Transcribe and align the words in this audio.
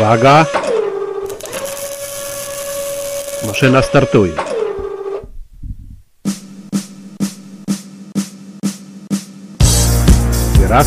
Uwaga. 0.00 0.46
Maszyna 3.46 3.82
startuje. 3.82 4.32
Raz. 10.68 10.86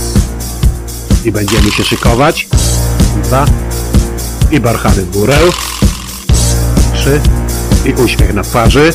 I 1.25 1.31
będziemy 1.31 1.71
się 1.71 1.83
szykować. 1.83 2.47
Dwa. 3.23 3.45
I 4.51 4.59
barchamy 4.59 5.01
w 5.01 5.11
górę. 5.11 5.37
Trzy. 6.93 7.21
I 7.85 7.93
uśmiech 7.93 8.33
na 8.33 8.43
twarzy. 8.43 8.93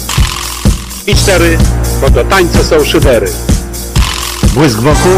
I 1.06 1.14
cztery. 1.14 1.58
Bo 2.00 2.10
do 2.10 2.24
tańca 2.24 2.64
są 2.64 2.84
szydery. 2.84 3.32
Błysk 4.54 4.78
wokół. 4.78 5.12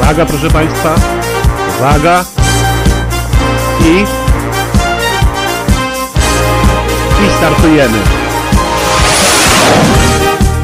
Uwaga 0.00 0.26
proszę 0.26 0.50
Państwa. 0.50 0.94
Uwaga. 1.78 2.37
I... 3.84 4.04
I 7.24 7.30
startujemy. 7.38 7.98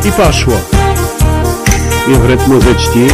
I 0.05 0.13
poszło. 0.13 0.55
I 2.09 2.15
w 2.15 2.25
rytm 2.25 2.53
muzyczki 2.53 3.07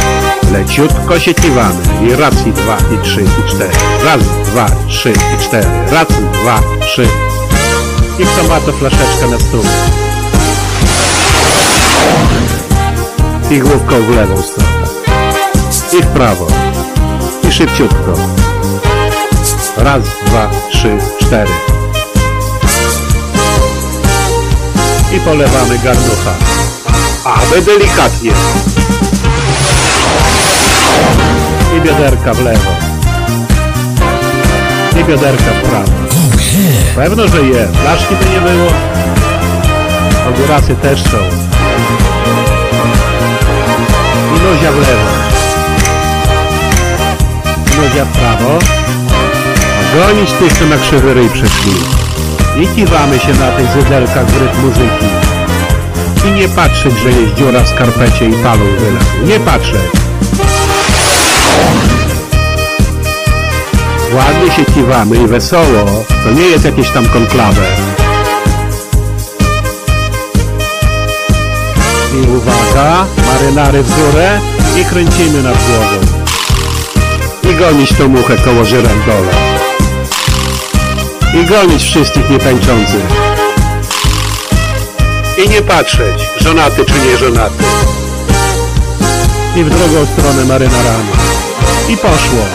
leciutko 0.51 1.19
się 1.19 1.33
kiwamy. 1.33 1.81
I 2.07 2.15
raz, 2.15 2.33
i 2.47 2.51
dwa, 2.51 2.77
i 2.77 3.03
trzy, 3.03 3.21
i 3.21 3.49
cztery. 3.49 3.71
Raz, 4.05 4.21
dwa, 4.45 4.65
trzy, 4.87 5.11
i 5.11 5.43
cztery. 5.43 5.67
Raz, 5.91 6.07
dwa, 6.07 6.59
trzy. 6.81 7.07
I 8.19 8.25
kto 8.25 8.43
ma 8.47 8.59
to 8.59 8.71
flaszeczkę 8.71 9.27
na 9.31 9.39
stół. 9.39 9.63
I 13.51 13.59
główką 13.59 14.01
w 14.01 14.15
lewą 14.15 14.41
stronę. 14.41 14.87
I 15.93 16.03
w 16.03 16.07
prawo. 16.07 16.47
I 17.49 17.51
szybciutko. 17.51 18.40
Raz, 19.77 20.03
dwa, 20.25 20.49
trzy, 20.71 20.97
cztery. 21.21 21.51
I 25.15 25.19
polewamy 25.19 25.77
garnucha. 25.77 26.33
Ale 27.25 27.61
delikatnie. 27.61 28.31
I 31.77 31.81
bioderka 31.81 32.33
w 32.33 32.43
lewo. 32.43 32.71
I 35.01 35.03
bioderka 35.03 35.51
w 35.51 35.69
prawo. 35.69 35.91
Pewno, 36.95 37.27
że 37.27 37.41
je. 37.41 37.67
Flaszki 37.67 38.15
by 38.15 38.25
nie 38.29 38.41
było. 38.41 38.71
Ogórasy 40.29 40.75
też 40.75 41.03
są. 41.03 41.17
I 44.37 44.43
nozia 44.43 44.71
w 44.71 44.77
lewo. 44.77 45.11
Nozia 47.77 48.05
w 48.05 48.11
prawo. 48.11 48.80
Gonić 49.95 50.31
tych, 50.31 50.53
co 50.53 50.65
na 50.65 50.77
krzywy 50.77 51.13
ryj 51.13 51.29
przyszli. 51.29 51.73
I 52.63 52.67
kiwamy 52.67 53.19
się 53.19 53.33
na 53.33 53.51
tych 53.51 53.71
zydelkach 53.71 54.25
w 54.25 54.41
rytm 54.41 54.61
muzyki. 54.61 55.05
I 56.27 56.31
nie 56.31 56.47
patrzeć, 56.49 56.93
że 57.03 57.09
jest 57.11 57.33
dziura 57.33 57.63
w 57.63 57.67
skarpecie 57.67 58.29
i 58.29 58.33
palą 58.33 58.65
wylał. 58.65 59.27
Nie 59.27 59.39
patrzeć. 59.39 59.81
Ładnie 64.13 64.51
się 64.55 64.65
kiwamy 64.65 65.17
i 65.17 65.27
wesoło. 65.27 66.05
To 66.23 66.31
nie 66.31 66.45
jest 66.45 66.65
jakieś 66.65 66.89
tam 66.89 67.05
konklawę. 67.05 67.65
I 72.13 72.37
uwaga, 72.37 73.05
marynary 73.27 73.83
w 73.83 73.95
górę 73.95 74.39
i 74.81 74.85
kręcimy 74.85 75.43
nad 75.43 75.57
głową. 75.67 76.21
I 77.51 77.55
gonić 77.55 77.93
tą 77.93 78.07
muchę 78.07 78.37
koło 78.37 78.65
żyrandola. 78.65 79.50
I 81.33 81.45
gonić 81.45 81.83
wszystkich 81.83 82.29
nietańczących. 82.29 83.05
I 85.45 85.49
nie 85.49 85.61
patrzeć, 85.61 86.29
żonaty 86.41 86.85
czy 86.85 86.93
nie 86.93 87.17
żonaty. 87.17 87.63
I 89.55 89.63
w 89.63 89.69
drugą 89.69 90.05
stronę 90.05 90.45
marynarami. 90.45 91.09
I 91.89 91.97
poszło. 91.97 92.45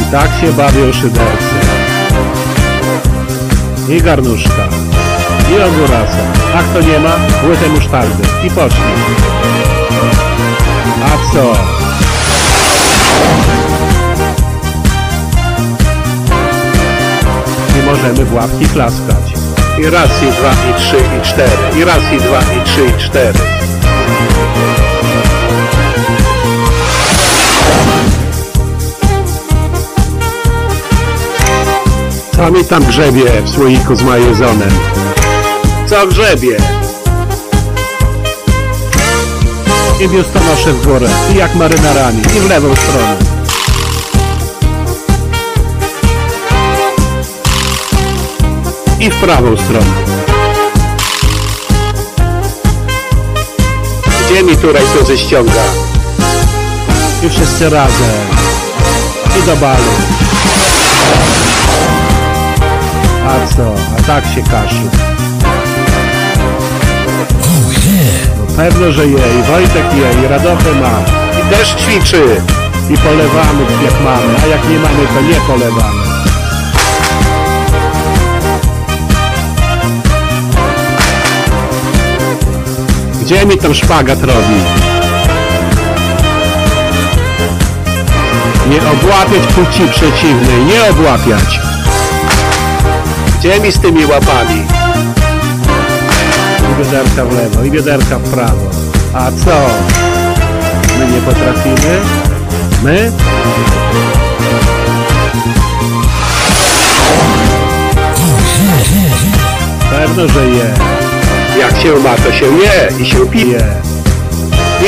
I 0.00 0.12
tak 0.12 0.30
się 0.40 0.52
bawią 0.52 0.92
szydercy. 0.92 1.54
I 3.88 4.02
garnuszka. 4.02 4.68
I 5.50 5.62
ogórasa. 5.62 6.22
A 6.54 6.62
kto 6.62 6.80
nie 6.80 6.98
ma, 6.98 7.16
łyżę 7.48 7.68
musztardy. 7.68 8.22
I 8.46 8.50
poszli. 8.50 8.82
A 11.04 11.32
co? 11.32 11.73
Możemy 17.96 18.24
w 18.24 18.34
łapki 18.34 18.66
klaskać. 18.66 19.34
I 19.78 19.90
raz, 19.90 20.10
i 20.22 20.26
dwa, 20.26 20.50
i 20.70 20.80
trzy, 20.80 20.96
i 20.96 21.22
cztery. 21.22 21.80
I 21.80 21.84
raz, 21.84 22.02
i 22.12 22.16
dwa, 22.16 22.40
i 22.40 22.64
trzy, 22.64 22.86
i 22.86 23.02
cztery. 23.02 23.38
Co 32.36 32.50
mi 32.50 32.64
tam 32.64 32.84
grzebie 32.84 33.42
w 33.44 33.50
słoiku 33.50 33.94
z 33.94 34.02
majezonem? 34.02 34.70
Co 35.86 36.06
grzebie? 36.06 36.56
I 40.00 40.08
biustonosze 40.08 40.72
w 40.72 40.86
górę, 40.86 41.08
i 41.32 41.36
jak 41.36 41.54
marynarami, 41.54 42.20
i 42.20 42.40
w 42.40 42.48
lewą 42.48 42.76
stronę. 42.76 43.33
I 49.00 49.10
w 49.10 49.14
prawą 49.14 49.56
stronę. 49.56 50.14
Gdzie 54.26 54.42
mi 54.42 54.56
tu 54.56 54.72
rajtuzy 54.72 55.18
ściąga? 55.18 55.62
I 57.22 57.28
wszyscy 57.28 57.70
razem. 57.70 58.26
I 59.38 59.46
do 59.46 59.56
balu. 59.56 59.92
A 63.28 63.54
co? 63.56 63.74
A 63.98 64.02
tak 64.02 64.24
się 64.24 64.42
kaszy. 64.42 64.90
No 68.38 68.46
pewno, 68.56 68.92
że 68.92 69.06
je. 69.06 69.18
I 69.40 69.42
Wojtek 69.42 69.94
je. 69.94 70.24
I 70.24 70.28
Radochę 70.28 70.72
ma. 70.72 71.02
I 71.40 71.54
też 71.54 71.74
ćwiczy. 71.74 72.24
I 72.90 72.98
polewamy 72.98 73.62
jak 73.84 74.00
mamy. 74.04 74.34
A 74.44 74.46
jak 74.46 74.68
nie 74.68 74.78
mamy, 74.78 75.06
to 75.14 75.20
nie 75.20 75.40
polewamy. 75.40 76.03
Gdzie 83.24 83.46
mi 83.46 83.58
tam 83.58 83.74
szpagat 83.74 84.22
robi? 84.22 84.54
Nie 88.70 88.76
obłapiać 88.76 89.52
płci 89.54 89.88
przeciwnej. 89.90 90.64
Nie 90.64 90.90
obłapiać. 90.90 91.60
Gdzie 93.38 93.60
mi 93.60 93.72
z 93.72 93.78
tymi 93.78 94.06
łapami? 94.06 94.62
I 96.72 96.82
bioderka 96.82 97.24
w 97.24 97.36
lewo, 97.36 97.64
i 97.64 97.70
bioderka 97.70 98.18
w 98.18 98.30
prawo. 98.30 98.70
A 99.14 99.30
co? 99.30 99.66
My 100.98 101.06
nie 101.12 101.20
potrafimy? 101.20 102.00
My? 102.82 103.12
Pewno, 109.90 110.28
że 110.28 110.46
je. 110.46 111.03
Jak 111.58 111.80
się 111.80 111.94
ma, 111.94 112.14
to 112.16 112.32
się 112.32 112.46
je 112.46 113.02
i 113.02 113.06
się 113.06 113.26
pije. 113.26 113.60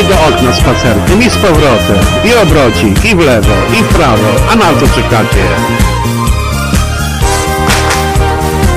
I 0.01 0.05
do 0.05 0.15
okna 0.15 0.53
spacerkiem, 0.53 1.23
i 1.23 1.31
z 1.31 1.37
powrotem, 1.37 1.99
i 2.25 2.35
obrocik, 2.35 3.05
i 3.05 3.17
w 3.17 3.19
lewo, 3.19 3.55
i 3.81 3.83
w 3.83 3.89
prawo. 3.89 4.29
A 4.51 4.57
na 4.57 4.65
co 4.81 4.87
czekacie? 4.87 5.47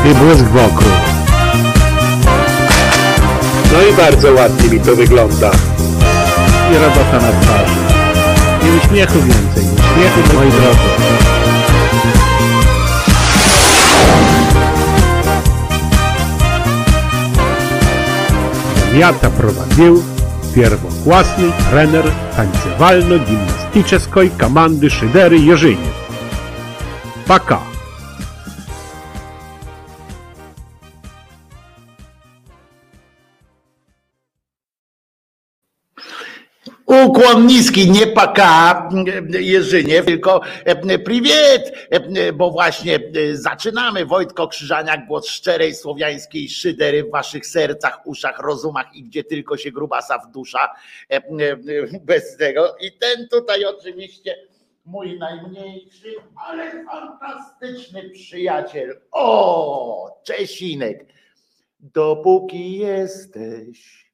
i 0.05 0.13
błysk 0.13 0.43
wokół. 0.43 0.87
No 3.73 3.81
i 3.89 3.93
bardzo 3.93 4.33
ładnie 4.33 4.69
mi 4.69 4.79
to 4.79 4.95
wygląda. 4.95 5.51
I 6.71 6.77
robota 6.77 7.25
na 7.25 7.41
twarzy. 7.41 7.75
I 8.63 8.85
uśmiechu 8.85 9.13
więcej. 9.13 9.63
Uśmiechu, 9.63 10.35
moi 10.35 10.51
drodzy. 10.51 11.38
Miata 18.93 19.29
prowadził 19.29 20.03
pierwokłasny 20.55 21.51
trener 21.69 22.05
tańcowalno-gimnastycznej 22.37 24.29
komandy 24.37 24.89
Szydery 24.89 25.39
Jerzynie. 25.39 25.91
Paka! 27.27 27.68
Ukłon 36.89 37.47
niski, 37.47 37.91
nie 37.91 38.07
paka 38.07 38.89
Jerzynie, 39.39 40.03
tylko 40.03 40.41
priwiet, 41.05 41.89
bo 42.33 42.51
właśnie 42.51 42.99
zaczynamy. 43.33 44.05
Wojtko 44.05 44.47
Krzyżaniak, 44.47 45.07
głos 45.07 45.27
szczerej 45.27 45.75
słowiańskiej 45.75 46.49
szydery 46.49 47.03
w 47.03 47.11
waszych 47.11 47.45
sercach, 47.45 48.07
uszach, 48.07 48.39
rozumach 48.39 48.95
i 48.95 49.03
gdzie 49.03 49.23
tylko 49.23 49.57
się 49.57 49.71
grubasa 49.71 50.17
w 50.17 50.31
dusza 50.31 50.69
bez 52.01 52.37
tego. 52.37 52.75
I 52.81 52.91
ten 52.91 53.27
tutaj 53.27 53.65
oczywiście 53.65 54.35
mój 54.85 55.19
najmniejszy, 55.19 56.15
ale 56.35 56.85
fantastyczny 56.85 58.09
przyjaciel. 58.09 59.01
O, 59.11 60.21
Czesinek, 60.23 61.05
dopóki 61.79 62.77
jesteś 62.77 64.08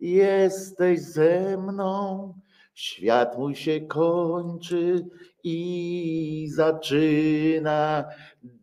jesteś 0.00 1.00
ze 1.00 1.56
mną, 1.56 2.34
świat 2.74 3.38
mój 3.38 3.54
się 3.54 3.80
kończy 3.80 5.06
i 5.44 6.48
zaczyna, 6.50 8.04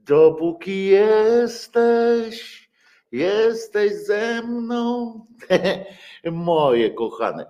dopóki 0.06 0.86
jesteś, 0.86 2.70
jesteś 3.12 3.94
ze 3.94 4.42
mną. 4.42 5.20
Moje 6.32 6.92
kochane 6.92 7.46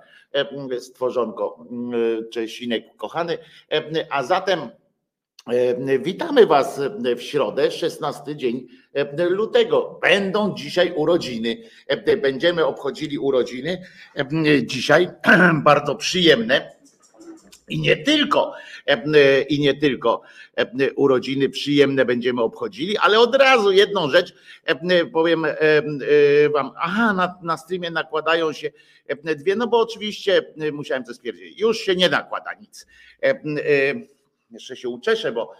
stworzonko, 0.79 1.65
Czesinek 2.31 2.95
kochany, 2.95 3.37
a 4.09 4.23
zatem 4.23 4.69
E, 5.47 5.99
witamy 5.99 6.45
Was 6.45 6.81
w 7.15 7.21
środę, 7.21 7.71
16 7.71 8.35
dzień 8.35 8.57
e, 8.57 8.86
lutego. 9.29 9.99
Będą 10.01 10.55
dzisiaj 10.55 10.93
urodziny. 10.95 11.57
E, 11.87 12.17
będziemy 12.17 12.65
obchodzili 12.65 13.19
urodziny 13.19 13.83
dzisiaj, 14.63 15.09
bardzo 15.63 15.95
przyjemne. 15.95 16.77
I 17.69 17.79
nie 17.79 17.97
tylko, 17.97 18.53
i 19.49 19.59
nie 19.59 19.73
tylko 19.73 20.21
urodziny 20.95 21.49
przyjemne 21.49 22.05
będziemy 22.05 22.41
obchodzili, 22.41 22.97
ale 22.97 23.19
od 23.19 23.35
razu 23.35 23.71
jedną 23.71 24.09
rzecz 24.09 24.33
powiem 25.13 25.45
wam. 26.53 26.71
Aha, 26.77 27.13
na, 27.13 27.35
na 27.41 27.57
streamie 27.57 27.91
nakładają 27.91 28.53
się 28.53 28.71
dwie, 29.23 29.55
no 29.55 29.67
bo 29.67 29.79
oczywiście 29.79 30.53
musiałem 30.73 31.03
to 31.03 31.13
stwierdzić, 31.13 31.59
już 31.59 31.77
się 31.77 31.95
nie 31.95 32.09
nakłada 32.09 32.53
nic 32.53 32.85
jeszcze 34.51 34.75
się 34.75 34.89
uczeszę, 34.89 35.31
bo 35.31 35.51
e, 35.51 35.57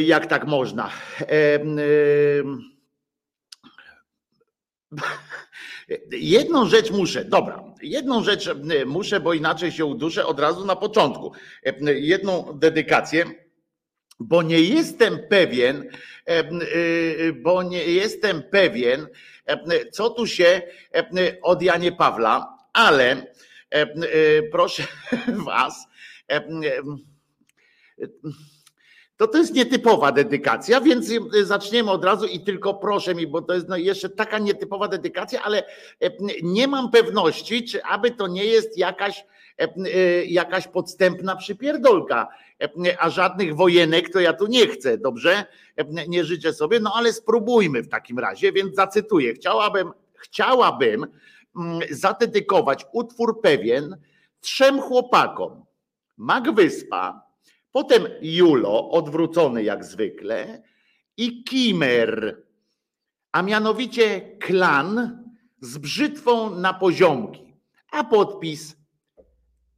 jak 0.00 0.26
tak 0.26 0.46
można. 0.46 0.90
E, 1.20 1.54
e, 1.54 1.60
jedną 6.12 6.68
rzecz 6.68 6.90
muszę, 6.90 7.24
dobra, 7.24 7.64
jedną 7.82 8.24
rzecz 8.24 8.50
muszę, 8.86 9.20
bo 9.20 9.34
inaczej 9.34 9.72
się 9.72 9.84
uduszę 9.84 10.26
od 10.26 10.40
razu 10.40 10.64
na 10.64 10.76
początku. 10.76 11.32
Jedną 11.94 12.58
dedykację, 12.58 13.24
bo 14.20 14.42
nie 14.42 14.60
jestem 14.60 15.18
pewien, 15.28 15.90
bo 17.42 17.62
nie 17.62 17.84
jestem 17.84 18.42
pewien, 18.42 19.06
co 19.92 20.10
tu 20.10 20.26
się 20.26 20.62
od 21.42 21.62
Janie 21.62 21.92
Pawla, 21.92 22.58
ale 22.72 23.34
proszę 24.52 24.82
Was, 25.46 25.86
to 29.20 29.28
to 29.28 29.38
jest 29.38 29.54
nietypowa 29.54 30.12
dedykacja, 30.12 30.80
więc 30.80 31.12
zaczniemy 31.42 31.90
od 31.90 32.04
razu 32.04 32.26
i 32.26 32.40
tylko 32.40 32.74
proszę 32.74 33.14
mi, 33.14 33.26
bo 33.26 33.42
to 33.42 33.54
jest 33.54 33.68
no 33.68 33.76
jeszcze 33.76 34.08
taka 34.08 34.38
nietypowa 34.38 34.88
dedykacja, 34.88 35.42
ale 35.42 35.62
nie 36.42 36.68
mam 36.68 36.90
pewności, 36.90 37.64
czy 37.64 37.84
aby 37.84 38.10
to 38.10 38.26
nie 38.26 38.44
jest 38.44 38.78
jakaś, 38.78 39.24
jakaś 40.26 40.68
podstępna 40.68 41.36
przypierdolka, 41.36 42.28
a 42.98 43.10
żadnych 43.10 43.56
wojenek 43.56 44.12
to 44.12 44.20
ja 44.20 44.32
tu 44.32 44.46
nie 44.46 44.66
chcę, 44.66 44.98
dobrze? 44.98 45.44
Nie 46.08 46.24
życzę 46.24 46.52
sobie, 46.52 46.80
no 46.80 46.92
ale 46.96 47.12
spróbujmy 47.12 47.82
w 47.82 47.88
takim 47.88 48.18
razie, 48.18 48.52
więc 48.52 48.74
zacytuję. 48.74 49.34
Chciałabym, 49.34 49.92
chciałabym 50.14 51.06
zadedykować 51.90 52.86
utwór 52.92 53.40
pewien 53.40 53.96
trzem 54.40 54.80
chłopakom. 54.80 55.64
Magwyspa, 56.16 57.29
Potem 57.72 58.06
Julo, 58.22 58.90
odwrócony 58.90 59.62
jak 59.62 59.84
zwykle, 59.84 60.62
i 61.16 61.44
Kimer, 61.44 62.42
a 63.32 63.42
mianowicie 63.42 64.36
klan 64.38 65.18
z 65.60 65.78
brzytwą 65.78 66.50
na 66.50 66.74
poziomki, 66.74 67.54
a 67.90 68.04
podpis 68.04 68.76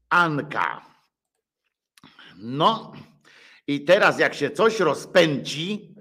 Anka. 0.09 0.87
No 2.39 2.93
i 3.67 3.85
teraz 3.85 4.19
jak 4.19 4.35
się 4.35 4.51
coś 4.51 4.81
rozpędzi, 4.81 5.95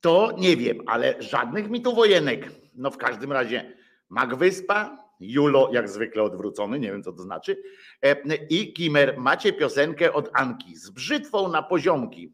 to 0.00 0.32
nie 0.38 0.56
wiem, 0.56 0.78
ale 0.86 1.22
żadnych 1.22 1.70
mi 1.70 1.82
tu 1.82 1.94
wojenek. 1.94 2.52
No 2.74 2.90
w 2.90 2.96
każdym 2.96 3.32
razie 3.32 3.76
Magwyspa, 4.08 5.07
Julo 5.20 5.70
jak 5.72 5.88
zwykle 5.88 6.22
odwrócony, 6.22 6.78
nie 6.78 6.92
wiem 6.92 7.02
co 7.02 7.12
to 7.12 7.22
znaczy. 7.22 7.62
E, 8.02 8.36
I 8.50 8.72
Kimer, 8.72 9.18
macie 9.18 9.52
piosenkę 9.52 10.12
od 10.12 10.30
Anki 10.32 10.76
z 10.76 10.90
brzytwą 10.90 11.48
na 11.48 11.62
poziomki. 11.62 12.32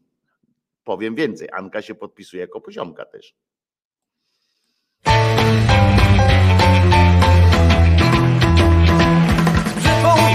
Powiem 0.83 1.15
więcej, 1.15 1.49
Anka 1.53 1.81
się 1.81 1.95
podpisuje 1.95 2.41
jako 2.41 2.61
poziomka 2.61 3.05
też. 3.05 3.35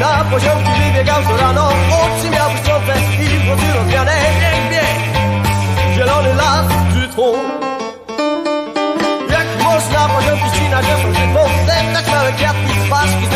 Na 0.01 0.25
poziomki 0.25 0.71
wybiegał 0.87 1.23
co 1.23 1.37
rano, 1.37 1.69
oczy 1.69 2.31
miał 2.31 2.51
i 2.51 3.47
włosy 3.47 3.75
rozwiane. 3.75 4.13
Bieg, 4.71 5.15
zielony 5.95 6.35
las 6.35 6.67
z 6.67 6.95
brzytwą 6.95 7.33
można 9.65 10.09
poziomki 10.09 10.57
ścinać 10.57 10.87
ostrą 10.87 11.11
brzytwą 11.13 11.60
Ela 12.21 12.33
quer 12.33 12.53
que 12.53 12.89
faz, 12.91 13.15
que 13.15 13.27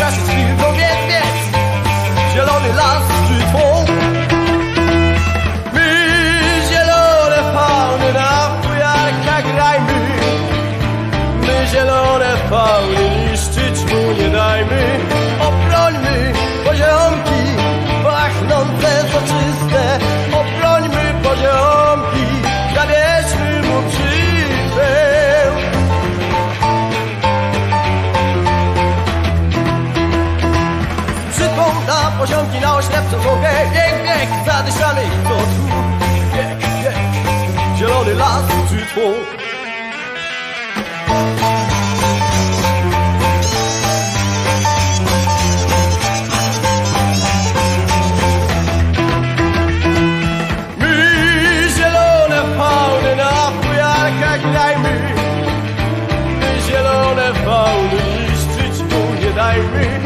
niszczyć 57.93 58.79
tu 58.89 59.25
nie 59.25 59.33
dajmy. 59.33 59.99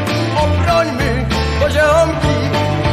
Obrońmy 0.43 1.25
poziomki, 1.59 2.35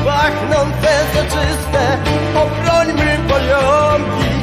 pachnące 0.04 0.88
soczyste, 1.14 1.98
obrońmy 2.34 3.18
poziomki, 3.28 4.35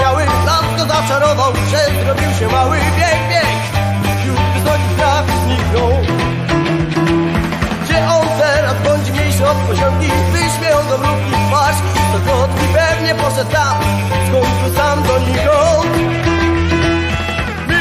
las 0.00 0.78
go 0.78 0.84
zaczarował, 0.92 1.52
że 1.70 2.04
zrobił 2.04 2.30
się 2.38 2.48
mały 2.48 2.76
bieg, 2.76 3.20
bieg, 3.30 3.46
wśród 4.18 4.40
wysokich 4.54 4.96
traw 4.96 5.26
zniknął. 5.44 5.92
Gdzie 7.82 7.98
on 8.08 8.28
teraz 8.38 8.74
bądź 8.84 9.10
mniejszy 9.10 9.46
od 9.46 9.56
poziomki, 9.56 10.10
wyśmieją 10.32 10.76
do 10.88 10.98
mrówki 10.98 11.32
twarz 11.48 11.76
to 12.12 12.18
kotki 12.30 12.66
pewnie 12.74 13.14
poszedł 13.14 13.50
tam, 13.50 13.76
skąd 14.28 14.46
tu 14.60 14.78
sam 14.78 15.02
donikąd. 15.02 15.96
My 17.68 17.80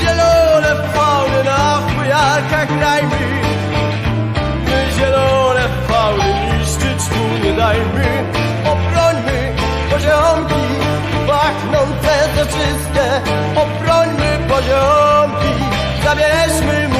zielone 0.00 0.88
fauny 0.94 1.44
na 1.44 1.78
fujarkach 1.88 2.78
grajmy, 2.78 3.18
my 4.64 4.92
zielone 4.98 5.68
fauny 5.88 6.58
niszczyć 6.58 7.08
tu 7.08 7.46
nie 7.46 7.52
dajmy, 7.52 8.31
pragną 11.52 11.94
te 12.02 12.40
soczyste, 12.40 13.20
obrońmy 13.56 14.38
poziomki, 14.48 15.64
zabierzmy 16.04 16.91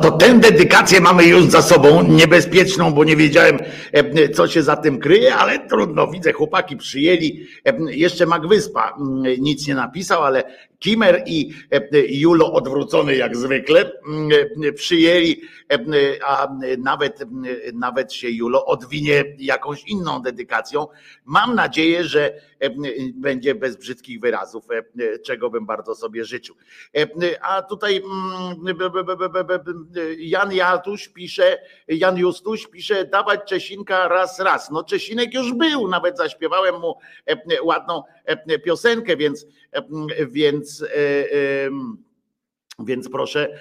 to 0.00 0.10
tę 0.10 0.38
dedykację 0.38 1.00
mamy 1.00 1.24
już 1.24 1.44
za 1.44 1.62
sobą, 1.62 2.02
niebezpieczną, 2.02 2.92
bo 2.92 3.04
nie 3.04 3.16
wiedziałem, 3.16 3.58
e, 3.92 4.28
co 4.28 4.48
się 4.48 4.62
za 4.62 4.76
tym 4.76 4.98
kryje, 4.98 5.34
ale 5.34 5.68
trudno, 5.68 6.06
widzę, 6.06 6.32
chłopaki 6.32 6.76
przyjęli. 6.76 7.46
E, 7.64 7.72
jeszcze 7.90 8.26
Magwyspa 8.26 8.96
mm, 9.00 9.22
nic 9.38 9.68
nie 9.68 9.74
napisał, 9.74 10.24
ale 10.24 10.44
Kimer 10.80 11.22
i 11.26 11.52
e, 11.70 11.80
Julo 12.06 12.52
odwrócony 12.52 13.16
jak 13.16 13.36
zwykle 13.36 13.92
mm, 14.06 14.74
przyjęli, 14.74 15.40
a 16.26 16.48
nawet, 16.78 17.24
nawet 17.74 18.12
się 18.12 18.30
Julo 18.30 18.66
odwinie 18.66 19.24
jakąś 19.38 19.84
inną 19.84 20.22
dedykacją. 20.22 20.86
Mam 21.24 21.54
nadzieję, 21.54 22.04
że 22.04 22.34
będzie 23.14 23.54
bez 23.54 23.76
brzydkich 23.76 24.20
wyrazów, 24.20 24.64
czego 25.24 25.50
bym 25.50 25.66
bardzo 25.66 25.94
sobie 25.94 26.24
życzył. 26.24 26.56
A 27.42 27.62
tutaj 27.62 27.96
mm, 27.96 28.78
Jan 30.18 30.52
Jatuś 30.52 31.08
pisze, 31.08 31.58
Jan 31.88 32.16
Justuś 32.16 32.66
pisze, 32.66 33.04
dawać 33.04 33.40
Czesinka 33.48 34.08
raz, 34.08 34.40
raz. 34.40 34.70
No 34.70 34.84
Czesinek 34.84 35.34
już 35.34 35.52
był, 35.52 35.88
nawet 35.88 36.16
zaśpiewałem 36.16 36.80
mu 36.80 36.94
ładną 37.62 38.02
piosenkę, 38.64 39.16
więc, 39.16 39.46
więc, 40.30 40.84
więc 42.78 43.08
proszę, 43.08 43.60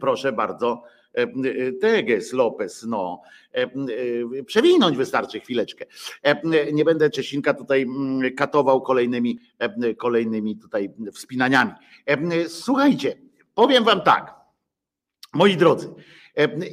proszę 0.00 0.32
bardzo. 0.32 0.82
Teges 1.80 2.32
Lopez, 2.32 2.84
no. 2.88 3.22
Przewinąć 4.46 4.96
wystarczy 4.96 5.40
chwileczkę. 5.40 5.84
Nie 6.72 6.84
będę 6.84 7.10
Czesinka 7.10 7.54
tutaj 7.54 7.86
katował 8.36 8.82
kolejnymi, 8.82 9.38
kolejnymi 9.98 10.56
tutaj 10.56 10.90
wspinaniami. 11.12 11.72
Słuchajcie, 12.48 13.16
powiem 13.54 13.84
wam 13.84 14.00
tak, 14.00 14.34
moi 15.32 15.56
drodzy, 15.56 15.94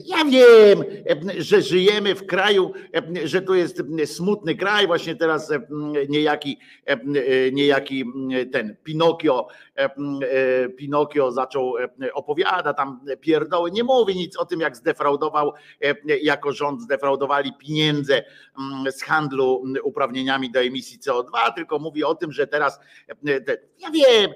ja 0.06 0.26
wiem, 0.26 0.84
że 1.38 1.62
żyjemy 1.62 2.16
w 2.16 2.26
kraju, 2.26 2.74
że 3.24 3.42
to 3.42 3.56
jest 3.56 3.84
smutny 4.06 4.56
kraj. 4.56 4.88
Właśnie 4.88 5.16
teraz 5.16 5.52
niejaki, 6.10 6.60
niejaki 7.52 8.06
ten 8.52 8.78
Pinokio, 8.84 9.48
Pinokio 10.78 11.32
zaczął 11.32 11.74
opowiada 12.14 12.74
tam 12.74 13.06
pierdoły. 13.22 13.72
Nie 13.72 13.84
mówi 13.84 14.16
nic 14.16 14.38
o 14.38 14.46
tym, 14.46 14.60
jak 14.60 14.78
zdefraudował, 14.78 15.54
jako 16.22 16.52
rząd 16.52 16.82
zdefraudowali 16.82 17.52
pieniądze 17.58 18.24
z 18.92 19.04
handlu 19.04 19.64
uprawnieniami 19.84 20.52
do 20.52 20.60
emisji 20.60 21.00
CO2, 21.00 21.54
tylko 21.56 21.80
mówi 21.80 22.04
o 22.04 22.16
tym, 22.16 22.32
że 22.32 22.48
teraz 22.48 22.80
ja 23.80 23.92
wiem, 23.92 24.32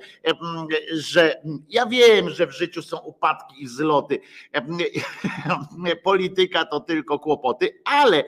że 0.91 1.41
ja 1.69 1.85
wiem, 1.85 2.29
że 2.29 2.47
w 2.47 2.51
życiu 2.51 2.81
są 2.81 2.97
upadki 2.97 3.63
i 3.63 3.67
zloty 3.67 4.19
polityka 6.03 6.65
to 6.65 6.79
tylko 6.79 7.19
kłopoty, 7.19 7.81
ale 7.85 8.23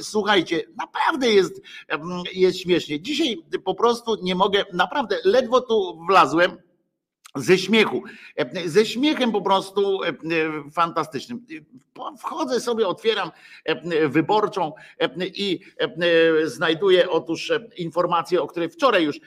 słuchajcie, 0.00 0.62
naprawdę 0.76 1.28
jest, 1.30 1.62
jest 2.32 2.58
śmiesznie. 2.58 3.00
Dzisiaj 3.00 3.36
po 3.64 3.74
prostu 3.74 4.16
nie 4.22 4.34
mogę, 4.34 4.64
naprawdę 4.72 5.18
ledwo 5.24 5.60
tu 5.60 6.04
wlazłem 6.08 6.56
ze 7.34 7.58
śmiechu, 7.58 8.02
ze 8.66 8.86
śmiechem 8.86 9.32
po 9.32 9.42
prostu 9.42 10.00
fantastycznym. 10.72 11.46
Wchodzę 12.18 12.60
sobie, 12.60 12.88
otwieram 12.88 13.30
wyborczą 14.08 14.72
i 15.20 15.60
znajduję 16.44 17.10
otóż 17.10 17.52
informację, 17.76 18.42
o 18.42 18.46
której 18.46 18.68
wczoraj 18.68 19.04
już 19.04 19.20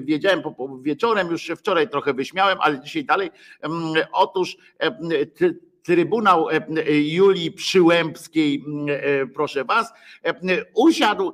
wiedziałem, 0.00 0.42
wieczorem 0.82 1.30
już 1.30 1.42
się 1.42 1.56
wczoraj 1.56 1.88
trochę 1.88 2.14
wyśmiałem, 2.14 2.58
ale 2.60 2.80
dzisiaj 2.80 3.04
dalej. 3.04 3.30
Otóż 4.12 4.56
Trybunał 5.84 6.50
e, 6.50 6.52
e, 6.54 7.00
Julii 7.00 7.52
Przyłębskiej, 7.52 8.64
e, 8.88 9.26
proszę 9.26 9.64
was, 9.64 9.92
usiadł, 10.74 11.32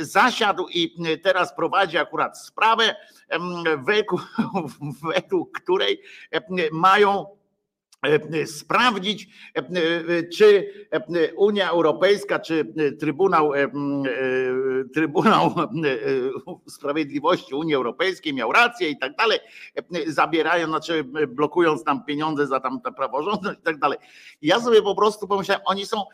zasiadł 0.00 0.66
i 0.68 0.94
teraz 1.22 1.56
prowadzi 1.56 1.98
akurat 1.98 2.38
sprawę, 2.38 2.96
według, 3.86 4.36
według 5.14 5.60
której 5.60 6.02
mają 6.72 7.26
sprawdzić, 8.46 9.28
e, 9.56 9.58
e, 9.58 10.22
czy 10.28 10.70
Unia 11.36 11.70
Europejska, 11.70 12.38
czy 12.38 12.74
Trybunał, 13.00 13.52
Trybunał 14.94 15.54
Sprawiedliwości 16.68 17.54
Unii 17.54 17.74
Europejskiej 17.74 18.34
miał 18.34 18.52
rację 18.52 18.90
i 18.90 18.98
tak 18.98 19.16
dalej, 19.16 19.38
zabierają, 20.06 20.66
znaczy 20.66 21.04
blokując 21.28 21.84
tam 21.84 22.04
pieniądze 22.04 22.46
za 22.46 22.60
tam 22.60 22.80
praworządność 22.96 23.58
i 23.58 23.62
tak 23.62 23.78
dalej. 23.78 23.98
Ja 24.42 24.60
sobie 24.60 24.82
po 24.82 24.94
prostu 24.94 25.28
pomyślałem, 25.28 25.62
oni 25.66 25.86
są, 25.86 26.04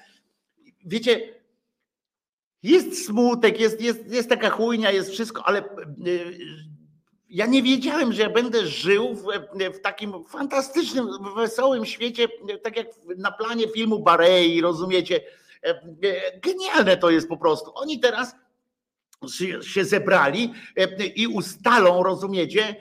wiecie, 0.85 1.41
jest 2.63 3.07
smutek, 3.07 3.61
jest, 3.61 3.81
jest, 3.81 4.13
jest 4.13 4.29
taka 4.29 4.51
chujnia, 4.51 4.91
jest 4.91 5.11
wszystko, 5.11 5.47
ale 5.47 5.65
ja 7.31 7.47
nie 7.47 7.63
wiedziałem, 7.63 8.13
że 8.13 8.23
ja 8.23 8.31
będę 8.31 8.67
żył 8.67 9.15
w, 9.15 9.23
w, 9.75 9.81
takim 9.81 10.25
fantastycznym, 10.25 11.09
wesołym 11.37 11.87
świecie, 11.87 12.29
tak 12.63 12.77
jak 12.77 12.87
na 13.17 13.33
planie 13.33 13.69
filmu 13.69 13.99
Barei, 13.99 14.61
rozumiecie? 14.61 15.21
Genialne 16.43 16.97
to 16.97 17.11
jest 17.11 17.29
po 17.29 17.37
prostu. 17.37 17.71
Oni 17.75 18.01
teraz 18.01 18.35
się 19.63 19.85
zebrali 19.85 20.53
i 21.15 21.27
ustalą, 21.27 22.03
rozumiecie, 22.03 22.77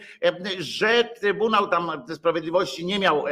że 0.60 1.04
Trybunał 1.04 1.68
tam 1.68 2.06
Sprawiedliwości 2.16 2.86
nie 2.86 3.00
miał, 3.00 3.26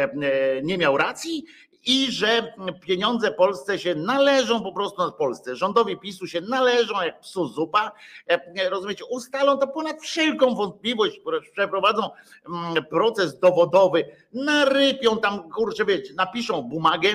nie 0.64 0.78
miał 0.78 0.98
racji 0.98 1.46
i 1.88 2.12
że 2.12 2.53
pieniądze 2.86 3.32
Polsce 3.32 3.79
się 3.79 3.96
należą 3.96 4.63
po 4.63 4.74
prostu 4.74 5.06
na 5.06 5.12
Polsce. 5.12 5.56
Rządowi 5.56 5.98
PiSu 5.98 6.27
się 6.27 6.41
należą 6.41 7.01
jak 7.01 7.20
psu 7.20 7.48
zupa. 7.48 7.91
E, 8.27 8.70
rozumiecie, 8.70 9.06
ustalą 9.06 9.58
to 9.58 9.67
ponad 9.67 10.01
wszelką 10.01 10.56
wątpliwość, 10.56 11.22
przeprowadzą 11.51 12.10
mm, 12.48 12.86
proces 12.86 13.39
dowodowy, 13.39 14.06
narypią 14.34 15.17
tam, 15.17 15.50
kurczę, 15.51 15.86
wiecie, 15.86 16.13
napiszą 16.13 16.62
bumagę, 16.62 17.10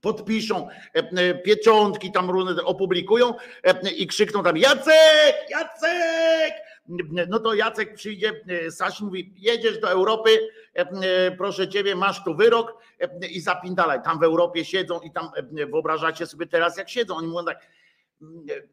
podpiszą 0.00 0.68
e, 0.94 1.34
pieczątki 1.34 2.12
tam 2.12 2.30
opublikują 2.64 3.34
e, 3.64 3.90
i 3.90 4.06
krzykną 4.06 4.42
tam 4.42 4.56
Jacek, 4.56 5.36
Jacek! 5.50 6.67
No 7.28 7.38
to 7.38 7.54
Jacek 7.54 7.94
przyjdzie, 7.94 8.44
Sasin 8.70 9.06
mówi, 9.06 9.34
jedziesz 9.36 9.78
do 9.78 9.90
Europy, 9.90 10.30
proszę 11.38 11.68
ciebie, 11.68 11.96
masz 11.96 12.24
tu 12.24 12.34
wyrok 12.34 12.78
i 13.30 13.40
zapindalaj. 13.40 14.02
Tam 14.02 14.18
w 14.18 14.22
Europie 14.22 14.64
siedzą 14.64 15.00
i 15.00 15.10
tam 15.10 15.30
wyobrażacie 15.52 16.26
sobie 16.26 16.46
teraz 16.46 16.76
jak 16.76 16.88
siedzą. 16.88 17.16
Oni 17.16 17.26
mówią 17.26 17.44
tak, 17.44 17.68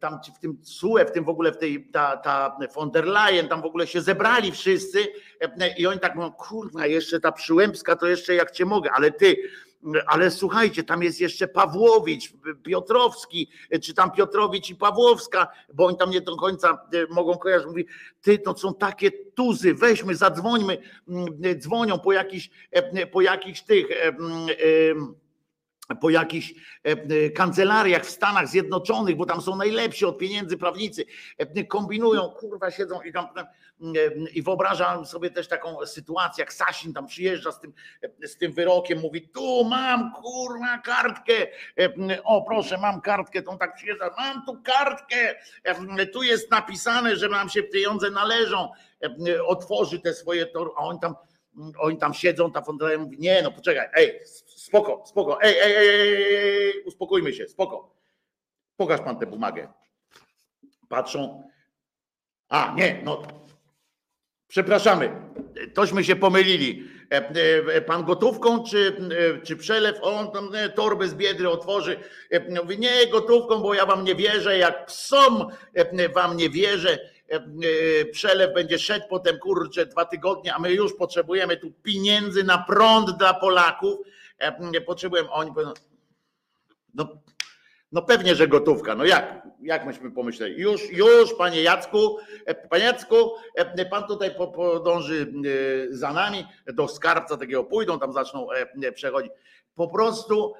tam 0.00 0.18
w 0.36 0.38
tym 0.38 0.62
CUE, 0.62 1.04
w 1.04 1.12
tym 1.12 1.24
w 1.24 1.28
ogóle 1.28 1.52
w 1.52 1.58
tej, 1.58 1.88
ta, 1.92 2.16
ta 2.16 2.58
von 2.74 2.90
der 2.90 3.06
Leyen, 3.06 3.48
tam 3.48 3.62
w 3.62 3.66
ogóle 3.66 3.86
się 3.86 4.00
zebrali 4.00 4.52
wszyscy 4.52 5.06
i 5.78 5.86
oni 5.86 6.00
tak 6.00 6.14
mówią, 6.14 6.32
kurwa, 6.32 6.86
jeszcze 6.86 7.20
ta 7.20 7.32
Przyłębska, 7.32 7.96
to 7.96 8.06
jeszcze 8.06 8.34
jak 8.34 8.50
cię 8.50 8.64
mogę, 8.64 8.90
ale 8.90 9.10
ty, 9.10 9.36
ale 10.06 10.30
słuchajcie, 10.30 10.84
tam 10.84 11.02
jest 11.02 11.20
jeszcze 11.20 11.48
Pawłowicz, 11.48 12.32
Piotrowski, 12.62 13.50
czy 13.82 13.94
tam 13.94 14.10
Piotrowicz 14.10 14.70
i 14.70 14.76
Pawłowska, 14.76 15.48
bo 15.74 15.86
oni 15.86 15.96
tam 15.96 16.10
nie 16.10 16.20
do 16.20 16.36
końca 16.36 16.70
e, 16.70 17.14
mogą 17.14 17.38
kojarzyć. 17.38 17.66
Mówi, 17.68 17.86
ty, 18.20 18.38
to 18.38 18.58
są 18.58 18.74
takie 18.74 19.10
tuzy, 19.10 19.74
weźmy, 19.74 20.14
zadzwońmy, 20.14 20.78
mm, 21.08 21.26
dzwonią 21.58 21.98
po 21.98 22.12
jakichś, 22.12 22.50
e, 22.70 23.06
po 23.06 23.20
jakichś 23.20 23.62
tych 23.62 23.86
po 26.00 26.10
jakichś 26.10 26.54
kancelariach 27.34 28.04
w 28.04 28.10
Stanach 28.10 28.48
Zjednoczonych, 28.48 29.16
bo 29.16 29.26
tam 29.26 29.40
są 29.40 29.56
najlepsi 29.56 30.04
od 30.04 30.18
pieniędzy 30.18 30.56
prawnicy, 30.56 31.04
kombinują, 31.68 32.30
kurwa, 32.30 32.70
siedzą 32.70 33.00
i 33.02 33.12
tam 33.12 33.26
i 34.34 34.42
wyobrażam 34.42 35.06
sobie 35.06 35.30
też 35.30 35.48
taką 35.48 35.86
sytuację, 35.86 36.42
jak 36.42 36.52
Sasin 36.52 36.92
tam 36.92 37.06
przyjeżdża 37.06 37.52
z 37.52 37.60
tym, 37.60 37.72
z 38.24 38.36
tym 38.36 38.52
wyrokiem, 38.52 39.00
mówi 39.00 39.28
tu 39.28 39.64
mam 39.64 40.12
kurwa 40.12 40.78
kartkę, 40.78 41.46
o 42.24 42.42
proszę 42.42 42.78
mam 42.78 43.00
kartkę, 43.00 43.42
tą 43.42 43.58
tak 43.58 43.74
przyjeżdża, 43.74 44.10
mam 44.18 44.46
tu 44.46 44.62
kartkę, 44.62 45.34
tu 46.12 46.22
jest 46.22 46.50
napisane, 46.50 47.16
że 47.16 47.28
nam 47.28 47.48
się 47.48 47.62
pieniądze 47.62 48.10
należą, 48.10 48.68
otworzy 49.46 50.00
te 50.00 50.14
swoje, 50.14 50.46
a 50.76 50.80
oni 50.80 51.00
tam, 51.00 51.14
oni 51.78 51.98
tam 51.98 52.14
siedzą, 52.14 52.52
ta 52.52 52.62
fondacja 52.62 52.98
mówi, 52.98 53.16
nie 53.18 53.42
no 53.42 53.52
poczekaj, 53.52 53.88
ej, 53.94 54.20
spoko, 54.46 55.02
spoko, 55.06 55.42
ej, 55.42 55.54
ej, 55.62 55.76
ej, 55.76 55.88
ej, 55.88 56.82
uspokójmy 56.84 57.32
się, 57.32 57.48
spoko, 57.48 57.94
pokaż 58.76 59.00
pan 59.00 59.18
tę 59.18 59.26
bumagę. 59.26 59.68
Patrzą, 60.88 61.50
a 62.48 62.74
nie, 62.76 63.02
no 63.04 63.22
Przepraszamy, 64.48 65.10
tośmy 65.74 66.04
się 66.04 66.16
pomylili. 66.16 66.88
E, 67.12 67.30
e, 67.74 67.80
pan 67.80 68.04
gotówką 68.04 68.64
czy, 68.64 68.96
e, 69.36 69.40
czy 69.42 69.56
przelew? 69.56 69.98
On 70.02 70.32
tam 70.32 70.50
torby 70.74 71.08
z 71.08 71.14
biedry 71.14 71.48
otworzy. 71.48 71.96
Mówi, 72.62 72.78
nie 72.78 73.06
gotówką, 73.06 73.58
bo 73.58 73.74
ja 73.74 73.86
wam 73.86 74.04
nie 74.04 74.14
wierzę. 74.14 74.58
Jak 74.58 74.86
psom 74.86 75.46
wam 76.14 76.36
nie 76.36 76.50
wierzę. 76.50 76.98
Przelew 78.12 78.54
będzie 78.54 78.78
szedł 78.78 79.06
potem 79.08 79.38
kurczę 79.38 79.86
dwa 79.86 80.04
tygodnie, 80.04 80.54
a 80.54 80.58
my 80.58 80.72
już 80.72 80.94
potrzebujemy 80.94 81.56
tu 81.56 81.72
pieniędzy 81.82 82.44
na 82.44 82.58
prąd 82.58 83.10
dla 83.18 83.34
Polaków 83.34 83.98
potrzebuję, 84.86 85.30
oni 85.30 85.52
powiedzą, 85.52 85.72
no, 86.94 87.22
no 87.92 88.02
pewnie, 88.02 88.34
że 88.34 88.48
gotówka. 88.48 88.94
No 88.94 89.04
jak? 89.04 89.46
Jak 89.62 89.86
myśmy 89.86 90.10
pomyśleli? 90.10 90.60
Już, 90.60 90.92
już, 90.92 91.34
panie 91.34 91.62
Jacku, 91.62 92.18
panie 92.70 92.84
Jacku, 92.84 93.16
pan 93.90 94.06
tutaj 94.06 94.34
podąży 94.34 95.32
za 95.90 96.12
nami 96.12 96.46
do 96.66 96.88
skarbca 96.88 97.36
takiego 97.36 97.64
pójdą, 97.64 97.98
tam 97.98 98.12
zaczną 98.12 98.48
przechodzić. 98.94 99.32
Po 99.74 99.88
prostu 99.88 100.54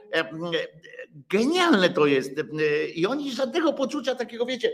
genialne 1.30 1.90
to 1.90 2.06
jest. 2.06 2.30
I 2.94 3.06
oni 3.06 3.32
żadnego 3.32 3.72
poczucia 3.72 4.14
takiego, 4.14 4.46
wiecie, 4.46 4.72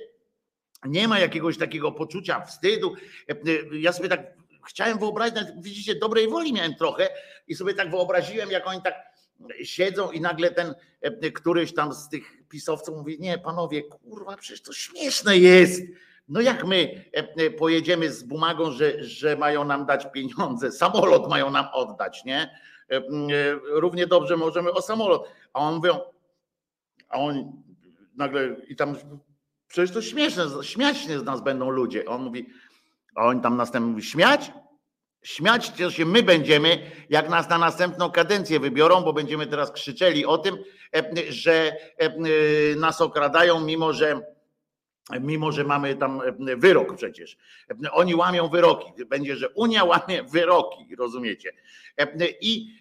nie 0.84 1.08
ma 1.08 1.18
jakiegoś 1.18 1.58
takiego 1.58 1.92
poczucia 1.92 2.44
wstydu. 2.44 2.94
Ja 3.72 3.92
sobie 3.92 4.08
tak 4.08 4.20
chciałem 4.68 4.98
wyobrazić, 4.98 5.36
widzicie, 5.58 5.94
dobrej 5.94 6.28
woli 6.28 6.52
miałem 6.52 6.74
trochę 6.74 7.08
i 7.48 7.54
sobie 7.54 7.74
tak 7.74 7.90
wyobraziłem, 7.90 8.50
jak 8.50 8.66
oni 8.66 8.82
tak 8.82 8.94
siedzą 9.62 10.10
i 10.10 10.20
nagle 10.20 10.50
ten 10.50 10.74
któryś 11.34 11.74
tam 11.74 11.92
z 11.92 12.08
tych 12.08 12.48
pisowców 12.48 12.96
mówi, 12.96 13.16
nie 13.20 13.38
panowie, 13.38 13.82
kurwa, 13.82 14.36
przecież 14.36 14.62
to 14.62 14.72
śmieszne 14.72 15.38
jest. 15.38 15.82
No 16.28 16.40
jak 16.40 16.64
my 16.64 17.04
pojedziemy 17.58 18.12
z 18.12 18.22
bumagą, 18.22 18.70
że, 18.70 19.04
że 19.04 19.36
mają 19.36 19.64
nam 19.64 19.86
dać 19.86 20.06
pieniądze, 20.12 20.72
samolot 20.72 21.30
mają 21.30 21.50
nam 21.50 21.66
oddać, 21.72 22.24
nie? 22.24 22.58
Równie 23.64 24.06
dobrze 24.06 24.36
możemy 24.36 24.72
o 24.72 24.82
samolot. 24.82 25.28
A 25.52 25.60
on 25.60 25.74
mówią, 25.74 26.00
a 27.08 27.18
on 27.18 27.62
nagle 28.16 28.56
i 28.68 28.76
tam 28.76 28.96
przecież 29.72 29.90
to 29.90 30.02
śmieszne, 30.02 30.46
śmiać 30.62 30.98
się 30.98 31.18
z 31.18 31.24
nas 31.24 31.40
będą 31.40 31.70
ludzie. 31.70 32.04
On 32.04 32.22
mówi, 32.22 32.46
a 33.14 33.26
on 33.26 33.40
tam 33.40 33.56
następnie 33.56 33.90
mówi, 33.90 34.02
śmiać? 34.02 34.52
Śmiać 35.22 35.72
się 35.88 36.06
my 36.06 36.22
będziemy, 36.22 36.90
jak 37.10 37.28
nas 37.28 37.48
na 37.48 37.58
następną 37.58 38.10
kadencję 38.10 38.60
wybiorą, 38.60 39.02
bo 39.02 39.12
będziemy 39.12 39.46
teraz 39.46 39.72
krzyczeli 39.72 40.26
o 40.26 40.38
tym, 40.38 40.58
że 41.28 41.76
nas 42.76 43.00
okradają, 43.00 43.60
mimo 43.60 43.92
że 43.92 44.20
mimo 45.20 45.52
że 45.52 45.64
mamy 45.64 45.94
tam 45.94 46.20
wyrok 46.56 46.96
przecież. 46.96 47.36
Oni 47.92 48.14
łamią 48.14 48.48
wyroki. 48.48 49.04
Będzie, 49.06 49.36
że 49.36 49.48
Unia 49.48 49.84
łamie 49.84 50.22
wyroki, 50.22 50.96
rozumiecie? 50.98 51.52
I 52.40 52.76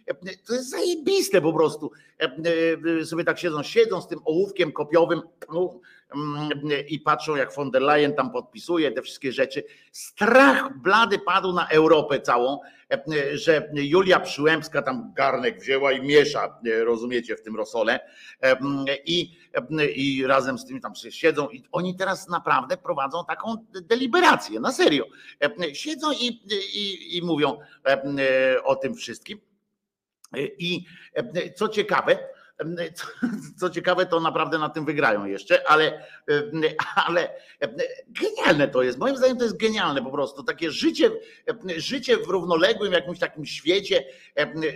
to 0.48 0.54
jest 0.54 0.70
zajebiste 0.70 1.42
po 1.42 1.54
prostu. 1.54 1.92
Sobie 3.06 3.24
tak 3.24 3.40
siedzą, 3.40 3.64
siedzą 3.64 4.02
z 4.02 4.08
tym 4.08 4.20
ołówkiem 4.26 4.72
kopiowym 4.72 5.22
no, 5.54 5.80
i 6.88 7.00
patrzą, 7.00 7.36
jak 7.36 7.56
von 7.56 7.72
der 7.72 7.82
Leyen 7.82 8.16
tam 8.16 8.32
podpisuje 8.32 8.92
te 8.92 9.02
wszystkie 9.02 9.32
rzeczy. 9.32 9.64
Strach 9.92 10.78
blady 10.78 11.20
padł 11.20 11.54
na 11.54 11.68
Europę 11.68 12.22
całą, 12.22 12.60
że 13.34 13.70
Julia 13.74 14.20
Przyłębska 14.20 14.82
tam 14.82 15.14
garnek 15.14 15.60
wzięła 15.60 15.92
i 15.92 16.02
miesza, 16.02 16.60
rozumiecie, 16.84 17.36
w 17.36 17.42
tym 17.42 17.56
rosole. 17.56 18.00
I, 19.06 19.38
i 19.96 20.28
razem 20.28 20.58
z 20.58 20.66
tymi 20.66 20.82
tam 20.82 20.94
siedzą 20.96 21.50
i 21.50 21.64
oni 21.72 21.96
teraz 21.96 22.30
naprawdę 22.30 22.78
prowadzą 22.78 23.26
taką 23.28 23.56
deliberację, 23.82 24.60
na 24.60 24.72
serio. 24.72 25.06
Siedzą 25.74 26.12
i, 26.12 26.28
i, 26.74 27.18
i 27.18 27.22
mówią 27.22 27.60
o 28.64 28.76
tym 28.76 28.96
wszystkim. 28.96 29.40
I 30.58 30.86
co 31.56 31.70
ciekawe, 31.70 32.20
co, 32.94 33.08
co 33.60 33.70
ciekawe, 33.70 34.06
to 34.06 34.20
naprawdę 34.20 34.60
na 34.60 34.70
tym 34.70 34.86
wygrają 34.86 35.26
jeszcze, 35.26 35.70
ale, 35.70 36.06
ale 36.96 37.30
genialne 38.08 38.68
to 38.68 38.84
jest. 38.84 38.98
Moim 38.98 39.18
zdaniem 39.18 39.38
to 39.38 39.44
jest 39.44 39.58
genialne 39.58 40.04
po 40.04 40.12
prostu. 40.12 40.44
Takie 40.44 40.72
życie, 40.72 41.12
życie 41.78 42.18
w 42.18 42.28
równoległym 42.28 42.94
jakimś 42.94 43.20
takim 43.20 43.46
świecie, 43.46 44.04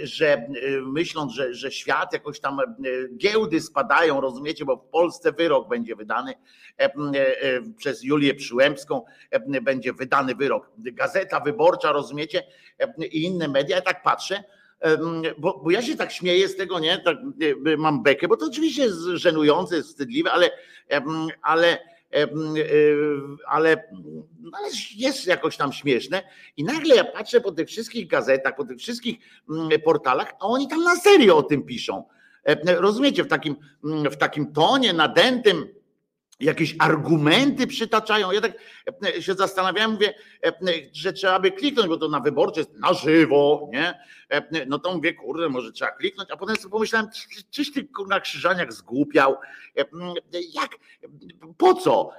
że 0.04 0.48
myśląc, 0.82 1.34
że, 1.34 1.54
że 1.54 1.72
świat 1.72 2.14
jakoś 2.14 2.40
tam 2.40 2.58
giełdy 3.18 3.62
spadają, 3.62 4.22
rozumiecie, 4.22 4.66
bo 4.66 4.78
w 4.78 4.90
Polsce 4.90 5.32
wyrok 5.32 5.70
będzie 5.70 5.96
wydany 5.96 6.34
przez 7.78 8.04
Julię 8.04 8.36
Przyłębską, 8.36 9.06
będzie 9.62 9.94
wydany 9.94 10.36
wyrok. 10.36 10.72
Gazeta 10.78 11.40
Wyborcza, 11.40 11.92
rozumiecie, 11.92 12.44
i 13.12 13.24
inne 13.24 13.48
media. 13.48 13.76
Ja 13.76 13.82
tak 13.82 14.04
patrzę, 14.04 14.44
bo, 15.38 15.62
bo 15.64 15.72
ja 15.72 15.82
się 15.82 15.96
tak 15.96 16.12
śmieję 16.12 16.48
z 16.48 16.56
tego, 16.56 16.80
nie? 16.80 16.98
Tak, 16.98 17.18
mam 17.78 18.04
bekę, 18.04 18.28
bo 18.28 18.38
to 18.38 18.46
oczywiście 18.46 18.84
jest 18.84 18.98
żenujące, 19.14 19.76
jest 19.76 19.90
wstydliwe, 19.90 20.32
ale, 20.32 20.52
ale, 21.42 21.80
ale, 23.48 23.84
no, 24.42 24.52
ale 24.58 24.70
jest 24.96 25.28
jakoś 25.28 25.58
tam 25.58 25.74
śmieszne. 25.74 26.24
I 26.58 26.64
nagle 26.64 26.96
ja 26.96 27.04
patrzę 27.04 27.42
po 27.42 27.52
tych 27.52 27.68
wszystkich 27.68 28.08
gazetach, 28.08 28.56
po 28.56 28.66
tych 28.66 28.78
wszystkich 28.78 29.18
portalach, 29.84 30.34
a 30.40 30.46
oni 30.46 30.68
tam 30.68 30.84
na 30.84 30.96
serio 30.96 31.38
o 31.38 31.44
tym 31.44 31.64
piszą. 31.64 32.04
Rozumiecie, 32.66 33.24
w 33.24 33.28
takim, 33.28 33.56
w 33.84 34.18
takim 34.18 34.54
tonie 34.54 34.94
nadętym, 34.94 35.68
jakieś 36.40 36.76
argumenty 36.80 37.68
przytaczają. 37.68 38.32
Ja 38.32 38.42
tak 38.42 38.52
e, 39.06 39.22
się 39.22 39.34
zastanawiałem, 39.34 39.92
mówię, 39.92 40.14
e, 40.46 40.54
że 40.94 41.14
trzeba 41.14 41.40
by 41.40 41.52
kliknąć, 41.52 41.88
bo 41.90 41.98
to 41.98 42.08
na 42.08 42.20
wyborcze 42.20 42.60
jest 42.60 42.74
na 42.74 42.94
żywo, 42.94 43.70
nie? 43.74 44.00
E, 44.30 44.66
no 44.66 44.80
to 44.80 44.96
mówię, 44.96 45.14
kurde, 45.14 45.50
może 45.50 45.72
trzeba 45.72 45.92
kliknąć, 45.92 46.32
a 46.32 46.38
potem 46.38 46.56
sobie 46.56 46.72
pomyślałem, 46.72 47.10
czyś 47.52 47.74
ty 47.74 47.88
na 48.08 48.20
krzyżaniach 48.20 48.74
zgłupiał? 48.74 49.36
Jak? 50.54 50.70
Po 51.58 51.74
co? 51.74 52.12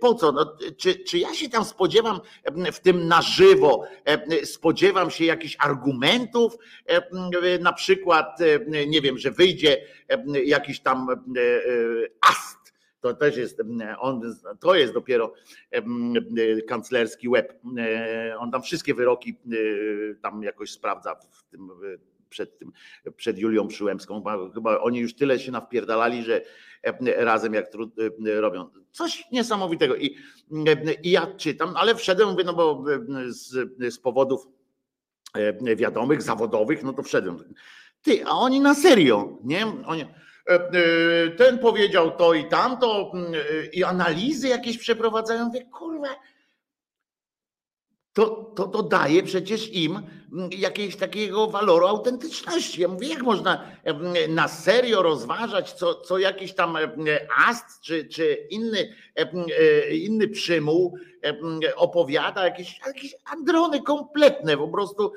Po 0.00 0.14
co? 0.14 0.32
No, 0.32 0.56
czy, 0.76 0.94
czy 0.94 1.18
ja 1.18 1.34
się 1.34 1.48
tam 1.48 1.64
spodziewam 1.64 2.20
w 2.72 2.80
tym 2.80 3.08
na 3.08 3.22
żywo, 3.22 3.84
spodziewam 4.44 5.10
się 5.10 5.24
jakichś 5.24 5.56
argumentów, 5.58 6.56
na 7.60 7.72
przykład, 7.72 8.38
nie 8.86 9.00
wiem, 9.00 9.18
że 9.18 9.30
wyjdzie 9.30 9.86
jakiś 10.44 10.80
tam 10.80 11.06
ast 12.20 12.59
to 13.00 13.14
też 13.14 13.36
jest, 13.36 13.62
on, 13.98 14.34
to 14.60 14.74
jest 14.74 14.94
dopiero 14.94 15.32
kanclerski 16.68 17.28
web. 17.28 17.60
On 18.38 18.50
tam 18.50 18.62
wszystkie 18.62 18.94
wyroki 18.94 19.36
tam 20.22 20.42
jakoś 20.42 20.70
sprawdza 20.70 21.14
w 21.14 21.44
tym, 21.50 21.70
przed 22.28 22.58
tym, 22.58 22.72
przed 23.16 23.38
Julią 23.38 23.68
Przyłębską. 23.68 24.22
Chyba 24.54 24.80
oni 24.80 24.98
już 24.98 25.14
tyle 25.14 25.38
się 25.38 25.52
nawpierdalali, 25.52 26.24
że 26.24 26.40
razem 27.16 27.54
jak 27.54 27.66
robią. 28.24 28.70
Coś 28.92 29.24
niesamowitego. 29.32 29.96
I, 29.96 30.16
i 31.02 31.10
ja 31.10 31.26
czytam, 31.26 31.76
ale 31.76 31.94
wszedłem, 31.94 32.30
mówię, 32.30 32.44
no 32.44 32.54
bo 32.54 32.84
z, 33.26 33.70
z 33.94 33.98
powodów 33.98 34.48
wiadomych, 35.76 36.22
zawodowych, 36.22 36.82
no 36.82 36.92
to 36.92 37.02
wszedłem. 37.02 37.54
Ty, 38.02 38.24
a 38.26 38.30
oni 38.30 38.60
na 38.60 38.74
serio, 38.74 39.38
nie? 39.44 39.66
Oni, 39.86 40.04
E, 40.04 40.06
e, 40.06 40.20
ten 41.38 41.58
powiedział 41.58 42.10
to 42.10 42.34
i 42.34 42.44
tamto 42.44 43.10
mm, 43.14 43.34
e, 43.34 43.66
i 43.66 43.84
analizy 43.84 44.48
jakieś 44.48 44.78
przeprowadzają. 44.78 45.46
Mówię, 45.46 45.64
kurwa, 45.64 46.08
to, 48.12 48.26
to 48.56 48.66
dodaje 48.66 49.22
przecież 49.22 49.72
im 49.72 50.02
jakiegoś 50.50 50.96
takiego 50.96 51.46
waloru 51.46 51.86
autentyczności. 51.86 52.82
Ja 52.82 52.88
mówię, 52.88 53.08
jak 53.08 53.22
można 53.22 53.64
na 54.28 54.48
serio 54.48 55.02
rozważać, 55.02 55.72
co, 55.72 55.94
co 55.94 56.18
jakiś 56.18 56.54
tam 56.54 56.76
ast 57.46 57.80
czy, 57.80 58.04
czy 58.04 58.46
inny, 58.50 58.94
inny 59.92 60.28
przymuł 60.28 60.98
opowiada, 61.76 62.44
jakieś, 62.44 62.80
jakieś 62.86 63.14
androny 63.24 63.82
kompletne, 63.82 64.56
po 64.56 64.68
prostu, 64.68 65.12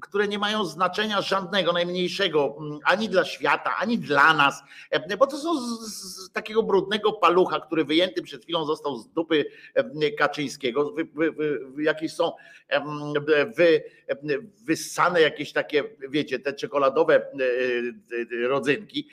które 0.00 0.28
nie 0.28 0.38
mają 0.38 0.64
znaczenia 0.64 1.20
żadnego, 1.20 1.72
najmniejszego, 1.72 2.56
ani 2.84 3.08
dla 3.08 3.24
świata, 3.24 3.76
ani 3.78 3.98
dla 3.98 4.34
nas, 4.34 4.62
bo 5.18 5.26
to 5.26 5.38
są 5.38 5.60
z, 5.60 5.80
z 6.26 6.32
takiego 6.32 6.62
brudnego 6.62 7.12
palucha, 7.12 7.60
który 7.60 7.84
wyjęty 7.84 8.22
przed 8.22 8.42
chwilą 8.42 8.64
został 8.64 8.96
z 8.96 9.08
dupy 9.08 9.44
Kaczyńskiego, 10.18 10.94
jakieś 11.78 12.12
są 12.12 12.32
wy, 13.56 13.81
wyssane 14.64 15.20
jakieś 15.20 15.52
takie, 15.52 15.84
wiecie, 16.10 16.38
te 16.38 16.52
czekoladowe 16.52 17.26
rodzynki 18.48 19.08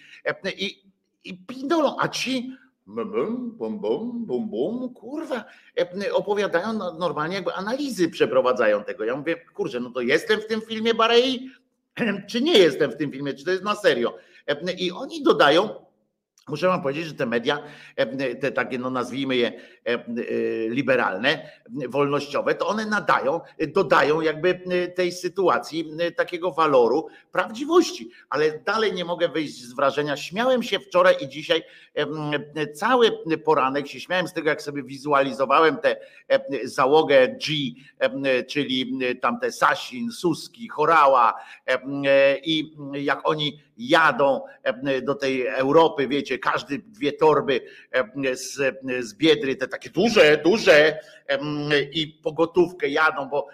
i, 0.58 0.84
i 1.24 1.38
pindolą, 1.38 1.96
a 2.00 2.08
ci 2.08 2.52
bum, 2.88 3.58
bum, 3.58 3.80
bum, 3.80 4.26
bum, 4.26 4.50
bum, 4.50 4.94
kurwa, 4.94 5.46
opowiadają 6.12 6.74
normalnie, 6.74 7.36
jakby 7.36 7.54
analizy 7.54 8.10
przeprowadzają 8.10 8.84
tego. 8.84 9.04
Ja 9.04 9.16
mówię, 9.16 9.36
kurczę, 9.54 9.80
no 9.80 9.90
to 9.90 10.02
jestem 10.02 10.42
w 10.42 10.46
tym 10.46 10.62
filmie 10.62 10.94
Barei, 10.94 11.50
czy 12.30 12.42
nie 12.42 12.58
jestem 12.58 12.92
w 12.92 12.96
tym 12.96 13.12
filmie, 13.12 13.34
czy 13.34 13.46
to 13.46 13.52
jest 13.52 13.64
na 13.64 13.76
serio? 13.76 14.18
I 14.78 14.92
oni 14.92 15.24
dodają, 15.24 15.70
Muszę 16.50 16.68
wam 16.68 16.82
powiedzieć, 16.82 17.06
że 17.06 17.14
te 17.14 17.26
media, 17.26 17.64
te 18.42 18.52
takie, 18.52 18.80
no 18.80 18.90
nazwijmy 18.90 19.36
je 19.36 19.54
liberalne, 20.68 21.52
wolnościowe, 21.90 22.56
to 22.56 22.68
one 22.68 22.86
nadają, 22.86 23.42
dodają 23.68 24.22
jakby 24.22 24.62
tej 24.96 25.12
sytuacji 25.12 25.92
takiego 26.16 26.52
waloru 26.52 27.08
prawdziwości. 27.32 28.10
Ale 28.30 28.60
dalej 28.60 28.94
nie 28.94 29.06
mogę 29.06 29.30
wyjść 29.30 29.62
z 29.62 29.74
wrażenia. 29.74 30.18
Śmiałem 30.18 30.64
się 30.64 30.80
wczoraj 30.80 31.16
i 31.22 31.28
dzisiaj 31.28 31.64
cały 32.74 33.12
poranek 33.46 33.88
się 33.88 34.00
śmiałem 34.00 34.28
z 34.28 34.34
tego, 34.34 34.50
jak 34.50 34.62
sobie 34.62 34.84
wizualizowałem 34.84 35.78
tę 35.78 35.96
załogę 36.64 37.28
G, 37.28 37.56
czyli 38.48 39.00
tamte 39.22 39.52
Sasin, 39.52 40.12
Suski, 40.12 40.68
Chorała 40.68 41.34
i 42.44 42.76
jak 42.94 43.30
oni 43.30 43.60
jadą 43.80 44.42
do 45.04 45.16
tej 45.16 45.48
Europy, 45.48 46.08
wiecie, 46.08 46.40
każdy 46.40 46.80
dwie 46.80 47.14
torby 47.14 47.62
z, 48.34 48.80
z 49.00 49.14
biedry, 49.14 49.56
te 49.56 49.68
takie 49.68 49.90
duże, 49.90 50.42
duże 50.44 51.00
i 51.92 52.08
pogotówkę 52.08 52.90
jadą, 52.90 53.30
bo 53.30 53.48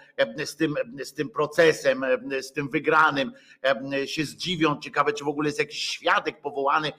z 0.46 0.56
tym, 0.56 0.76
z 1.04 1.14
tym 1.14 1.30
procesem, 1.30 2.06
z 2.42 2.52
tym 2.52 2.70
wygranym 2.70 3.32
się 4.06 4.26
zdziwią. 4.26 4.80
Ciekawe, 4.80 5.14
czy 5.14 5.24
w 5.24 5.28
ogóle 5.28 5.48
jest 5.50 5.60
jakiś 5.60 5.82
świadek 5.82 6.42
powołany 6.42 6.92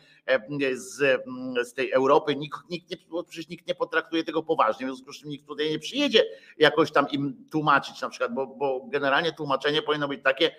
z, 0.73 1.23
z 1.69 1.75
tej 1.75 1.91
Europy. 1.93 2.37
Nikt, 2.37 2.59
nikt 2.71 2.91
nie, 2.91 2.97
przecież 3.29 3.49
nikt 3.49 3.67
nie 3.67 3.75
potraktuje 3.75 4.25
tego 4.25 4.43
poważnie, 4.43 4.87
w 4.87 4.89
związku 4.89 5.13
z 5.13 5.21
czym 5.21 5.31
nikt 5.31 5.47
tutaj 5.47 5.71
nie 5.71 5.79
przyjedzie 5.79 6.25
jakoś 6.59 6.93
tam 6.93 7.09
im 7.11 7.47
tłumaczyć 7.51 8.01
na 8.01 8.09
przykład, 8.09 8.35
bo, 8.35 8.47
bo 8.47 8.87
generalnie 8.89 9.33
tłumaczenie 9.33 9.83
powinno 9.83 10.09
być 10.09 10.23
takie, 10.23 10.51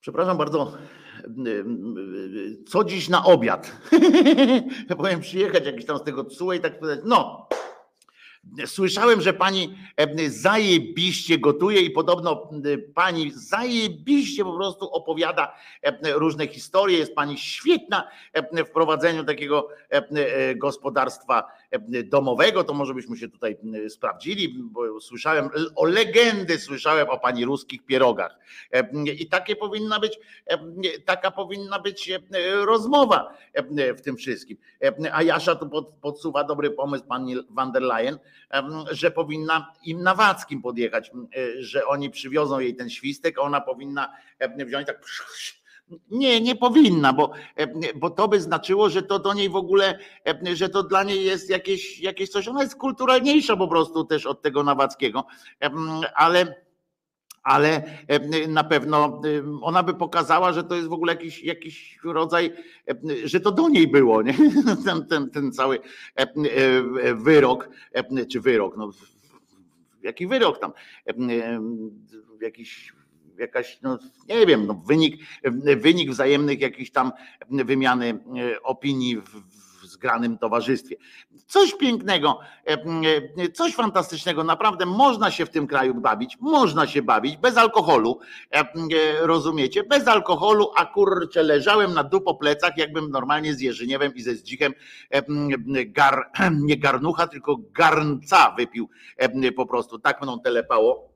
Przepraszam 0.00 0.38
bardzo, 0.38 0.72
co 2.68 2.84
dziś 2.84 3.08
na 3.08 3.24
obiad? 3.24 3.72
Ja 4.90 4.96
powiem 4.96 5.20
przyjechać 5.20 5.66
jakiś 5.66 5.86
tam 5.86 5.98
z 5.98 6.02
tego 6.02 6.24
CUE 6.24 6.52
i 6.52 6.60
tak 6.60 6.78
powiedzieć, 6.78 7.04
no, 7.08 7.48
Słyszałem, 8.66 9.20
że 9.20 9.32
pani 9.32 9.76
zajebiście 10.28 11.38
gotuje 11.38 11.80
i 11.80 11.90
podobno 11.90 12.50
pani 12.94 13.32
zajebiście 13.34 14.44
po 14.44 14.52
prostu 14.52 14.90
opowiada 14.90 15.54
różne 16.14 16.48
historie. 16.48 16.98
Jest 16.98 17.14
pani 17.14 17.38
świetna 17.38 18.08
w 18.52 18.70
prowadzeniu 18.70 19.24
takiego 19.24 19.68
gospodarstwa 20.56 21.44
domowego. 22.04 22.64
To 22.64 22.74
może 22.74 22.94
byśmy 22.94 23.16
się 23.16 23.28
tutaj 23.28 23.56
sprawdzili, 23.88 24.48
bo 24.58 25.00
słyszałem 25.00 25.48
o 25.76 25.84
legendy, 25.84 26.58
słyszałem 26.58 27.08
o 27.08 27.18
pani 27.18 27.44
ruskich 27.44 27.84
pierogach. 27.84 28.38
I 29.18 29.28
takie 29.28 29.56
powinna 29.56 30.00
być, 30.00 30.18
taka 31.04 31.30
powinna 31.30 31.78
być 31.78 32.10
rozmowa 32.64 33.34
w 33.96 34.00
tym 34.00 34.16
wszystkim. 34.16 34.56
A 35.12 35.22
Jasza 35.22 35.54
tu 35.54 35.84
podsuwa 36.00 36.44
dobry 36.44 36.70
pomysł 36.70 37.04
pani 37.04 37.36
van 37.50 37.72
der 37.72 37.82
Leyen 37.82 38.18
że 38.90 39.10
powinna 39.10 39.72
im 39.84 40.02
na 40.02 40.14
Wackim 40.14 40.62
podjechać, 40.62 41.10
że 41.58 41.86
oni 41.86 42.10
przywiozą 42.10 42.58
jej 42.58 42.76
ten 42.76 42.90
świstek, 42.90 43.38
a 43.38 43.42
ona 43.42 43.60
powinna 43.60 44.16
wziąć 44.66 44.86
tak. 44.86 45.06
Nie, 46.10 46.40
nie 46.40 46.56
powinna, 46.56 47.12
bo, 47.12 47.30
bo 47.94 48.10
to 48.10 48.28
by 48.28 48.40
znaczyło, 48.40 48.90
że 48.90 49.02
to 49.02 49.18
do 49.18 49.34
niej 49.34 49.48
w 49.48 49.56
ogóle, 49.56 49.98
że 50.52 50.68
to 50.68 50.82
dla 50.82 51.02
niej 51.02 51.24
jest 51.24 51.50
jakieś, 51.50 52.00
jakieś 52.00 52.30
coś. 52.30 52.48
Ona 52.48 52.62
jest 52.62 52.76
kulturalniejsza 52.76 53.56
po 53.56 53.68
prostu 53.68 54.04
też 54.04 54.26
od 54.26 54.42
tego 54.42 54.62
Nawackiego, 54.62 55.24
ale 56.14 56.66
ale 57.42 57.82
na 58.48 58.64
pewno 58.64 59.22
ona 59.62 59.82
by 59.82 59.94
pokazała, 59.94 60.52
że 60.52 60.64
to 60.64 60.74
jest 60.74 60.88
w 60.88 60.92
ogóle 60.92 61.12
jakiś, 61.12 61.42
jakiś 61.42 61.98
rodzaj, 62.04 62.52
że 63.24 63.40
to 63.40 63.52
do 63.52 63.68
niej 63.68 63.88
było, 63.88 64.22
nie? 64.22 64.34
Ten, 64.86 65.06
ten, 65.06 65.30
ten 65.30 65.52
cały 65.52 65.78
wyrok, 67.14 67.68
czy 68.32 68.40
wyrok, 68.40 68.76
no 68.76 68.90
jaki 70.02 70.26
wyrok 70.26 70.58
tam, 70.58 70.72
jakiś 72.40 72.92
jakaś, 73.38 73.78
no 73.82 73.98
nie 74.28 74.46
wiem, 74.46 74.66
no 74.66 74.74
wynik, 74.74 75.20
wynik 75.76 76.10
wzajemnych 76.10 76.60
jakichś 76.60 76.90
tam 76.90 77.12
wymiany 77.50 78.18
opinii 78.62 79.16
w, 79.16 79.42
zgranym 79.86 80.38
towarzystwie. 80.38 80.96
Coś 81.46 81.74
pięknego, 81.74 82.40
e, 82.66 82.72
e, 83.38 83.48
coś 83.48 83.74
fantastycznego, 83.74 84.44
naprawdę 84.44 84.86
można 84.86 85.30
się 85.30 85.46
w 85.46 85.50
tym 85.50 85.66
kraju 85.66 85.94
bawić, 85.94 86.38
można 86.40 86.86
się 86.86 87.02
bawić 87.02 87.36
bez 87.36 87.56
alkoholu, 87.56 88.20
e, 88.50 88.64
rozumiecie? 89.20 89.84
Bez 89.84 90.08
alkoholu, 90.08 90.70
a 90.76 90.84
kurczę, 90.84 91.42
leżałem 91.42 91.94
na 91.94 92.04
dupo 92.04 92.34
plecach, 92.34 92.76
jakbym 92.76 93.10
normalnie 93.10 93.54
z 93.54 93.60
Jerzyniewem 93.60 94.14
i 94.14 94.22
ze 94.22 94.34
Zdzikiem 94.34 94.72
gar, 95.86 96.30
nie 96.68 96.76
garnucha, 96.76 97.26
tylko 97.26 97.56
garnca 97.72 98.54
wypił 98.56 98.88
po 99.56 99.66
prostu, 99.66 99.98
tak 99.98 100.22
mną 100.22 100.40
telepało 100.40 101.15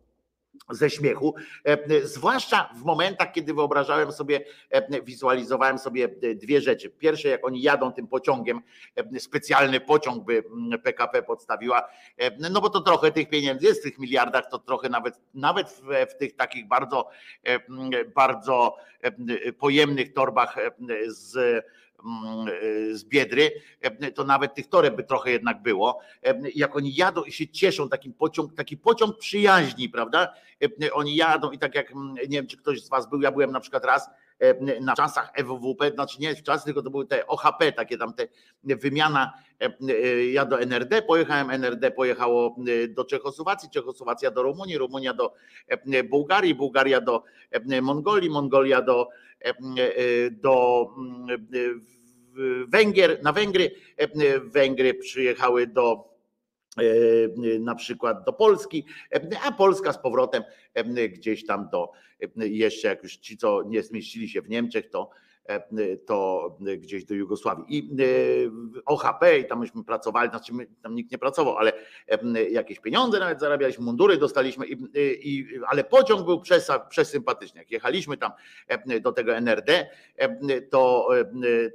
ze 0.71 0.91
śmiechu, 0.91 1.35
e, 1.65 2.07
zwłaszcza 2.07 2.71
w 2.75 2.85
momentach, 2.85 3.33
kiedy 3.33 3.55
wyobrażałem 3.55 4.13
sobie, 4.13 4.45
e, 4.71 5.03
wizualizowałem 5.03 5.79
sobie 5.79 6.09
dwie 6.35 6.61
rzeczy. 6.61 6.91
Pierwsze, 6.91 7.29
jak 7.29 7.47
oni 7.47 7.63
jadą 7.63 7.93
tym 7.93 8.07
pociągiem, 8.07 8.61
e, 8.97 9.21
specjalny 9.21 9.81
pociąg 9.81 10.25
by 10.25 10.45
PKP 10.83 11.23
podstawiła, 11.23 11.89
no 12.53 12.61
bo 12.61 12.71
to 12.71 12.81
trochę 12.81 13.13
tych 13.13 13.29
pieniędzy 13.29 13.67
jest 13.67 13.81
w 13.81 13.85
tych 13.85 13.99
miliardach, 13.99 14.51
to 14.51 14.59
trochę 14.59 14.89
nawet, 14.89 15.21
nawet 15.35 15.69
w, 15.69 16.11
w 16.11 16.17
tych 16.17 16.37
takich 16.37 16.69
bardzo, 16.69 17.09
bardzo 18.15 18.77
pojemnych 19.59 20.13
torbach 20.13 20.57
z 21.07 21.37
e, 21.37 21.63
z 22.93 23.05
Biedry, 23.05 23.53
e, 23.81 24.13
to 24.13 24.25
nawet 24.25 24.55
tych 24.55 24.69
toreb 24.69 24.97
by 24.97 25.05
trochę 25.05 25.31
jednak 25.31 25.63
było. 25.63 26.01
E, 26.25 26.41
jak 26.55 26.77
oni 26.77 26.95
jadą 26.95 27.23
i 27.23 27.33
się 27.33 27.49
cieszą, 27.49 27.89
takim 27.89 28.13
pociąg, 28.13 28.55
taki 28.55 28.77
pociąg 28.77 29.19
przyjaźni, 29.19 29.89
prawda? 29.89 30.35
Oni 30.93 31.17
jadą 31.17 31.51
i 31.51 31.59
tak 31.59 31.75
jak, 31.75 31.93
mm, 31.93 32.15
nie 32.15 32.29
wiem 32.29 32.47
czy 32.47 32.57
ktoś 32.57 32.83
z 32.83 32.89
was 32.89 33.11
był, 33.11 33.21
ja 33.21 33.33
byłem 33.33 33.53
na 33.53 33.61
przykład 33.61 33.85
raz 33.85 34.11
na 34.81 34.95
czasach 34.95 35.33
EWWP, 35.35 35.91
znaczy 35.91 36.21
nie 36.21 36.35
w 36.35 36.43
czasach, 36.43 36.65
tylko 36.65 36.83
to 36.83 36.91
były 36.91 37.07
te 37.07 37.27
OHP, 37.27 37.73
takie 37.73 37.99
tam 37.99 38.15
te 38.15 38.27
wymiana, 38.65 39.33
ja 40.33 40.45
do 40.45 40.61
NRD 40.61 41.03
pojechałem, 41.03 41.51
NRD 41.51 41.91
pojechało 41.91 42.57
do 42.89 43.05
Czechosłowacji, 43.05 43.71
Czechosłowacja 43.71 44.31
do 44.31 44.43
Rumunii, 44.43 44.79
Rumunia 44.79 45.15
do 45.15 45.35
Bułgarii, 46.11 46.55
Bułgaria 46.55 47.01
do 47.01 47.23
Mongolii, 47.83 48.31
Mongolia 48.31 48.83
do 48.83 49.09
do 50.31 50.87
mm, 50.99 51.87
Węgier, 52.69 53.23
na 53.23 53.33
Węgry, 53.33 53.71
Węgry 54.45 54.95
przyjechały 54.95 55.67
do 55.67 56.10
na 57.61 57.75
przykład 57.75 58.25
do 58.25 58.33
Polski, 58.33 58.85
a 59.45 59.53
Polska 59.53 59.93
z 59.93 59.99
powrotem 59.99 60.43
gdzieś 61.09 61.47
tam 61.47 61.69
do 61.73 61.91
jeszcze 62.37 62.89
jak 62.89 63.03
już 63.03 63.17
ci, 63.17 63.37
co 63.37 63.63
nie 63.63 63.83
zmieścili 63.83 64.29
się 64.29 64.43
w 64.43 64.49
Niemczech, 64.49 64.91
to 64.91 65.11
E, 65.11 65.30
to 66.07 66.59
gdzieś 66.79 67.05
do 67.05 67.15
Jugosławii. 67.15 67.65
I 67.69 67.91
e, 68.03 68.05
OHP, 68.87 69.39
i 69.39 69.45
tam 69.45 69.61
myśmy 69.61 69.85
pracowali, 69.85 70.31
znaczy 70.31 70.55
my, 70.55 70.67
tam 70.83 70.95
nikt 70.95 71.13
nie 71.13 71.19
pracował, 71.19 71.57
ale 71.57 71.73
e, 72.09 72.51
jakieś 72.51 72.81
pieniądze 72.81 73.19
nawet 73.19 73.41
zarabialiśmy, 73.41 73.85
mundury 73.85 74.17
dostaliśmy, 74.17 74.67
i, 74.67 74.77
i, 75.23 75.47
ale 75.67 75.85
pociąg 75.85 76.27
był 76.27 76.43
przesympatyczny. 76.89 77.61
Jak 77.61 77.71
jechaliśmy 77.71 78.17
tam 78.17 78.33
do 79.03 79.13
tego 79.13 79.35
NRD, 79.35 79.87
to, 80.71 81.09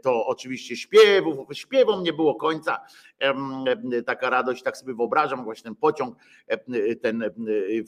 to 0.03 0.25
oczywiście 0.25 0.75
śpiewów, 0.75 1.47
śpiewom 1.53 2.03
nie 2.03 2.13
było 2.13 2.35
końca. 2.35 2.85
Taka 4.05 4.29
radość, 4.29 4.63
tak 4.63 4.77
sobie 4.77 4.93
wyobrażam, 4.93 5.43
właśnie 5.43 5.63
ten 5.63 5.75
pociąg, 5.75 6.17
ten 7.01 7.23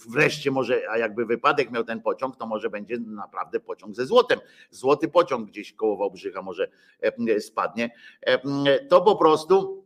wreszcie 0.10 0.52
może, 0.52 0.82
a 0.90 0.98
jakby 0.98 1.26
wypadek 1.26 1.72
miał 1.72 1.84
ten 1.84 2.02
pociąg, 2.02 2.36
to 2.36 2.48
może 2.48 2.70
będzie 2.70 2.98
naprawdę 3.00 3.60
pociąg 3.60 3.96
ze 3.96 4.06
złotem. 4.06 4.40
Złoty 4.70 5.08
pociąg 5.08 5.50
gdzieś 5.50 5.67
koło 5.74 5.98
Wałbrzycha 5.98 6.42
może 6.42 6.68
e, 7.02 7.40
spadnie, 7.40 7.90
e, 8.22 8.80
to 8.80 9.02
po 9.02 9.16
prostu 9.16 9.86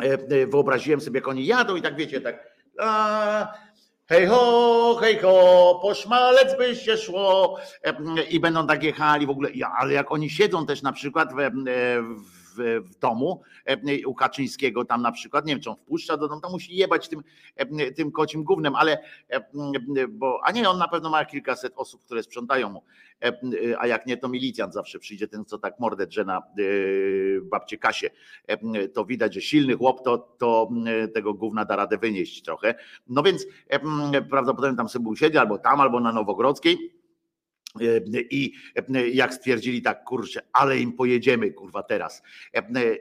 e, 0.00 0.46
wyobraziłem 0.46 1.00
sobie, 1.00 1.18
jak 1.18 1.28
oni 1.28 1.46
jadą 1.46 1.76
i 1.76 1.82
tak 1.82 1.96
wiecie, 1.96 2.20
tak 2.20 2.56
a, 2.78 3.52
hej 4.06 4.26
ho, 4.26 4.98
hej 5.00 5.18
ho, 5.18 5.78
po 5.82 5.94
szmalec 5.94 6.58
by 6.58 6.76
się 6.76 6.96
szło. 6.96 7.58
I 8.30 8.40
będą 8.40 8.66
tak 8.66 8.82
jechali 8.82 9.26
w 9.26 9.30
ogóle, 9.30 9.50
ale 9.78 9.92
jak 9.92 10.12
oni 10.12 10.30
siedzą 10.30 10.66
też 10.66 10.82
na 10.82 10.92
przykład 10.92 11.32
w, 11.32 11.36
w 12.22 12.35
w, 12.58 12.98
domu 13.00 13.42
u 14.06 14.14
Kaczyńskiego 14.14 14.84
tam 14.84 15.02
na 15.02 15.12
przykład, 15.12 15.46
nie 15.46 15.52
wiem 15.52 15.62
czy 15.62 15.70
on 15.70 15.76
wpuszcza 15.76 16.16
do 16.16 16.28
domu, 16.28 16.40
to 16.40 16.50
musi 16.50 16.76
jebać 16.76 17.08
tym, 17.08 17.22
tym 17.96 18.12
kocim 18.12 18.44
gównem, 18.44 18.74
ale 18.74 18.98
bo, 20.08 20.40
a 20.44 20.52
nie, 20.52 20.70
on 20.70 20.78
na 20.78 20.88
pewno 20.88 21.10
ma 21.10 21.24
kilkaset 21.24 21.72
osób, 21.76 22.04
które 22.04 22.22
sprzątają 22.22 22.68
mu, 22.68 22.82
a 23.78 23.86
jak 23.86 24.06
nie, 24.06 24.16
to 24.16 24.28
milicjant 24.28 24.74
zawsze 24.74 24.98
przyjdzie, 24.98 25.28
ten 25.28 25.44
co 25.44 25.58
tak 25.58 25.80
mordę 25.80 26.06
drze 26.06 26.24
na 26.24 26.42
babcie 27.42 27.78
Kasie, 27.78 28.10
to 28.94 29.04
widać, 29.04 29.34
że 29.34 29.40
silny 29.40 29.76
chłop 29.76 30.04
to, 30.04 30.18
to 30.18 30.68
tego 31.14 31.34
gówna 31.34 31.64
da 31.64 31.76
radę 31.76 31.98
wynieść 31.98 32.42
trochę, 32.42 32.74
no 33.06 33.22
więc 33.22 33.46
prawdopodobnie 34.30 34.76
tam 34.76 34.88
sobie 34.88 35.08
usiedzi 35.08 35.38
albo 35.38 35.58
tam, 35.58 35.80
albo 35.80 36.00
na 36.00 36.12
Nowogrodzkiej, 36.12 36.95
I 38.30 38.52
jak 39.12 39.34
stwierdzili 39.34 39.82
tak, 39.82 40.04
kurczę, 40.04 40.42
ale 40.52 40.78
im 40.78 40.92
pojedziemy, 40.92 41.50
kurwa, 41.52 41.82
teraz. 41.82 42.22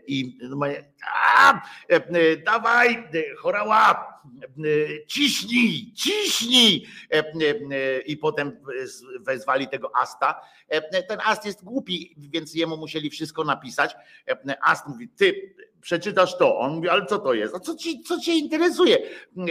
I 0.08 0.38
a, 1.36 1.62
dawaj, 2.46 3.04
chorała, 3.38 4.15
ciśnij, 5.08 5.92
ciśnij. 5.96 6.86
I 8.06 8.18
potem 8.18 8.60
wezwali 9.20 9.68
tego 9.68 9.92
Asta. 9.96 10.42
Ten 11.08 11.20
Ast 11.26 11.46
jest 11.46 11.64
głupi, 11.64 12.16
więc 12.18 12.56
jemu 12.56 12.78
musieli 12.78 13.10
wszystko 13.10 13.44
napisać. 13.44 13.96
Ast 14.62 14.88
mówi, 14.88 15.10
ty 15.10 15.56
przeczytasz 15.86 16.38
to. 16.38 16.60
On 16.60 16.76
mówi, 16.76 16.90
ale 16.90 17.06
co 17.06 17.20
to 17.20 17.34
jest? 17.34 17.56
A 17.56 17.60
co, 17.60 17.76
ci, 17.76 18.02
co 18.02 18.20
cię 18.20 18.34
interesuje? 18.34 18.98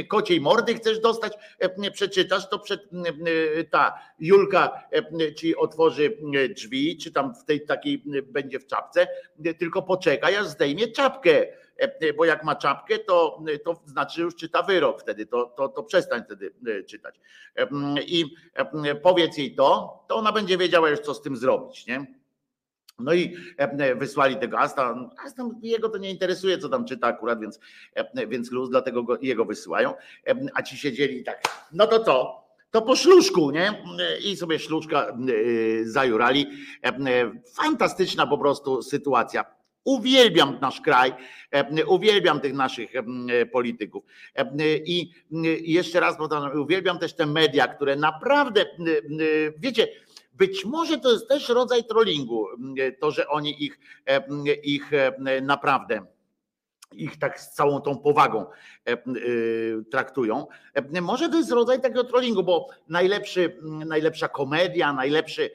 Kociej 0.08 0.40
mordy 0.40 0.74
chcesz 0.74 1.00
dostać? 1.00 1.32
E, 1.58 1.90
przeczytasz, 1.90 2.48
to 2.48 2.58
przed, 2.58 2.80
e, 3.58 3.64
ta 3.64 3.98
Julka 4.18 4.82
e, 4.92 5.34
ci 5.34 5.56
otworzy 5.56 6.18
drzwi, 6.56 6.98
czy 6.98 7.12
tam 7.12 7.34
w 7.34 7.44
tej 7.44 7.66
takiej 7.66 8.02
będzie 8.22 8.60
w 8.60 8.66
czapce, 8.66 9.06
tylko 9.58 9.82
poczekaj, 9.82 10.36
aż 10.36 10.46
zdejmie 10.46 10.88
czapkę 10.88 11.46
bo 12.16 12.24
jak 12.24 12.44
ma 12.44 12.54
czapkę, 12.54 12.98
to, 12.98 13.42
to 13.64 13.82
znaczy, 13.86 14.16
że 14.16 14.22
już 14.22 14.36
czyta 14.36 14.62
wyrok 14.62 15.00
wtedy, 15.00 15.26
to, 15.26 15.46
to, 15.56 15.68
to 15.68 15.82
przestań 15.82 16.22
wtedy 16.24 16.52
czytać. 16.84 17.20
I 18.06 18.34
powiedz 19.02 19.38
jej 19.38 19.54
to, 19.54 19.98
to 20.08 20.16
ona 20.16 20.32
będzie 20.32 20.58
wiedziała 20.58 20.90
już, 20.90 21.00
co 21.00 21.14
z 21.14 21.22
tym 21.22 21.36
zrobić, 21.36 21.86
nie? 21.86 22.06
No 22.98 23.14
i 23.14 23.36
e, 23.56 23.94
wysłali 23.94 24.36
tego 24.36 24.58
Asta. 24.58 25.10
Asta 25.24 25.48
jego 25.62 25.88
to 25.88 25.98
nie 25.98 26.10
interesuje, 26.10 26.58
co 26.58 26.68
tam 26.68 26.84
czyta 26.84 27.06
akurat, 27.06 27.40
więc, 27.40 27.60
e, 27.94 28.26
więc 28.26 28.50
luz, 28.50 28.70
dlatego 28.70 29.02
go, 29.02 29.18
jego 29.22 29.44
wysyłają. 29.44 29.94
E, 30.26 30.34
a 30.54 30.62
ci 30.62 30.76
siedzieli 30.76 31.24
tak, 31.24 31.42
no 31.72 31.86
to 31.86 32.04
co? 32.04 32.44
To 32.70 32.82
po 32.82 32.96
szluszku, 32.96 33.50
nie? 33.50 33.82
I 34.24 34.36
sobie 34.36 34.58
szluczka 34.58 35.16
zajurali. 35.84 36.46
Fantastyczna 37.54 38.26
po 38.26 38.38
prostu 38.38 38.82
sytuacja. 38.82 39.53
Uwielbiam 39.84 40.58
nasz 40.60 40.80
kraj, 40.80 41.12
uwielbiam 41.86 42.40
tych 42.40 42.52
naszych 42.52 42.92
polityków. 43.52 44.04
I 44.84 45.10
jeszcze 45.60 46.00
raz 46.00 46.18
powtarzam, 46.18 46.60
uwielbiam 46.60 46.98
też 46.98 47.14
te 47.14 47.26
media, 47.26 47.68
które 47.68 47.96
naprawdę, 47.96 48.66
wiecie, 49.58 49.88
być 50.32 50.64
może 50.64 50.98
to 50.98 51.12
jest 51.12 51.28
też 51.28 51.48
rodzaj 51.48 51.84
trollingu, 51.84 52.46
to, 53.00 53.10
że 53.10 53.28
oni 53.28 53.64
ich, 53.64 53.78
ich 54.62 54.90
naprawdę 55.42 56.06
ich 56.92 57.18
tak 57.18 57.40
z 57.40 57.50
całą 57.50 57.80
tą 57.80 57.98
powagą 57.98 58.46
traktują. 59.90 60.46
Może 61.02 61.28
to 61.28 61.36
jest 61.36 61.50
rodzaj 61.50 61.80
takiego 61.80 62.04
trollingu, 62.04 62.42
bo 62.42 62.68
najlepszy, 62.88 63.58
najlepsza 63.62 64.28
komedia, 64.28 64.92
najlepszy, 64.92 65.50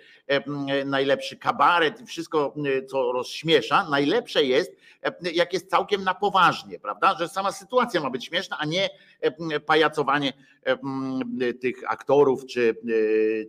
najlepszy 0.86 1.38
kabaret, 1.38 2.02
wszystko, 2.08 2.56
co 2.88 3.12
rozśmiesza, 3.12 3.90
najlepsze 3.90 4.44
jest, 4.44 4.76
jak 5.34 5.54
jest 5.54 5.70
całkiem 5.70 6.04
na 6.04 6.14
poważnie, 6.14 6.80
prawda? 6.80 7.16
Że 7.20 7.28
sama 7.28 7.52
sytuacja 7.52 8.02
ma 8.02 8.10
być 8.10 8.26
śmieszna, 8.26 8.58
a 8.60 8.66
nie 8.66 8.90
pajacowanie 9.66 10.34
tych 11.62 11.92
aktorów 11.92 12.46
czy, 12.46 12.76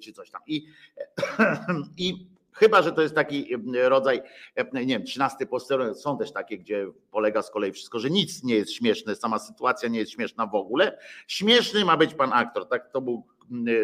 czy 0.03 0.13
coś 0.13 0.31
tam. 0.31 0.43
I, 0.47 0.67
i 1.97 2.27
Chyba, 2.61 2.83
że 2.83 2.93
to 2.93 3.03
jest 3.03 3.15
taki 3.15 3.57
rodzaj, 3.83 4.23
nie 4.73 4.87
wiem, 4.87 5.05
13 5.05 5.47
posterunek. 5.47 5.97
Są 5.97 6.19
też 6.19 6.33
takie, 6.33 6.59
gdzie 6.59 6.87
polega 7.11 7.43
z 7.43 7.51
kolei 7.51 7.73
wszystko, 7.73 7.99
że 7.99 8.11
nic 8.11 8.45
nie 8.45 8.55
jest 8.55 8.73
śmieszne, 8.73 9.17
sama 9.17 9.39
sytuacja 9.39 9.89
nie 9.89 9.99
jest 9.99 10.13
śmieszna 10.13 10.47
w 10.47 10.55
ogóle. 10.55 10.99
Śmieszny 11.27 11.85
ma 11.85 11.97
być 11.97 12.15
pan 12.15 12.33
aktor. 12.33 12.69
Tak 12.69 12.93
to 12.93 13.01
był 13.01 13.27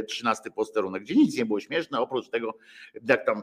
13 0.09 0.51
posterunek, 0.51 1.03
gdzie 1.03 1.15
nic 1.15 1.37
nie 1.37 1.47
było 1.47 1.61
śmieszne, 1.61 2.01
oprócz 2.01 2.29
tego, 2.29 2.55
jak 3.09 3.27
tam 3.27 3.43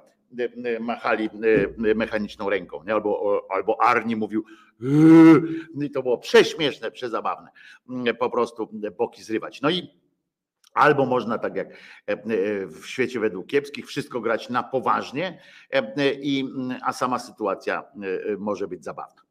machali 0.79 1.29
mechaniczną 1.77 2.49
ręką, 2.49 2.83
nie? 2.83 2.93
Albo, 2.93 3.41
albo 3.49 3.81
Arni 3.81 4.15
mówił, 4.15 4.45
i 5.81 5.91
to 5.91 6.03
było 6.03 6.17
prześmieszne, 6.17 6.91
przezabawne, 6.91 7.49
po 8.19 8.29
prostu 8.29 8.69
boki 8.97 9.23
zrywać. 9.23 9.61
No 9.61 9.69
i 9.69 10.02
Albo 10.73 11.05
można 11.05 11.37
tak 11.37 11.55
jak 11.55 11.67
w 12.67 12.85
świecie 12.85 13.19
według 13.19 13.47
kiepskich, 13.47 13.87
wszystko 13.87 14.21
grać 14.21 14.49
na 14.49 14.63
poważnie, 14.63 15.39
i, 16.21 16.45
a 16.81 16.93
sama 16.93 17.19
sytuacja 17.19 17.83
może 18.37 18.67
być 18.67 18.83
zabawna. 18.83 19.21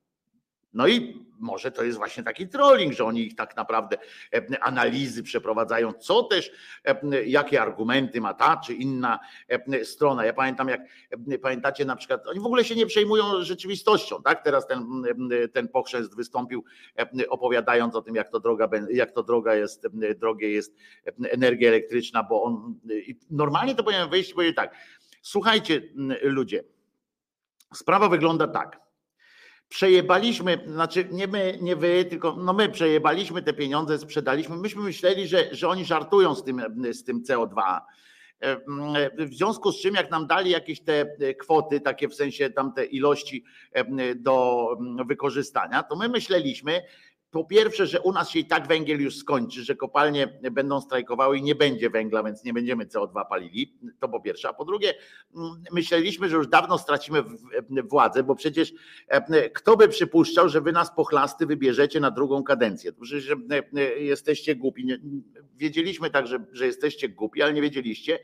No 0.74 0.88
i 0.88 1.26
może 1.42 1.72
to 1.72 1.84
jest 1.84 1.98
właśnie 1.98 2.22
taki 2.22 2.48
trolling, 2.48 2.92
że 2.92 3.04
oni 3.04 3.26
ich 3.26 3.34
tak 3.34 3.56
naprawdę 3.56 3.98
e, 4.34 4.64
analizy 4.64 5.22
przeprowadzają, 5.22 5.92
co 5.92 6.22
też, 6.22 6.50
e, 6.84 7.24
jakie 7.24 7.62
argumenty 7.62 8.20
ma 8.20 8.34
ta 8.34 8.56
czy 8.56 8.74
inna 8.74 9.18
e, 9.48 9.84
strona. 9.84 10.24
Ja 10.24 10.32
pamiętam, 10.32 10.68
jak 10.68 10.80
pamiętacie 11.42 11.84
na 11.84 11.96
przykład, 11.96 12.26
oni 12.26 12.40
w 12.40 12.46
ogóle 12.46 12.64
się 12.64 12.74
nie 12.74 12.86
przejmują 12.86 13.42
rzeczywistością, 13.44 14.22
tak? 14.22 14.44
Teraz 14.44 14.66
ten, 14.66 15.02
ten 15.52 15.68
pochrzest 15.68 16.16
wystąpił 16.16 16.64
opowiadając 17.28 17.94
o 17.94 18.02
tym, 18.02 18.14
jak 18.14 18.30
to 18.30 18.40
droga, 18.40 18.68
jak 18.90 19.12
to 19.12 19.22
droga 19.22 19.54
jest, 19.54 19.86
drogie 20.16 20.50
jest 20.50 20.76
energia 21.30 21.68
elektryczna, 21.68 22.22
bo 22.22 22.42
on 22.42 22.80
normalnie 23.30 23.74
to 23.74 23.84
powinien 23.84 24.10
wyjść 24.10 24.30
i 24.30 24.34
powiedzieć 24.34 24.56
tak, 24.56 24.74
słuchajcie 25.22 25.82
ludzie, 26.22 26.64
sprawa 27.74 28.08
wygląda 28.08 28.48
tak, 28.48 28.80
przejebaliśmy, 29.72 30.58
znaczy 30.66 31.08
nie 31.10 31.26
my, 31.26 31.58
nie 31.60 31.76
wy, 31.76 32.04
tylko 32.04 32.36
no 32.36 32.52
my 32.52 32.68
przejebaliśmy 32.68 33.42
te 33.42 33.52
pieniądze, 33.52 33.98
sprzedaliśmy. 33.98 34.56
Myśmy 34.56 34.82
myśleli, 34.82 35.28
że, 35.28 35.54
że 35.54 35.68
oni 35.68 35.84
żartują 35.84 36.34
z 36.34 36.44
tym, 36.44 36.62
z 36.92 37.04
tym 37.04 37.22
CO2. 37.22 37.80
W 39.18 39.34
związku 39.34 39.72
z 39.72 39.80
czym, 39.80 39.94
jak 39.94 40.10
nam 40.10 40.26
dali 40.26 40.50
jakieś 40.50 40.80
te 40.80 41.16
kwoty, 41.40 41.80
takie 41.80 42.08
w 42.08 42.14
sensie 42.14 42.50
tamte 42.50 42.84
ilości 42.84 43.44
do 44.16 44.68
wykorzystania, 45.06 45.82
to 45.82 45.96
my 45.96 46.08
myśleliśmy, 46.08 46.82
po 47.32 47.44
pierwsze, 47.44 47.86
że 47.86 48.00
u 48.00 48.12
nas 48.12 48.30
się 48.30 48.38
i 48.38 48.44
tak 48.44 48.68
węgiel 48.68 49.00
już 49.00 49.16
skończy, 49.16 49.64
że 49.64 49.76
kopalnie 49.76 50.26
będą 50.52 50.80
strajkowały 50.80 51.38
i 51.38 51.42
nie 51.42 51.54
będzie 51.54 51.90
węgla, 51.90 52.22
więc 52.22 52.44
nie 52.44 52.52
będziemy 52.52 52.86
CO2 52.86 53.28
palili. 53.28 53.74
To 54.00 54.08
po 54.08 54.20
pierwsze. 54.20 54.48
A 54.48 54.52
po 54.52 54.64
drugie, 54.64 54.94
mm, 55.36 55.62
myśleliśmy, 55.72 56.28
że 56.28 56.36
już 56.36 56.48
dawno 56.48 56.78
stracimy 56.78 57.22
władzę, 57.84 58.22
bo 58.22 58.34
przecież 58.34 58.72
e, 59.08 59.50
kto 59.50 59.76
by 59.76 59.88
przypuszczał, 59.88 60.48
że 60.48 60.60
wy 60.60 60.72
nas 60.72 60.94
pochlasty 60.94 61.46
wybierzecie 61.46 62.00
na 62.00 62.10
drugą 62.10 62.44
kadencję? 62.44 62.92
Przecież 62.92 63.30
e, 63.30 63.36
e, 63.76 63.80
jesteście 64.02 64.56
głupi. 64.56 64.86
Wiedzieliśmy 65.56 66.10
tak, 66.10 66.26
że, 66.52 66.66
jesteście 66.66 67.08
głupi, 67.08 67.42
ale 67.42 67.52
nie 67.52 67.62
wiedzieliście, 67.62 68.18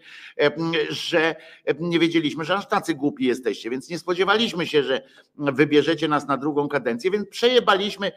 że 0.88 1.34
nie 1.80 1.98
wiedzieliśmy, 1.98 2.44
że 2.44 2.54
aż 2.54 2.68
tacy 2.68 2.94
głupi 2.94 3.24
jesteście, 3.24 3.70
więc 3.70 3.90
nie 3.90 3.98
spodziewaliśmy 3.98 4.66
się, 4.66 4.82
że 4.82 5.02
wybierzecie 5.36 6.08
nas 6.08 6.26
na 6.26 6.36
drugą 6.36 6.68
kadencję, 6.68 7.10
więc 7.10 7.28
przejebaliśmy 7.28 8.12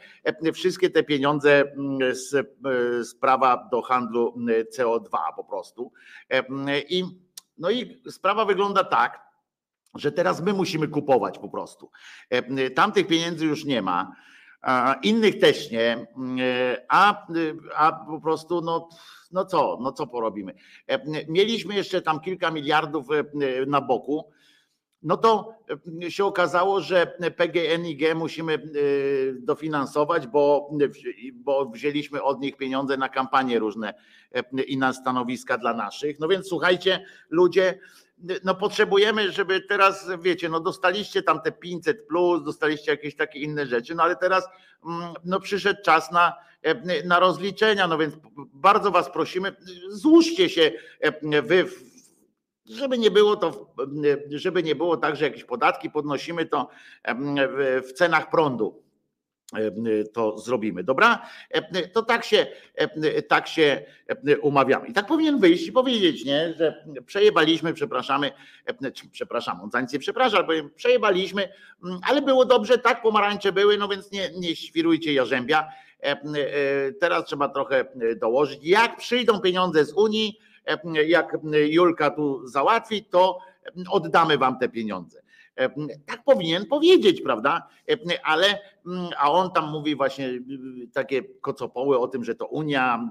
wszystkie 0.54 0.81
wszystkie 0.82 0.90
te 0.90 1.04
pieniądze 1.04 1.62
mm, 1.62 2.16
z, 2.16 2.34
e, 2.34 3.04
z 3.04 3.16
prawa 3.16 3.68
do 3.72 3.82
handlu 3.82 4.34
mm, 4.38 4.66
CO2 4.78 5.10
po 5.36 5.44
prostu. 5.44 5.92
E, 6.30 6.48
mm, 6.48 6.68
I, 6.90 7.04
no 7.58 7.70
i 7.70 8.02
sprawa 8.12 8.46
wygląda 8.46 8.84
tak, 8.84 9.22
że 9.96 10.12
teraz 10.12 10.42
my 10.42 10.54
musimy 10.54 10.88
kupować 10.88 11.40
po 11.40 11.50
prostu. 11.50 11.92
E, 12.30 12.70
tamtych 12.70 13.08
pieniędzy 13.08 13.46
już 13.46 13.66
nie 13.66 13.82
ma, 13.82 14.12
innych 15.04 15.40
też 15.40 15.72
nie, 15.72 16.08
a, 16.90 17.26
a 17.76 17.92
po 17.92 18.22
prostu 18.22 18.62
no, 18.62 18.90
no 19.32 19.46
co, 19.46 19.78
no 19.82 19.92
co 19.92 20.08
porobimy. 20.08 20.54
Mieliśmy 21.28 21.76
jeszcze 21.76 22.02
tam 22.02 22.20
kilka 22.20 22.52
miliardów 22.52 23.08
na 23.68 23.82
boku 23.82 24.32
no 25.04 25.18
to 25.18 25.54
e, 26.04 26.12
się 26.12 26.26
okazało, 26.26 26.82
że 26.82 27.08
PGNiG 27.38 28.16
musimy 28.16 28.54
e, 28.54 28.60
dofinansować, 29.34 30.28
bo, 30.28 30.70
bo 31.34 31.66
wzięliśmy 31.66 32.24
od 32.24 32.42
nich 32.42 32.58
pieniądze 32.58 32.98
na 32.98 33.10
kampanie 33.10 33.60
różne 33.60 33.94
e, 34.36 34.64
i 34.64 34.78
na 34.78 34.94
stanowiska 34.94 35.58
dla 35.58 35.74
naszych. 35.74 36.20
No 36.20 36.28
więc 36.28 36.48
słuchajcie, 36.48 37.06
ludzie, 37.30 37.80
no 38.44 38.56
potrzebujemy, 38.56 39.32
żeby 39.32 39.62
teraz, 39.62 40.10
wiecie, 40.22 40.50
no 40.50 40.60
dostaliście 40.60 41.24
tam 41.24 41.42
te 41.42 41.52
500 41.52 42.08
plus, 42.08 42.44
dostaliście 42.44 42.92
jakieś 42.92 43.16
takie 43.16 43.40
inne 43.40 43.66
rzeczy, 43.66 43.96
no 43.96 44.04
ale 44.04 44.16
teraz 44.16 44.48
mm, 44.86 45.14
no 45.26 45.40
przyszedł 45.40 45.82
czas 45.84 46.12
na, 46.12 46.34
na 47.06 47.20
rozliczenia, 47.20 47.88
no 47.88 47.98
więc 47.98 48.14
bardzo 48.54 48.92
was 48.92 49.12
prosimy, 49.12 49.56
złóżcie 49.90 50.50
się 50.50 50.72
wy 51.44 51.68
żeby 52.72 52.98
nie 52.98 53.12
było 53.12 53.36
to, 53.36 53.74
żeby 54.30 54.64
nie 54.64 54.76
było 54.76 54.98
tak, 54.98 55.16
że 55.16 55.26
jakieś 55.26 55.44
podatki 55.44 55.90
podnosimy, 55.90 56.46
to 56.46 56.70
w 57.84 57.94
cenach 57.94 58.30
prądu 58.30 58.84
to 60.14 60.38
zrobimy, 60.40 60.84
dobra? 60.84 61.28
To 61.94 62.04
tak 62.04 62.26
się, 62.26 62.48
tak 63.28 63.48
się 63.48 63.86
umawiamy. 64.42 64.88
I 64.88 64.94
tak 64.94 65.08
powinien 65.08 65.40
wyjść 65.40 65.68
i 65.68 65.72
powiedzieć, 65.72 66.26
nie, 66.26 66.54
że 66.54 66.86
przejebaliśmy, 67.06 67.74
przepraszamy, 67.74 68.32
przepraszam, 69.12 69.62
on 69.62 69.72
za 69.72 69.82
nic 69.82 69.94
nie 69.94 70.00
przeprasza, 70.00 70.48
przejebaliśmy, 70.76 71.50
ale 72.10 72.22
było 72.22 72.46
dobrze, 72.46 72.78
tak, 72.78 73.02
pomarańcze 73.02 73.52
były, 73.52 73.78
no 73.78 73.88
więc 73.88 74.12
nie, 74.12 74.30
nie 74.40 74.56
świrujcie 74.56 75.14
jarzębia. 75.14 75.68
Teraz 77.00 77.26
trzeba 77.26 77.50
trochę 77.50 77.86
dołożyć. 78.16 78.60
Jak 78.64 78.98
przyjdą 78.98 79.40
pieniądze 79.40 79.86
z 79.86 79.94
Unii, 79.94 80.40
jak 81.08 81.38
Julka 81.52 82.10
tu 82.10 82.48
załatwi, 82.48 83.06
to 83.06 83.40
oddamy 83.90 84.38
wam 84.38 84.60
te 84.60 84.70
pieniądze. 84.70 85.22
Tak 86.06 86.24
powinien 86.24 86.66
powiedzieć, 86.66 87.22
prawda? 87.22 87.68
Ale, 88.24 88.48
mm, 88.86 89.10
a 89.18 89.32
on 89.32 89.52
tam 89.52 89.72
mówi 89.72 89.96
właśnie 89.96 90.30
takie 90.94 91.24
kocopoły 91.24 92.00
o 92.00 92.08
tym, 92.08 92.24
że 92.24 92.36
to 92.36 92.48
Unia 92.48 93.10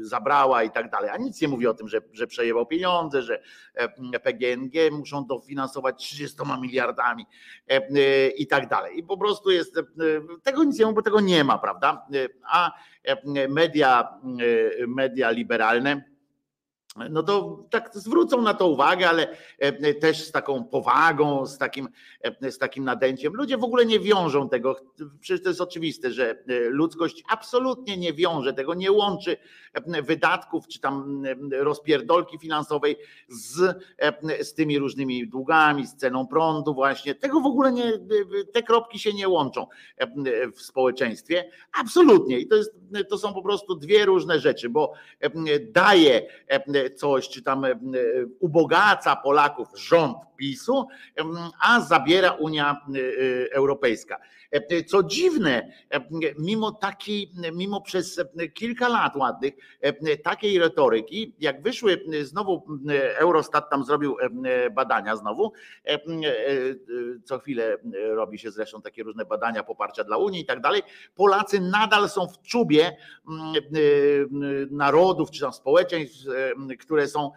zabrała 0.00 0.62
i 0.62 0.70
tak 0.70 0.90
dalej, 0.90 1.10
a 1.10 1.16
nic 1.16 1.40
nie 1.42 1.48
mówi 1.48 1.66
o 1.66 1.74
tym, 1.74 1.88
że, 1.88 2.00
że 2.12 2.26
pieniądze, 2.70 3.22
że 3.22 3.42
PGNG 4.22 4.90
muszą 4.90 5.26
dofinansować 5.26 5.96
30 5.98 6.36
miliardami 6.60 7.26
i 8.36 8.46
tak 8.46 8.68
dalej. 8.68 8.98
I 8.98 9.02
po 9.02 9.18
prostu 9.18 9.50
jest, 9.50 9.80
tego 10.42 10.64
nic 10.64 10.78
nie 10.78 10.84
mówi, 10.84 10.94
bo 10.94 11.02
tego 11.02 11.20
nie 11.20 11.44
ma, 11.44 11.58
prawda? 11.58 12.06
A 12.50 12.72
media, 13.48 14.08
media 14.86 15.30
liberalne, 15.30 16.04
no 17.10 17.22
to 17.22 17.64
tak 17.70 17.90
zwrócą 17.94 18.42
na 18.42 18.54
to 18.54 18.68
uwagę, 18.68 19.08
ale 19.08 19.28
e, 19.58 19.94
też 19.94 20.24
z 20.24 20.32
taką 20.32 20.64
powagą, 20.64 21.46
z 21.46 21.58
takim, 21.58 21.88
e, 22.42 22.52
z 22.52 22.58
takim 22.58 22.84
nadęciem. 22.84 23.32
Ludzie 23.34 23.58
w 23.58 23.64
ogóle 23.64 23.86
nie 23.86 24.00
wiążą 24.00 24.48
tego, 24.48 24.76
przecież 25.20 25.42
to 25.42 25.48
jest 25.48 25.60
oczywiste, 25.60 26.12
że 26.12 26.30
e, 26.30 26.36
ludzkość 26.68 27.24
absolutnie 27.28 27.96
nie 27.96 28.12
wiąże 28.12 28.52
tego, 28.52 28.74
nie 28.74 28.92
łączy 28.92 29.36
wydatków 30.02 30.68
czy 30.68 30.80
tam 30.80 31.22
rozpierdolki 31.50 32.38
finansowej 32.38 32.96
z, 33.28 33.76
z 34.40 34.54
tymi 34.54 34.78
różnymi 34.78 35.28
długami, 35.28 35.86
z 35.86 35.96
ceną 35.96 36.26
prądu 36.26 36.74
właśnie. 36.74 37.14
Tego 37.14 37.40
w 37.40 37.46
ogóle 37.46 37.72
nie, 37.72 37.92
te 38.52 38.62
kropki 38.62 38.98
się 38.98 39.12
nie 39.12 39.28
łączą 39.28 39.66
w 40.54 40.62
społeczeństwie. 40.62 41.50
Absolutnie. 41.80 42.38
I 42.38 42.46
to, 42.46 42.56
jest, 42.56 42.72
to 43.08 43.18
są 43.18 43.34
po 43.34 43.42
prostu 43.42 43.74
dwie 43.74 44.04
różne 44.04 44.40
rzeczy, 44.40 44.68
bo 44.68 44.92
daje 45.72 46.26
coś, 46.90 47.28
czy 47.28 47.42
tam 47.42 47.66
ubogaca 48.40 49.16
Polaków 49.16 49.68
rząd 49.74 50.16
PiSu, 50.36 50.86
a 51.62 51.80
zabiera 51.80 52.30
Unia 52.30 52.80
Europejska. 53.52 54.18
Co 54.86 55.02
dziwne, 55.02 55.72
mimo 56.38 56.72
takiej, 56.72 57.32
mimo 57.52 57.80
przez 57.80 58.20
kilka 58.54 58.88
lat 58.88 59.16
ładnych 59.16 59.54
takiej 60.24 60.58
retoryki, 60.58 61.34
jak 61.38 61.62
wyszły 61.62 62.04
znowu 62.22 62.66
Eurostat 63.16 63.70
tam 63.70 63.84
zrobił 63.84 64.16
badania 64.74 65.16
znowu, 65.16 65.52
co 67.24 67.38
chwilę 67.38 67.76
robi 68.10 68.38
się 68.38 68.50
zresztą 68.50 68.82
takie 68.82 69.02
różne 69.02 69.24
badania 69.24 69.62
poparcia 69.62 70.04
dla 70.04 70.16
Unii 70.16 70.40
i 70.40 70.46
tak 70.46 70.60
dalej, 70.60 70.82
Polacy 71.14 71.60
nadal 71.60 72.08
są 72.08 72.26
w 72.28 72.42
czubie 72.42 72.96
narodów 74.70 75.30
czy 75.30 75.40
tam 75.40 75.52
społeczeństw, 75.52 76.26
które 76.76 77.08
są 77.08 77.30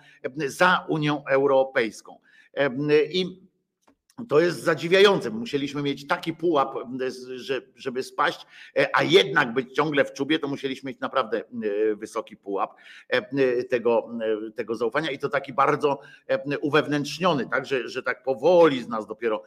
za 0.48 0.86
Unią 0.90 1.26
Europejską. 1.26 2.20
I 3.12 3.51
to 4.30 4.40
jest 4.40 4.64
zadziwiające. 4.64 5.30
Musieliśmy 5.30 5.82
mieć 5.82 6.08
taki 6.08 6.34
pułap, 6.34 6.76
żeby 7.76 8.04
spaść, 8.04 8.46
a 8.94 9.04
jednak 9.04 9.54
być 9.54 9.76
ciągle 9.76 10.06
w 10.06 10.14
czubie, 10.14 10.40
to 10.40 10.48
musieliśmy 10.48 10.88
mieć 10.88 11.00
naprawdę 11.00 11.44
wysoki 11.96 12.38
pułap 12.38 12.76
tego, 13.70 14.10
tego 14.56 14.76
zaufania 14.76 15.12
i 15.12 15.20
to 15.20 15.30
taki 15.30 15.54
bardzo 15.54 16.00
uwewnętrzniony, 16.62 17.50
tak, 17.50 17.66
że, 17.66 17.90
że 17.90 18.04
tak 18.04 18.24
powoli 18.24 18.84
z 18.84 18.88
nas 18.88 19.08
dopiero 19.08 19.44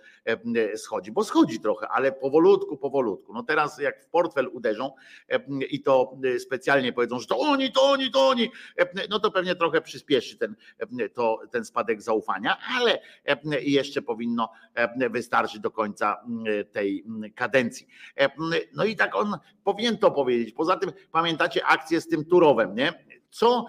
schodzi, 0.77 1.13
bo 1.13 1.25
schodzi 1.25 1.61
trochę, 1.61 1.89
ale 1.89 2.13
powolutku, 2.13 2.77
powolutku. 2.77 3.33
No 3.33 3.43
teraz 3.43 3.79
jak 3.79 4.05
w 4.05 4.07
portfel 4.07 4.49
uderzą 4.53 4.91
i 5.71 5.83
to 5.83 6.17
specjalnie 6.39 6.93
powiedzą, 6.93 7.19
że 7.21 7.27
to 7.27 7.39
oni, 7.39 7.73
to 7.73 7.83
oni, 7.83 8.11
to 8.11 8.29
oni, 8.29 8.51
no 9.11 9.21
to 9.21 9.31
pewnie 9.31 9.55
trochę 9.55 9.81
przyspieszy 9.81 10.39
ten, 10.39 10.55
to, 11.15 11.41
ten 11.51 11.65
spadek 11.65 12.03
zaufania, 12.03 12.57
ale 12.79 13.01
jeszcze 13.61 14.03
powinno 14.03 14.45
E, 14.45 14.64
wystarczy 15.11 15.61
do 15.61 15.71
końca 15.71 16.17
mm, 16.27 16.65
tej 16.73 17.05
mm, 17.07 17.33
kadencji. 17.33 17.87
E, 18.21 18.31
no 18.75 18.85
i 18.85 18.97
tak 18.97 19.17
on 19.17 19.39
powinien 19.65 19.99
to 19.99 20.11
powiedzieć. 20.11 20.55
Poza 20.55 20.77
tym 20.77 20.93
pamiętacie 21.13 21.67
akcję 21.67 22.01
z 22.01 22.09
tym 22.09 22.25
Turowem, 22.25 22.75
nie? 22.75 23.05
Co, 23.31 23.67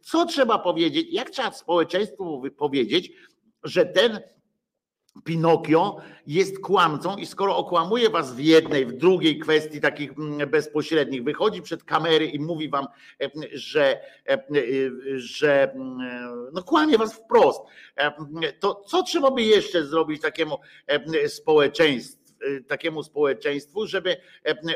co 0.00 0.26
trzeba 0.26 0.58
powiedzieć, 0.58 1.08
jak 1.10 1.30
trzeba 1.30 1.52
społeczeństwu 1.52 2.42
powiedzieć, 2.56 3.12
że 3.64 3.86
ten 3.86 4.20
Pinokio 5.24 5.96
jest 6.26 6.58
kłamcą 6.58 7.16
i 7.16 7.26
skoro 7.26 7.56
okłamuje 7.56 8.10
was 8.10 8.34
w 8.34 8.38
jednej, 8.38 8.86
w 8.86 8.92
drugiej 8.92 9.38
kwestii 9.38 9.80
takich 9.80 10.18
mm, 10.18 10.50
bezpośrednich, 10.50 11.24
wychodzi 11.24 11.62
przed 11.62 11.84
kamery 11.84 12.26
i 12.26 12.40
mówi 12.40 12.68
wam, 12.68 12.86
e, 13.22 13.30
że, 13.52 14.00
e, 14.28 14.38
że 15.16 15.72
mm, 15.72 16.50
no 16.52 16.62
kłamie 16.62 16.98
was 16.98 17.14
wprost, 17.14 17.60
e, 17.96 18.12
to 18.52 18.74
co 18.86 19.02
trzeba 19.02 19.30
by 19.30 19.42
jeszcze 19.42 19.84
zrobić 19.84 20.22
takiemu 20.22 20.58
społeczeństwu? 21.26 22.18
takiemu 22.68 23.02
społeczeństwu, 23.02 23.86
żeby 23.86 24.16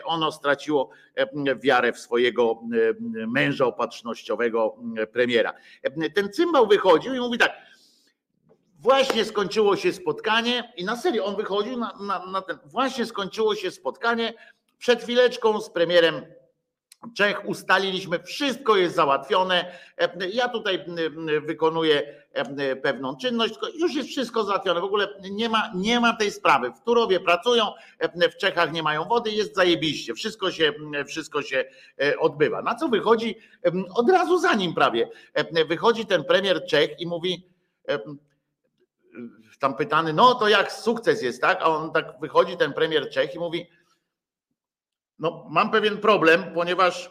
ono 0.04 0.32
straciło 0.32 0.90
wiarę 1.60 1.92
w 1.92 1.98
swojego 1.98 2.62
męża 3.28 3.66
opatrznościowego 3.66 4.76
premiera. 5.12 5.52
Ten 6.14 6.32
cymbał 6.32 6.66
wychodził 6.66 7.14
i 7.14 7.18
mówi 7.18 7.38
tak, 7.38 7.52
Właśnie 8.82 9.24
skończyło 9.24 9.76
się 9.76 9.92
spotkanie 9.92 10.72
i 10.76 10.84
na 10.84 10.96
serio 10.96 11.24
on 11.24 11.36
wychodził 11.36 11.78
na, 11.78 11.92
na, 12.00 12.26
na 12.26 12.42
ten. 12.42 12.58
Właśnie 12.64 13.06
skończyło 13.06 13.54
się 13.54 13.70
spotkanie. 13.70 14.34
Przed 14.78 15.02
chwileczką 15.02 15.60
z 15.60 15.70
premierem 15.70 16.26
Czech 17.16 17.48
ustaliliśmy, 17.48 18.18
wszystko 18.18 18.76
jest 18.76 18.94
załatwione. 18.94 19.78
Ja 20.32 20.48
tutaj 20.48 20.84
wykonuję 21.46 22.24
pewną 22.82 23.16
czynność, 23.16 23.54
już 23.78 23.94
jest 23.94 24.08
wszystko 24.08 24.44
załatwione. 24.44 24.80
W 24.80 24.84
ogóle 24.84 25.08
nie 25.30 25.48
ma, 25.48 25.72
nie 25.74 26.00
ma 26.00 26.16
tej 26.16 26.30
sprawy. 26.30 26.70
W 26.70 26.84
Turowie 26.84 27.20
pracują, 27.20 27.66
w 28.32 28.36
Czechach 28.36 28.72
nie 28.72 28.82
mają 28.82 29.04
wody, 29.04 29.30
jest 29.30 29.54
zajebiście. 29.54 30.14
Wszystko 30.14 30.50
się, 30.50 30.72
wszystko 31.06 31.42
się 31.42 31.64
odbywa. 32.18 32.62
Na 32.62 32.74
co 32.74 32.88
wychodzi 32.88 33.36
od 33.94 34.10
razu 34.10 34.38
za 34.38 34.54
nim 34.54 34.74
prawie? 34.74 35.08
Wychodzi 35.68 36.06
ten 36.06 36.24
premier 36.24 36.66
Czech 36.66 37.00
i 37.00 37.06
mówi 37.06 37.46
tam 39.58 39.76
pytany, 39.76 40.12
no 40.12 40.34
to 40.34 40.48
jak 40.48 40.72
sukces 40.72 41.22
jest, 41.22 41.40
tak? 41.40 41.58
A 41.60 41.64
on 41.64 41.92
tak 41.92 42.20
wychodzi, 42.20 42.56
ten 42.56 42.72
premier 42.72 43.10
Czech 43.10 43.34
i 43.34 43.38
mówi, 43.38 43.66
no 45.18 45.46
mam 45.50 45.70
pewien 45.70 45.98
problem, 45.98 46.44
ponieważ 46.54 47.10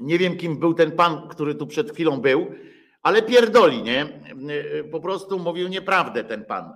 nie 0.00 0.18
wiem 0.18 0.36
kim 0.36 0.58
był 0.58 0.74
ten 0.74 0.92
pan, 0.92 1.28
który 1.28 1.54
tu 1.54 1.66
przed 1.66 1.92
chwilą 1.92 2.20
był, 2.20 2.54
ale 3.02 3.22
pierdoli, 3.22 3.82
nie? 3.82 4.22
Po 4.92 5.00
prostu 5.00 5.38
mówił 5.38 5.68
nieprawdę 5.68 6.24
ten 6.24 6.44
pan. 6.44 6.72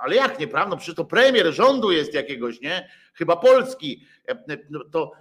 Ale 0.00 0.16
jak 0.16 0.38
nieprawdę? 0.38 0.70
No 0.70 0.76
przecież 0.76 0.94
to 0.94 1.04
premier 1.04 1.52
rządu 1.52 1.90
jest 1.90 2.14
jakiegoś, 2.14 2.60
nie? 2.60 2.90
Chyba 3.14 3.36
polski. 3.36 4.04
No 4.70 4.80
to, 4.92 5.12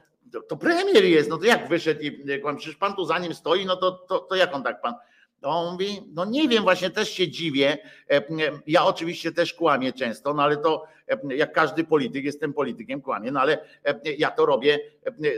to 0.49 0.57
premier 0.57 1.05
jest, 1.05 1.29
no 1.29 1.37
to 1.37 1.45
jak 1.45 1.69
wyszedł 1.69 2.01
i 2.01 2.25
przecież 2.57 2.75
pan 2.75 2.95
tu 2.95 3.05
za 3.05 3.19
nim 3.19 3.33
stoi, 3.33 3.65
no 3.65 3.75
to, 3.75 3.91
to, 3.91 4.19
to 4.19 4.35
jak 4.35 4.55
on 4.55 4.63
tak 4.63 4.81
pan? 4.81 4.93
On 5.41 5.71
mówi, 5.71 6.01
no 6.13 6.25
nie 6.25 6.47
wiem, 6.47 6.63
właśnie 6.63 6.89
też 6.89 7.09
się 7.09 7.27
dziwię. 7.27 7.77
E, 8.09 8.21
ja 8.67 8.85
oczywiście 8.85 9.31
też 9.31 9.53
kłamię 9.53 9.93
często, 9.93 10.33
no 10.33 10.43
ale 10.43 10.57
to 10.57 10.83
e, 11.07 11.35
jak 11.35 11.53
każdy 11.53 11.83
polityk, 11.83 12.25
jestem 12.25 12.53
politykiem, 12.53 13.01
kłamię, 13.01 13.31
no 13.31 13.39
ale 13.39 13.57
e, 13.85 13.99
ja 14.17 14.31
to 14.31 14.45
robię 14.45 14.79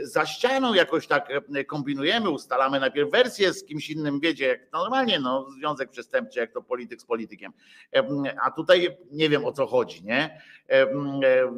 za 0.02 0.26
ścianą, 0.26 0.74
jakoś 0.74 1.06
tak 1.06 1.28
kombinujemy, 1.66 2.30
ustalamy 2.30 2.80
najpierw 2.80 3.10
wersję 3.10 3.52
z 3.52 3.64
kimś 3.64 3.90
innym, 3.90 4.20
wiecie, 4.20 4.46
jak 4.46 4.72
normalnie, 4.72 5.20
no 5.20 5.50
związek 5.50 5.90
przestępczy, 5.90 6.40
jak 6.40 6.52
to 6.52 6.62
polityk 6.62 7.00
z 7.00 7.04
politykiem. 7.04 7.52
A 8.42 8.50
tutaj 8.50 8.96
nie 9.10 9.28
wiem 9.28 9.44
o 9.44 9.52
co 9.52 9.66
chodzi, 9.66 10.04
nie? 10.04 10.40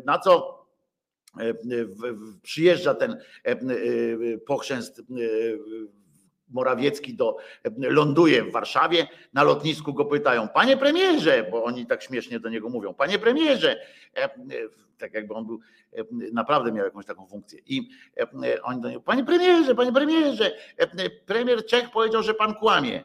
Na 0.05 0.19
co 0.19 0.65
przyjeżdża 2.43 2.95
ten 2.95 3.17
pochrzęst 4.47 5.03
Morawiecki 6.49 7.15
do, 7.15 7.37
ląduje 7.79 8.45
w 8.45 8.53
Warszawie, 8.53 9.07
na 9.33 9.43
lotnisku 9.43 9.95
go 9.95 10.05
pytają, 10.05 10.49
panie 10.49 10.77
premierze, 10.77 11.47
bo 11.51 11.65
oni 11.65 11.87
tak 11.87 12.03
śmiesznie 12.03 12.41
do 12.41 12.49
niego 12.49 12.69
mówią, 12.69 12.95
panie 12.95 13.19
premierze, 13.19 13.81
tak 14.99 15.15
jakby 15.15 15.35
on 15.35 15.47
był, 15.47 15.61
naprawdę 16.33 16.73
miał 16.73 16.85
jakąś 16.85 17.07
taką 17.07 17.27
funkcję. 17.27 17.61
I 17.67 17.89
oni 18.63 18.81
do 18.81 18.89
niego, 18.89 19.01
panie 19.01 19.25
premierze, 19.25 19.75
panie 19.75 19.93
premierze, 19.93 20.57
premier 21.27 21.67
Czech 21.67 21.91
powiedział, 21.91 22.23
że 22.23 22.35
pan 22.35 22.55
kłamie. 22.55 23.05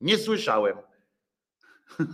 Nie 0.00 0.18
słyszałem. 0.18 0.76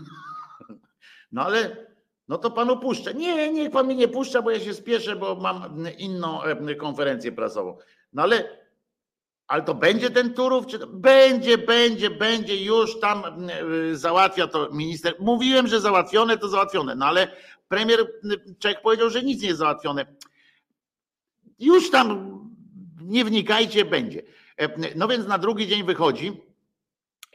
No 1.33 1.45
ale 1.45 1.87
no 2.28 2.39
to 2.39 2.51
panu 2.51 2.78
puszczę. 2.78 3.14
Nie, 3.14 3.53
niech 3.53 3.70
pan 3.70 3.87
mnie 3.87 3.95
nie 3.95 4.09
puszcza, 4.09 4.43
bo 4.43 4.51
ja 4.51 4.61
się 4.61 4.74
spieszę, 4.74 5.16
bo 5.16 5.35
mam 5.35 5.85
inną 5.99 6.41
konferencję 6.78 7.33
prasową. 7.33 7.76
No 8.12 8.22
ale 8.22 8.61
ale 9.53 9.62
to 9.62 9.74
będzie 9.74 10.11
ten 10.11 10.34
Turów? 10.34 10.66
Czy 10.66 10.78
to... 10.78 10.86
Będzie, 10.86 11.59
będzie, 11.59 12.11
będzie, 12.11 12.64
już 12.64 13.00
tam 13.00 13.48
y, 13.90 13.96
załatwia 13.96 14.46
to 14.46 14.68
minister. 14.70 15.14
Mówiłem, 15.18 15.66
że 15.66 15.80
załatwione, 15.80 16.38
to 16.38 16.48
załatwione, 16.48 16.94
no 16.94 17.07
ale 17.07 17.28
premier 17.68 18.00
y, 18.00 18.55
Czech 18.59 18.80
powiedział, 18.80 19.11
że 19.11 19.22
nic 19.22 19.42
nie 19.42 19.48
jest 19.48 19.59
załatwione. 19.59 20.07
Już 21.59 21.90
tam 21.90 22.38
nie 23.00 23.24
wnikajcie, 23.24 23.84
będzie. 23.84 24.22
No 24.96 25.09
więc 25.09 25.26
na 25.26 25.38
drugi 25.38 25.66
dzień 25.66 25.84
wychodzi 25.84 26.42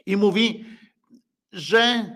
i 0.06 0.16
mówi, 0.16 0.64
że 1.52 2.10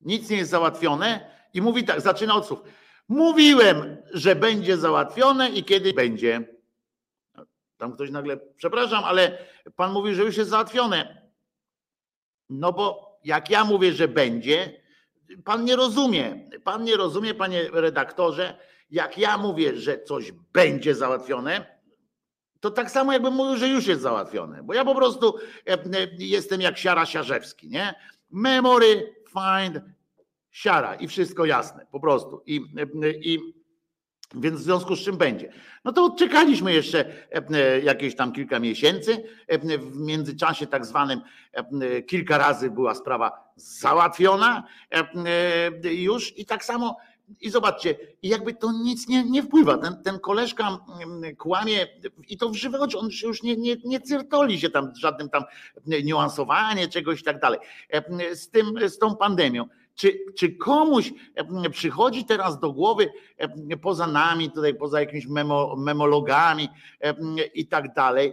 nic 0.00 0.30
nie 0.30 0.36
jest 0.36 0.50
załatwione 0.50 1.30
i 1.54 1.62
mówi 1.62 1.84
tak, 1.84 2.00
zaczyna 2.00 2.34
od 2.34 2.46
słów. 2.46 2.60
Mówiłem, 3.08 3.96
że 4.12 4.36
będzie 4.36 4.76
załatwione 4.76 5.50
i 5.50 5.64
kiedy 5.64 5.92
będzie. 5.92 6.52
Tam 7.82 7.92
ktoś 7.92 8.10
nagle, 8.10 8.36
przepraszam, 8.56 9.04
ale 9.04 9.38
pan 9.76 9.92
mówi, 9.92 10.14
że 10.14 10.22
już 10.22 10.36
jest 10.36 10.50
załatwione. 10.50 11.30
No 12.50 12.72
bo 12.72 13.18
jak 13.24 13.50
ja 13.50 13.64
mówię, 13.64 13.92
że 13.92 14.08
będzie, 14.08 14.82
pan 15.44 15.64
nie 15.64 15.76
rozumie. 15.76 16.50
Pan 16.64 16.84
nie 16.84 16.96
rozumie, 16.96 17.34
panie 17.34 17.68
redaktorze, 17.72 18.58
jak 18.90 19.18
ja 19.18 19.38
mówię, 19.38 19.76
że 19.76 20.02
coś 20.02 20.32
będzie 20.52 20.94
załatwione, 20.94 21.78
to 22.60 22.70
tak 22.70 22.90
samo 22.90 23.12
jakbym 23.12 23.34
mówił, 23.34 23.56
że 23.56 23.68
już 23.68 23.86
jest 23.86 24.02
załatwione. 24.02 24.62
Bo 24.62 24.74
ja 24.74 24.84
po 24.84 24.94
prostu 24.94 25.38
e, 25.66 25.72
e, 25.72 26.08
jestem 26.18 26.60
jak 26.60 26.78
siara 26.78 27.06
siarzewski, 27.06 27.68
nie? 27.68 27.94
Memory, 28.30 29.14
find, 29.28 29.84
siara 30.50 30.94
i 30.94 31.08
wszystko 31.08 31.44
jasne, 31.44 31.86
po 31.90 32.00
prostu. 32.00 32.42
I, 32.46 32.60
e, 33.02 33.10
i 33.10 33.61
więc 34.34 34.60
w 34.60 34.62
związku 34.62 34.96
z 34.96 35.00
czym 35.00 35.16
będzie. 35.16 35.52
No 35.84 35.92
to 35.92 36.10
czekaliśmy 36.18 36.72
jeszcze 36.72 37.04
jakieś 37.82 38.16
tam 38.16 38.32
kilka 38.32 38.58
miesięcy. 38.58 39.24
W 39.80 39.96
międzyczasie 39.96 40.66
tak 40.66 40.86
zwanym 40.86 41.20
kilka 42.06 42.38
razy 42.38 42.70
była 42.70 42.94
sprawa 42.94 43.52
załatwiona 43.56 44.64
już 45.84 46.38
i 46.38 46.46
tak 46.46 46.64
samo 46.64 46.96
i 47.40 47.50
zobaczcie, 47.50 47.94
jakby 48.22 48.54
to 48.54 48.72
nic 48.72 49.08
nie, 49.08 49.24
nie 49.24 49.42
wpływa. 49.42 49.78
Ten, 49.78 50.02
ten 50.02 50.18
koleżka 50.18 50.78
mm, 51.02 51.36
kłamie 51.36 51.86
i 52.28 52.36
to 52.36 52.48
w 52.48 52.54
żywe 52.54 52.80
oczy, 52.80 52.98
on 52.98 53.10
się 53.10 53.26
już 53.26 53.42
nie, 53.42 53.56
nie, 53.56 53.76
nie 53.84 54.00
cyrtoli 54.00 54.60
się 54.60 54.70
tam 54.70 54.92
żadnym 54.96 55.28
tam 55.28 55.44
niuansowanie 56.04 56.88
czegoś 56.88 57.20
i 57.20 57.24
tak 57.24 57.40
dalej. 57.40 57.60
Z, 58.32 58.50
tym, 58.50 58.88
z 58.88 58.98
tą 58.98 59.16
pandemią. 59.16 59.68
Czy, 59.94 60.18
czy 60.38 60.56
komuś 60.56 61.12
przychodzi 61.70 62.24
teraz 62.24 62.60
do 62.60 62.72
głowy, 62.72 63.12
poza 63.82 64.06
nami, 64.06 64.50
tutaj 64.50 64.74
poza 64.74 65.00
jakimiś 65.00 65.26
memo, 65.26 65.76
memologami 65.76 66.68
i 67.54 67.66
tak 67.66 67.94
dalej, 67.94 68.32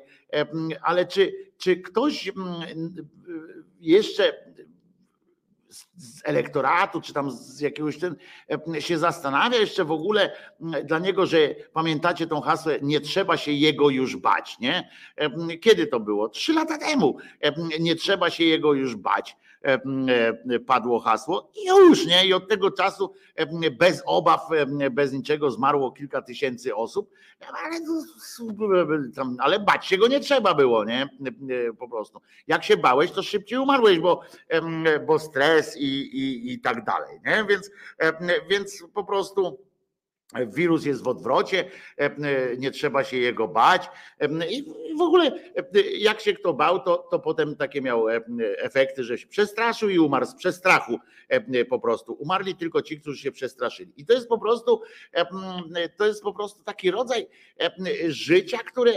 ale 0.81 1.05
czy, 1.05 1.33
czy 1.57 1.77
ktoś 1.77 2.27
mm, 2.27 3.07
jeszcze 3.79 4.33
z 5.97 6.21
elektoratu, 6.23 7.01
czy 7.01 7.13
tam 7.13 7.31
z 7.31 7.59
jakiegoś 7.59 7.97
ten, 7.97 8.15
się 8.79 8.97
zastanawia 8.97 9.57
jeszcze 9.57 9.85
w 9.85 9.91
ogóle 9.91 10.31
dla 10.83 10.99
niego, 10.99 11.25
że 11.25 11.55
pamiętacie 11.73 12.27
tą 12.27 12.41
hasło, 12.41 12.71
nie 12.81 13.01
trzeba 13.01 13.37
się 13.37 13.51
jego 13.51 13.89
już 13.89 14.17
bać, 14.17 14.59
nie? 14.59 14.89
Kiedy 15.61 15.87
to 15.87 15.99
było? 15.99 16.29
Trzy 16.29 16.53
lata 16.53 16.77
temu. 16.77 17.17
Nie 17.79 17.95
trzeba 17.95 18.29
się 18.29 18.43
jego 18.43 18.73
już 18.73 18.95
bać. 18.95 19.37
Padło 20.67 20.99
hasło 20.99 21.51
i 21.55 21.67
już 21.67 22.05
nie, 22.05 22.25
i 22.27 22.33
od 22.33 22.47
tego 22.47 22.71
czasu 22.71 23.13
bez 23.77 24.03
obaw, 24.05 24.41
bez 24.91 25.13
niczego 25.13 25.51
zmarło 25.51 25.91
kilka 25.91 26.21
tysięcy 26.21 26.75
osób, 26.75 27.11
ale, 27.47 27.79
ale 29.39 29.59
bać 29.59 29.85
się 29.85 29.97
go 29.97 30.07
nie 30.07 30.19
trzeba 30.19 30.53
było, 30.53 30.85
nie? 30.85 31.09
Po 31.79 31.89
prostu. 31.89 32.21
Jak 32.47 32.63
się 32.63 32.77
bałeś, 32.77 33.11
to 33.11 33.23
szybciej 33.23 33.59
umarłeś, 33.59 33.99
bo, 33.99 34.21
bo 35.07 35.19
stres 35.19 35.77
i, 35.77 35.85
i, 35.85 36.53
i 36.53 36.59
tak 36.59 36.85
dalej. 36.85 37.19
Nie? 37.25 37.45
Więc, 37.49 37.71
więc 38.49 38.83
po 38.93 39.03
prostu. 39.03 39.68
Wirus 40.47 40.85
jest 40.85 41.03
w 41.03 41.07
odwrocie, 41.07 41.71
nie 42.57 42.71
trzeba 42.71 43.03
się 43.03 43.17
jego 43.17 43.47
bać. 43.47 43.89
I 44.49 44.65
w 44.97 45.01
ogóle, 45.01 45.31
jak 45.97 46.21
się 46.21 46.33
kto 46.33 46.53
bał, 46.53 46.79
to, 46.79 46.97
to 46.97 47.19
potem 47.19 47.55
takie 47.55 47.81
miał 47.81 48.09
efekty, 48.57 49.03
że 49.03 49.17
się 49.17 49.27
przestraszył 49.27 49.89
i 49.89 49.99
umarł 49.99 50.25
z 50.25 50.35
przestrachu 50.35 50.99
po 51.69 51.79
prostu. 51.79 52.13
Umarli 52.13 52.55
tylko 52.55 52.81
ci, 52.81 53.01
którzy 53.01 53.21
się 53.21 53.31
przestraszyli. 53.31 53.93
I 53.97 54.05
to 54.05 54.13
jest 54.13 54.27
po 54.27 54.39
prostu, 54.39 54.81
to 55.97 56.05
jest 56.05 56.23
po 56.23 56.33
prostu 56.33 56.63
taki 56.63 56.91
rodzaj 56.91 57.27
życia, 58.07 58.57
które 58.57 58.91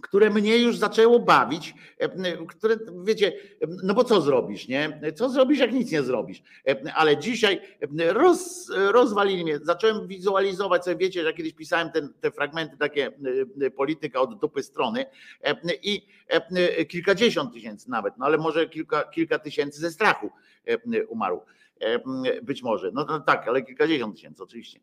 które 0.00 0.30
mnie 0.30 0.58
już 0.58 0.78
zaczęło 0.78 1.18
bawić, 1.20 1.74
e, 1.98 2.46
które, 2.46 2.76
wiecie, 3.04 3.32
no 3.82 3.94
bo 3.94 4.04
co 4.04 4.20
zrobisz, 4.20 4.68
nie? 4.68 5.00
Co 5.14 5.28
zrobisz, 5.28 5.58
jak 5.58 5.72
nic 5.72 5.92
nie 5.92 6.02
zrobisz? 6.02 6.42
E, 6.68 6.94
ale 6.94 7.16
dzisiaj 7.16 7.60
roz, 8.08 8.70
rozwalili 8.74 9.44
mnie, 9.44 9.58
zacząłem 9.62 10.06
wizualizować 10.06 10.84
sobie, 10.84 10.96
wiecie, 10.96 11.24
że 11.24 11.32
kiedyś 11.32 11.52
pisałem 11.54 11.90
ten, 11.90 12.12
te 12.20 12.30
fragmenty 12.30 12.76
takie 12.76 13.10
e, 13.62 13.70
polityka 13.70 14.20
od 14.20 14.38
dupy 14.38 14.62
strony 14.62 15.06
i 15.82 16.06
kilkadziesiąt 16.88 17.52
tysięcy 17.52 17.90
nawet, 17.90 18.14
no 18.18 18.26
ale 18.26 18.38
może 18.38 18.68
kilka, 18.68 19.02
kilka 19.04 19.38
tysięcy 19.38 19.80
ze 19.80 19.90
strachu 19.90 20.30
umarł. 21.08 21.40
Być 22.42 22.62
może, 22.62 22.90
no, 22.94 23.04
no 23.04 23.20
tak, 23.20 23.48
ale 23.48 23.62
kilkadziesiąt 23.62 24.14
tysięcy 24.16 24.42
oczywiście. 24.42 24.80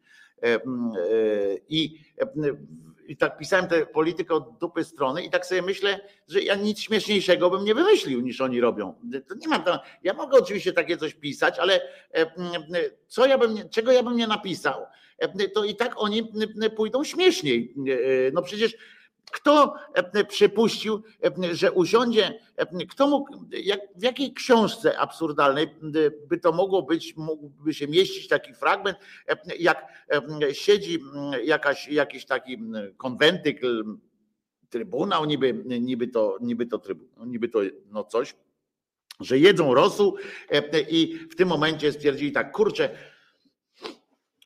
I 1.70 2.00
i 3.10 3.18
tak 3.18 3.38
pisałem 3.38 3.68
tę 3.68 3.86
politykę 3.86 4.34
od 4.34 4.58
dupy 4.60 4.84
strony 4.84 5.24
i 5.24 5.30
tak 5.30 5.46
sobie 5.46 5.62
myślę, 5.62 6.00
że 6.28 6.42
ja 6.42 6.56
nic 6.56 6.80
śmieszniejszego 6.80 7.50
bym 7.50 7.66
nie 7.66 7.76
wymyślił 7.76 8.22
niż 8.22 8.42
oni 8.42 8.62
robią. 8.62 8.94
To 9.28 9.36
nie 9.36 9.48
mam 9.48 9.64
ja 10.04 10.14
mogę 10.14 10.38
oczywiście 10.38 10.74
takie 10.74 10.98
coś 10.98 11.14
pisać, 11.14 11.60
ale 11.60 11.82
e, 12.14 12.26
co 13.08 13.26
ja 13.26 13.38
bym, 13.38 13.70
czego 13.70 13.92
ja 13.92 14.04
bym 14.04 14.16
nie 14.16 14.28
napisał, 14.28 14.86
e, 15.18 15.50
to 15.50 15.64
i 15.64 15.76
tak 15.76 15.94
oni 15.98 16.32
pójdą 16.76 17.04
śmieszniej. 17.04 17.76
E, 18.28 18.32
no 18.34 18.42
przecież 18.42 18.76
kto 19.32 19.74
e, 19.94 20.24
przypuścił, 20.26 21.04
e, 21.44 21.56
że 21.56 21.72
usiądzie, 21.72 22.40
e, 22.56 22.86
kto 22.86 23.08
mógł, 23.08 23.46
jak, 23.52 23.80
w 23.96 24.04
jakiej 24.04 24.34
książce 24.34 25.00
absurdalnej 25.00 25.68
by 26.28 26.38
to 26.38 26.52
mogło 26.52 26.82
być, 26.82 27.16
mógłby 27.18 27.74
się 27.74 27.88
mieścić 27.88 28.28
taki 28.28 28.54
fragment, 28.54 28.98
jak 29.60 29.88
siedzi 30.52 31.00
jakaś, 31.44 31.88
jakiś 31.88 32.26
taki 32.26 32.58
konwentykl, 32.98 33.98
trybunał, 34.70 35.26
niby, 35.26 35.64
niby 35.82 36.08
to, 36.08 36.38
niby 36.42 36.66
to, 36.66 36.82
niby 37.26 37.50
to 37.50 37.60
no 37.86 38.04
coś, 38.04 38.36
że 39.20 39.38
jedzą 39.38 39.74
rosół 39.74 40.18
i 40.90 41.20
w 41.32 41.36
tym 41.36 41.48
momencie 41.48 41.92
stwierdzili 41.92 42.32
tak, 42.32 42.52
kurczę, 42.52 42.90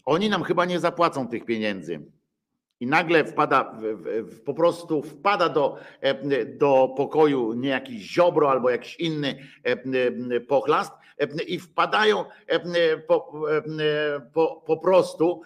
oni 0.05 0.29
nam 0.29 0.43
chyba 0.43 0.65
nie 0.65 0.79
zapłacą 0.79 1.27
tych 1.27 1.45
pieniędzy 1.45 2.01
i 2.83 2.87
nagle 2.87 3.23
wpada, 3.25 3.79
po 4.45 4.53
prostu 4.53 5.01
wpada 5.01 5.49
do, 5.49 5.77
e, 6.01 6.45
do 6.45 6.93
pokoju 6.97 7.53
nie 7.53 7.69
jakiś 7.69 8.13
ziobro 8.13 8.51
albo 8.51 8.69
jakiś 8.69 8.95
inny 8.95 9.47
e, 9.63 10.39
pochlast 10.39 10.93
e, 11.19 11.43
i 11.43 11.59
wpadają 11.59 12.25
po, 13.07 13.31
po, 14.33 14.63
po 14.65 14.77
prostu, 14.77 15.41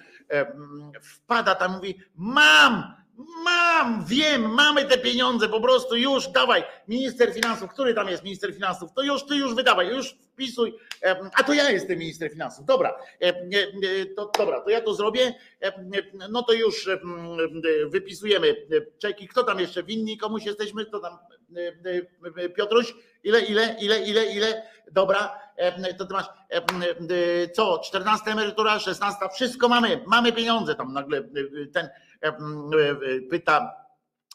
wpada 1.01 1.55
tam 1.55 1.71
mówi, 1.71 1.99
mam, 2.15 2.97
Mam, 3.43 4.05
wiem, 4.05 4.53
mamy 4.53 4.85
te 4.85 4.97
pieniądze, 4.97 5.49
po 5.49 5.61
prostu 5.61 5.95
już 5.95 6.27
dawaj. 6.27 6.63
Minister 6.87 7.33
finansów, 7.33 7.69
który 7.69 7.93
tam 7.93 8.07
jest 8.07 8.23
minister 8.23 8.53
finansów, 8.53 8.93
to 8.93 9.01
już 9.01 9.25
ty 9.25 9.35
już 9.35 9.55
wydawaj, 9.55 9.89
już 9.89 10.15
wpisuj. 10.37 10.73
A 11.33 11.43
to 11.43 11.53
ja 11.53 11.69
jestem 11.69 11.97
minister 11.97 12.31
finansów. 12.31 12.65
Dobra, 12.65 12.95
to, 14.15 14.31
dobra, 14.37 14.61
to 14.61 14.69
ja 14.69 14.81
to 14.81 14.93
zrobię. 14.93 15.33
No 16.29 16.43
to 16.43 16.53
już 16.53 16.89
wypisujemy 17.89 18.55
czeki. 18.97 19.27
Kto 19.27 19.43
tam 19.43 19.59
jeszcze 19.59 19.83
winni? 19.83 20.17
Komuś 20.17 20.45
jesteśmy? 20.45 20.85
Kto 20.85 20.99
tam? 20.99 21.17
Piotruś, 22.55 22.93
ile, 23.23 23.41
ile, 23.41 23.75
ile, 23.81 24.01
ile, 24.01 24.25
ile? 24.25 24.63
Dobra, 24.91 25.39
to 25.97 26.05
ty 26.05 26.13
masz 26.13 26.25
co? 27.53 27.79
14 27.79 28.31
emerytura, 28.31 28.79
16, 28.79 29.19
wszystko 29.35 29.69
mamy, 29.69 30.03
mamy 30.07 30.33
pieniądze 30.33 30.75
tam 30.75 30.93
nagle 30.93 31.23
ten 31.73 31.89
E, 32.21 32.27
e, 32.27 33.21
pyta 33.29 33.86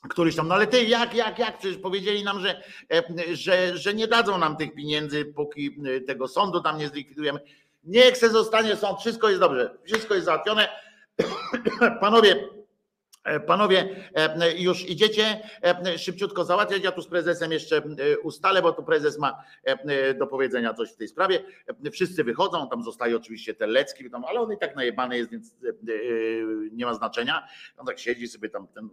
któryś 0.09 0.37
tam, 0.37 0.49
no 0.49 0.55
ale 0.55 0.67
ty 0.67 0.85
jak, 0.85 1.15
jak, 1.15 1.39
jak? 1.39 1.59
Przecież 1.59 1.79
powiedzieli 1.79 2.25
nam, 2.25 2.41
że, 2.41 2.63
e, 2.93 3.03
że, 3.37 3.77
że 3.77 3.95
nie 3.95 4.09
dadzą 4.09 4.39
nam 4.39 4.57
tych 4.57 4.75
pieniędzy, 4.75 5.25
póki 5.25 5.77
tego 6.07 6.29
sądu 6.29 6.61
tam 6.61 6.79
nie 6.79 6.89
zlikwidujemy. 6.89 7.41
Niech 7.85 8.17
se 8.17 8.31
zostanie 8.31 8.77
sąd, 8.77 9.01
wszystko 9.01 9.29
jest 9.29 9.41
dobrze, 9.41 9.79
wszystko 9.85 10.15
jest 10.15 10.27
załatwione. 10.27 10.69
Panowie, 12.01 12.49
E, 13.25 13.41
panowie, 13.41 13.97
e, 14.15 14.59
już 14.59 14.89
idziecie 14.89 15.43
e, 15.63 15.99
szybciutko 15.99 16.45
załatwiać. 16.45 16.83
Ja 16.85 16.93
tu 16.93 17.03
z 17.03 17.07
prezesem 17.07 17.53
jeszcze 17.53 17.83
ustalę, 18.23 18.63
bo 18.63 18.73
tu 18.73 18.83
prezes 18.83 19.19
ma 19.19 19.45
do 20.19 20.27
powiedzenia 20.27 20.75
coś 20.75 20.93
w 20.93 20.97
tej 20.97 21.09
sprawie. 21.09 21.45
Wszyscy 21.93 22.25
wychodzą, 22.25 22.69
tam 22.69 22.83
zostaje 22.83 23.17
oczywiście 23.17 23.55
Terlecki, 23.55 24.11
tam, 24.11 24.25
ale 24.25 24.41
on 24.41 24.53
i 24.53 24.59
tak 24.59 24.77
najebany 24.77 25.17
jest, 25.17 25.31
więc 25.31 25.55
nie 26.73 26.85
ma 26.85 26.95
znaczenia. 26.95 27.49
On 27.77 27.87
tak 27.87 27.99
siedzi 27.99 28.29
sobie 28.29 28.49
tam, 28.49 28.69
ten, 28.69 28.89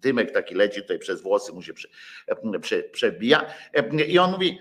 dymek 0.00 0.32
taki 0.32 0.54
leci 0.54 0.82
tutaj 0.82 0.98
przez 0.98 1.22
włosy, 1.22 1.52
mu 1.52 1.62
się 1.62 1.74
prze, 1.74 1.88
prze, 2.60 2.82
przebija. 2.82 3.46
I 4.08 4.18
on 4.18 4.30
mówi, 4.30 4.58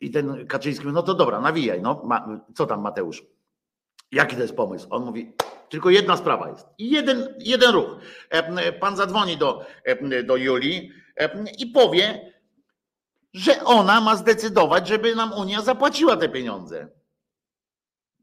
i 0.00 0.10
ten 0.10 0.46
Kaczyński 0.46 0.84
mówi, 0.84 0.94
no 0.94 1.02
to 1.02 1.14
dobra, 1.14 1.40
nawijaj, 1.40 1.82
no, 1.82 2.08
co 2.54 2.66
tam 2.66 2.80
Mateusz? 2.80 3.22
Jaki 4.12 4.36
to 4.36 4.42
jest 4.42 4.56
pomysł? 4.56 4.86
On 4.90 5.04
mówi, 5.04 5.32
Tylko 5.68 5.90
jedna 5.90 6.16
sprawa 6.16 6.48
jest. 6.48 6.66
Jeden, 6.78 7.34
jeden 7.38 7.70
ruch. 7.70 7.96
E, 8.30 8.72
Pan 8.72 8.96
zadzwoni 8.96 9.36
do, 9.36 9.66
e, 9.84 10.22
do 10.22 10.36
Julii 10.36 10.92
e, 11.16 11.44
i 11.58 11.66
powie, 11.66 12.32
że 13.34 13.64
ona 13.64 14.00
ma 14.00 14.16
zdecydować, 14.16 14.88
żeby 14.88 15.14
nam 15.14 15.32
Unia 15.32 15.62
zapłaciła 15.62 16.16
te 16.16 16.28
pieniądze. 16.28 16.88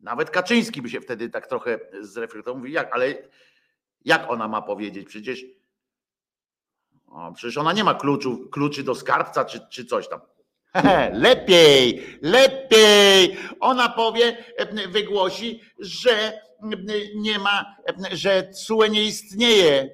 Nawet 0.01 0.30
Kaczyński 0.30 0.82
by 0.82 0.89
się 0.89 1.01
wtedy 1.01 1.30
tak 1.30 1.47
trochę 1.47 1.80
zreflektował. 2.01 2.58
Mówi, 2.58 2.72
jak, 2.72 2.93
ale 2.93 3.16
jak 4.06 4.32
ona 4.32 4.47
ma 4.47 4.62
powiedzieć? 4.62 5.08
Przecież, 5.08 5.45
o, 7.08 7.32
przecież 7.36 7.58
ona 7.58 7.74
nie 7.74 7.84
ma 7.84 7.93
kluczu, 7.93 8.49
kluczy 8.49 8.84
do 8.84 8.95
skarbca 8.95 9.45
czy, 9.45 9.60
czy 9.70 9.86
coś 9.86 10.10
tam. 10.10 10.22
Lepiej, 11.14 12.06
lepiej. 12.22 13.38
Ona 13.60 13.89
powie, 13.89 14.45
wygłosi, 14.89 15.62
że 15.80 16.41
nie 17.16 17.39
ma, 17.39 17.76
że 18.12 18.49
CUE 18.53 18.88
nie 18.89 19.03
istnieje. 19.03 19.89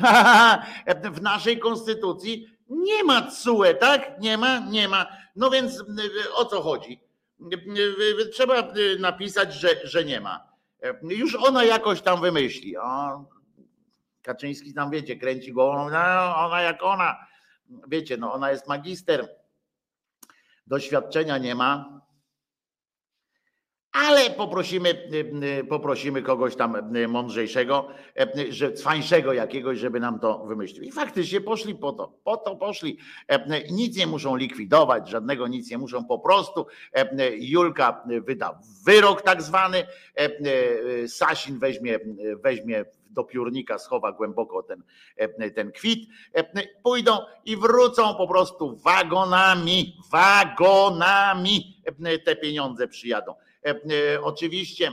W 1.12 1.22
naszej 1.22 1.58
konstytucji 1.58 2.46
nie 2.68 3.04
ma 3.04 3.30
CUE, 3.30 3.74
tak? 3.80 4.20
Nie 4.20 4.38
ma, 4.38 4.58
nie 4.58 4.88
ma. 4.88 5.06
No 5.36 5.50
więc 5.50 5.84
o 6.34 6.44
co 6.44 6.62
chodzi? 6.62 7.00
Trzeba 8.32 8.72
napisać, 8.98 9.54
że, 9.54 9.68
że 9.84 10.04
nie 10.04 10.20
ma. 10.20 10.51
Już 11.02 11.34
ona 11.34 11.64
jakoś 11.64 12.02
tam 12.02 12.20
wymyśli. 12.20 12.76
O, 12.76 13.24
Kaczyński 14.22 14.74
tam 14.74 14.90
wiecie, 14.90 15.16
kręci 15.16 15.52
głową, 15.52 15.90
no, 15.90 16.36
ona 16.36 16.62
jak 16.62 16.82
ona. 16.82 17.26
Wiecie, 17.88 18.16
no 18.16 18.32
ona 18.32 18.50
jest 18.50 18.68
magister 18.68 19.28
doświadczenia 20.66 21.38
nie 21.38 21.54
ma, 21.54 22.01
ale 23.92 24.30
poprosimy, 24.30 24.90
y, 24.90 25.60
y, 25.60 25.64
poprosimy 25.64 26.22
kogoś 26.22 26.56
tam 26.56 26.96
y, 26.96 27.08
mądrzejszego, 27.08 27.88
że 28.48 28.72
cwańszego 28.72 29.32
jakiegoś, 29.32 29.78
żeby 29.78 30.00
nam 30.00 30.20
to 30.20 30.44
wymyślił. 30.46 30.84
I 30.84 30.92
faktycznie 30.92 31.40
poszli 31.40 31.74
po 31.74 31.92
to, 31.92 32.12
po 32.24 32.36
to 32.36 32.56
poszli. 32.56 32.98
Nic 33.70 33.96
nie 33.96 34.06
muszą 34.06 34.36
likwidować, 34.36 35.08
żadnego 35.08 35.48
nic 35.48 35.70
nie 35.70 35.78
muszą, 35.78 36.04
po 36.04 36.18
prostu 36.18 36.66
Julka 37.38 38.04
wyda 38.26 38.58
wyrok 38.86 39.22
tak 39.22 39.42
zwany, 39.42 39.86
Sasin 41.06 41.58
weźmie, 41.58 41.98
weźmie 42.42 42.84
do 43.10 43.24
piórnika 43.24 43.78
schowa 43.78 44.12
głęboko 44.12 44.62
ten, 44.62 44.82
ten 45.54 45.72
kwit, 45.72 46.08
pójdą 46.82 47.18
i 47.44 47.56
wrócą 47.56 48.14
po 48.14 48.28
prostu 48.28 48.76
wagonami, 48.76 49.96
wagonami 50.12 51.82
te 52.24 52.36
pieniądze 52.36 52.88
przyjadą. 52.88 53.34
Oczywiście 54.22 54.92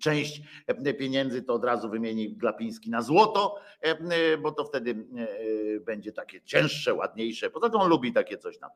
Część 0.00 0.42
e, 0.66 0.94
pieniędzy 0.94 1.42
to 1.42 1.54
od 1.54 1.64
razu 1.64 1.90
wymieni 1.90 2.36
Glapiński 2.36 2.90
na 2.90 3.02
złoto, 3.02 3.60
e, 3.82 3.88
e, 3.88 4.38
bo 4.38 4.52
to 4.52 4.64
wtedy 4.64 5.06
będzie 5.80 6.12
takie 6.12 6.40
cięższe, 6.40 6.94
ładniejsze. 6.94 7.50
Poza 7.50 7.70
tym 7.70 7.80
on 7.80 7.90
lubi 7.90 8.12
takie 8.12 8.38
coś 8.38 8.58
tam. 8.58 8.70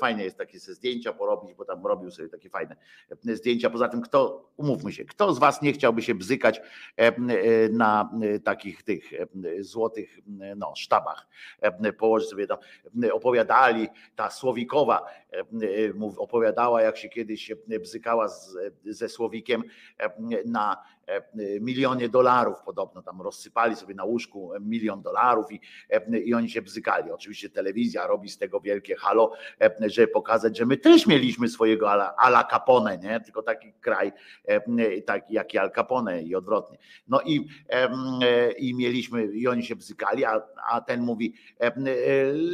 Fajne 0.00 0.24
jest 0.24 0.38
takie 0.38 0.60
sobie 0.60 0.74
zdjęcia 0.74 1.12
porobić, 1.12 1.54
bo 1.54 1.64
tam 1.64 1.86
robił 1.86 2.10
sobie 2.10 2.28
takie 2.28 2.50
fajne 2.50 2.76
zdjęcia. 3.24 3.70
Poza 3.70 3.88
tym, 3.88 4.00
kto, 4.00 4.50
umówmy 4.56 4.92
się, 4.92 5.04
kto 5.04 5.34
z 5.34 5.38
Was 5.38 5.62
nie 5.62 5.72
chciałby 5.72 6.02
się 6.02 6.14
bzykać 6.14 6.60
na 7.70 8.10
takich 8.44 8.82
tych 8.82 9.10
złotych 9.60 10.18
no, 10.56 10.72
sztabach? 10.76 11.26
Położyć 11.98 12.28
sobie 12.28 12.46
tam, 12.46 12.58
opowiadali, 13.12 13.88
ta 14.16 14.30
Słowikowa 14.30 15.06
opowiadała, 16.18 16.82
jak 16.82 16.96
się 16.96 17.08
kiedyś 17.08 17.52
bzykała 17.80 18.28
z, 18.28 18.58
ze 18.84 19.08
Słowikiem 19.08 19.62
na 20.44 20.72
e, 20.72 20.95
milionie 21.60 22.08
dolarów 22.08 22.56
podobno 22.64 23.02
tam 23.02 23.22
rozsypali 23.22 23.76
sobie 23.76 23.94
na 23.94 24.04
łóżku 24.04 24.52
milion 24.60 25.02
dolarów 25.02 25.52
i, 25.52 25.60
e, 25.90 26.18
i 26.18 26.34
oni 26.34 26.50
się 26.50 26.62
bzykali. 26.62 27.10
Oczywiście 27.10 27.50
telewizja 27.50 28.06
robi 28.06 28.28
z 28.28 28.38
tego 28.38 28.60
wielkie 28.60 28.96
halo, 28.96 29.32
e, 29.60 29.90
żeby 29.90 30.08
pokazać, 30.08 30.58
że 30.58 30.66
my 30.66 30.76
też 30.76 31.06
mieliśmy 31.06 31.48
swojego 31.48 31.90
ala, 32.18 32.44
Capone, 32.50 32.98
nie? 32.98 33.20
tylko 33.20 33.42
taki 33.42 33.72
kraj 33.72 34.12
taki 35.06 35.34
jak 35.34 35.54
Al 35.56 35.70
Capone 35.70 36.22
i 36.22 36.34
odwrotnie. 36.34 36.78
No 37.08 37.20
i, 37.20 37.48
i 38.58 38.74
mieliśmy, 38.74 39.26
i 39.26 39.48
oni 39.48 39.62
się 39.62 39.76
bzykali, 39.76 40.24
a, 40.24 40.42
a 40.70 40.80
ten 40.80 41.00
mówi 41.00 41.34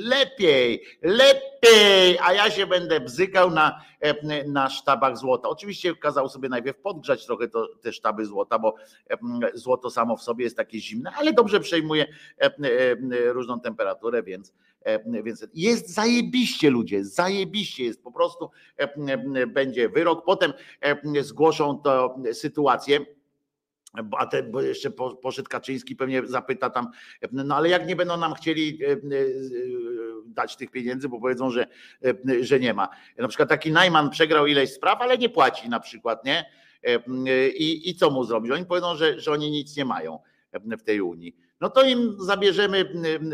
lepiej, 0.05 0.83
lepiej, 1.03 2.19
a 2.23 2.33
ja 2.33 2.51
się 2.51 2.67
będę 2.67 3.01
bzykał 3.01 3.51
na, 3.51 3.81
na 4.47 4.71
sztabach 4.71 5.19
złota. 5.19 5.49
Oczywiście 5.49 5.97
kazał 5.97 6.29
sobie 6.29 6.49
najpierw 6.49 6.79
podgrzać 6.79 7.27
trochę 7.27 7.49
to, 7.49 7.69
te 7.83 7.93
sztaby 7.93 8.27
złota, 8.27 8.42
bo 8.59 8.75
złoto 9.55 9.91
samo 9.91 10.17
w 10.17 10.23
sobie 10.23 10.45
jest 10.45 10.57
takie 10.57 10.81
zimne, 10.81 11.13
ale 11.17 11.33
dobrze 11.33 11.61
przejmuje 11.61 12.07
różną 13.27 13.61
temperaturę, 13.61 14.23
więc, 14.23 14.55
więc 15.07 15.47
jest 15.55 15.95
zajebiście 15.95 16.71
ludzie, 16.71 17.05
zajebiście 17.05 17.85
jest 17.85 18.03
po 18.03 18.13
prostu 18.13 18.51
będzie 19.49 19.89
wyrok, 19.89 20.25
potem 20.25 20.53
zgłoszą 21.21 21.79
to 21.79 22.17
sytuację, 22.33 23.01
a 24.19 24.27
ten, 24.27 24.53
bo 24.53 24.63
jeszcze 24.63 24.91
poszedł 25.23 25.49
Kaczyński, 25.49 25.97
pewnie 25.97 26.27
zapyta 26.27 26.71
tam, 26.71 26.89
no 27.33 27.57
ale 27.57 27.69
jak 27.69 27.87
nie 27.87 27.97
będą 27.97 28.17
nam 28.17 28.35
chcieli 28.35 28.79
dać 30.27 30.57
tych 30.57 30.71
pieniędzy, 30.71 31.09
bo 31.09 31.21
powiedzą, 31.21 31.51
że, 31.51 31.67
że 32.41 32.61
nie 32.61 32.75
ma. 32.75 32.89
Na 33.19 33.29
przykład 33.29 33.49
taki 33.49 33.73
Najman 33.73 34.11
przegrał 34.11 34.47
ileś 34.47 34.73
spraw, 34.73 35.01
ale 35.01 35.19
nie 35.19 35.29
płaci 35.29 35.69
na 35.69 35.81
przykład, 35.81 36.25
nie? 36.25 36.45
I, 37.55 37.91
i 37.91 37.95
co 37.95 38.11
mu 38.11 38.25
zrobić? 38.25 38.53
Oni 38.53 38.67
powiedzą, 38.67 38.97
że, 38.97 39.21
że 39.21 39.33
oni 39.33 39.51
nic 39.51 39.77
nie 39.77 39.85
mają 39.85 40.19
w 40.79 40.83
tej 40.83 41.01
Unii. 41.01 41.37
No 41.61 41.71
to 41.71 41.83
im 41.83 42.17
zabierzemy 42.19 42.85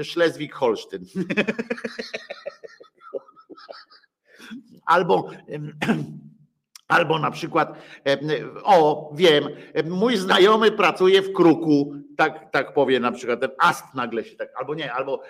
Szlezwik-Holsztyn. 0.03 1.05
Albo 4.87 5.31
Albo 6.89 7.19
na 7.19 7.31
przykład, 7.31 7.73
o 8.65 9.11
wiem, 9.15 9.49
mój 9.85 10.17
znajomy 10.17 10.71
pracuje 10.71 11.23
w 11.23 11.33
kruku, 11.33 11.95
tak, 12.17 12.51
tak 12.51 12.75
powie 12.75 13.01
na 13.01 13.13
przykład, 13.13 13.41
ten 13.41 13.51
ast 13.59 13.95
nagle 13.95 14.25
się 14.25 14.37
tak, 14.37 14.49
albo 14.57 14.75
nie, 14.75 14.93
albo 14.93 15.23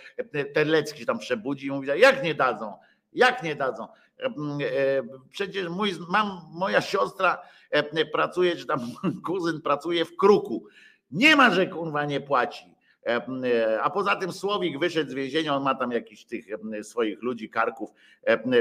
Terlecki 0.55 1.01
się 1.01 1.07
tam 1.07 1.19
przebudzi 1.19 1.67
i 1.67 1.71
mówi, 1.71 1.89
jak 1.97 2.23
nie 2.23 2.35
dadzą, 2.35 2.75
jak 3.13 3.43
nie 3.43 3.55
dadzą. 3.55 3.89
Przecież 5.31 5.69
mój, 5.69 5.93
mam, 6.09 6.41
moja 6.53 6.81
siostra 6.81 7.43
pracuje, 8.13 8.57
czy 8.57 8.67
tam 8.67 8.81
kuzyn 9.27 9.61
pracuje 9.61 10.05
w 10.05 10.17
kruku. 10.17 10.67
Nie 11.11 11.37
ma, 11.37 11.51
że 11.51 11.67
kurwa 11.67 12.05
nie 12.05 12.21
płaci. 12.21 12.79
A 13.83 13.91
poza 13.91 14.17
tym 14.17 14.33
Słowik 14.33 14.79
wyszedł 14.79 15.11
z 15.11 15.15
więzienia, 15.15 15.57
on 15.57 15.63
ma 15.63 15.75
tam 15.75 15.93
jakichś 15.93 16.25
tych 16.25 16.45
swoich 16.83 17.23
ludzi, 17.23 17.51
karków. 17.51 17.91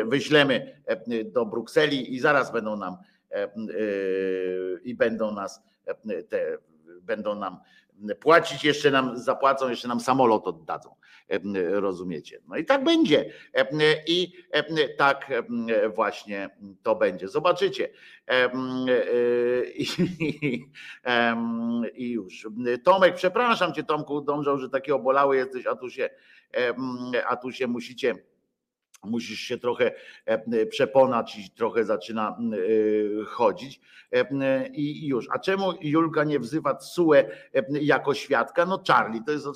Wyślemy 0.05 0.81
do 1.25 1.45
Brukseli 1.45 2.15
i 2.15 2.19
zaraz 2.19 2.51
będą 2.51 2.77
nam 2.77 2.97
i 4.83 4.95
będą 4.95 5.31
nas 5.31 5.63
te, 6.29 6.57
będą 7.01 7.35
nam 7.35 7.57
płacić, 8.19 8.63
jeszcze 8.63 8.91
nam 8.91 9.17
zapłacą, 9.17 9.69
jeszcze 9.69 9.87
nam 9.87 9.99
samolot 9.99 10.47
oddadzą. 10.47 10.95
Rozumiecie? 11.71 12.41
No 12.47 12.57
i 12.57 12.65
tak 12.65 12.83
będzie. 12.83 13.33
I 14.07 14.33
tak 14.97 15.31
właśnie 15.95 16.49
to 16.83 16.95
będzie. 16.95 17.27
Zobaczycie. 17.27 17.89
I 21.95 22.11
już. 22.11 22.47
Tomek, 22.83 23.15
przepraszam 23.15 23.73
cię, 23.73 23.83
Tomku, 23.83 24.21
dążał, 24.21 24.57
że 24.57 24.69
taki 24.69 24.91
obolały 24.91 25.37
jesteś, 25.37 25.67
a 25.67 25.75
tu 25.75 25.89
się, 25.89 26.09
a 27.27 27.35
tu 27.35 27.51
się 27.51 27.67
musicie 27.67 28.15
musisz 29.03 29.39
się 29.39 29.57
trochę 29.57 29.91
e, 30.25 30.65
przeponać 30.65 31.37
i 31.37 31.49
trochę 31.49 31.85
zaczyna 31.85 32.37
e, 33.21 33.25
chodzić 33.25 33.79
e, 34.11 34.67
i 34.67 35.07
już. 35.07 35.27
A 35.31 35.39
czemu 35.39 35.73
Julka 35.81 36.23
nie 36.23 36.39
wzywa 36.39 36.75
Tsue 36.75 37.13
jako 37.81 38.13
świadka? 38.13 38.65
No 38.65 38.81
Charlie, 38.87 39.23
to 39.25 39.31
jest 39.31 39.47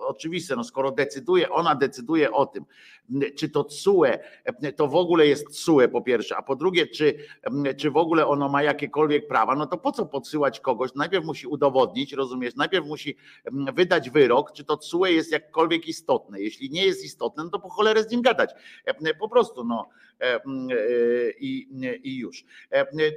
oczywiste, 0.00 0.56
no 0.56 0.64
skoro 0.64 0.90
decyduje, 0.90 1.50
ona 1.50 1.74
decyduje 1.74 2.32
o 2.32 2.46
tym, 2.46 2.64
czy 3.36 3.48
to 3.48 3.64
Tsue, 3.64 4.18
to 4.76 4.88
w 4.88 4.94
ogóle 4.94 5.26
jest 5.26 5.48
Tsue 5.48 5.88
po 5.92 6.02
pierwsze, 6.02 6.36
a 6.36 6.42
po 6.42 6.56
drugie, 6.56 6.86
czy, 6.86 7.18
czy 7.76 7.90
w 7.90 7.96
ogóle 7.96 8.26
ono 8.26 8.48
ma 8.48 8.62
jakiekolwiek 8.62 9.28
prawa, 9.28 9.56
no 9.56 9.66
to 9.66 9.78
po 9.78 9.92
co 9.92 10.06
podsyłać 10.06 10.60
kogoś? 10.60 10.94
Najpierw 10.94 11.24
musi 11.24 11.46
udowodnić, 11.46 12.12
rozumiesz, 12.12 12.56
najpierw 12.56 12.86
musi 12.86 13.16
wydać 13.74 14.10
wyrok, 14.10 14.52
czy 14.52 14.64
to 14.64 14.76
Tsue 14.76 15.06
jest 15.06 15.32
jakkolwiek 15.32 15.88
istotne. 15.88 16.40
Jeśli 16.40 16.70
nie 16.70 16.86
jest 16.86 17.04
istotne, 17.04 17.44
no 17.44 17.50
to 17.50 17.58
po 17.58 17.68
cholerę 17.68 18.02
z 18.02 18.10
nim 18.10 18.22
gadać 18.22 18.50
po 19.18 19.28
prostu 19.28 19.64
no 19.64 19.88
e, 20.20 20.34
e, 20.34 20.40
i, 21.40 21.68
i 22.02 22.18
już. 22.18 22.44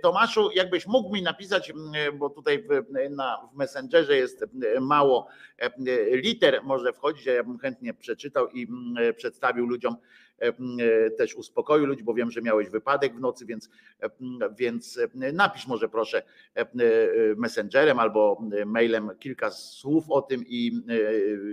Tomaszu, 0.01 0.49
jakbyś 0.55 0.87
mógł 0.87 1.13
mi 1.13 1.21
napisać, 1.21 1.73
bo 2.13 2.29
tutaj 2.29 2.63
w, 2.63 2.85
na, 3.09 3.49
w 3.53 3.57
Messengerze 3.57 4.17
jest 4.17 4.45
mało 4.81 5.27
liter, 6.11 6.63
może 6.63 6.93
wchodzić, 6.93 7.27
a 7.27 7.31
ja 7.31 7.43
bym 7.43 7.57
chętnie 7.57 7.93
przeczytał 7.93 8.49
i 8.49 8.67
przedstawił 9.15 9.65
ludziom 9.65 9.95
też 11.17 11.35
uspokoił 11.35 11.85
ludzi, 11.85 12.03
bo 12.03 12.13
wiem, 12.13 12.31
że 12.31 12.41
miałeś 12.41 12.69
wypadek 12.69 13.15
w 13.15 13.19
nocy, 13.19 13.45
więc, 13.45 13.69
więc 14.57 14.99
napisz 15.33 15.67
może 15.67 15.89
proszę 15.89 16.23
messengerem 17.37 17.99
albo 17.99 18.41
mailem 18.65 19.09
kilka 19.19 19.51
słów 19.51 20.05
o 20.09 20.21
tym 20.21 20.43
i 20.47 20.71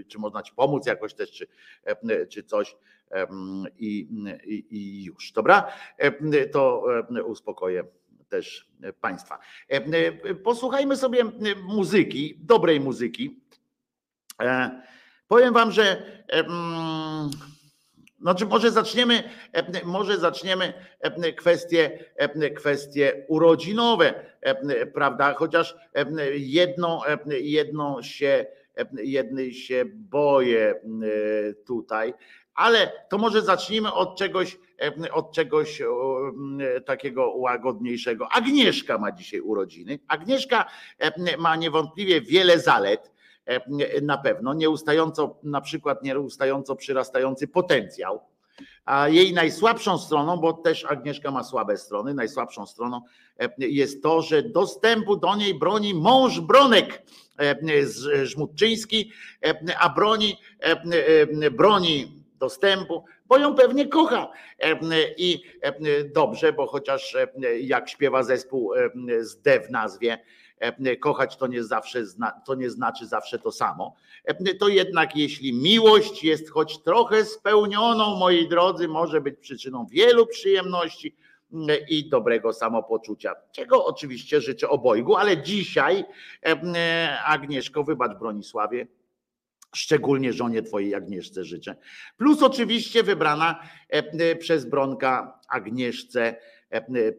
czy 0.09 0.19
można 0.19 0.43
ci 0.43 0.53
pomóc 0.55 0.87
jakoś 0.87 1.15
też, 1.15 1.33
czy, 1.33 1.47
czy 2.29 2.43
coś 2.43 2.77
i, 3.79 4.09
i, 4.71 5.05
już. 5.05 5.33
Dobra? 5.33 5.73
To 6.53 6.85
uspokoję 7.27 7.85
też 8.29 8.69
Państwa. 9.01 9.39
Posłuchajmy 10.45 10.97
sobie 10.97 11.25
muzyki, 11.63 12.39
dobrej 12.41 12.81
muzyki. 12.81 13.41
E, 14.43 14.83
powiem 15.29 15.55
Wam, 15.55 15.73
że 15.73 16.03
znaczy 18.21 18.47
może 18.47 18.71
zaczniemy, 18.71 19.23
może 19.85 20.19
zaczniemy 20.19 20.73
kwestie, 21.37 22.05
kwestie 22.57 23.25
urodzinowe, 23.29 24.15
prawda? 24.95 25.35
Chociaż 25.35 25.77
jedno, 26.35 27.03
jedno 27.27 28.03
się, 28.03 28.47
jednej 28.97 29.55
się 29.55 29.85
boję 29.95 30.81
tutaj, 31.67 32.15
ale 32.57 32.93
to 33.09 33.19
może 33.19 33.43
zacznijmy 33.43 33.93
od 33.93 34.19
czegoś, 34.19 34.59
od 35.13 35.33
czegoś 35.33 35.83
takiego 36.87 37.31
łagodniejszego. 37.31 38.29
Agnieszka 38.33 38.99
ma 38.99 39.13
dzisiaj 39.13 39.41
urodziny. 39.41 39.99
Agnieszka 40.09 40.67
ma 41.39 41.57
niewątpliwie 41.57 42.21
wiele 42.21 42.59
zalet 42.59 43.13
na 44.03 44.19
pewno, 44.19 44.55
nieustająco, 44.55 45.39
na 45.43 45.61
przykład 45.61 46.03
nieustająco 46.03 46.77
przyrastający 46.77 47.49
potencjał. 47.49 48.21
A 48.85 49.09
jej 49.09 49.33
najsłabszą 49.33 49.99
stroną, 49.99 50.37
bo 50.37 50.53
też 50.53 50.85
Agnieszka 50.85 51.31
ma 51.31 51.45
słabe 51.45 51.77
strony, 51.77 52.15
najsłabszą 52.15 52.67
stroną 52.67 53.01
jest 53.59 54.03
to, 54.03 54.23
że 54.23 54.43
dostępu 54.43 55.17
do 55.17 55.37
niej 55.37 55.55
broni 55.55 55.95
mąż 55.95 56.41
Bronek 56.41 57.03
Żmudczyński, 58.23 59.13
a 59.81 59.89
broni, 59.89 60.37
broni 61.53 62.26
dostępu, 62.39 63.05
bo 63.27 63.39
ją 63.39 63.55
pewnie 63.55 63.89
kocha. 63.89 64.31
I 65.17 65.43
dobrze, 66.15 66.53
bo 66.53 66.67
chociaż 66.67 67.17
jak 67.61 67.89
śpiewa 67.89 68.23
zespół 68.23 68.73
z 69.21 69.41
D 69.41 69.61
w 69.61 69.71
nazwie, 69.71 70.19
kochać 71.01 71.37
to 71.37 71.47
nie 71.47 71.65
zawsze 71.65 72.03
to 72.47 72.55
nie 72.55 72.71
znaczy 72.71 73.07
zawsze 73.07 73.39
to 73.39 73.53
samo. 73.53 73.95
To 74.61 74.69
jednak 74.69 75.17
jeśli 75.17 75.53
miłość 75.53 76.25
jest 76.25 76.51
choć 76.51 76.83
trochę 76.83 77.25
spełnioną, 77.25 78.17
moi 78.17 78.49
drodzy, 78.49 78.89
może 78.89 79.21
być 79.21 79.39
przyczyną 79.41 79.87
wielu 79.87 80.27
przyjemności 80.27 81.17
i 81.89 82.09
dobrego 82.09 82.53
samopoczucia, 82.53 83.35
czego 83.53 83.85
oczywiście 83.85 84.41
życzę 84.41 84.69
obojgu, 84.69 85.17
ale 85.17 85.43
dzisiaj 85.43 86.05
Agnieszko, 87.25 87.85
wybacz 87.85 88.19
Bronisławie, 88.19 88.87
szczególnie 89.75 90.33
żonie 90.33 90.63
twojej 90.63 90.95
Agnieszce 90.95 91.45
życzę. 91.45 91.77
Plus 92.17 92.43
oczywiście 92.43 93.03
wybrana 93.03 93.69
przez 94.39 94.65
Bronka 94.65 95.41
Agnieszce 95.49 96.17
E, 96.29 96.37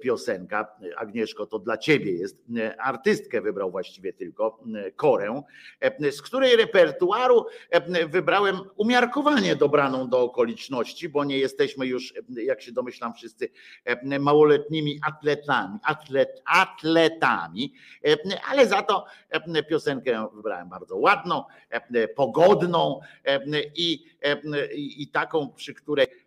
piosenka. 0.02 0.68
Agnieszko, 0.98 1.46
to 1.46 1.60
dla 1.60 1.78
ciebie 1.78 2.12
jest. 2.12 2.38
E, 2.58 2.82
artystkę 2.82 3.42
wybrał 3.42 3.72
właściwie 3.72 4.14
tylko, 4.14 4.60
e, 4.76 4.92
korę, 4.92 5.42
z 6.12 6.22
której 6.22 6.56
repertuaru 6.56 7.46
wybrałem 8.10 8.60
umiarkowanie 8.76 9.56
dobraną 9.56 10.10
do 10.10 10.22
okoliczności, 10.22 11.10
bo 11.10 11.24
nie 11.24 11.38
jesteśmy 11.38 11.86
już, 11.86 12.14
jak 12.30 12.62
się 12.62 12.72
domyślam, 12.72 13.14
wszyscy 13.14 13.50
małoletnimi 14.20 15.00
atletami, 15.08 15.80
atlet, 15.84 16.42
atletami, 16.46 17.74
ale 18.50 18.68
za 18.68 18.82
to 18.82 19.06
piosenkę 19.70 20.28
wybrałem 20.34 20.70
bardzo 20.70 20.98
ładną, 20.98 21.44
pogodną 22.16 23.00
i, 23.76 24.06
i 24.76 25.08
taką, 25.08 25.50
przy 25.50 25.74
której 25.74 26.08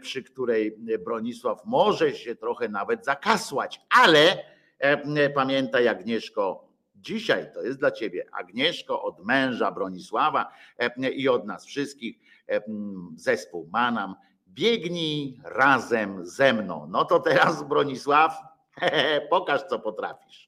przy 0.00 0.22
której 0.22 0.76
Bronisław 1.04 1.64
może 1.64 2.14
się 2.14 2.36
trochę 2.36 2.68
nawet 2.68 3.04
zakasłać, 3.04 3.80
ale 3.90 4.44
e, 4.78 5.30
pamiętaj 5.30 5.88
Agnieszko, 5.88 6.68
dzisiaj 6.96 7.52
to 7.54 7.62
jest 7.62 7.78
dla 7.78 7.90
ciebie 7.90 8.26
Agnieszko 8.32 9.02
od 9.02 9.24
męża 9.24 9.72
Bronisława 9.72 10.52
e, 10.78 11.10
i 11.10 11.28
od 11.28 11.46
nas 11.46 11.66
wszystkich 11.66 12.18
zespół 13.16 13.68
Manam. 13.72 14.14
Biegnij 14.46 15.40
razem 15.44 16.26
ze 16.26 16.52
mną. 16.52 16.86
No 16.90 17.04
to 17.04 17.20
teraz 17.20 17.68
Bronisław, 17.68 18.36
pokaż 19.30 19.62
co 19.62 19.78
potrafisz. 19.78 20.47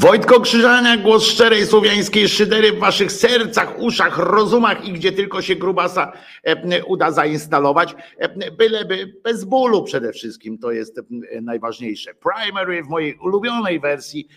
Wojtko 0.00 0.40
Krzyżania, 0.40 0.96
głos 0.96 1.24
szczerej 1.24 1.66
słowiańskiej 1.66 2.28
szydery 2.28 2.72
w 2.72 2.78
waszych 2.78 3.12
sercach, 3.12 3.78
uszach, 3.78 4.18
rozumach 4.18 4.84
i 4.84 4.92
gdzie 4.92 5.12
tylko 5.12 5.42
się 5.42 5.56
grubasa 5.56 6.12
e, 6.42 6.84
uda 6.84 7.10
zainstalować, 7.10 7.94
e, 8.16 8.50
byleby 8.50 9.14
bez 9.24 9.44
bólu 9.44 9.84
przede 9.84 10.12
wszystkim, 10.12 10.58
to 10.58 10.72
jest 10.72 10.98
e, 10.98 11.02
najważniejsze. 11.40 12.14
Primary 12.14 12.82
w 12.82 12.88
mojej 12.88 13.14
ulubionej 13.14 13.80
wersji 13.80 14.28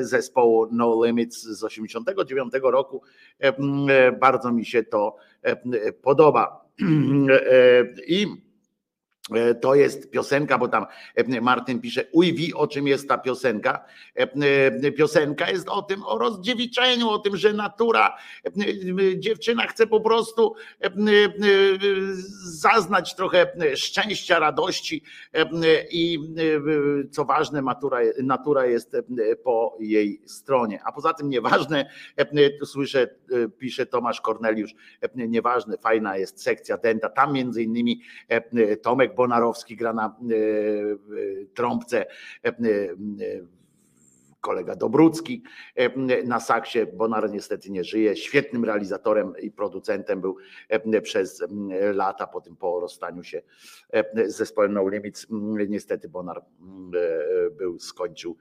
zespołu 0.00 0.68
No 0.72 1.04
Limits 1.04 1.42
z 1.42 1.64
89 1.64 2.52
roku, 2.62 3.02
bardzo 4.20 4.52
mi 4.52 4.66
się 4.66 4.82
to 4.82 5.16
podoba. 6.02 6.64
I 8.08 8.26
To 9.60 9.74
jest 9.74 10.10
piosenka, 10.10 10.58
bo 10.58 10.68
tam 10.68 10.86
e, 11.14 11.40
Martin 11.40 11.80
pisze, 11.80 12.04
uj 12.12 12.32
wi, 12.32 12.54
o 12.54 12.66
czym 12.66 12.86
jest 12.86 13.08
ta 13.08 13.18
piosenka. 13.18 13.84
E, 14.16 14.22
e, 14.82 14.92
Piosenka 14.92 15.50
jest 15.50 15.68
o 15.68 15.82
tym, 15.82 16.02
o 16.02 16.18
rozdziewiczeniu, 16.18 17.08
o 17.08 17.18
tym, 17.18 17.36
że 17.36 17.52
natura, 17.52 18.16
e, 18.44 18.48
e, 18.48 19.18
dziewczyna 19.18 19.66
chce 19.66 19.86
po 19.86 20.00
prostu 20.00 20.54
e, 20.80 20.86
e, 20.86 20.90
zaznać 22.44 23.14
trochę 23.14 23.52
szczęścia, 23.74 24.38
radości 24.38 25.02
e, 25.34 25.46
i 25.90 26.18
e, 26.18 27.08
co 27.10 27.24
ważne, 27.24 27.62
natura, 28.22 28.66
jest 28.66 28.94
e, 28.94 29.02
po 29.44 29.76
jej 29.80 30.22
stronie. 30.26 30.80
A 30.84 30.92
poza 30.92 31.14
tym 31.14 31.28
nieważne, 31.28 31.90
e, 32.16 32.50
tu 32.50 32.66
słyszę, 32.66 33.02
e, 33.02 33.48
pisze 33.48 33.86
Tomasz 33.86 34.20
Korneliusz, 34.20 34.74
e, 35.00 35.28
nieważne, 35.28 35.78
fajna 35.78 36.16
jest 36.16 36.42
sekcja 36.42 36.78
denta, 36.78 37.08
tam 37.08 37.32
między 37.32 37.62
innymi 37.62 38.00
e, 38.28 38.76
Tomek 38.76 39.14
Bonarowski 39.18 39.76
gra 39.76 39.92
na 39.92 40.06
e, 40.30 40.36
e, 40.36 41.46
trąbce, 41.54 42.06
e, 42.44 42.54
kolega 44.40 44.76
Dobrucki 44.76 45.42
e, 45.74 46.22
na 46.22 46.40
saksie. 46.40 46.86
Bonar 46.86 47.30
niestety 47.30 47.70
nie 47.70 47.84
żyje. 47.84 48.16
Świetnym 48.16 48.64
realizatorem 48.64 49.32
i 49.40 49.50
producentem 49.50 50.20
był 50.20 50.36
e, 50.68 51.00
przez 51.00 51.44
lata, 51.94 52.26
potem 52.26 52.56
po 52.56 52.80
rozstaniu 52.80 53.22
się 53.24 53.42
e, 53.92 54.28
z 54.30 54.36
zespołem 54.36 54.72
No 54.72 54.88
Limits. 54.88 55.26
Niestety 55.68 56.08
Bonar 56.08 56.42
był, 57.50 57.78
skończył 57.78 58.36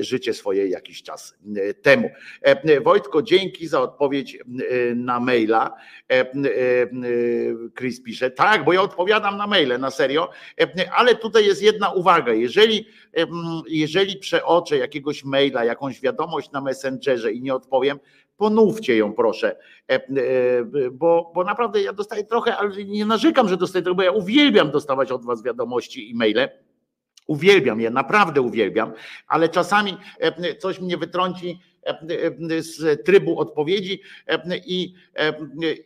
życie 0.00 0.34
swoje 0.34 0.68
jakiś 0.68 1.02
czas 1.02 1.38
temu. 1.82 2.10
Wojtko, 2.82 3.22
dzięki 3.22 3.68
za 3.68 3.80
odpowiedź 3.80 4.38
na 4.96 5.20
maila. 5.20 5.76
Chris 7.78 8.02
pisze, 8.02 8.30
tak, 8.30 8.64
bo 8.64 8.72
ja 8.72 8.82
odpowiadam 8.82 9.36
na 9.36 9.46
maile, 9.46 9.78
na 9.78 9.90
serio, 9.90 10.30
ale 10.96 11.14
tutaj 11.14 11.46
jest 11.46 11.62
jedna 11.62 11.90
uwaga, 11.90 12.32
jeżeli, 12.32 12.86
jeżeli 13.68 14.16
przeoczę 14.16 14.78
jakiegoś 14.78 15.24
maila, 15.28 15.64
jakąś 15.64 16.00
wiadomość 16.00 16.50
na 16.50 16.60
Messengerze 16.60 17.32
i 17.32 17.42
nie 17.42 17.54
odpowiem, 17.54 17.98
ponówcie 18.36 18.96
ją 18.96 19.12
proszę, 19.12 19.56
E, 19.90 19.94
e, 19.94 20.00
bo, 20.92 21.32
bo 21.34 21.44
naprawdę 21.44 21.82
ja 21.82 21.92
dostaję 21.92 22.24
trochę, 22.24 22.56
ale 22.56 22.84
nie 22.84 23.06
narzekam, 23.06 23.48
że 23.48 23.56
dostaję 23.56 23.82
trochę, 23.82 23.96
bo 23.96 24.02
ja 24.02 24.12
uwielbiam 24.12 24.70
dostawać 24.70 25.12
od 25.12 25.24
was 25.24 25.42
wiadomości 25.42 26.10
i 26.10 26.14
maile, 26.14 26.48
Uwielbiam 27.26 27.80
je, 27.80 27.90
naprawdę 27.90 28.40
uwielbiam, 28.40 28.92
ale 29.26 29.48
czasami 29.48 29.96
e, 30.18 30.54
coś 30.54 30.80
mnie 30.80 30.96
wytrąci 30.96 31.60
z 32.58 33.04
trybu 33.04 33.38
odpowiedzi 33.38 34.00
i, 34.66 34.94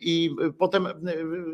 i 0.01 0.35
potem 0.57 0.87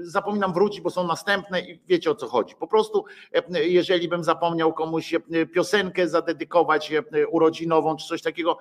zapominam 0.02 0.54
wrócić, 0.54 0.82
bo 0.82 0.89
są 0.89 1.08
następne 1.08 1.62
i 1.62 1.80
wiecie 1.88 2.12
o 2.12 2.16
co 2.16 2.28
chodzi. 2.28 2.56
Po 2.60 2.68
prostu, 2.68 3.06
jeżeli 3.54 4.08
bym 4.08 4.24
zapomniał 4.24 4.74
komuś 4.74 5.14
piosenkę 5.54 6.08
zadedykować 6.08 6.91
urodzinową 7.32 7.95
czy 7.95 8.08
coś 8.08 8.22
takiego, 8.22 8.58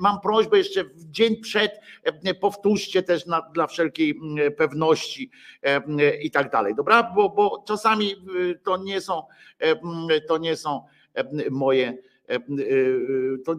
mam 0.00 0.20
prośbę 0.20 0.58
jeszcze 0.58 0.84
w 0.84 1.10
dzień 1.10 1.36
przed, 1.36 1.80
powtórzcie 2.40 3.02
też 3.02 3.26
na, 3.26 3.42
dla 3.54 3.66
wszelkiej 3.66 4.20
pewności 4.56 5.30
i 6.22 6.30
tak 6.30 6.50
dalej. 6.50 6.74
Dobra, 6.74 7.12
bo, 7.16 7.28
bo 7.28 7.64
czasami 7.66 8.14
to 8.64 8.76
nie 8.76 9.00
są, 9.00 9.22
to 10.28 10.38
nie 10.38 10.56
są 10.56 10.84
moje. 11.50 11.98
E, 12.28 12.34
e, 12.34 12.40
To 13.44 13.56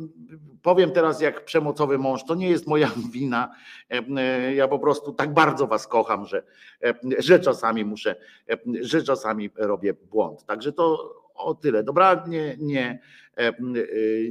powiem 0.61 0.91
teraz 0.91 1.21
jak 1.21 1.45
przemocowy 1.45 1.97
mąż, 1.97 2.23
to 2.25 2.35
nie 2.35 2.49
jest 2.49 2.67
moja 2.67 2.91
wina. 3.13 3.51
e, 3.91 4.03
e, 4.17 4.55
Ja 4.55 4.67
po 4.67 4.79
prostu 4.79 5.13
tak 5.13 5.33
bardzo 5.33 5.67
was 5.67 5.87
kocham, 5.87 6.25
że, 6.25 6.43
e, 6.83 6.93
że 7.19 7.39
czasami 7.39 7.85
muszę, 7.85 8.15
e, 8.49 8.57
że 8.81 9.03
czasami 9.03 9.49
robię 9.55 9.93
błąd. 9.93 10.45
Także 10.45 10.71
to 10.73 11.13
o 11.35 11.55
tyle. 11.55 11.83
Dobra, 11.83 12.23
nie, 12.27 12.55
nie 12.59 12.99
e, 13.37 13.41
e, 13.47 13.53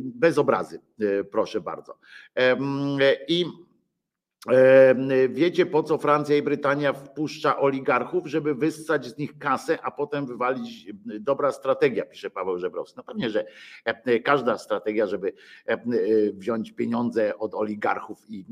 bez 0.01 0.39
obrazy, 0.39 0.81
e, 1.01 1.25
proszę 1.25 1.61
bardzo. 1.61 1.99
E, 2.37 2.57
I 3.29 3.45
E, 3.45 3.74
Wiecie 5.29 5.67
po 5.67 5.83
co 5.83 5.99
Francja 5.99 6.37
i 6.37 6.43
Brytania 6.43 6.93
wpuszcza 6.93 7.59
oligarchów, 7.59 8.27
żeby 8.27 8.55
wyssać 8.55 9.07
z 9.07 9.19
nich 9.19 9.39
kasę, 9.39 9.79
a 9.83 9.91
potem 9.91 10.27
wywalić 10.27 10.87
dobra 11.21 11.53
strategia, 11.53 12.05
pisze 12.05 12.31
Paweł 12.31 12.59
Żebrowski. 12.59 12.97
No 12.97 13.05
pewnie, 13.05 13.31
że 13.31 13.47
e, 13.85 14.21
każda 14.21 14.59
strategia, 14.59 15.07
żeby 15.07 15.33
e, 15.67 15.79
wziąć 16.33 16.73
pieniądze 16.73 17.39
od 17.39 17.55
oligarchów 17.55 18.19
i 18.29 18.45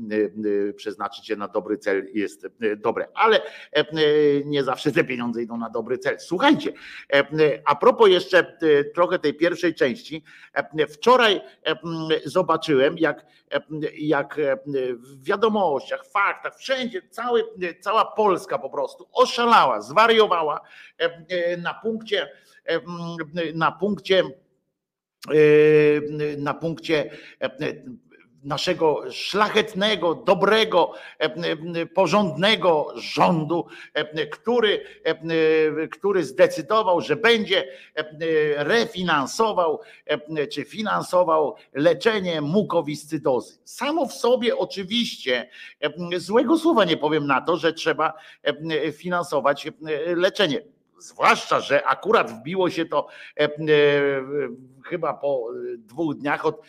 e, 0.69 0.73
przeznaczyć 0.73 1.29
je 1.29 1.35
na 1.35 1.47
dobry 1.47 1.77
cel 1.77 2.07
jest 2.13 2.45
e, 2.45 2.75
dobre, 2.75 3.07
ale 3.13 3.41
e, 3.71 3.85
nie 4.45 4.63
zawsze 4.63 4.91
te 4.91 5.03
pieniądze 5.03 5.43
idą 5.43 5.57
na 5.57 5.69
dobry 5.69 5.97
cel. 5.97 6.19
Słuchajcie, 6.19 6.73
e, 7.13 7.23
a 7.65 7.75
propos 7.75 8.09
jeszcze 8.09 8.39
e, 8.39 8.83
trochę 8.83 9.19
tej 9.19 9.33
pierwszej 9.33 9.75
części, 9.75 10.23
e, 10.53 10.87
wczoraj 10.87 11.41
e, 11.65 11.75
zobaczyłem, 12.25 12.97
jak, 12.97 13.25
e, 13.51 13.61
jak 13.97 14.39
e, 14.39 14.57
w 14.95 15.27
wiadomościach, 15.83 16.11
faktach, 16.11 16.57
wszędzie, 16.57 17.01
cały, 17.09 17.43
cała 17.81 18.05
Polska 18.05 18.59
po 18.59 18.69
prostu 18.69 19.07
oszalała, 19.11 19.81
zwariowała 19.81 20.61
e, 20.99 21.05
e, 21.29 21.57
na 21.57 21.73
punkcie, 21.73 22.27
e, 22.65 22.79
na 23.53 23.71
punkcie 23.71 24.23
na 26.37 26.53
punkcie 26.53 27.09
naszego 28.43 29.11
szlachetnego, 29.11 30.15
dobrego, 30.15 30.93
e, 31.19 31.85
porządnego 31.85 32.87
rządu, 32.95 33.65
e, 33.93 34.27
który, 34.27 34.85
e, 35.03 35.87
który 35.87 36.23
zdecydował, 36.23 37.01
że 37.01 37.15
będzie 37.15 37.67
refinansował 38.55 39.79
czy 40.51 40.65
finansował 40.65 41.55
leczenie 41.73 42.41
mukowiscydozy. 42.41 43.57
Samo 43.65 44.05
w 44.05 44.13
sobie 44.13 44.57
oczywiście 44.57 45.49
złego 46.17 46.57
słowa 46.57 46.85
nie 46.85 46.97
powiem 46.97 47.27
na 47.27 47.41
to, 47.41 47.57
że 47.57 47.73
trzeba 47.73 48.13
finansować 48.93 49.67
leczenie. 50.15 50.72
Zwłaszcza, 51.03 51.59
że 51.59 51.87
akurat 51.87 52.31
wbiło 52.31 52.69
się 52.69 52.85
to 52.85 53.07
e, 53.37 53.43
e, 53.43 53.49
chyba 54.85 55.13
po 55.13 55.47
dwóch 55.77 56.15
dniach 56.15 56.45
od, 56.45 56.61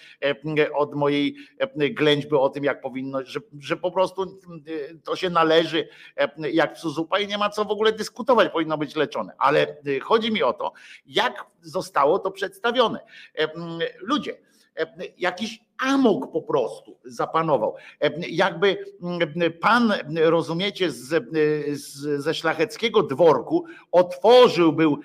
e, 0.58 0.72
od 0.72 0.94
mojej 0.94 1.36
ględźby 1.90 2.34
o 2.36 2.48
tym, 2.48 2.64
jak 2.64 2.80
powinno, 2.80 3.24
że, 3.24 3.40
że 3.60 3.76
po 3.76 3.90
prostu 3.90 4.22
e, 4.22 4.26
to 5.04 5.16
się 5.16 5.30
należy 5.30 5.88
e, 6.16 6.50
jak 6.50 6.74
psu 6.74 6.90
zupa 6.90 7.18
i 7.18 7.26
nie 7.26 7.38
ma 7.38 7.50
co 7.50 7.64
w 7.64 7.70
ogóle 7.70 7.92
dyskutować, 7.92 8.52
powinno 8.52 8.78
być 8.78 8.96
leczone. 8.96 9.32
Ale 9.38 9.60
e, 9.62 10.00
chodzi 10.00 10.32
mi 10.32 10.42
o 10.42 10.52
to, 10.52 10.72
jak 11.06 11.46
zostało 11.60 12.18
to 12.18 12.30
przedstawione. 12.30 13.00
E, 13.38 13.48
Ludzie, 14.00 14.32
e, 14.32 14.53
jakiś 15.18 15.64
amok 15.78 16.32
po 16.32 16.42
prostu 16.42 16.98
zapanował. 17.04 17.74
Jakby 18.28 18.78
pan, 19.60 19.92
rozumiecie, 20.16 20.90
z, 20.90 21.24
z, 21.72 22.22
ze 22.22 22.34
szlacheckiego 22.34 23.02
dworku 23.02 23.64
otworzył 23.92 24.72
był 24.72 24.98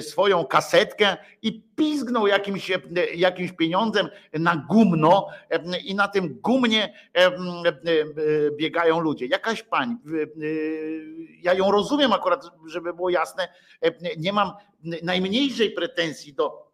swoją 0.00 0.44
kasetkę 0.44 1.16
i 1.42 1.62
pizgnął 1.76 2.26
jakimś, 2.26 2.72
jakimś 3.14 3.52
pieniądzem 3.52 4.08
na 4.32 4.66
gumno 4.70 5.28
i 5.84 5.94
na 5.94 6.08
tym 6.08 6.38
gumnie 6.42 6.94
biegają 8.56 9.00
ludzie. 9.00 9.26
Jakaś 9.26 9.62
pani, 9.62 9.96
ja 11.42 11.54
ją 11.54 11.70
rozumiem 11.70 12.12
akurat, 12.12 12.44
żeby 12.66 12.94
było 12.94 13.10
jasne, 13.10 13.48
nie 14.18 14.32
mam 14.32 14.52
najmniejszej 15.02 15.70
pretensji 15.70 16.34
do 16.34 16.66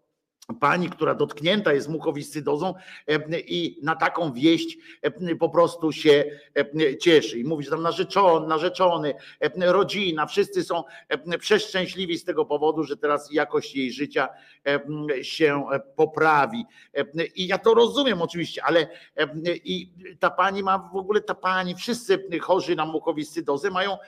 pani, 0.60 0.90
która 0.90 1.14
dotknięta 1.14 1.72
jest 1.72 1.88
mukowiscydozą 1.88 2.74
e, 3.08 3.40
i 3.40 3.78
na 3.82 3.96
taką 3.96 4.32
wieść 4.32 4.78
e, 5.02 5.36
po 5.36 5.48
prostu 5.48 5.92
się 5.92 6.24
e, 6.56 6.96
cieszy. 6.96 7.38
I 7.38 7.44
mówi, 7.44 7.64
że 7.64 7.70
tam 7.70 7.82
narzeczony, 7.82 8.46
narzeczony, 8.46 9.14
rodzina, 9.56 10.26
wszyscy 10.26 10.64
są 10.64 10.84
przeszczęśliwi 11.38 12.18
z 12.18 12.24
tego 12.24 12.44
powodu, 12.44 12.84
że 12.84 12.96
teraz 12.96 13.32
jakość 13.32 13.76
jej 13.76 13.92
życia 13.92 14.28
się 15.22 15.64
poprawi. 15.96 16.64
I 17.34 17.46
ja 17.46 17.58
to 17.58 17.74
rozumiem 17.74 18.22
oczywiście, 18.22 18.64
ale 18.64 18.88
i 19.64 19.92
ta 20.20 20.30
pani 20.30 20.62
ma 20.62 20.90
w 20.92 20.96
ogóle, 20.96 21.20
ta 21.20 21.34
pani, 21.34 21.74
wszyscy 21.74 22.28
chorzy 22.40 22.76
na 22.76 22.86
mukowiscydozę 22.86 23.70
mają 23.70 23.98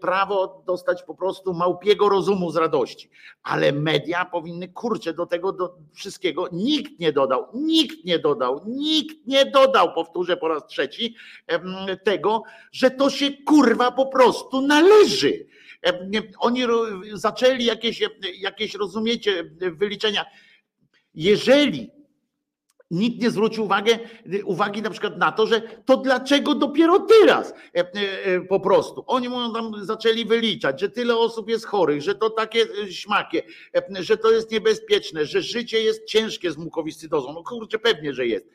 prawo 0.00 0.62
dostać 0.66 1.02
po 1.02 1.14
prostu 1.14 1.54
małpiego 1.54 2.08
rozumu 2.08 2.50
z 2.50 2.56
radości. 2.56 3.10
Ale 3.42 3.72
media 3.72 4.24
powinny, 4.24 4.68
kurczę, 4.68 5.14
do 5.14 5.26
tego 5.26 5.52
do, 5.52 5.65
do 5.66 5.78
wszystkiego 5.94 6.48
nikt 6.52 7.00
nie 7.00 7.12
dodał, 7.12 7.46
nikt 7.54 8.04
nie 8.04 8.18
dodał, 8.18 8.60
nikt 8.66 9.26
nie 9.26 9.44
dodał, 9.44 9.94
powtórzę 9.94 10.36
po 10.36 10.48
raz 10.48 10.66
trzeci, 10.66 11.14
tego, 12.04 12.42
że 12.72 12.90
to 12.90 13.10
się 13.10 13.30
kurwa 13.30 13.92
po 13.92 14.06
prostu 14.06 14.60
należy. 14.60 15.46
Oni 16.38 16.62
zaczęli 17.12 17.64
jakieś, 17.64 18.02
jakieś 18.38 18.74
rozumiecie, 18.74 19.44
wyliczenia. 19.72 20.26
Jeżeli 21.14 21.90
nikt 22.90 23.22
nie 23.22 23.30
zwrócił 23.30 23.64
uwagę, 23.64 23.98
uwagi 24.44 24.82
na 24.82 24.90
przykład 24.90 25.18
na 25.18 25.32
to, 25.32 25.46
że 25.46 25.60
to 25.60 25.96
dlaczego 25.96 26.54
dopiero 26.54 26.98
teraz 26.98 27.50
e, 27.50 27.54
e, 27.74 28.24
e, 28.24 28.40
po 28.40 28.60
prostu. 28.60 29.04
Oni 29.06 29.28
mówią 29.28 29.52
tam, 29.52 29.84
zaczęli 29.84 30.24
wyliczać, 30.24 30.80
że 30.80 30.90
tyle 30.90 31.16
osób 31.16 31.48
jest 31.48 31.66
chorych, 31.66 32.02
że 32.02 32.14
to 32.14 32.30
takie 32.30 32.66
śmakie, 32.90 33.42
że 34.00 34.16
to 34.16 34.30
jest 34.30 34.50
niebezpieczne, 34.50 35.26
że 35.26 35.42
życie 35.42 35.80
jest 35.80 36.04
ciężkie 36.04 36.50
z 36.50 36.56
mukowiscydozą. 36.56 37.32
No 37.32 37.42
kurczę, 37.42 37.78
pewnie, 37.78 38.14
że 38.14 38.26
jest. 38.26 38.46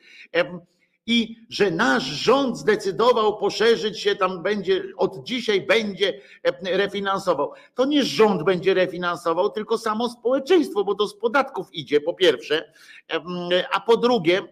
E, 1.08 1.12
I 1.12 1.46
że 1.50 1.70
nasz 1.70 2.04
rząd 2.04 2.58
zdecydował 2.58 3.38
poszerzyć 3.38 4.00
się, 4.00 4.16
tam 4.16 4.42
będzie, 4.42 4.82
od 4.96 5.24
dzisiaj 5.24 5.66
będzie 5.66 6.20
e, 6.42 6.76
refinansował. 6.76 7.52
To 7.74 7.84
nie 7.84 8.04
rząd 8.04 8.42
będzie 8.42 8.74
refinansował, 8.74 9.50
tylko 9.50 9.78
samo 9.78 10.08
społeczeństwo, 10.08 10.84
bo 10.84 10.94
to 10.94 11.06
z 11.06 11.16
podatków 11.18 11.74
idzie, 11.74 12.00
po 12.00 12.14
pierwsze, 12.14 12.72
Em, 13.08 13.48
a 13.72 13.80
po 13.80 13.96
drugie, 13.96 14.42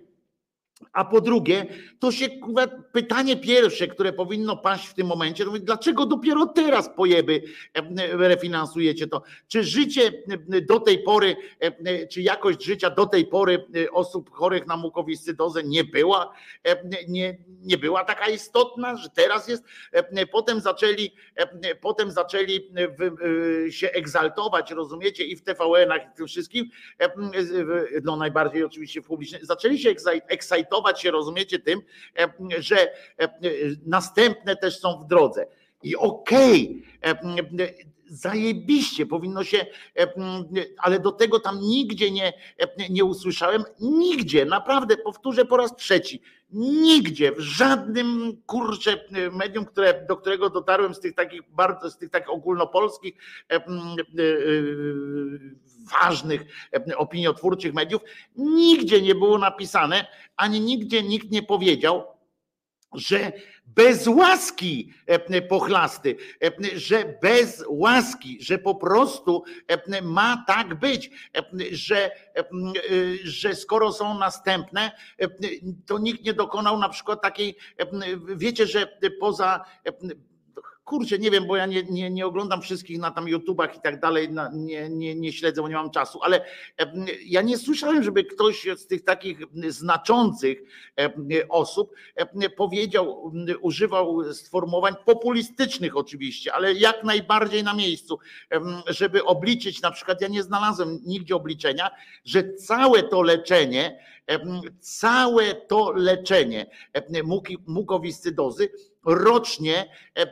a 0.93 1.05
po 1.05 1.20
drugie, 1.20 1.66
to 1.99 2.12
się 2.12 2.28
kurwa, 2.28 2.66
pytanie 2.93 3.37
pierwsze, 3.37 3.87
które 3.89 4.12
powinno 4.12 4.57
paść 4.57 4.87
w 4.89 4.95
tym 4.95 5.07
momencie, 5.07 5.45
to 5.45 5.51
dlaczego 5.51 6.07
dopiero 6.07 6.47
teraz 6.47 6.91
pojeby 6.97 7.43
em, 7.74 7.97
refinansujecie 8.11 9.07
to? 9.07 9.22
Czy 9.49 9.64
życie 9.64 10.12
em, 10.28 10.66
do 10.66 10.81
tej 10.81 10.99
pory, 10.99 11.37
czy 12.11 12.22
jakość 12.22 12.64
życia 12.64 12.91
do 12.91 13.07
tej 13.07 13.26
pory 13.26 13.64
e, 13.85 13.91
osób 13.91 14.31
chorych 14.31 14.66
na 14.66 14.76
mukowiscydozę 14.76 15.62
nie 15.62 15.85
była, 15.85 16.35
nie, 17.09 17.39
nie 17.62 17.78
była 17.78 18.05
taka 18.05 18.28
istotna, 18.28 18.97
że 18.97 19.09
teraz 19.11 19.49
jest? 19.49 19.64
Em, 19.93 20.05
Potem 20.33 20.61
zaczęli, 20.61 21.11
em, 21.37 21.49
potem 21.81 22.11
zaczęli 22.11 22.70
się 23.70 23.91
egzaltować, 23.91 24.70
rozumiecie, 24.70 25.24
i 25.24 25.37
w 25.37 25.43
TVN-ach 25.43 26.03
i 26.03 26.16
tym 26.16 26.26
wszystkim, 26.26 26.66
no 28.05 28.16
najbardziej 28.16 28.64
oczywiście 28.64 29.03
w 29.03 29.07
publicznej, 29.07 29.41
zaczęli 29.45 29.78
się 29.78 29.91
eksaj- 29.91 30.20
ekscytować 30.70 31.02
się, 31.02 31.10
rozumiecie, 31.10 31.58
tym, 31.58 31.80
em, 32.14 32.30
że 32.58 32.92
em, 33.16 33.30
następne 33.86 34.56
też 34.56 34.78
są 34.78 35.00
w 35.04 35.06
drodze. 35.06 35.46
I 35.82 35.96
okej, 35.96 36.82
em, 37.00 37.16
zajebiście, 38.06 39.06
powinno 39.06 39.44
się, 39.44 39.66
ale 40.78 41.00
do 41.00 41.12
tego 41.12 41.40
tam 41.40 41.60
nigdzie 41.60 42.10
nie, 42.10 42.32
nie 42.90 43.04
usłyszałem, 43.04 43.64
nigdzie, 43.80 44.44
naprawdę, 44.44 44.96
powtórzę 44.96 45.44
po 45.44 45.56
raz 45.56 45.76
trzeci, 45.76 46.22
nigdzie, 46.52 47.32
w 47.32 47.40
żadnym 47.40 48.36
kurczę 48.46 49.04
medium, 49.32 49.64
które, 49.64 50.06
do 50.08 50.16
którego 50.16 50.50
dotarłem 50.50 50.94
z 50.94 51.00
tych 51.00 51.14
takich 51.14 51.42
bardzo, 51.52 51.90
z 51.90 51.98
tych 51.98 52.10
takich 52.10 52.30
ogólnopolskich, 52.30 53.14
e, 53.50 53.54
e, 53.54 53.62
ważnych 55.91 56.68
opiniotwórczych 56.97 57.74
mediów, 57.74 58.03
nigdzie 58.36 59.03
nie 59.03 59.14
było 59.14 59.38
napisane, 59.38 60.07
ani 60.36 60.61
nigdzie 60.61 61.03
nikt 61.03 61.30
nie 61.30 61.43
powiedział, 61.43 62.05
że 62.95 63.32
bez 63.66 64.07
łaski 64.07 64.93
pochlasty, 65.49 66.16
że 66.74 67.18
bez 67.22 67.64
łaski, 67.68 68.38
że 68.41 68.59
po 68.59 68.74
prostu 68.74 69.45
ma 70.03 70.45
tak 70.47 70.74
być, 70.74 71.11
że, 71.70 72.11
e, 72.36 72.45
że 73.24 73.55
skoro 73.55 73.93
są 73.93 74.18
następne, 74.18 74.91
to 75.86 75.99
nikt 75.99 76.24
nie 76.24 76.32
dokonał 76.32 76.78
na 76.78 76.88
przykład 76.88 77.22
takiej, 77.22 77.57
wiecie, 78.36 78.66
że 78.66 78.99
poza 79.20 79.64
kurczę, 80.91 81.18
nie 81.18 81.30
wiem, 81.30 81.47
bo 81.47 81.57
ja 81.57 81.66
nie, 81.66 81.82
nie, 81.82 82.11
nie 82.11 82.26
oglądam 82.26 82.62
wszystkich 82.62 82.99
na 82.99 83.11
tam 83.11 83.28
YouTubach 83.28 83.76
i 83.76 83.80
tak 83.80 84.01
dalej, 84.01 84.30
na, 84.30 84.51
nie, 84.55 84.88
nie, 84.88 85.14
nie 85.14 85.32
śledzę, 85.32 85.62
bo 85.62 85.68
nie 85.68 85.74
mam 85.74 85.91
czasu, 85.91 86.18
ale 86.22 86.45
e, 86.78 86.93
ja 87.24 87.43
nie 87.43 87.59
słyszałem, 87.59 88.03
żeby 88.03 88.24
ktoś 88.24 88.66
z 88.76 88.86
tych 88.86 89.05
takich 89.05 89.38
znaczących 89.68 90.62
e, 91.01 91.49
osób 91.49 91.95
e, 92.16 92.51
powiedział, 92.51 93.32
używał 93.61 94.34
sformułowań 94.34 94.95
populistycznych 95.05 95.97
oczywiście, 95.97 96.53
ale 96.53 96.72
jak 96.72 97.05
najbardziej 97.05 97.64
na 97.64 97.74
miejscu, 97.74 98.18
żeby 98.86 99.24
obliczyć, 99.24 99.82
na 99.82 99.91
przykład 99.91 100.20
ja 100.20 100.28
nie 100.28 100.43
znalazłem 100.43 100.99
nigdzie 101.07 101.36
obliczenia, 101.36 101.91
że 102.24 102.55
całe 102.55 103.03
to 103.03 103.22
leczenie, 103.22 103.99
całe 104.80 105.55
to 105.55 105.93
leczenie 105.93 106.66
mukowiscydozy 107.66 108.68
rocznie 109.05 109.90
em, 110.14 110.28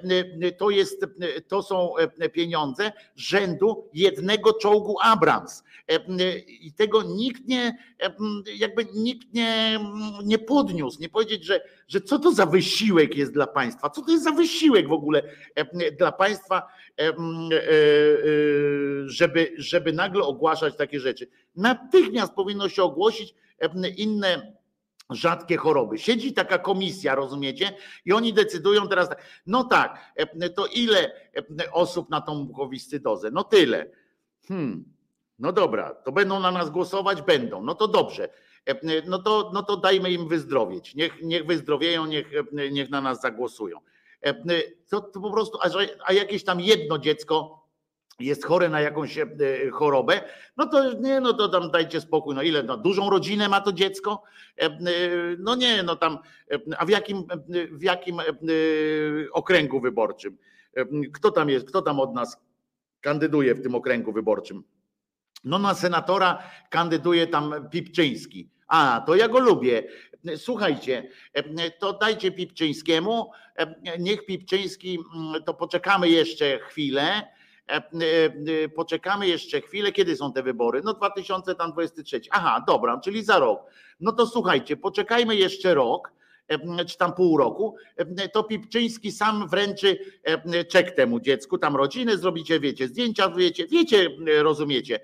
to, 0.58 0.70
jest, 0.70 1.06
to 1.48 1.62
są 1.62 1.96
em, 1.96 2.30
pieniądze 2.30 2.92
rzędu 3.16 3.88
jednego 3.94 4.52
czołgu 4.52 4.96
Abrams. 5.02 5.62
Em, 5.86 6.02
I 6.48 6.72
tego 6.72 7.02
nikt 7.02 7.48
nie, 7.48 7.78
jakby 8.58 8.86
nikt 8.94 9.34
nie, 9.34 9.80
nie 10.24 10.38
podniósł, 10.38 11.00
nie 11.00 11.08
powiedzieć, 11.08 11.44
że, 11.44 11.60
że 11.88 12.00
co 12.00 12.18
to 12.18 12.32
za 12.32 12.46
wysiłek 12.46 13.16
jest 13.16 13.32
dla 13.32 13.46
państwa, 13.46 13.90
co 13.90 14.02
to 14.02 14.10
jest 14.10 14.24
za 14.24 14.32
wysiłek 14.32 14.88
w 14.88 14.92
ogóle 14.92 15.22
dla 15.98 16.12
państwa, 16.12 16.62
e, 17.00 17.08
e, 17.08 17.14
żeby, 19.06 19.54
żeby 19.56 19.92
nagle 19.92 20.22
ogłaszać 20.22 20.76
takie 20.76 21.00
rzeczy. 21.00 21.28
Natychmiast 21.56 22.32
powinno 22.34 22.68
się 22.68 22.82
ogłosić 22.82 23.34
inne 23.96 24.57
rzadkie 25.10 25.56
choroby. 25.56 25.98
Siedzi 25.98 26.32
taka 26.32 26.58
komisja, 26.58 27.14
rozumiecie? 27.14 27.72
I 28.04 28.12
oni 28.12 28.32
decydują 28.32 28.88
teraz, 28.88 29.08
tak, 29.08 29.22
no 29.46 29.64
tak, 29.64 30.12
em, 30.16 30.28
to 30.56 30.66
ile 30.66 31.12
em, 31.32 31.44
osób 31.72 32.10
na 32.10 32.20
tą 32.20 32.34
mukowiscydozę? 32.34 33.30
No 33.30 33.44
tyle. 33.44 33.90
Hmm. 34.48 34.84
No 35.38 35.52
dobra, 35.52 35.94
to 35.94 36.12
będą 36.12 36.40
na 36.40 36.50
nas 36.50 36.70
głosować? 36.70 37.22
Będą. 37.22 37.62
No 37.62 37.74
to 37.74 37.88
dobrze. 37.88 38.28
Em, 38.66 38.78
No 39.06 39.18
to, 39.18 39.50
no 39.54 39.62
to 39.62 39.76
dajmy 39.76 40.10
im 40.10 40.28
wyzdrowieć. 40.28 40.94
Niech, 40.94 41.22
niech 41.22 41.46
wyzdrowieją, 41.46 42.06
niech, 42.06 42.30
niech 42.70 42.90
na 42.90 43.00
nas 43.00 43.20
zagłosują. 43.20 43.78
To, 44.90 45.00
to 45.00 45.20
po 45.20 45.30
prostu, 45.30 45.58
a, 45.62 45.68
a 46.04 46.12
jakieś 46.12 46.44
tam 46.44 46.60
jedno 46.60 46.98
dziecko 46.98 47.67
jest 48.18 48.44
chore 48.44 48.68
na 48.68 48.80
jakąś 48.80 49.18
e, 49.18 49.26
chorobę, 49.72 50.20
no 50.56 50.66
to 50.66 50.92
nie, 50.92 51.20
no 51.20 51.32
to 51.32 51.48
tam 51.48 51.70
dajcie 51.70 52.00
spokój, 52.00 52.34
no 52.34 52.42
ile, 52.42 52.62
no 52.62 52.76
dużą 52.76 53.10
rodzinę 53.10 53.48
ma 53.48 53.60
to 53.60 53.72
dziecko? 53.72 54.22
E, 54.60 54.64
e, 54.64 54.70
No 55.38 55.54
nie, 55.54 55.82
no 55.82 55.96
tam, 55.96 56.18
a 56.78 56.86
w 56.86 56.88
jakim, 56.88 57.24
w 57.72 57.82
jakim 57.82 58.20
okręgu 59.32 59.80
wyborczym? 59.80 60.38
Kto 61.12 61.30
tam 61.30 61.48
jest, 61.48 61.68
kto 61.68 61.82
tam 61.82 62.00
od 62.00 62.14
nas 62.14 62.36
kandyduje 63.00 63.54
w 63.54 63.62
tym 63.62 63.74
okręgu 63.74 64.12
wyborczym? 64.12 64.62
No 65.44 65.58
na 65.58 65.74
senatora 65.74 66.42
kandyduje 66.70 67.26
tam 67.26 67.68
Pipczyński. 67.70 68.50
A, 68.68 69.02
to 69.06 69.16
ja 69.16 69.28
go 69.28 69.38
lubię. 69.38 69.82
Słuchajcie, 70.36 71.08
to 71.78 71.92
dajcie 71.92 72.32
Pipczyńskiemu, 72.32 73.30
niech 73.98 74.26
Pipczyński, 74.26 74.98
mm, 75.14 75.42
to 75.42 75.54
poczekamy 75.54 76.08
jeszcze 76.08 76.58
chwilę, 76.58 77.22
poczekamy 78.76 79.28
jeszcze 79.28 79.60
chwilę, 79.60 79.92
kiedy 79.92 80.16
są 80.16 80.32
te 80.32 80.42
wybory? 80.42 80.80
No 80.84 80.94
2023. 80.94 82.20
Aha, 82.30 82.64
dobra, 82.66 83.00
czyli 83.04 83.24
za 83.24 83.38
rok. 83.38 83.60
No 84.00 84.12
to 84.12 84.26
słuchajcie, 84.26 84.76
poczekajmy 84.76 85.36
jeszcze 85.36 85.74
rok, 85.74 86.12
czy 86.86 86.98
tam 86.98 87.12
pół 87.12 87.38
roku, 87.38 87.76
to 88.32 88.44
Pipczyński 88.44 89.12
sam 89.12 89.48
wręczy 89.48 89.98
czek 90.68 90.90
temu 90.94 91.20
dziecku, 91.20 91.58
tam 91.58 91.76
rodziny 91.76 92.18
zrobicie, 92.18 92.60
wiecie, 92.60 92.88
zdjęcia, 92.88 93.30
wiecie, 93.30 93.66
wiecie, 93.66 94.10
rozumiecie, 94.42 95.00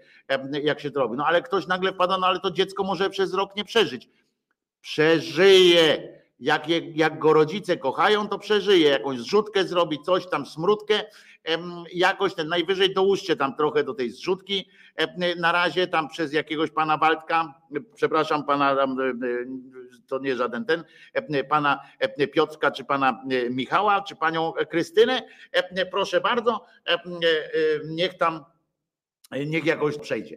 jak 0.62 0.81
się 0.81 0.91
to 0.91 1.01
robi. 1.01 1.17
No 1.17 1.27
ale 1.27 1.43
ktoś 1.43 1.67
nagle 1.67 1.93
wpada, 1.93 2.19
no 2.19 2.27
ale 2.27 2.41
to 2.41 2.51
dziecko 2.51 2.85
może 2.85 3.11
przez 3.11 3.35
rok 3.35 3.57
nie 3.57 3.65
przeżyć. 3.65 4.09
Przeżyje. 4.81 6.15
Jak, 6.41 6.69
jak 6.95 7.19
go 7.19 7.33
rodzice 7.33 7.77
kochają, 7.77 8.29
to 8.29 8.39
przeżyje. 8.39 8.89
Jakąś 8.89 9.19
zrzutkę 9.19 9.65
zrobi, 9.65 9.99
coś 10.03 10.27
tam, 10.27 10.47
smrótkę, 10.47 10.95
em, 10.95 11.05
jakoś 11.93 12.35
ten 12.35 12.49
najwyżej 12.49 12.95
dołóżcie 12.95 13.37
tam 13.37 13.57
trochę 13.57 13.85
do 13.85 13.95
tej 13.95 14.11
zrzutki. 14.11 14.69
Na 15.37 15.53
razie 15.53 15.87
tam 15.87 16.09
przez 16.09 16.33
jakiegoś 16.33 16.71
pana 16.71 16.97
Waldka, 16.97 17.55
przepraszam, 17.95 18.45
pana 18.45 18.73
e, 18.73 18.83
e, 18.83 18.87
to 20.07 20.19
nie 20.19 20.37
żaden 20.37 20.65
ten, 20.65 20.85
pana 21.49 21.81
Piotrka, 22.33 22.71
czy 22.71 22.85
pana 22.85 23.25
e, 23.31 23.51
Michała, 23.51 24.03
czy 24.03 24.17
panią 24.17 24.53
Krystynę. 24.71 25.23
Proszę 25.91 26.21
bardzo, 26.21 26.67
e, 26.87 26.93
e, 26.93 26.99
niech 27.85 28.15
tam, 28.15 28.45
niech 29.47 29.65
jakoś 29.65 29.99
przejdzie. 29.99 30.37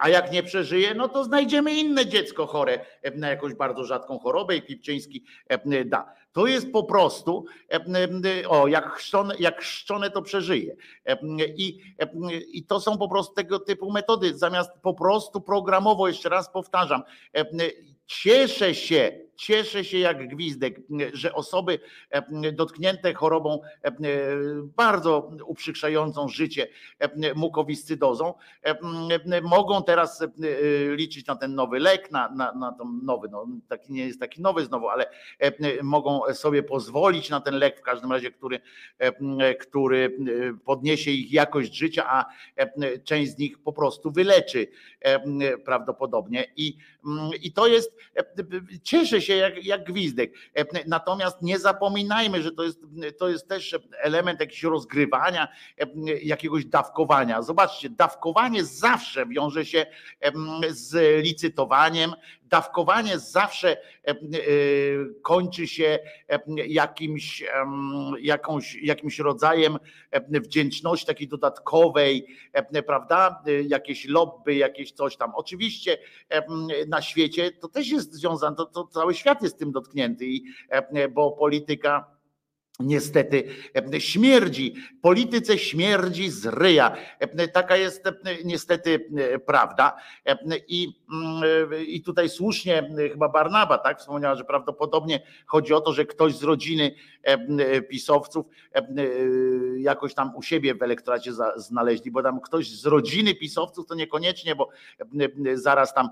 A 0.00 0.08
jak 0.08 0.32
nie 0.32 0.42
przeżyje, 0.42 0.94
no 0.94 1.08
to 1.08 1.24
znajdziemy 1.24 1.74
inne 1.74 2.06
dziecko 2.06 2.46
chore 2.46 2.86
na 3.14 3.28
jakąś 3.28 3.54
bardzo 3.54 3.84
rzadką 3.84 4.18
chorobę 4.18 4.56
i 4.56 4.62
Pipczyński 4.62 5.24
da. 5.84 6.14
To 6.32 6.46
jest 6.46 6.72
po 6.72 6.84
prostu, 6.84 7.44
o, 8.48 8.66
jak 8.66 8.92
chrzczone, 8.92 9.34
jak 9.38 9.60
chrzczone 9.60 10.10
to 10.10 10.22
przeżyje. 10.22 10.76
I, 11.56 11.80
I 12.52 12.64
to 12.64 12.80
są 12.80 12.98
po 12.98 13.08
prostu 13.08 13.34
tego 13.34 13.58
typu 13.58 13.92
metody, 13.92 14.38
zamiast 14.38 14.70
po 14.82 14.94
prostu 14.94 15.40
programowo, 15.40 16.08
jeszcze 16.08 16.28
raz 16.28 16.52
powtarzam, 16.52 17.02
cieszę 18.06 18.74
się, 18.74 19.23
Cieszę 19.36 19.84
się 19.84 19.98
jak 19.98 20.28
gwizdek, 20.28 20.80
że 21.12 21.34
osoby 21.34 21.78
e, 22.10 22.52
dotknięte 22.52 23.14
chorobą 23.14 23.60
e, 23.82 23.92
bardzo 24.76 25.30
uprzykrzającą 25.46 26.28
życie 26.28 26.68
e, 26.98 27.34
mukowiscydozą 27.34 28.34
mogą 29.42 29.82
teraz 29.82 30.22
liczyć 30.90 31.26
na 31.26 31.36
ten 31.36 31.54
nowy 31.54 31.78
lek, 31.78 32.10
na, 32.10 32.28
na, 32.28 32.52
na 32.52 32.72
ten 32.72 33.00
nowy, 33.02 33.28
no 33.28 33.46
taki 33.68 33.92
nie 33.92 34.06
jest 34.06 34.20
taki 34.20 34.42
nowy 34.42 34.64
znowu, 34.64 34.88
ale 34.88 35.06
mogą 35.82 36.20
sobie 36.34 36.62
pozwolić 36.62 37.30
na 37.30 37.40
ten 37.40 37.58
lek 37.58 37.78
w 37.78 37.82
każdym 37.82 38.12
razie, 38.12 38.30
który, 38.30 38.60
który 39.60 40.16
podniesie 40.64 41.10
ich 41.10 41.32
jakość 41.32 41.74
życia, 41.74 42.04
a 42.06 42.24
część 43.04 43.32
z 43.32 43.38
nich 43.38 43.58
po 43.58 43.72
prostu 43.72 44.10
wyleczy 44.10 44.66
prawdopodobnie. 45.64 46.46
I, 46.56 46.76
i 47.42 47.52
to 47.52 47.66
jest, 47.66 47.92
cieszę 48.82 49.20
się 49.24 49.36
jak, 49.36 49.64
jak 49.64 49.84
gwizdek. 49.84 50.32
Natomiast 50.86 51.42
nie 51.42 51.58
zapominajmy, 51.58 52.42
że 52.42 52.52
to 52.52 52.64
jest, 52.64 52.80
to 53.18 53.28
jest 53.28 53.48
też 53.48 53.78
element 53.98 54.40
jakiegoś 54.40 54.62
rozgrywania, 54.62 55.48
jakiegoś 56.22 56.64
dawkowania. 56.64 57.42
Zobaczcie, 57.42 57.90
dawkowanie 57.90 58.64
zawsze 58.64 59.26
wiąże 59.26 59.64
się 59.64 59.86
z 60.70 61.22
licytowaniem, 61.24 62.14
dawkowanie 62.54 63.18
zawsze 63.18 63.70
e, 63.72 64.10
e, 64.10 64.14
kończy 65.22 65.66
się 65.66 65.98
e, 66.28 66.40
jakimś, 66.66 67.44
jakąś, 68.20 68.74
jakimś 68.74 69.18
rodzajem 69.18 69.78
wdzięczności 70.30 71.06
takiej 71.06 71.28
dodatkowej, 71.28 72.26
prawda? 72.86 73.42
Jakieś 73.68 74.08
lobby, 74.08 74.54
jakieś 74.54 74.92
coś 74.92 75.16
tam. 75.16 75.32
Oczywiście 75.34 75.98
na 76.88 77.02
świecie 77.02 77.52
to 77.52 77.68
też 77.68 77.88
jest 77.88 78.12
związane, 78.12 78.56
to, 78.56 78.66
to 78.66 78.86
cały 78.86 79.14
świat 79.14 79.42
jest 79.42 79.58
tym 79.58 79.72
dotknięty, 79.72 80.26
bo 81.10 81.32
polityka 81.32 82.13
Niestety 82.80 83.44
śmierdzi, 83.98 84.74
polityce 85.02 85.58
śmierdzi 85.58 86.30
z 86.30 86.46
ryja. 86.46 86.96
Taka 87.52 87.76
jest 87.76 88.04
niestety 88.44 89.10
prawda. 89.46 89.96
I, 90.68 90.88
I 91.86 92.02
tutaj 92.02 92.28
słusznie 92.28 92.90
chyba 93.12 93.28
Barnaba 93.28 93.78
tak 93.78 93.98
wspomniała, 93.98 94.34
że 94.34 94.44
prawdopodobnie 94.44 95.22
chodzi 95.46 95.74
o 95.74 95.80
to, 95.80 95.92
że 95.92 96.04
ktoś 96.04 96.36
z 96.36 96.42
rodziny 96.42 96.94
pisowców 97.88 98.46
jakoś 99.76 100.14
tam 100.14 100.36
u 100.36 100.42
siebie 100.42 100.74
w 100.74 100.82
elektoracie 100.82 101.32
znaleźli, 101.56 102.10
bo 102.10 102.22
tam 102.22 102.40
ktoś 102.40 102.70
z 102.70 102.86
rodziny 102.86 103.34
pisowców 103.34 103.86
to 103.86 103.94
niekoniecznie, 103.94 104.54
bo 104.54 104.68
zaraz 105.54 105.94
tam 105.94 106.08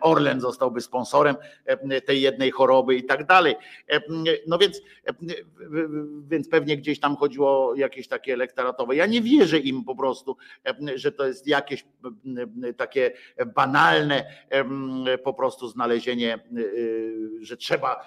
Orlen 0.00 0.40
zostałby 0.40 0.80
sponsorem 0.80 1.36
tej 2.06 2.22
jednej 2.22 2.50
choroby 2.50 2.96
i 2.96 3.04
tak 3.04 3.26
dalej. 3.26 3.54
No 4.46 4.58
więc 4.58 4.80
więc 6.28 6.48
pewnie 6.48 6.76
gdzieś 6.76 7.00
tam 7.00 7.16
chodziło 7.16 7.68
o 7.68 7.74
jakieś 7.74 8.08
takie 8.08 8.32
elektoratowe. 8.32 8.96
Ja 8.96 9.06
nie 9.06 9.22
wierzę 9.22 9.58
im 9.58 9.84
po 9.84 9.96
prostu, 9.96 10.36
że 10.94 11.12
to 11.12 11.26
jest 11.26 11.46
jakieś 11.46 11.84
takie 12.76 13.12
banalne 13.54 14.24
po 15.24 15.34
prostu 15.34 15.68
znalezienie, 15.68 16.38
że 17.40 17.56
trzeba 17.56 18.06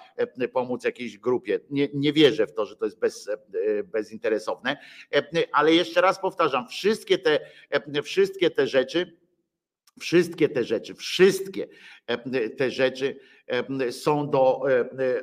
pomóc 0.52 0.84
jakiejś 0.84 1.18
grupie. 1.18 1.60
Nie, 1.70 1.88
nie 1.94 2.12
wierzę 2.12 2.46
w 2.46 2.52
to, 2.52 2.66
że 2.66 2.76
to 2.76 2.84
jest 2.84 2.98
bez, 2.98 3.30
bezinteresowne, 3.84 4.76
ale 5.52 5.74
jeszcze 5.74 6.00
raz 6.00 6.20
powtarzam, 6.20 6.68
wszystkie 6.68 7.18
te, 7.18 7.40
wszystkie 8.02 8.50
te 8.50 8.66
rzeczy, 8.66 9.16
wszystkie 10.00 10.48
te 10.48 10.64
rzeczy, 10.64 10.94
wszystkie 10.94 11.68
te 12.56 12.70
rzeczy 12.70 13.20
są 13.90 14.30
do 14.30 14.60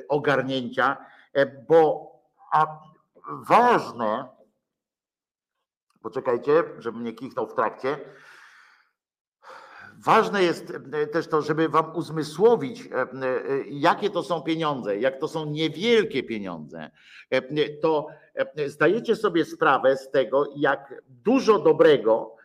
ogarnięcia, 0.08 0.96
bo 1.68 2.10
a 2.50 2.66
ważne, 3.28 4.28
poczekajcie, 6.02 6.64
żebym 6.78 7.04
nie 7.04 7.12
kichnął 7.12 7.46
w 7.46 7.54
trakcie, 7.54 7.98
Ważne 10.04 10.42
jest 10.42 10.72
też 11.12 11.28
to, 11.28 11.42
żeby 11.42 11.68
wam 11.68 11.96
uzmysłowić, 11.96 12.88
jakie 13.70 14.10
to 14.10 14.22
są 14.22 14.42
pieniądze, 14.42 14.98
jak 14.98 15.20
to 15.20 15.28
są 15.28 15.46
niewielkie 15.46 16.22
pieniądze, 16.22 16.90
to 17.82 18.06
zdajecie 18.66 19.16
sobie 19.16 19.44
sprawę 19.44 19.96
z 19.96 20.10
tego, 20.10 20.44
jak 20.56 21.02
dużo 21.08 21.58
dobrego 21.58 22.36
E, 22.36 22.39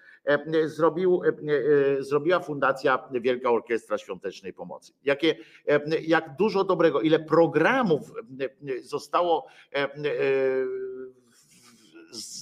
zrobił, 0.65 1.21
e, 1.23 1.27
e, 1.27 2.03
zrobiła 2.03 2.39
Fundacja 2.39 3.09
Wielka 3.11 3.49
Orkiestra 3.49 3.97
Świątecznej 3.97 4.53
Pomocy. 4.53 4.93
Jakie, 5.03 5.35
jak 6.01 6.35
dużo 6.39 6.63
dobrego, 6.63 7.01
ile 7.01 7.19
programów 7.19 8.13
zostało 8.81 9.47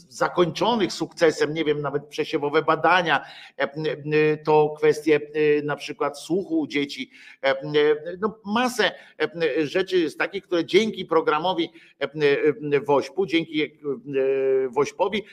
zakończonych 0.09 0.93
sukcesem, 0.93 1.53
nie 1.53 1.65
wiem, 1.65 1.81
nawet 1.81 2.05
przesiewowe 2.05 2.61
badania, 2.61 3.25
to 4.45 4.73
kwestie 4.77 5.19
na 5.63 5.75
przykład 5.75 6.19
słuchu 6.19 6.59
u 6.59 6.67
dzieci, 6.67 7.11
no 8.21 8.39
masę 8.45 8.91
rzeczy 9.63 9.97
jest 9.97 10.17
takich, 10.17 10.43
które 10.43 10.65
dzięki 10.65 11.05
programowi 11.05 11.69
Wośpu, 12.85 13.25
dzięki 13.25 13.79
Wośpowi 14.69 15.23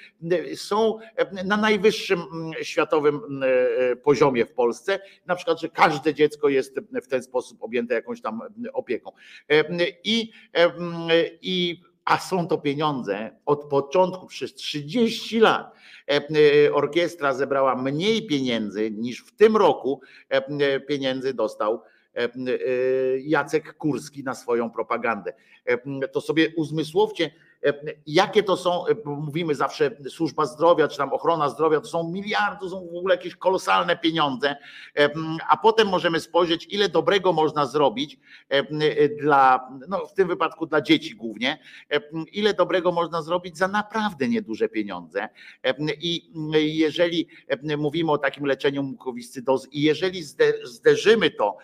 są 0.55 0.99
na 1.45 1.57
najwyższym 1.57 2.21
światowym 2.62 3.41
poziomie 4.03 4.47
w 4.47 4.53
Polsce, 4.53 5.01
na 5.27 5.37
przykład, 5.37 5.61
że 5.61 5.69
każde 5.69 6.15
dziecko 6.15 6.49
jest 6.49 6.81
w 7.03 7.07
ten 7.07 7.23
sposób 7.23 7.62
objęte 7.62 7.95
jakąś 7.95 8.21
tam 8.21 8.41
opieką. 8.73 9.12
I, 10.05 10.33
i 11.43 11.81
a 12.05 12.18
są 12.18 12.48
to 12.48 12.59
pieniądze 12.59 13.31
od 13.47 13.64
początku 13.64 14.27
przez 14.27 14.55
30 14.55 15.40
lat. 15.40 15.74
E, 16.09 16.20
e, 16.66 16.72
orkiestra 16.72 17.35
zebrała 17.35 17.77
mniej 17.77 18.27
pieniędzy 18.27 18.90
niż 18.90 19.20
w 19.20 19.36
tym 19.36 19.56
roku 19.56 20.01
e, 20.28 20.81
pieniędzy 20.81 21.35
dostał 21.35 21.82
Jacek 23.20 23.74
Kurski 23.74 24.24
na 24.24 24.35
swoją 24.35 24.70
propagandę. 24.70 25.32
To 26.12 26.20
sobie 26.20 26.48
uzmysłowcie, 26.56 27.31
jakie 28.07 28.43
to 28.43 28.57
są, 28.57 28.85
mówimy 29.05 29.55
zawsze 29.55 29.91
służba 30.09 30.47
zdrowia, 30.47 30.89
czy 30.89 30.99
tam 30.99 31.12
ochrona 31.12 31.49
zdrowia, 31.49 31.81
to 31.81 31.87
są 31.87 32.11
miliardy, 32.11 32.61
to 32.61 32.70
są 32.70 32.87
w 32.87 32.97
ogóle 32.97 33.15
jakieś 33.15 33.37
kolosalne 33.37 33.97
pieniądze, 33.97 34.57
a 35.49 35.57
potem 35.57 35.89
możemy 35.89 36.20
spojrzeć, 36.20 36.66
ile 36.70 36.89
dobrego 36.89 37.32
można 37.32 37.66
zrobić 37.66 38.19
dla, 39.20 39.69
no 39.89 40.07
w 40.07 40.12
tym 40.12 40.28
wypadku 40.28 40.66
dla 40.66 40.81
dzieci 40.81 41.15
głównie, 41.15 41.59
ile 42.32 42.55
dobrego 42.55 42.93
można 42.93 43.23
zrobić 43.23 43.59
za 43.59 43.69
naprawdę 43.69 44.28
nieduże 44.28 44.69
pieniądze. 44.69 45.28
I 46.01 46.31
jeżeli 46.78 47.28
mówimy 47.78 48.12
o 48.12 48.19
takim 48.19 48.47
leczeniu 48.47 48.82
mukowiscydozy 48.82 49.69
i 49.73 49.82
jeżeli 49.82 50.23
zderzymy 50.65 51.31
to 51.31 51.57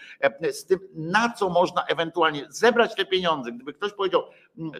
z 0.51 0.64
tym, 0.64 0.78
na 0.94 1.32
co 1.32 1.48
można 1.48 1.85
ewentualnie 1.85 2.47
zebrać 2.48 2.94
te 2.94 3.05
pieniądze, 3.05 3.52
gdyby 3.52 3.73
ktoś 3.73 3.93
powiedział, 3.93 4.23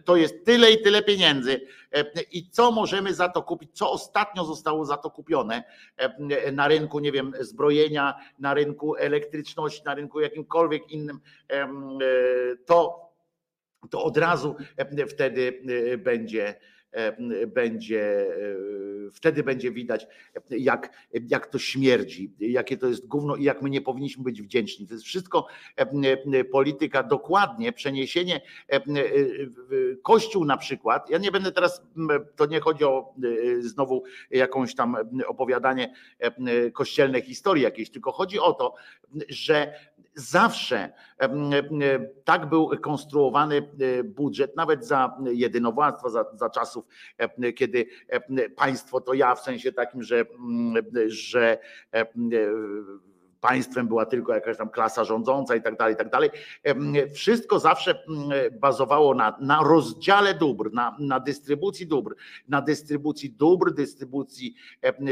to 0.05 0.17
jest 0.17 0.45
tyle 0.45 0.73
i 0.73 0.83
tyle 0.83 1.03
pieniędzy. 1.07 1.61
E, 1.93 2.05
i 2.33 2.51
co 2.51 2.73
możemy 2.73 3.15
za 3.15 3.29
to 3.29 3.43
kupić, 3.43 3.71
co 3.73 3.91
ostatnio 3.93 4.45
zostało 4.45 4.85
za 4.85 4.97
to 4.97 5.11
kupione? 5.11 5.65
E, 5.97 6.53
na 6.53 6.69
rynku, 6.69 6.99
nie 6.99 7.13
wiem, 7.13 7.33
zbrojenia, 7.41 8.15
na 8.39 8.55
rynku 8.55 8.97
elektryczności, 8.97 9.85
na 9.85 9.95
rynku 9.95 10.21
jakimkolwiek 10.21 10.91
innym, 10.91 11.21
e, 11.51 11.69
to, 12.67 13.07
to 13.91 14.05
od 14.05 14.17
razu 14.17 14.57
wtedy 15.09 15.63
będzie 15.99 16.55
będzie, 17.47 18.27
e, 19.07 19.11
wtedy 19.13 19.43
będzie 19.43 19.71
widać, 19.71 20.07
jak, 20.51 20.91
jak 21.29 21.47
to 21.47 21.59
śmierdzi, 21.59 22.33
jakie 22.41 22.77
to 22.77 22.87
jest 22.87 23.07
gówno 23.07 23.37
i 23.37 23.45
jak 23.45 23.63
my 23.63 23.71
nie 23.71 23.81
powinniśmy 23.81 24.25
być 24.25 24.43
wdzięczni. 24.43 24.87
To 24.87 24.95
jest 24.95 25.05
wszystko 25.05 25.47
e, 25.77 26.45
polityka, 26.45 27.03
dokładnie 27.03 27.73
przeniesienie 27.73 28.41
Kościół 30.03 30.45
na 30.45 30.57
przykład. 30.57 31.11
Ja 31.11 31.19
nie 31.19 31.31
będę 31.33 31.53
teraz, 31.53 31.83
to 32.37 32.47
nie 32.47 32.61
chodzi 32.61 32.85
o 32.85 33.15
znowu 33.61 34.05
jakąś 34.31 34.75
tam 34.75 34.97
opowiadanie 35.27 35.95
kościelnej 36.73 37.23
historii 37.23 37.65
jakiejś, 37.65 37.91
tylko 37.91 38.13
chodzi 38.13 38.39
o 38.39 38.53
to, 38.53 38.75
że 39.29 39.73
zawsze 40.17 40.93
tak 42.25 42.49
był 42.49 42.71
konstruowany 42.81 43.71
budżet, 44.05 44.57
nawet 44.57 44.87
za 44.87 45.17
jedynowładztwa, 45.25 46.11
za, 46.11 46.25
za 46.35 46.51
czasów, 46.51 46.85
kiedy 47.57 47.87
państwo 48.57 49.01
to 49.01 49.15
ja, 49.15 49.35
w 49.35 49.41
sensie 49.41 49.73
takim, 49.73 50.03
że, 50.03 50.25
że 51.07 51.59
państwem 53.49 53.89
była 53.89 54.07
tylko 54.07 54.35
jakaś 54.35 54.57
tam 54.57 54.69
klasa 54.71 55.05
rządząca 55.05 55.57
i 55.57 55.63
tak 55.63 55.77
dalej, 55.77 55.95
i 55.95 55.97
tak 55.97 56.11
dalej. 56.11 56.31
Wszystko 57.15 57.59
zawsze 57.59 58.05
bazowało 58.61 59.15
na, 59.15 59.37
na 59.41 59.63
rozdziale 59.63 60.35
dóbr, 60.35 60.73
na, 60.73 60.97
na 60.99 61.21
dystrybucji 61.21 61.87
dóbr, 61.87 62.15
na 62.49 62.63
dystrybucji 62.63 63.31
dóbr, 63.31 63.73
dystrybucji 63.73 64.55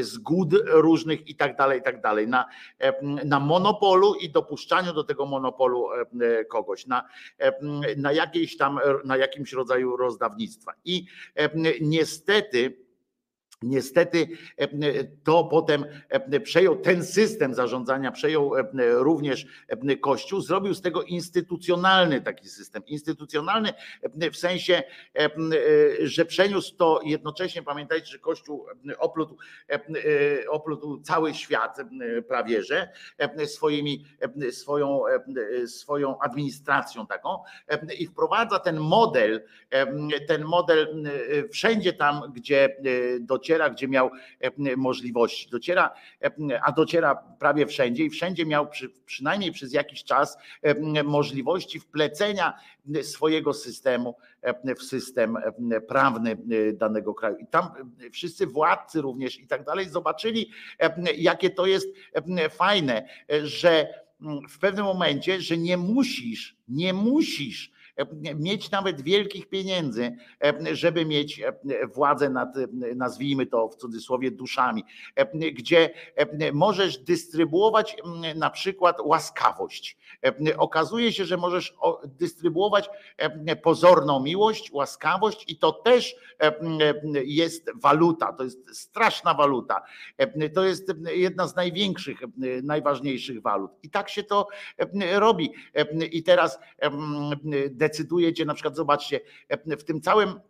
zgód 0.01 0.49
różnych 0.67 1.29
i 1.29 1.35
tak 1.35 1.57
dalej, 1.57 1.81
i 1.81 1.83
tak 1.83 2.01
dalej, 2.01 2.29
na, 2.29 2.45
na 3.25 3.41
monopolu 3.41 4.15
i 4.15 4.31
dopuszczaniu 4.31 4.93
do 4.93 5.05
tego 5.05 5.27
monopolu 5.27 5.89
kogoś, 6.49 6.87
na, 6.87 7.09
na 7.97 8.13
jakiejś 8.13 8.57
tam, 8.57 8.79
na 9.05 9.17
jakimś 9.17 9.53
rodzaju 9.53 9.97
rozdawnictwa. 9.97 10.73
I 10.85 11.07
niestety, 11.81 12.84
Niestety 13.63 14.29
to 15.25 15.45
potem 15.45 15.85
przejął 16.45 16.77
ten 16.77 17.05
system 17.05 17.55
zarządzania, 17.55 18.13
przejął 18.13 18.53
również 18.93 19.47
Kościół, 20.01 20.41
zrobił 20.41 20.75
z 20.75 20.81
tego 20.81 21.03
instytucjonalny 21.03 22.21
taki 22.21 22.49
system. 22.49 22.83
Instytucjonalny 22.87 23.73
w 24.33 24.37
sensie, 24.37 24.83
że 26.03 26.25
przeniósł 26.25 26.77
to 26.77 27.01
jednocześnie, 27.05 27.63
pamiętajcie, 27.63 28.07
że 28.07 28.19
Kościół 28.19 28.67
oplótł, 28.99 29.37
oplótł 30.49 31.01
cały 31.01 31.35
świat 31.35 31.79
prawie, 32.29 32.63
że 32.63 32.89
swoimi, 33.47 34.05
swoją, 34.51 35.03
swoją 35.67 36.19
administracją 36.19 37.07
taką 37.07 37.39
i 37.99 38.07
wprowadza 38.07 38.59
ten 38.59 38.77
model, 38.77 39.45
ten 40.29 40.45
model 40.45 41.05
wszędzie 41.53 41.93
tam, 41.93 42.33
gdzie 42.35 42.77
dociera 43.21 43.44
dociera, 43.45 43.71
gdzie 43.71 43.89
miał 43.89 44.11
e, 44.41 44.77
możliwości. 44.77 45.51
Dociera, 45.51 45.95
e, 46.23 46.61
a 46.63 46.73
dociera 46.73 47.15
prawie 47.15 47.67
wszędzie 47.67 48.05
i 48.05 48.11
wszędzie 48.11 48.47
miał 48.47 48.69
przy, 48.71 48.89
przynajmniej 49.07 49.53
przez 49.53 49.73
jakiś 49.73 50.05
czas 50.05 50.39
e, 50.63 51.03
możliwości 51.05 51.81
wplecenia 51.81 52.59
swojego 53.03 53.55
systemu 53.55 54.15
w 54.79 54.83
system 54.83 55.37
prawny 55.89 56.37
danego 56.73 57.15
kraju. 57.15 57.37
I 57.37 57.47
tam 57.47 57.71
wszyscy 58.13 58.47
władcy 58.47 59.01
również 59.01 59.41
i 59.41 59.47
tak 59.47 59.65
dalej 59.65 59.89
zobaczyli, 59.89 60.51
jakie 61.17 61.51
to 61.51 61.67
jest 61.67 61.89
fajne, 62.51 63.09
że 63.43 63.89
w 64.51 64.59
pewnym 64.59 64.85
momencie, 64.85 65.41
że 65.41 65.57
nie 65.57 65.77
musisz, 65.77 66.57
nie 66.69 66.93
musisz 66.93 67.73
mieć 68.37 68.71
nawet 68.71 69.01
wielkich 69.01 69.49
pieniędzy, 69.49 70.17
żeby 70.73 71.05
mieć 71.05 71.43
władzę 71.95 72.31
nad, 72.31 72.49
nazwijmy 72.97 73.47
to 73.47 73.69
w 73.69 73.77
cudzysłowie, 73.77 74.31
duszami, 74.31 74.85
gdzie 75.53 75.91
możesz 76.53 76.99
dystrybuować 76.99 77.97
na 78.37 78.51
przykład 78.51 78.97
łaskawość. 79.05 79.97
Okazuje 80.57 81.13
się, 81.13 81.25
że 81.25 81.37
możesz 81.37 81.75
dystrybuować 82.05 82.89
pozorną 83.63 84.21
miłość, 84.21 84.73
łaskawość 84.73 85.45
i 85.49 85.59
to 85.59 85.73
też 85.73 86.17
jest 87.25 87.71
waluta, 87.83 88.33
to 88.33 88.45
jest 88.45 88.79
straszna 88.79 89.35
waluta. 89.35 89.83
To 90.55 90.65
jest 90.65 90.93
jedna 91.15 91.49
z 91.49 91.57
największych, 91.57 92.19
najważniejszych 92.63 93.43
walut. 93.43 93.71
I 93.83 93.91
tak 93.91 94.09
się 94.09 94.23
to 94.23 94.49
robi. 95.13 95.53
I 96.13 96.23
teraz 96.23 96.59
decydujecie, 97.89 98.45
na 98.45 98.55
przykład 98.55 98.77
zobaczcie, 98.77 99.21
w 99.79 99.85
tym 99.85 100.01
całym 100.01 100.41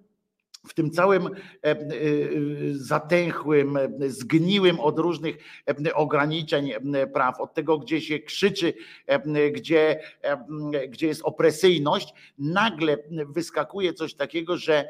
w 0.68 0.74
tym 0.74 0.90
całym 0.90 1.30
zatęchłym, 2.72 3.78
zgniłym 4.08 4.80
od 4.80 4.98
różnych 4.98 5.36
ograniczeń 5.94 6.72
praw, 7.12 7.40
od 7.40 7.54
tego, 7.54 7.78
gdzie 7.78 8.00
się 8.00 8.18
krzyczy, 8.18 8.74
gdzie, 9.52 10.00
gdzie 10.88 11.06
jest 11.06 11.22
opresyjność, 11.22 12.14
nagle 12.38 12.96
wyskakuje 13.28 13.92
coś 13.92 14.14
takiego, 14.14 14.56
że 14.56 14.88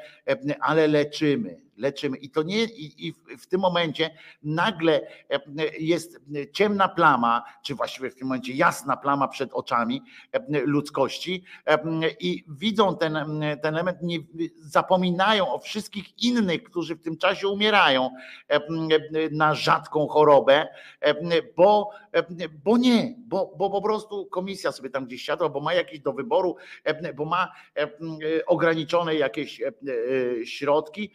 ale 0.61 0.89
leczymy, 0.89 1.57
leczymy. 1.76 2.16
I 2.16 2.30
to 2.30 2.42
nie, 2.42 2.64
i, 2.64 3.09
i 3.09 3.14
w 3.38 3.46
tym 3.46 3.60
momencie 3.60 4.10
nagle 4.42 5.01
e, 5.30 5.40
jest 5.78 6.20
ciemna 6.52 6.88
plama, 6.88 7.44
czy 7.62 7.74
właściwie 7.74 8.10
w 8.10 8.14
tym 8.14 8.28
momencie 8.28 8.52
jasna 8.52 8.96
plama 8.96 9.28
przed 9.28 9.52
oczami 9.52 10.02
e, 10.32 10.60
ludzkości 10.60 11.44
e, 11.66 11.78
i 12.20 12.44
widzą 12.48 12.96
ten, 12.96 13.18
ten 13.62 13.74
element, 13.74 13.98
nie, 14.02 14.18
zapominają 14.56 15.52
o 15.52 15.59
wszystkich 15.59 16.22
innych, 16.22 16.62
którzy 16.62 16.96
w 16.96 17.02
tym 17.02 17.16
czasie 17.16 17.48
umierają 17.48 18.10
na 19.30 19.55
rzadką 19.55 20.09
chorobę, 20.09 20.68
bo, 21.56 21.90
bo 22.64 22.78
nie, 22.78 23.14
bo, 23.18 23.55
bo 23.59 23.70
po 23.70 23.82
prostu 23.82 24.26
komisja 24.26 24.72
sobie 24.72 24.90
tam 24.90 25.06
gdzieś 25.06 25.22
siadła, 25.22 25.48
bo 25.48 25.60
ma 25.60 25.74
jakieś 25.74 26.01
do 26.01 26.12
wyboru, 26.12 26.56
bo 27.14 27.24
ma 27.24 27.52
ograniczone 28.46 29.14
jakieś 29.14 29.60
środki 30.44 31.10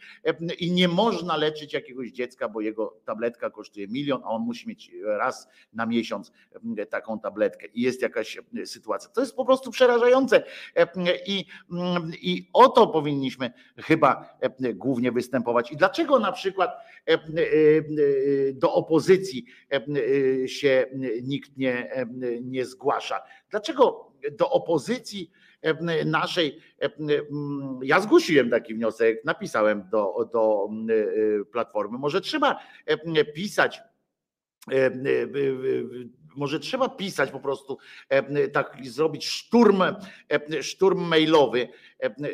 i 0.54 0.72
nie 0.72 0.88
można 0.88 1.36
leczyć 1.36 1.72
jakiegoś 1.72 2.10
dziecka, 2.10 2.48
bo 2.48 2.60
jego 2.60 3.00
tabletka 3.04 3.50
kosztuje 3.50 3.88
milion, 3.88 4.22
a 4.24 4.28
on 4.28 4.42
musi 4.42 4.68
mieć 4.68 4.92
raz 5.04 5.48
na 5.72 5.86
miesiąc 5.86 6.32
mm, 6.64 6.86
taką 6.86 7.20
tabletkę 7.20 7.66
i 7.66 7.82
jest 7.82 8.02
jakaś 8.02 8.38
mm, 8.38 8.66
sytuacja. 8.66 9.10
To 9.10 9.20
jest 9.20 9.36
po 9.36 9.44
prostu 9.44 9.70
przerażające 9.70 10.42
i, 11.26 11.44
mm, 11.72 12.12
i 12.22 12.50
o 12.52 12.68
to 12.68 12.86
powinniśmy 12.86 13.52
chyba 13.76 14.38
głównie 14.74 15.12
występować. 15.12 15.72
I 15.72 15.76
dlaczego 15.76 16.18
na 16.18 16.32
przykład 16.32 16.70
do 18.54 18.74
opozycji 18.74 19.44
się 20.46 20.86
nikt 21.22 21.56
nie, 21.56 21.90
nie 22.42 22.64
zgłasza? 22.64 23.22
Dlaczego 23.50 24.12
do 24.38 24.50
opozycji 24.50 25.30
naszej. 26.06 26.60
Ja 27.82 28.00
zgłosiłem 28.00 28.50
taki 28.50 28.74
wniosek, 28.74 29.24
napisałem 29.24 29.88
do, 29.90 30.30
do 30.32 30.68
Platformy. 31.52 31.98
Może 31.98 32.20
trzeba 32.20 32.60
pisać 33.34 33.80
może 36.36 36.60
trzeba 36.60 36.88
pisać 36.88 37.30
po 37.30 37.40
prostu, 37.40 37.78
tak 38.52 38.76
zrobić 38.82 39.26
szturm, 39.26 39.82
szturm 40.62 41.00
mailowy, 41.00 41.68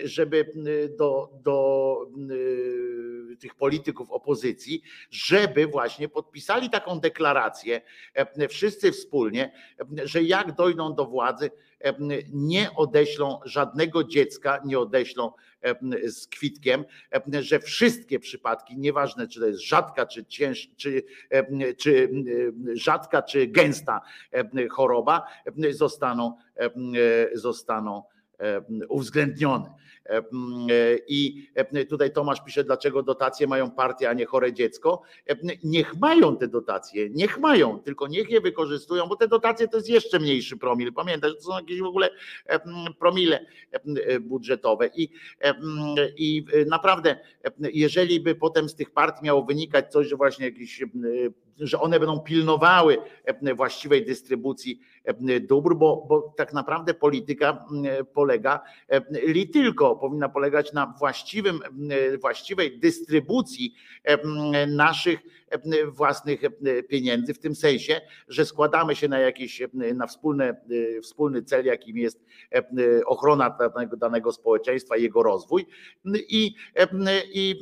żeby 0.05 0.53
do, 0.99 1.31
do 1.43 1.97
tych 3.41 3.55
polityków 3.55 4.11
opozycji, 4.11 4.83
żeby 5.11 5.67
właśnie 5.67 6.09
podpisali 6.09 6.71
taką 6.71 7.01
deklarację 7.01 7.81
wszyscy 8.49 8.93
wspólnie, 8.93 9.53
że 10.05 10.23
jak 10.23 10.55
dojdą 10.55 10.95
do 10.95 11.05
władzy, 11.05 11.51
nie 12.33 12.75
odeślą 12.75 13.41
żadnego 13.45 14.05
dziecka, 14.05 14.63
nie 14.65 14.79
odeślą 14.79 15.33
z 16.05 16.27
kwitkiem, 16.27 16.85
że 17.41 17.61
wszystkie 17.61 18.19
przypadki, 18.19 18.79
nieważne 18.79 19.29
czy 19.29 19.41
to 19.41 19.47
jest 19.47 19.61
rzadka, 19.61 20.07
czy 20.07 20.25
cięż, 20.25 20.69
czy, 20.77 21.03
czy 21.79 22.11
rzadka, 22.73 23.23
czy 23.23 23.47
gęsta 23.47 24.01
choroba, 24.71 25.27
zostaną, 25.71 26.37
zostaną 27.35 28.03
uwzględnione. 28.89 29.75
I 31.09 31.47
tutaj 31.89 32.13
Tomasz 32.13 32.45
pisze, 32.45 32.65
dlaczego 32.65 33.03
dotacje 33.03 33.47
mają 33.47 33.71
partie, 33.71 34.11
a 34.11 34.13
nie 34.13 34.27
chore 34.27 34.53
dziecko. 34.53 35.03
Niech 35.65 35.97
mają 35.97 36.37
te 36.37 36.49
dotacje, 36.49 37.11
niech 37.11 37.39
mają, 37.39 37.79
tylko 37.79 38.07
niech 38.07 38.31
je 38.31 38.41
wykorzystują, 38.41 39.07
bo 39.07 39.17
te 39.17 39.29
dotacje 39.29 39.69
to 39.69 39.77
jest 39.77 39.89
jeszcze 39.89 40.19
mniejszy 40.19 40.57
promil. 40.57 40.93
Pamiętaj, 40.93 41.31
to 41.35 41.41
są 41.41 41.59
jakieś 41.59 41.81
w 41.81 41.85
ogóle 41.85 42.11
promile 42.99 43.47
budżetowe. 44.21 44.91
I, 44.97 45.09
i 46.17 46.45
naprawdę, 46.67 47.17
jeżeli 47.59 48.21
by 48.21 48.35
potem 48.35 48.69
z 48.69 48.75
tych 48.75 48.91
partii 48.91 49.25
miało 49.25 49.45
wynikać 49.45 49.93
coś, 49.93 50.07
że 50.07 50.17
właśnie 50.17 50.51
że 51.61 51.81
one 51.81 52.01
będą 52.01 52.21
pilnowały 52.21 52.99
właściwej 53.57 54.05
dystrybucji 54.05 54.81
dóbr, 55.41 55.75
bo, 55.75 56.07
bo 56.09 56.35
tak 56.37 56.53
naprawdę 56.53 56.95
polityka 56.95 57.65
polega 58.15 58.61
li 59.13 59.49
tylko 59.49 59.96
powinna 59.97 60.29
polegać 60.29 60.73
na 60.73 60.95
właściwym, 60.99 61.61
właściwej 62.21 62.79
dystrybucji 62.79 63.75
naszych 64.69 65.21
e, 65.21 65.46
własnych 65.89 66.45
e, 66.45 66.83
pieniędzy, 66.83 67.35
w 67.35 67.39
tym 67.39 67.55
sensie, 67.55 68.01
że 68.29 68.45
składamy 68.45 68.97
się 68.97 69.09
na 69.09 69.19
jakiś, 69.19 69.63
e, 69.63 69.69
na 69.95 70.07
wspólne, 70.07 70.49
e, 70.99 71.01
wspólny 71.01 71.43
cel, 71.43 71.65
jakim 71.65 71.97
jest 71.97 72.25
e, 72.55 72.65
ochrona 73.07 73.51
danego, 73.51 73.97
danego 73.97 74.33
społeczeństwa, 74.33 74.97
jego 74.97 75.23
rozwój 75.23 75.67
i, 76.29 76.55
e, 76.75 76.89
i 77.33 77.61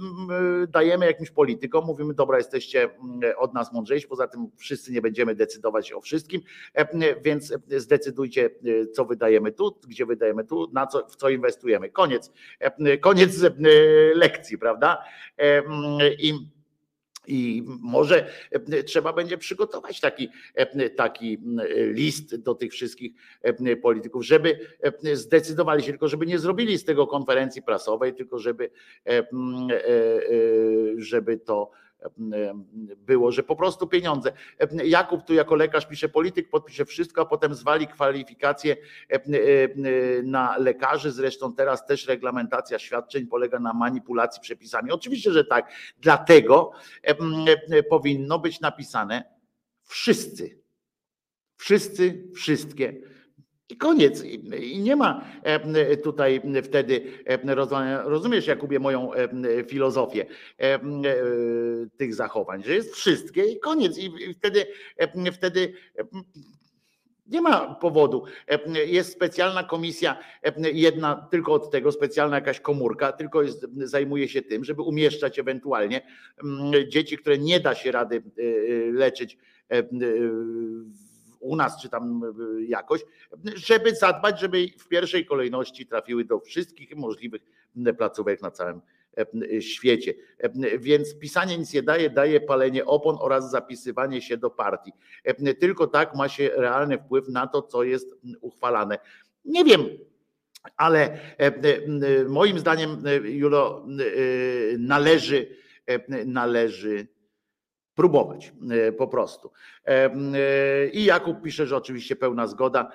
dajemy 0.68 1.06
jakimś 1.06 1.30
politykom, 1.30 1.84
mówimy, 1.84 2.14
dobra, 2.14 2.38
jesteście 2.38 2.90
od 3.36 3.54
nas 3.54 3.72
mądrzejsi, 3.72 4.08
poza 4.08 4.28
tym 4.28 4.46
wszyscy 4.56 4.92
nie 4.92 5.02
będziemy 5.02 5.34
decydować 5.34 5.92
o 5.92 6.00
wszystkim, 6.00 6.40
e, 6.74 7.20
więc 7.20 7.54
zdecydujcie, 7.76 8.44
e, 8.46 8.86
co 8.86 9.04
wydajemy 9.04 9.52
tu, 9.52 9.78
gdzie 9.88 10.06
wydajemy 10.06 10.44
tu, 10.44 10.70
na 10.72 10.86
co, 10.86 11.06
w 11.08 11.16
co 11.16 11.28
inwestujemy. 11.28 11.90
Koniec, 11.90 12.32
e, 12.58 12.98
koniec 12.98 13.44
e, 13.44 13.50
lekcji, 14.14 14.58
prawda? 14.58 15.04
E, 15.38 15.62
I 16.18 16.53
i 17.26 17.62
może 17.66 18.26
e, 18.50 18.82
trzeba 18.82 19.12
będzie 19.12 19.38
przygotować 19.38 20.00
taki, 20.00 20.28
e, 20.54 20.90
taki 20.90 21.38
list 21.92 22.36
do 22.36 22.54
tych 22.54 22.72
wszystkich 22.72 23.12
e, 23.42 23.76
polityków, 23.76 24.24
żeby 24.24 24.58
zdecydowali 25.12 25.82
się, 25.82 25.90
tylko 25.90 26.08
żeby 26.08 26.26
nie 26.26 26.38
zrobili 26.38 26.78
z 26.78 26.84
tego 26.84 27.06
konferencji 27.06 27.62
prasowej, 27.62 28.14
tylko 28.14 28.38
żeby, 28.38 28.70
żeby 30.98 31.38
to 31.38 31.70
było, 32.96 33.32
że 33.32 33.42
po 33.42 33.56
prostu 33.56 33.86
pieniądze. 33.86 34.32
Jakub 34.84 35.24
tu 35.24 35.34
jako 35.34 35.54
lekarz 35.54 35.86
pisze, 35.86 36.08
polityk 36.08 36.50
podpisze 36.50 36.84
wszystko, 36.84 37.22
a 37.22 37.24
potem 37.24 37.54
zwali 37.54 37.86
kwalifikacje 37.86 38.76
na 40.24 40.58
lekarzy. 40.58 41.12
Zresztą 41.12 41.54
teraz 41.54 41.86
też 41.86 42.06
reglamentacja 42.06 42.78
świadczeń 42.78 43.26
polega 43.26 43.58
na 43.58 43.72
manipulacji 43.72 44.42
przepisami. 44.42 44.92
Oczywiście, 44.92 45.32
że 45.32 45.44
tak. 45.44 45.72
Dlatego 46.00 46.72
powinno 47.90 48.38
być 48.38 48.60
napisane 48.60 49.24
wszyscy. 49.82 50.58
Wszyscy, 51.56 52.28
wszystkie 52.34 53.13
i 53.68 53.76
koniec. 53.76 54.24
I 54.60 54.78
nie 54.78 54.96
ma 54.96 55.24
e, 55.42 55.96
tutaj 55.96 56.42
wtedy 56.62 57.02
e, 57.26 57.54
rozwiązania. 57.54 58.02
Rozumiesz, 58.02 58.46
Jakubie, 58.46 58.78
moją 58.78 59.12
e, 59.14 59.28
filozofię 59.64 60.26
tych 61.96 62.14
zachowań, 62.14 62.62
że 62.64 62.74
jest 62.74 62.94
wszystkie 62.94 63.44
i 63.44 63.60
koniec. 63.60 63.98
I 63.98 64.34
wtedy, 64.34 64.66
wtedy 65.32 65.72
nie 67.26 67.40
ma 67.40 67.74
powodu. 67.74 68.24
Jest 68.86 69.12
specjalna 69.12 69.64
komisja, 69.64 70.18
jedna 70.72 71.28
tylko 71.30 71.52
od 71.52 71.70
tego, 71.70 71.92
specjalna 71.92 72.36
jakaś 72.36 72.60
komórka, 72.60 73.12
tylko 73.12 73.42
jest, 73.42 73.66
zajmuje 73.76 74.28
się 74.28 74.42
tym, 74.42 74.64
żeby 74.64 74.82
umieszczać 74.82 75.38
ewentualnie 75.38 76.06
dzieci, 76.88 77.18
które 77.18 77.38
nie 77.38 77.60
da 77.60 77.74
się 77.74 77.92
rady 77.92 78.22
leczyć 78.92 79.38
u 81.44 81.56
nas 81.56 81.82
czy 81.82 81.88
tam 81.88 82.22
jakoś, 82.68 83.00
żeby 83.54 83.94
zadbać, 83.94 84.40
żeby 84.40 84.66
w 84.78 84.88
pierwszej 84.88 85.26
kolejności 85.26 85.86
trafiły 85.86 86.24
do 86.24 86.40
wszystkich 86.40 86.96
możliwych 86.96 87.42
placówek 87.98 88.42
na 88.42 88.50
całym 88.50 88.80
świecie. 89.60 90.14
Więc 90.78 91.18
pisanie 91.18 91.58
nic 91.58 91.72
nie 91.72 91.82
daje, 91.82 92.10
daje 92.10 92.40
palenie 92.40 92.84
opon 92.84 93.16
oraz 93.20 93.50
zapisywanie 93.50 94.22
się 94.22 94.36
do 94.36 94.50
partii. 94.50 94.92
Tylko 95.60 95.86
tak 95.86 96.14
ma 96.14 96.28
się 96.28 96.50
realny 96.54 96.98
wpływ 96.98 97.28
na 97.28 97.46
to, 97.46 97.62
co 97.62 97.82
jest 97.82 98.14
uchwalane. 98.40 98.98
Nie 99.44 99.64
wiem, 99.64 99.80
ale 100.76 101.18
moim 102.28 102.58
zdaniem, 102.58 103.02
Julo, 103.24 103.86
należy, 104.78 105.56
należy 106.26 107.06
próbować 107.94 108.52
po 108.98 109.08
prostu. 109.08 109.50
I 110.92 111.04
Jakub 111.04 111.42
pisze, 111.42 111.66
że 111.66 111.76
oczywiście 111.76 112.16
pełna 112.16 112.46
zgoda. 112.46 112.92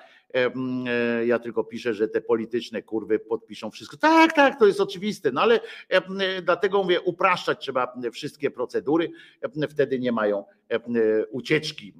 Ja 1.26 1.38
tylko 1.38 1.64
piszę, 1.64 1.94
że 1.94 2.08
te 2.08 2.20
polityczne 2.20 2.82
kurwy 2.82 3.18
podpiszą 3.18 3.70
wszystko. 3.70 3.96
Tak, 3.96 4.32
tak, 4.32 4.58
to 4.58 4.66
jest 4.66 4.80
oczywiste, 4.80 5.30
no 5.32 5.40
ale 5.40 5.60
dlatego 6.42 6.82
mówię, 6.82 7.00
upraszczać 7.00 7.58
trzeba 7.58 7.94
wszystkie 8.12 8.50
procedury, 8.50 9.10
wtedy 9.70 9.98
nie 9.98 10.12
mają 10.12 10.44
ucieczki 11.30 11.94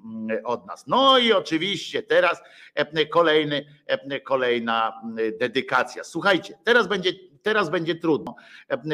od 0.44 0.66
nas. 0.66 0.86
No 0.86 1.18
i 1.18 1.32
oczywiście 1.32 2.02
teraz 2.02 2.42
kolejny, 3.10 3.64
kolejna 4.24 5.02
dedykacja. 5.38 6.04
Słuchajcie, 6.04 6.58
teraz 6.64 6.88
będzie 6.88 7.10
teraz 7.42 7.70
będzie 7.70 7.94
trudno. 7.94 8.34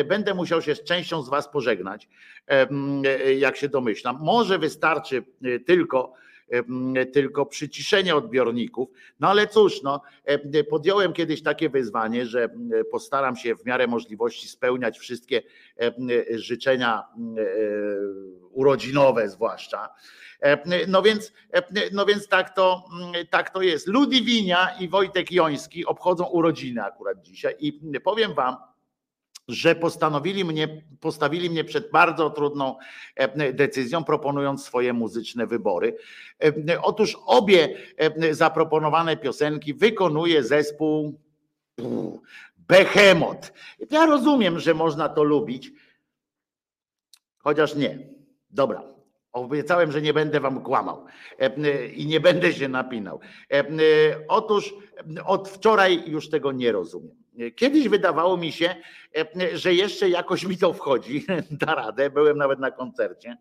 Będę 0.09 0.35
musiał 0.35 0.62
się 0.62 0.74
z 0.74 0.85
częścią 0.85 1.23
z 1.23 1.28
Was 1.28 1.48
pożegnać, 1.48 2.09
jak 3.39 3.56
się 3.56 3.68
domyślam. 3.68 4.18
Może 4.20 4.59
wystarczy 4.59 5.24
tylko 5.66 6.12
tylko 7.12 7.47
przyciszenie 7.47 8.16
odbiorników. 8.16 8.89
No 9.20 9.28
ale 9.28 9.47
cóż, 9.47 9.82
no, 9.82 10.02
podjąłem 10.70 11.12
kiedyś 11.12 11.43
takie 11.43 11.68
wyzwanie, 11.68 12.27
że 12.27 12.48
postaram 12.90 13.36
się 13.36 13.55
w 13.56 13.64
miarę 13.64 13.86
możliwości 13.86 14.48
spełniać 14.48 14.98
wszystkie 14.98 15.43
życzenia 16.31 17.05
urodzinowe 18.51 19.28
zwłaszcza. 19.28 19.89
No 20.88 21.02
więc, 21.02 21.32
no 21.92 22.06
więc 22.06 22.28
tak, 22.28 22.54
to, 22.54 22.84
tak 23.30 23.50
to 23.50 23.62
jest. 23.62 23.88
Ludwinia 23.88 24.76
i 24.80 24.88
Wojtek 24.88 25.32
Joński 25.32 25.86
obchodzą 25.86 26.24
urodziny 26.24 26.84
akurat 26.84 27.22
dzisiaj 27.22 27.54
i 27.58 27.80
powiem 28.04 28.34
wam, 28.34 28.56
że 29.48 29.74
postanowili 29.74 30.44
mnie, 30.44 30.82
postawili 31.00 31.50
mnie 31.50 31.64
przed 31.64 31.90
bardzo 31.90 32.30
trudną 32.30 32.76
decyzją, 33.52 34.04
proponując 34.04 34.64
swoje 34.64 34.92
muzyczne 34.92 35.46
wybory. 35.46 35.96
Otóż 36.82 37.18
obie 37.26 37.76
zaproponowane 38.30 39.16
piosenki 39.16 39.74
wykonuje 39.74 40.42
zespół 40.42 41.20
Behemoth. 42.56 43.52
Ja 43.90 44.06
rozumiem, 44.06 44.60
że 44.60 44.74
można 44.74 45.08
to 45.08 45.22
lubić, 45.22 45.72
chociaż 47.38 47.74
nie. 47.74 47.98
Dobra, 48.50 48.82
Obiecałem, 49.36 49.92
że 49.92 50.02
nie 50.02 50.12
będę 50.14 50.40
wam 50.40 50.62
kłamał 50.62 51.04
i 51.94 52.06
nie 52.06 52.20
będę 52.20 52.52
się 52.52 52.68
napinał. 52.68 53.20
Otóż 54.28 54.74
od 55.24 55.48
wczoraj 55.48 56.02
już 56.06 56.30
tego 56.30 56.52
nie 56.52 56.72
rozumiem. 56.72 57.16
Kiedyś 57.56 57.88
wydawało 57.88 58.36
mi 58.36 58.52
się, 58.52 58.76
że 59.54 59.74
jeszcze 59.74 60.08
jakoś 60.08 60.44
mi 60.44 60.58
to 60.58 60.72
wchodzi, 60.72 61.26
da 61.66 61.74
radę. 61.74 62.10
Byłem 62.10 62.38
nawet 62.38 62.58
na 62.58 62.70
koncercie, 62.70 63.36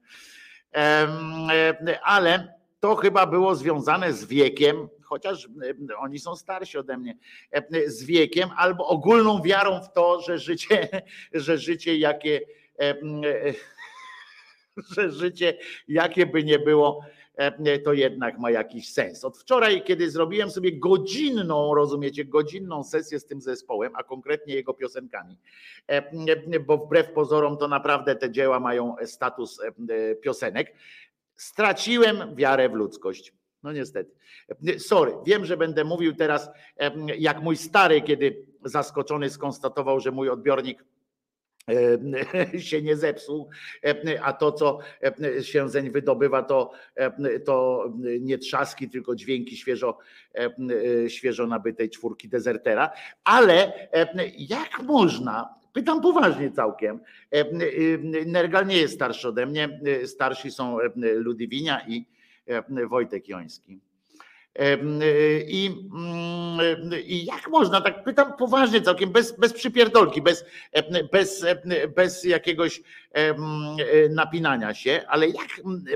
ale 2.03 2.53
to 2.79 2.95
chyba 2.95 3.25
było 3.25 3.55
związane 3.55 4.13
z 4.13 4.25
wiekiem, 4.25 4.89
chociaż 5.03 5.49
oni 5.97 6.19
są 6.19 6.35
starsi 6.35 6.77
ode 6.77 6.97
mnie, 6.97 7.17
z 7.87 8.03
wiekiem 8.03 8.49
albo 8.57 8.87
ogólną 8.87 9.41
wiarą 9.41 9.81
w 9.81 9.93
to, 9.93 10.21
że 10.21 10.39
życie, 10.39 10.89
że 11.33 11.57
życie 11.57 11.97
jakie 11.97 12.41
że 14.95 15.11
życie, 15.11 15.57
jakie 15.87 16.25
by 16.25 16.43
nie 16.43 16.59
było, 16.59 17.01
e, 17.35 17.79
to 17.79 17.93
jednak 17.93 18.39
ma 18.39 18.51
jakiś 18.51 18.93
sens. 18.93 19.23
Od 19.23 19.37
wczoraj, 19.37 19.83
kiedy 19.83 20.11
zrobiłem 20.11 20.51
sobie 20.51 20.79
godzinną, 20.79 21.75
rozumiecie, 21.75 22.25
godzinną 22.25 22.83
sesję 22.83 23.19
z 23.19 23.25
tym 23.25 23.41
zespołem, 23.41 23.95
a 23.95 24.03
konkretnie 24.03 24.55
jego 24.55 24.73
piosenkami, 24.73 25.37
e, 25.87 26.59
bo 26.59 26.77
wbrew 26.77 27.11
pozorom 27.11 27.57
to 27.57 27.67
naprawdę 27.67 28.15
te 28.15 28.31
dzieła 28.31 28.59
mają 28.59 28.95
status 29.05 29.59
e, 29.89 30.15
piosenek, 30.15 30.73
straciłem 31.35 32.35
wiarę 32.35 32.69
w 32.69 32.73
ludzkość. 32.73 33.33
No 33.63 33.71
niestety. 33.71 34.11
Sorry, 34.79 35.13
wiem, 35.25 35.45
że 35.45 35.57
będę 35.57 35.83
mówił 35.83 36.15
teraz 36.15 36.49
jak 37.17 37.41
mój 37.41 37.57
stary, 37.57 38.01
kiedy 38.01 38.45
zaskoczony 38.65 39.29
skonstatował, 39.29 39.99
że 39.99 40.11
mój 40.11 40.29
odbiornik 40.29 40.83
się 42.59 42.81
nie 42.81 42.95
zepsuł, 42.95 43.49
a 44.21 44.33
to, 44.33 44.51
co 44.51 44.79
się 45.41 45.69
zeń 45.69 45.89
wydobywa, 45.89 46.43
to, 46.43 46.71
to 47.45 47.85
nie 48.19 48.37
trzaski, 48.37 48.89
tylko 48.89 49.15
dźwięki 49.15 49.57
świeżo, 49.57 49.97
świeżo 51.07 51.47
nabytej 51.47 51.89
czwórki 51.89 52.29
dezertera. 52.29 52.91
Ale 53.23 53.89
jak 54.37 54.81
można, 54.83 55.55
pytam 55.73 56.01
poważnie 56.01 56.51
całkiem, 56.51 56.99
Nergal 58.25 58.67
nie 58.67 58.77
jest 58.77 58.95
starszy 58.95 59.27
ode 59.27 59.45
mnie, 59.45 59.79
starsi 60.05 60.51
są 60.51 60.77
Ludwinia 60.95 61.85
i 61.87 62.05
Wojtek 62.89 63.27
Joński. 63.27 63.79
I, 65.47 65.85
mm, 65.93 66.59
I 67.05 67.25
jak 67.25 67.47
można, 67.47 67.81
tak 67.81 68.03
pytam 68.03 68.37
poważnie 68.37 68.81
całkiem, 68.81 69.11
bez, 69.11 69.39
bez 69.39 69.53
przypierdolki, 69.53 70.21
bez, 70.21 70.45
bez, 71.11 71.45
bez 71.95 72.23
jakiegoś 72.23 72.79
e, 72.79 72.83
napinania 74.09 74.73
się, 74.73 75.03
ale 75.07 75.27
jak 75.27 75.47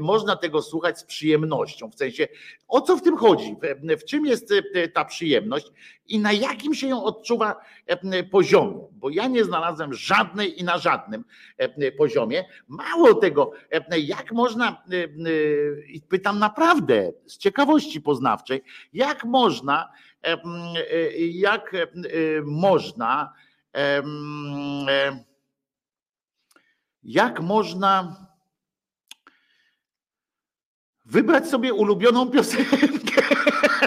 można 0.01 0.35
tego 0.35 0.61
słuchać 0.61 0.99
z 0.99 1.03
przyjemnością? 1.03 1.91
W 1.91 1.95
sensie, 1.95 2.27
o 2.67 2.81
co 2.81 2.97
w 2.97 3.01
tym 3.01 3.17
chodzi? 3.17 3.55
W, 4.01 4.05
czym 4.05 4.25
jest 4.25 4.53
e, 4.73 4.87
ta 4.87 5.05
przyjemność 5.05 5.71
i 6.07 6.19
na 6.19 6.31
jakim 6.31 6.73
się 6.75 6.87
ją 6.87 7.03
odczuwa 7.03 7.55
e, 7.85 8.23
poziomie? 8.23 8.87
Bo 8.91 9.09
ja 9.09 9.27
nie 9.27 9.43
znalazłem 9.43 9.93
żadnej 9.93 10.59
i 10.59 10.63
na 10.63 10.77
żadnym 10.77 11.25
e, 11.57 11.91
poziomie. 11.91 12.45
Mało 12.67 13.13
tego, 13.13 13.51
e, 13.71 13.99
jak 13.99 14.31
można, 14.31 14.83
e, 14.91 15.03
e, 15.03 15.99
pytam 16.09 16.39
naprawdę 16.39 17.11
z 17.25 17.37
ciekawości 17.37 18.01
poznawczej, 18.01 18.63
jak 18.93 19.23
można, 19.23 19.91
e, 20.23 20.37
jak 21.17 21.73
e, 21.73 21.87
można, 22.43 23.33
e, 23.75 24.03
jak 27.09 27.41
można 27.41 28.15
wybrać 31.05 31.47
sobie 31.47 31.73
ulubioną 31.73 32.31
piosenkę. 32.31 33.21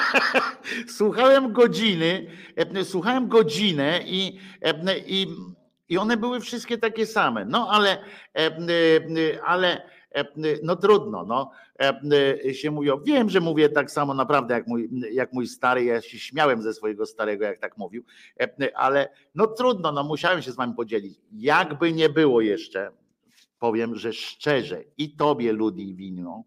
Słuchałem 0.98 1.52
godziny, 1.52 2.26
e, 2.56 2.84
słuchałem 2.84 3.28
godzinę 3.28 4.00
i, 4.06 4.38
e, 4.62 4.98
i, 4.98 5.26
i 5.88 5.98
one 5.98 6.16
były 6.16 6.40
wszystkie 6.40 6.78
takie 6.78 7.06
same. 7.06 7.44
No 7.44 7.68
ale, 7.70 7.98
e, 8.38 9.42
ale 9.44 9.82
no 10.62 10.76
trudno, 10.76 11.24
no 11.24 11.50
się 12.52 12.70
mówią. 12.70 13.00
Wiem, 13.04 13.30
że 13.30 13.40
mówię 13.40 13.68
tak 13.68 13.90
samo 13.90 14.14
naprawdę 14.14 14.54
jak 14.54 14.66
mój, 14.66 14.90
jak 15.12 15.32
mój 15.32 15.46
stary. 15.46 15.84
Ja 15.84 16.00
się 16.00 16.18
śmiałem 16.18 16.62
ze 16.62 16.74
swojego 16.74 17.06
starego, 17.06 17.44
jak 17.44 17.58
tak 17.58 17.78
mówił, 17.78 18.04
ale 18.74 19.08
no 19.34 19.46
trudno, 19.46 19.92
no 19.92 20.04
musiałem 20.04 20.42
się 20.42 20.52
z 20.52 20.56
wami 20.56 20.74
podzielić. 20.74 21.18
Jakby 21.32 21.92
nie 21.92 22.08
było 22.08 22.40
jeszcze, 22.40 22.90
powiem, 23.62 23.96
że 23.96 24.12
szczerze 24.12 24.84
i 24.98 25.16
tobie 25.16 25.52
Ludwiniu 25.52 26.44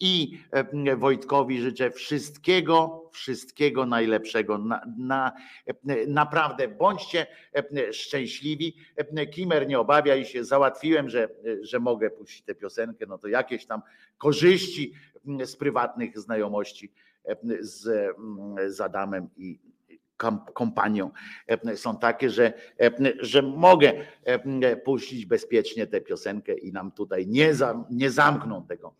i 0.00 0.38
e, 0.50 0.96
Wojtkowi 0.96 1.60
życzę 1.60 1.90
wszystkiego, 1.90 3.08
wszystkiego 3.12 3.86
najlepszego. 3.86 4.58
Na, 4.58 4.80
na, 4.98 5.32
e, 5.66 6.06
naprawdę 6.06 6.68
bądźcie 6.68 7.26
e, 7.54 7.92
szczęśliwi. 7.92 8.76
Kimer 9.32 9.68
nie 9.68 9.78
obawiaj 9.78 10.24
się, 10.24 10.44
załatwiłem, 10.44 11.08
że, 11.08 11.28
że 11.62 11.80
mogę 11.80 12.10
puścić 12.10 12.42
tę 12.42 12.54
piosenkę, 12.54 13.06
no 13.08 13.18
to 13.18 13.28
jakieś 13.28 13.66
tam 13.66 13.82
korzyści 14.18 14.92
z 15.44 15.56
prywatnych 15.56 16.18
znajomości 16.18 16.92
z, 17.60 18.14
z 18.66 18.80
Adamem 18.80 19.28
i 19.36 19.58
kompanią 20.54 21.10
są 21.74 21.98
takie, 21.98 22.30
że, 22.30 22.52
że 23.20 23.42
mogę 23.42 23.92
puścić 24.84 25.26
bezpiecznie 25.26 25.86
tę 25.86 26.00
piosenkę 26.00 26.54
i 26.54 26.72
nam 26.72 26.92
tutaj 26.92 27.26
nie, 27.26 27.54
za, 27.54 27.84
nie 27.90 28.10
zamkną 28.10 28.66
tego, 28.66 28.94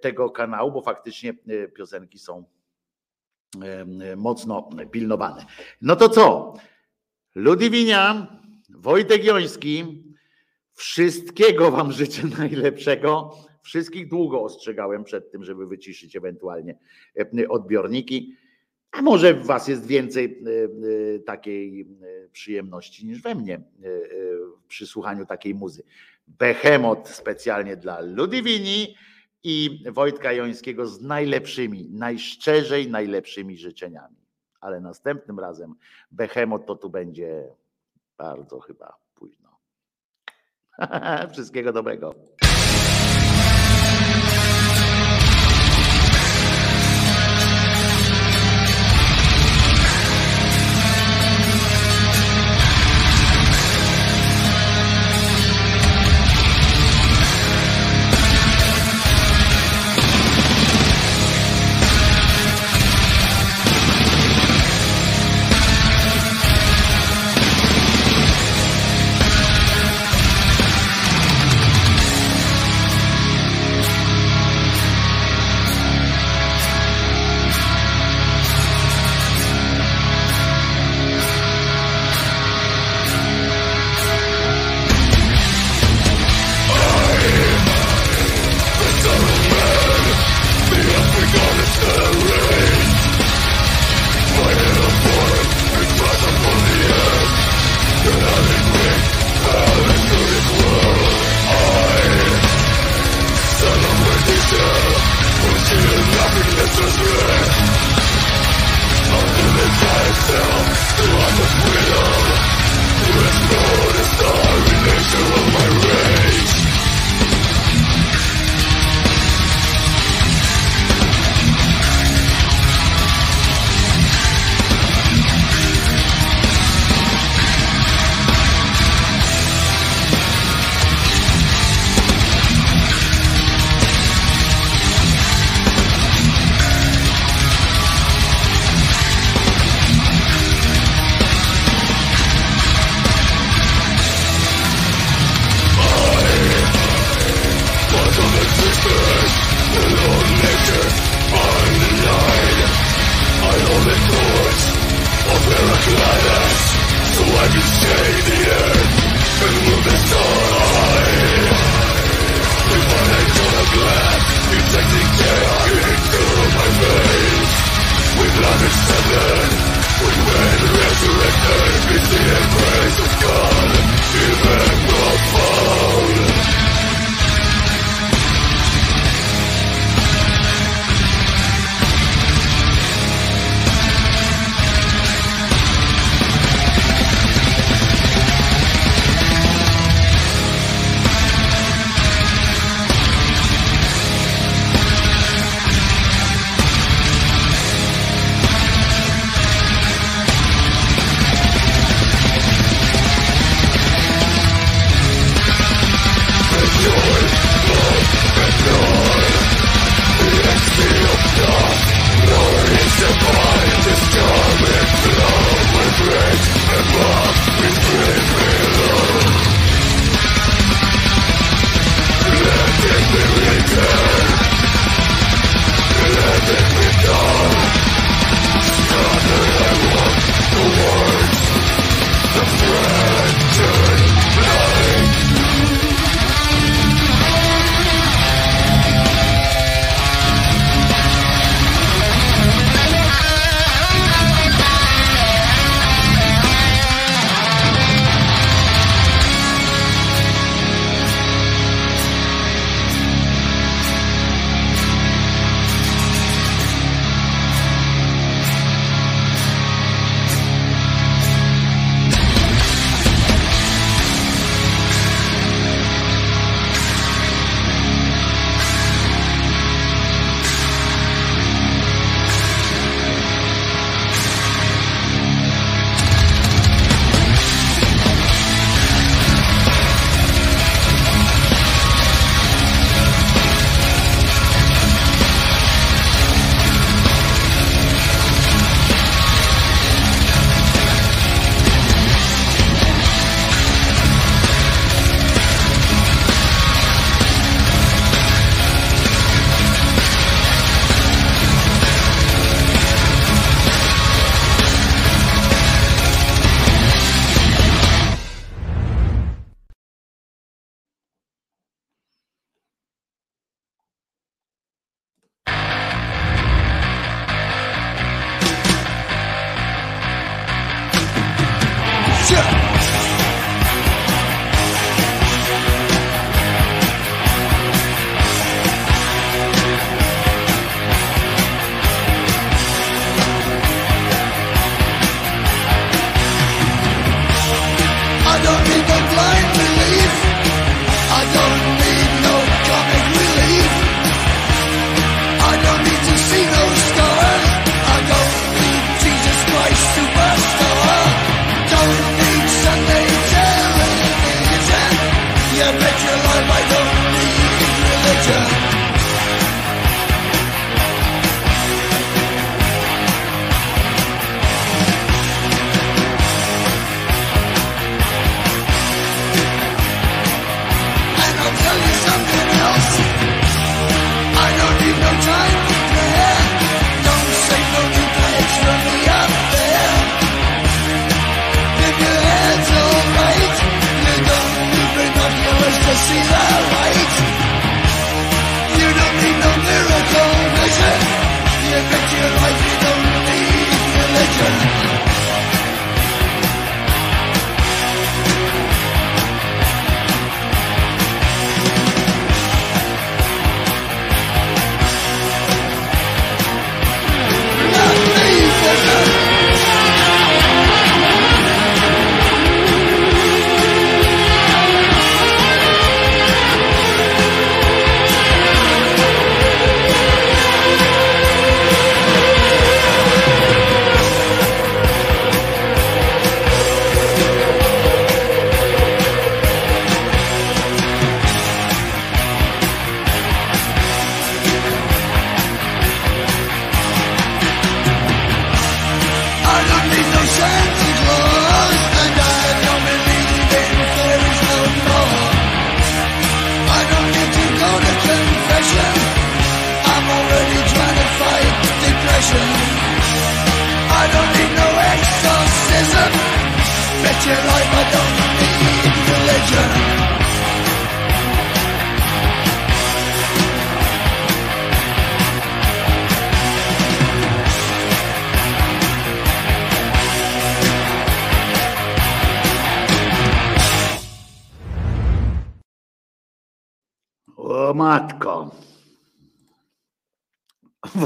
tego 0.00 0.30
kanału, 0.30 0.72
bo 0.72 0.82
faktycznie 0.82 1.34
piosenki 1.76 2.18
są 2.18 2.44
mocno 4.16 4.68
pilnowane. 4.90 5.46
No 5.80 5.96
to 5.96 6.08
co? 6.08 6.54
Ludwinia, 7.34 8.26
Wojtek 8.70 9.24
Joński, 9.24 10.04
wszystkiego 10.74 11.70
Wam 11.70 11.92
życzę 11.92 12.22
najlepszego. 12.38 13.36
Wszystkich 13.62 14.08
długo 14.08 14.42
ostrzegałem 14.42 15.04
przed 15.04 15.30
tym, 15.30 15.44
żeby 15.44 15.66
wyciszyć 15.66 16.16
ewentualnie 16.16 16.78
odbiorniki. 17.48 18.36
A 18.98 19.02
może 19.02 19.34
w 19.34 19.46
Was 19.46 19.68
jest 19.68 19.86
więcej 19.86 20.24
e, 20.24 21.14
e, 21.14 21.18
takiej 21.18 21.80
e, 21.80 22.28
przyjemności 22.28 23.06
niż 23.06 23.22
we 23.22 23.34
mnie 23.34 23.60
przy 24.68 24.86
słuchaniu 24.86 25.26
takiej 25.26 25.54
muzy. 25.54 25.82
Behemot 26.26 27.08
specjalnie 27.08 27.76
dla 27.76 28.00
Ludwini 28.00 28.96
i 29.42 29.84
Wojtka 29.92 30.32
Jońskiego 30.32 30.86
z 30.86 31.02
najlepszymi, 31.02 31.88
najszczerzej 31.92 32.90
najlepszymi 32.90 33.56
życzeniami. 33.56 34.16
Ale 34.60 34.80
następnym 34.80 35.38
razem 35.38 35.74
Behemot 36.10 36.66
to 36.66 36.74
tu 36.74 36.90
będzie 36.90 37.44
bardzo 38.18 38.60
chyba 38.60 38.96
późno. 39.14 39.58
Wszystkiego 41.32 41.72
dobrego. 41.72 42.14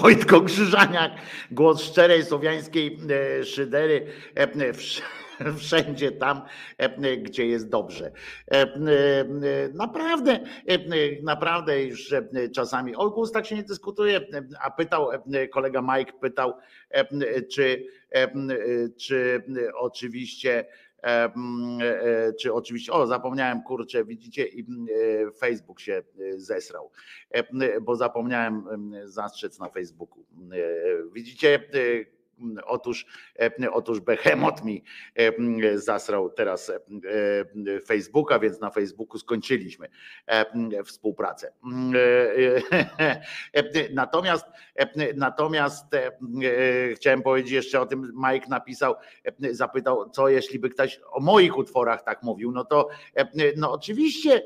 Wojtko 0.03 0.41
Krzyżaniak, 0.41 1.13
głos 1.51 1.83
szczerej 1.83 2.25
słowiańskiej 2.25 2.99
e, 3.41 3.45
szydery, 3.45 4.07
e, 4.35 4.47
wsz- 4.73 5.03
wszędzie 5.59 6.13
tam, 6.13 6.43
e, 6.79 7.17
gdzie 7.17 7.47
jest 7.47 7.69
dobrze. 7.69 8.11
Naprawdę, 9.75 10.41
naprawdę 11.23 11.83
już 11.85 12.15
czasami, 12.55 12.97
o 12.97 13.11
gustach 13.11 13.47
się 13.47 13.57
nie 13.57 13.63
dyskutuje, 13.63 14.21
a 14.63 14.71
pytał, 14.71 15.09
kolega 15.53 15.83
Mike 15.83 16.13
pytał, 16.13 16.55
czy, 17.53 17.87
czy 18.99 19.43
oczywiście 19.75 20.65
Czy 22.41 22.55
oczywiście, 22.55 22.93
o 22.93 23.07
zapomniałem, 23.07 23.63
kurczę, 23.63 24.05
widzicie, 24.05 24.47
mm, 24.69 24.87
e, 25.29 25.31
Facebook 25.33 25.81
się 25.81 25.93
e, 26.19 26.41
zesrał, 26.41 26.91
E, 27.31 27.81
bo 27.81 27.97
zapomniałem 27.97 28.69
em, 28.69 28.95
zastrzec 29.05 29.59
na 29.59 29.69
Facebooku. 29.69 30.25
E, 30.53 31.13
Widzicie, 31.13 31.55
e, 31.55 32.20
Otóż, 32.65 33.07
e, 33.41 33.71
otóż 33.73 34.01
Behemoth 34.01 34.65
mi 34.65 34.85
e, 35.15 35.79
zasrał 35.79 36.31
teraz 36.31 36.71
e, 36.71 37.81
Facebooka, 37.81 38.39
więc 38.39 38.61
na 38.61 38.71
Facebooku 38.71 39.19
skończyliśmy 39.19 39.89
współpracę. 40.85 41.53
Natomiast, 43.93 44.47
natomiast 45.15 45.87
chciałem 46.95 47.23
powiedzieć 47.23 47.53
jeszcze 47.53 47.81
o 47.81 47.87
tym, 47.87 48.13
Mike 48.31 48.47
napisał, 48.49 48.95
zapytał, 49.51 50.11
co 50.11 50.29
jeśli 50.29 50.59
by 50.59 50.71
ktoś 50.71 51.01
o 51.11 51.21
moich 51.21 51.59
utworach 51.59 52.03
tak 52.03 52.23
mówił, 52.23 52.53
no 52.53 52.65
to 52.65 52.89
no 53.57 53.73
oczywiście, 53.73 54.43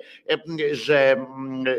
że, 0.73 1.27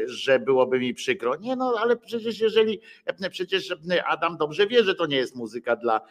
że 0.05 0.39
byłoby 0.39 0.79
mi 0.79 0.93
przykro. 0.93 1.35
Nie 1.35 1.55
no, 1.55 1.75
ale 1.79 1.97
przecież 1.97 2.39
jeżeli, 2.39 2.81
przecież 3.29 3.75
Adam 4.05 4.37
dobrze 4.37 4.67
wie, 4.67 4.83
że 4.83 4.95
to 4.95 5.05
nie 5.05 5.17
jest 5.17 5.35
muzyka 5.35 5.75
dla, 5.75 6.01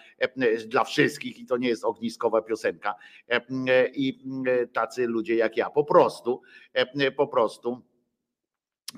dla 0.66 0.84
wszystkich 0.84 1.38
i 1.38 1.46
to 1.46 1.56
nie 1.56 1.68
jest 1.68 1.84
ogniskowa 1.84 2.42
piosenka 2.42 2.94
E, 3.28 3.88
i 3.88 4.24
e, 4.46 4.66
tacy 4.66 5.06
ludzie 5.06 5.36
jak 5.36 5.56
ja 5.56 5.70
po 5.70 5.84
prostu, 5.84 6.42
e, 6.72 7.10
po 7.10 7.26
prostu 7.26 7.82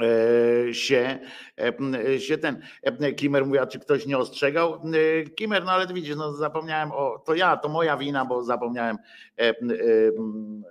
e, 0.01 0.75
się, 0.75 1.19
e, 1.59 2.21
się 2.21 2.39
ten 2.39 2.63
e, 2.83 3.13
Kimer 3.13 3.47
mówi, 3.47 3.59
a 3.59 3.67
czy 3.67 3.79
ktoś 3.79 4.07
nie 4.07 4.19
ostrzegał? 4.19 4.75
E, 4.75 5.25
Kimer, 5.25 5.65
no 5.65 5.73
ale 5.73 5.87
widzisz, 5.87 6.17
no 6.17 6.33
zapomniałem 6.33 6.93
o, 6.93 7.23
to 7.27 7.35
ja, 7.35 7.57
to 7.57 7.69
moja 7.69 7.97
wina, 7.97 8.25
bo 8.25 8.43
zapomniałem 8.43 8.97
e, 8.97 9.01
e, 9.01 9.26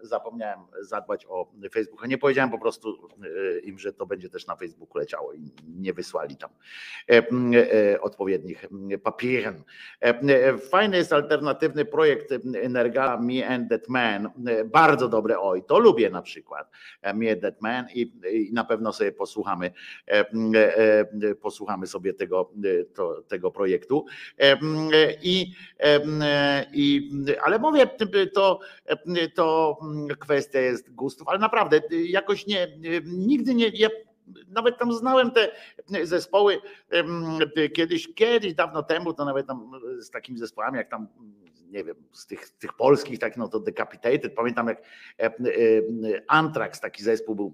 zapomniałem 0.02 0.60
zadbać 0.82 1.26
o 1.30 1.52
Facebooka. 1.74 2.08
Nie 2.08 2.18
powiedziałem 2.18 2.52
po 2.52 2.60
prostu 2.60 3.10
e, 3.56 3.60
im, 3.60 3.80
że 3.80 3.94
to 3.94 4.06
będzie 4.06 4.30
też 4.30 4.48
na 4.48 4.56
Facebooku 4.56 4.98
leciało 4.98 5.34
i 5.34 5.52
nie 5.80 5.94
wysłali 5.94 6.38
tam 6.38 6.50
e, 7.10 7.24
e, 7.94 8.02
odpowiednich 8.02 8.66
papierem. 9.04 9.64
E, 10.00 10.58
Fajny 10.58 10.98
jest 10.98 11.14
alternatywny 11.14 11.86
projekt 11.86 12.32
Energa 12.62 13.18
Me 13.22 13.48
and 13.48 13.70
That 13.70 13.90
Man. 13.90 14.26
E, 14.48 14.66
Bardzo 14.66 15.08
dobre, 15.08 15.40
oj, 15.40 15.64
to 15.64 15.80
lubię 15.80 16.10
na 16.10 16.22
przykład. 16.22 16.72
e, 17.02 17.14
Me 17.14 17.32
and 17.32 17.42
That 17.42 17.62
Man 17.62 17.86
i, 17.94 18.02
i 18.32 18.54
na 18.54 18.64
pewno 18.64 18.94
sobie 18.94 19.12
posłuchamy, 19.12 19.72
e, 20.08 20.12
e, 20.12 20.26
e, 21.30 21.36
posłuchamy 21.36 21.88
sobie 21.88 22.14
tego, 22.14 22.52
e, 22.82 22.86
to, 22.86 23.22
tego 23.22 23.52
projektu. 23.52 24.06
E, 24.40 24.44
e, 24.44 24.58
I, 25.24 25.54
e, 25.80 26.00
e, 26.22 26.66
i, 26.74 27.12
ale 27.44 27.60
mówię, 27.60 27.88
to, 28.34 28.55
to 29.36 29.78
kwestia 30.20 30.60
jest 30.60 30.94
gustów, 30.94 31.28
ale 31.28 31.40
naprawdę 31.40 31.78
e, 31.78 31.96
jakoś 31.96 32.48
nie, 32.48 32.64
e, 32.64 32.70
nigdy 33.06 33.56
nie, 33.56 33.68
ja 33.68 33.90
nawet 34.48 34.78
tam 34.78 34.94
znałem 34.94 35.32
te 35.32 35.52
zespoły 36.04 36.58
em, 36.90 37.40
kiedyś, 37.74 38.14
kiedyś 38.16 38.54
dawno 38.54 38.84
temu, 38.84 39.14
to 39.14 39.26
nawet 39.26 39.48
tam 39.48 39.72
z 40.00 40.10
takimi 40.10 40.40
zespołami, 40.40 40.78
jak 40.78 40.90
tam 40.90 41.08
nie 41.70 41.84
wiem, 41.84 41.96
z 42.12 42.28
tych, 42.28 42.50
tych 42.50 42.74
polskich, 42.74 43.20
tak 43.20 43.38
no 43.38 43.48
to 43.48 43.60
Decapitated, 43.60 44.36
pamiętam 44.36 44.68
jak 44.68 44.82
Anthrax, 46.28 46.80
taki 46.80 47.04
zespół 47.04 47.36
był 47.36 47.54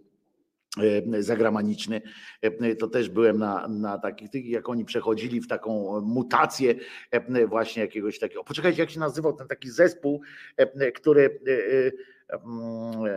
zagraniczny, 1.20 2.02
e, 2.42 2.76
to 2.76 2.88
też 2.88 3.10
byłem 3.10 3.38
na, 3.38 3.68
na 3.68 3.98
takich, 3.98 4.46
jak 4.46 4.70
oni 4.70 4.86
przechodzili 4.86 5.42
w 5.42 5.48
taką 5.48 6.02
mutację 6.02 6.76
e, 7.12 7.48
właśnie 7.48 7.82
jakiegoś 7.82 8.20
takiego, 8.20 8.44
poczekajcie, 8.44 8.82
jak 8.82 8.90
się 8.90 9.00
nazywał 9.00 9.34
ten 9.34 9.48
taki 9.48 9.70
zespół, 9.70 10.22
e, 10.58 10.92
który 10.92 11.40
e, 11.48 11.92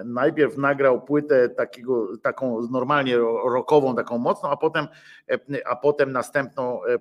najpierw 0.04 0.56
nagrał 0.56 1.02
płytę 1.02 1.48
takiego, 1.48 2.16
taką 2.22 2.68
normalnie 2.70 3.16
ro- 3.16 3.48
rockową, 3.48 3.96
taką 3.96 4.18
mocną, 4.18 4.50
a 4.50 4.56
potem, 4.56 4.88
e, 5.30 5.38
a 5.68 5.76
potem 5.76 6.12
następną 6.12 6.84
e, 6.84 6.94
e, 6.94 6.98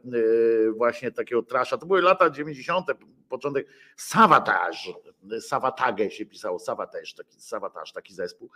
właśnie 0.77 1.11
takiego 1.11 1.43
trasza. 1.43 1.77
To 1.77 1.85
były 1.85 2.01
lata 2.01 2.29
90., 2.29 2.87
początek 3.29 3.67
Savatage, 3.95 4.93
Savatage 5.39 6.11
się 6.11 6.25
pisało, 6.25 6.59
Savatage, 6.59 7.13
taki 7.17 7.41
Savatage, 7.41 7.91
taki 7.93 8.13
zespół. 8.13 8.49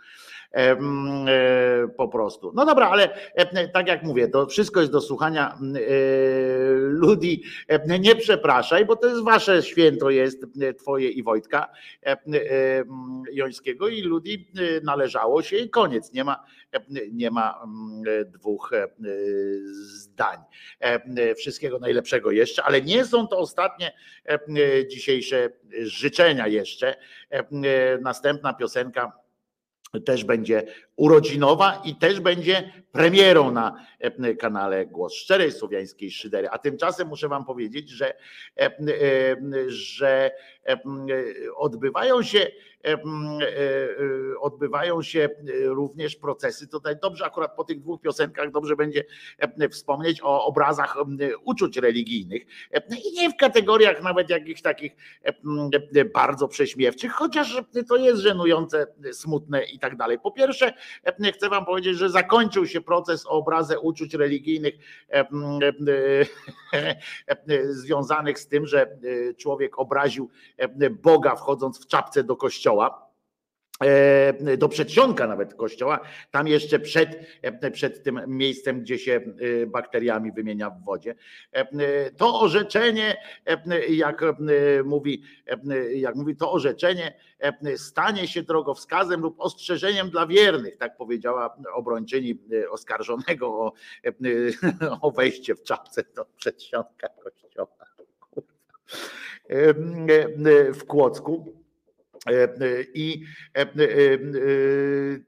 Po 1.96 2.08
prostu. 2.08 2.52
No 2.54 2.66
dobra, 2.66 2.88
ale 2.90 3.08
tak 3.72 3.88
jak 3.88 4.02
mówię, 4.02 4.28
to 4.28 4.46
wszystko 4.46 4.80
jest 4.80 4.92
do 4.92 5.00
słuchania. 5.00 5.58
Ludzi, 6.88 7.42
nie 8.00 8.16
przepraszaj, 8.16 8.86
bo 8.86 8.96
to 8.96 9.06
jest 9.06 9.24
wasze 9.24 9.62
święto 9.62 10.10
jest, 10.10 10.44
twoje 10.78 11.08
i 11.08 11.22
Wojtka 11.22 11.68
e, 12.06 12.16
Jońskiego 13.48 13.88
i 13.88 14.02
ludzi 14.02 14.48
e, 14.56 14.80
należało 14.80 15.42
się 15.42 15.56
i 15.56 15.70
koniec. 15.70 16.12
Nie 16.12 16.24
ma, 16.24 16.44
e, 16.72 16.80
nie 17.12 17.30
ma 17.30 17.60
mm, 17.64 18.02
e, 18.20 18.24
dwóch 18.24 18.70
zdań. 19.72 20.38
Wszystkiego 21.36 21.78
najlepszego 21.78 22.30
jeszcze, 22.30 22.62
ale 22.62 22.82
nie 22.82 23.04
są 23.04 23.28
to 23.28 23.38
ostatnie 23.38 23.92
dzisiejsze 24.88 25.50
życzenia 25.82 26.46
jeszcze. 26.46 26.96
Następna 28.00 28.54
piosenka 28.54 29.12
też 30.04 30.24
będzie 30.24 30.62
urodzinowa 30.98 31.82
i 31.84 31.96
też 31.96 32.20
będzie 32.20 32.72
premierą 32.92 33.50
na 33.50 33.84
e, 34.00 34.34
kanale 34.34 34.86
Głos 34.86 35.14
Szczerej 35.14 35.52
Słowiańskiej 35.52 36.10
Szydery. 36.10 36.48
A 36.48 36.58
tymczasem 36.58 37.08
muszę 37.08 37.28
wam 37.28 37.44
powiedzieć, 37.44 37.90
że, 37.90 38.14
e, 38.56 38.60
e, 38.60 38.70
że 39.68 40.30
odbywają 41.56 42.22
się 42.22 42.46
odbywają 44.40 45.02
się 45.02 45.28
również 45.64 46.16
procesy. 46.16 46.68
Tutaj 46.68 46.96
dobrze 47.02 47.24
akurat 47.24 47.56
po 47.56 47.64
tych 47.64 47.80
dwóch 47.80 48.00
piosenkach 48.00 48.50
dobrze 48.50 48.76
będzie 48.76 49.04
wspomnieć 49.70 50.20
o 50.22 50.44
obrazach 50.44 50.96
uczuć 51.44 51.76
religijnych 51.76 52.42
i 53.04 53.12
nie 53.12 53.30
w 53.30 53.36
kategoriach 53.36 54.02
nawet 54.02 54.30
jakichś 54.30 54.62
takich 54.62 54.96
bardzo 56.14 56.48
prześmiewczych, 56.48 57.12
chociaż 57.12 57.62
to 57.88 57.96
jest 57.96 58.20
żenujące, 58.20 58.86
smutne 59.12 59.64
i 59.64 59.78
tak 59.78 59.96
dalej. 59.96 60.18
Po 60.18 60.30
pierwsze, 60.30 60.72
chcę 61.32 61.48
wam 61.48 61.64
powiedzieć, 61.64 61.96
że 61.96 62.10
zakończył 62.10 62.66
się 62.66 62.80
proces 62.80 63.26
o 63.26 63.30
obrazę 63.30 63.80
uczuć 63.80 64.14
religijnych 64.14 64.74
e, 65.10 65.20
e, 66.72 66.96
e, 67.26 67.72
związanych 67.72 68.38
z 68.38 68.48
tym, 68.48 68.66
że 68.66 68.82
e, 68.82 69.34
człowiek 69.34 69.78
obraził 69.78 70.30
e, 70.56 70.90
Boga 70.90 71.36
wchodząc 71.36 71.84
w 71.84 71.86
czapce 71.86 72.24
do 72.24 72.36
kościoła. 72.36 72.88
e, 73.04 73.07
do 74.58 74.68
przedsionka 74.68 75.26
nawet 75.26 75.54
kościoła, 75.54 76.00
tam 76.30 76.48
jeszcze 76.48 76.78
przed, 76.78 77.18
e, 77.42 77.70
przed 77.70 78.02
tym 78.02 78.20
miejscem, 78.26 78.80
gdzie 78.80 78.98
się 78.98 79.20
e, 79.62 79.66
bakteriami 79.66 80.32
wymienia 80.32 80.70
w 80.70 80.84
wodzie. 80.84 81.14
E, 81.52 82.10
To 82.10 82.40
orzeczenie, 82.40 83.16
e, 83.46 83.86
jak 83.88 84.22
e, 84.22 84.34
mówi, 84.84 85.22
e, 85.70 85.92
jak 85.94 86.14
mówi, 86.14 86.36
to 86.36 86.52
orzeczenie 86.52 87.14
e, 87.38 87.76
stanie 87.78 88.28
się 88.28 88.42
drogowskazem 88.42 89.20
lub 89.20 89.40
ostrzeżeniem 89.40 90.10
dla 90.10 90.26
wiernych, 90.26 90.76
tak 90.76 90.96
powiedziała 90.96 91.56
obrończyni 91.74 92.40
e, 92.64 92.70
oskarżonego 92.70 93.46
o, 93.46 93.72
e, 94.06 94.12
o 95.00 95.10
wejście 95.10 95.54
w 95.54 95.62
czapce 95.62 96.04
do 96.16 96.24
przedsionka 96.36 97.08
kościoła. 97.08 97.68
E, 99.50 99.68
e, 99.68 100.72
W 100.72 100.84
Kłodzku. 100.86 101.57
E, 102.26 102.42
e, 102.42 102.48
I 102.94 103.22
e, 103.54 103.66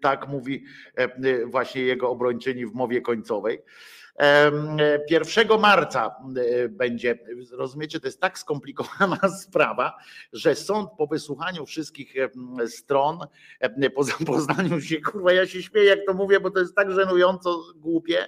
tak 0.00 0.28
mówi 0.28 0.64
właśnie 1.46 1.82
jego 1.82 2.10
obrończyni 2.10 2.66
w 2.66 2.74
mowie 2.74 3.00
końcowej. 3.00 3.58
1 5.11 5.61
marca 5.61 6.16
e, 6.37 6.69
będzie, 6.69 7.19
rozumiecie, 7.53 8.01
to 8.01 8.07
jest 8.07 8.20
tak 8.20 8.39
skomplikowana 8.39 9.19
sprawa, 9.43 9.97
że 10.32 10.55
sąd 10.55 10.91
po 10.99 11.07
wysłuchaniu 11.07 11.66
wszystkich 11.66 12.15
stron, 12.66 13.19
po 13.95 14.05
zapoznaniu 14.11 14.81
się, 14.81 15.01
kurwa, 15.01 15.32
ja 15.32 15.47
się 15.47 15.62
śmieję, 15.62 15.87
jak 15.87 15.99
to 16.07 16.15
mówię, 16.15 16.41
bo 16.41 16.51
to 16.51 16.61
jest 16.61 16.74
tak 16.74 16.93
żenująco 16.93 17.62
głupie, 17.77 18.27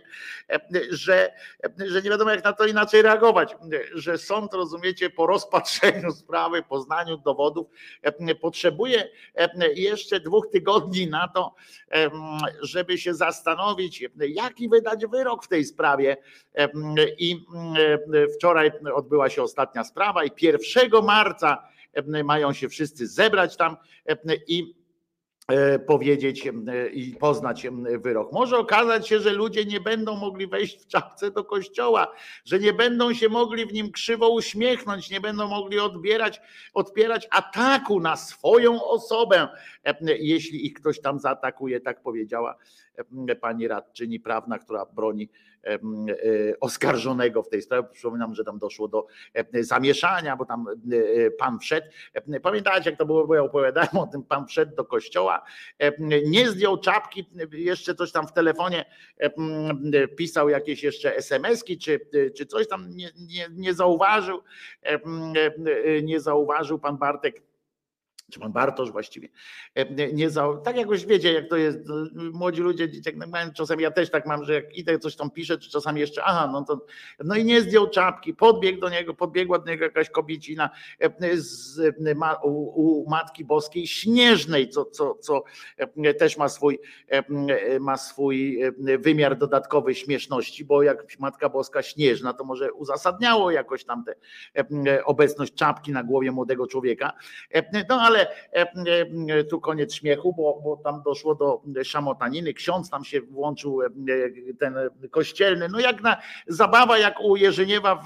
że, 0.91 1.33
że 1.87 2.03
nie 2.03 2.11
wiadomo, 2.11 2.31
jak 2.31 2.45
na 2.45 2.53
to 2.53 2.67
inaczej 2.67 3.03
reagować, 3.03 3.57
że 3.95 4.19
sąd, 4.19 4.55
rozumiecie, 4.55 5.11
po 5.11 5.27
rozpatrzeniu 5.27 6.13
sprawy, 6.23 6.63
poznaniu 6.63 7.17
dowodów, 7.17 7.67
potrzebuje 8.41 9.09
jeszcze 9.75 10.21
dwóch 10.21 10.49
tygodni 10.53 11.07
na 11.07 11.29
to, 11.29 11.55
żeby 12.63 12.99
się 12.99 13.15
zastanowić, 13.15 14.05
jaki 14.29 14.69
wydać 14.69 15.07
wyrok 15.07 15.45
w 15.45 15.49
tej 15.49 15.65
sprawie. 15.65 15.82
I 17.19 17.45
wczoraj 18.37 18.71
odbyła 18.95 19.29
się 19.29 19.43
ostatnia 19.43 19.85
sprawa, 19.85 20.25
i 20.25 20.31
1 20.43 21.05
marca 21.05 21.69
mają 22.25 22.53
się 22.53 22.69
wszyscy 22.69 23.07
zebrać 23.07 23.57
tam 23.57 23.77
i 24.49 24.83
E, 25.49 25.79
powiedzieć 25.79 26.49
i 26.93 27.17
poznać 27.21 27.67
wyrok. 27.99 28.33
Może 28.33 28.59
okazać 28.59 29.09
się, 29.09 29.21
że 29.21 29.33
ludzie 29.33 29.65
nie 29.65 29.81
będą 29.81 30.17
mogli 30.17 30.47
wejść 30.47 30.83
w 30.83 30.87
czapce 30.87 31.31
do 31.31 31.45
kościoła, 31.45 32.13
że 32.45 32.59
nie 32.59 32.73
będą 32.73 33.15
się 33.15 33.29
mogli 33.29 33.67
w 33.67 33.73
nim 33.73 33.93
krzywo 33.93 34.29
uśmiechnąć, 34.29 35.11
nie 35.11 35.21
będą 35.21 35.49
mogli 35.49 35.79
odbierać, 35.79 36.41
odpierać 36.75 37.29
ataku 37.31 38.01
na 38.01 38.17
swoją 38.17 38.85
osobę, 38.85 39.49
jeśli 40.19 40.67
ich 40.67 40.73
ktoś 40.75 41.01
tam 41.01 41.21
zaatakuje, 41.21 41.81
tak 41.81 42.03
powiedziała 42.03 42.57
pani 43.41 43.69
radczyni 43.69 44.21
prawna, 44.21 44.59
która 44.59 44.87
broni 44.87 45.29
e, 45.65 45.79
oskarżonego 46.61 47.43
w 47.43 47.49
tej 47.49 47.63
sprawie. 47.63 47.89
Przypominam, 47.93 48.35
że 48.35 48.45
tam 48.45 48.59
doszło 48.59 48.89
do 48.89 49.07
zamieszania, 49.61 50.37
bo 50.37 50.45
tam 50.45 50.67
e, 50.69 51.31
pan 51.31 51.59
wszedł. 51.59 51.87
Pamiętacie, 52.43 52.91
jak 52.91 52.99
to 52.99 53.07
było, 53.07 53.27
bo 53.27 53.35
ja 53.35 53.43
opowiadałem 53.43 53.97
o 53.97 54.07
tym, 54.07 54.23
pan 54.23 54.47
wszedł 54.47 54.77
do 54.77 54.85
kościoła, 54.85 55.43
nie 56.25 56.51
zdjął 56.51 56.79
czapki, 56.79 57.31
jeszcze 57.53 57.95
coś 57.95 58.13
tam 58.13 58.27
w 58.27 58.33
telefonie 58.33 58.85
pisał 60.17 60.49
jakieś 60.49 60.83
jeszcze 60.83 61.17
SMS-ki, 61.17 61.79
czy, 61.79 62.01
czy 62.37 62.47
coś 62.47 62.69
tam 62.69 62.91
nie, 62.91 63.11
nie, 63.17 63.47
nie 63.53 63.75
zauważył, 63.75 64.43
nie 66.03 66.21
zauważył 66.21 66.79
pan 66.79 66.99
Bartek 66.99 67.43
czy 68.33 68.41
pan 68.41 68.53
Bartosz 68.53 68.93
właściwie, 68.93 69.29
e, 69.75 70.13
nie 70.13 70.31
za, 70.31 70.49
tak 70.65 70.77
jakoś 70.77 71.07
wiecie, 71.07 71.33
jak 71.33 71.49
to 71.49 71.57
jest, 71.57 71.79
młodzi 72.33 72.63
ludzie, 72.63 72.91
dzieciak, 72.91 73.15
no, 73.17 73.27
czasami 73.55 73.83
ja 73.83 73.91
też 73.91 74.11
tak 74.11 74.27
mam, 74.27 74.45
że 74.45 74.55
jak 74.55 74.77
idę 74.77 74.99
coś 74.99 75.17
tam 75.17 75.31
piszę, 75.31 75.59
czy 75.59 75.71
czasami 75.71 76.01
jeszcze, 76.01 76.25
aha, 76.25 76.51
no 76.53 76.65
to, 76.65 76.87
no 77.25 77.37
i 77.37 77.45
nie 77.45 77.61
zdjął 77.61 77.91
czapki, 77.91 78.35
podbiegł 78.35 78.81
do 78.81 78.89
niego, 78.89 79.15
podbiegła 79.15 79.59
do 79.59 79.71
niego 79.71 79.85
jakaś 79.85 80.11
kobiecina 80.11 80.71
e, 81.01 81.37
z, 81.37 81.81
ma, 82.17 82.35
u, 82.35 82.51
u, 82.51 83.11
Matki 83.11 83.45
Boskiej 83.45 83.87
Śnieżnej, 83.87 84.69
co, 84.69 84.85
co, 84.85 85.15
co 85.15 85.45
e, 85.77 86.15
też 86.15 86.37
ma 86.37 86.49
swój, 86.49 86.79
ma 87.81 87.97
swój 87.97 88.61
wymiar 88.99 89.39
dodatkowy 89.39 89.95
śmieszności, 89.95 90.65
bo 90.65 90.83
jak 90.83 91.19
Matka 91.19 91.49
Boska 91.49 91.83
Śnieżna, 91.83 92.33
to 92.33 92.45
może 92.45 92.73
uzasadniało 92.73 93.51
jakoś 93.51 93.85
tam 93.85 94.05
tę 94.05 94.15
obecność 95.05 95.55
czapki 95.55 95.93
na 95.93 96.03
głowie 96.03 96.33
młodego 96.33 96.67
człowieka, 96.67 97.13
no 97.89 98.01
ale 98.01 98.22
E, 98.53 98.73
e, 99.29 99.45
tu 99.45 99.61
koniec 99.61 99.95
śmiechu, 99.95 100.35
bo, 100.35 100.61
bo 100.65 100.77
tam 100.77 101.03
doszło 101.03 101.35
do 101.35 101.63
szamotaniny, 101.85 102.55
ksiądz 102.55 102.91
tam 102.91 103.05
się 103.05 103.21
włączył, 103.21 103.83
e, 103.83 103.89
ten 104.59 104.75
kościelny, 105.11 105.69
no 105.69 105.81
jak 105.81 106.03
na 106.03 106.17
zabawa, 106.47 106.99
jak 106.99 107.21
u 107.21 107.37
Jerzyniewa 107.37 107.95
w, 107.95 108.05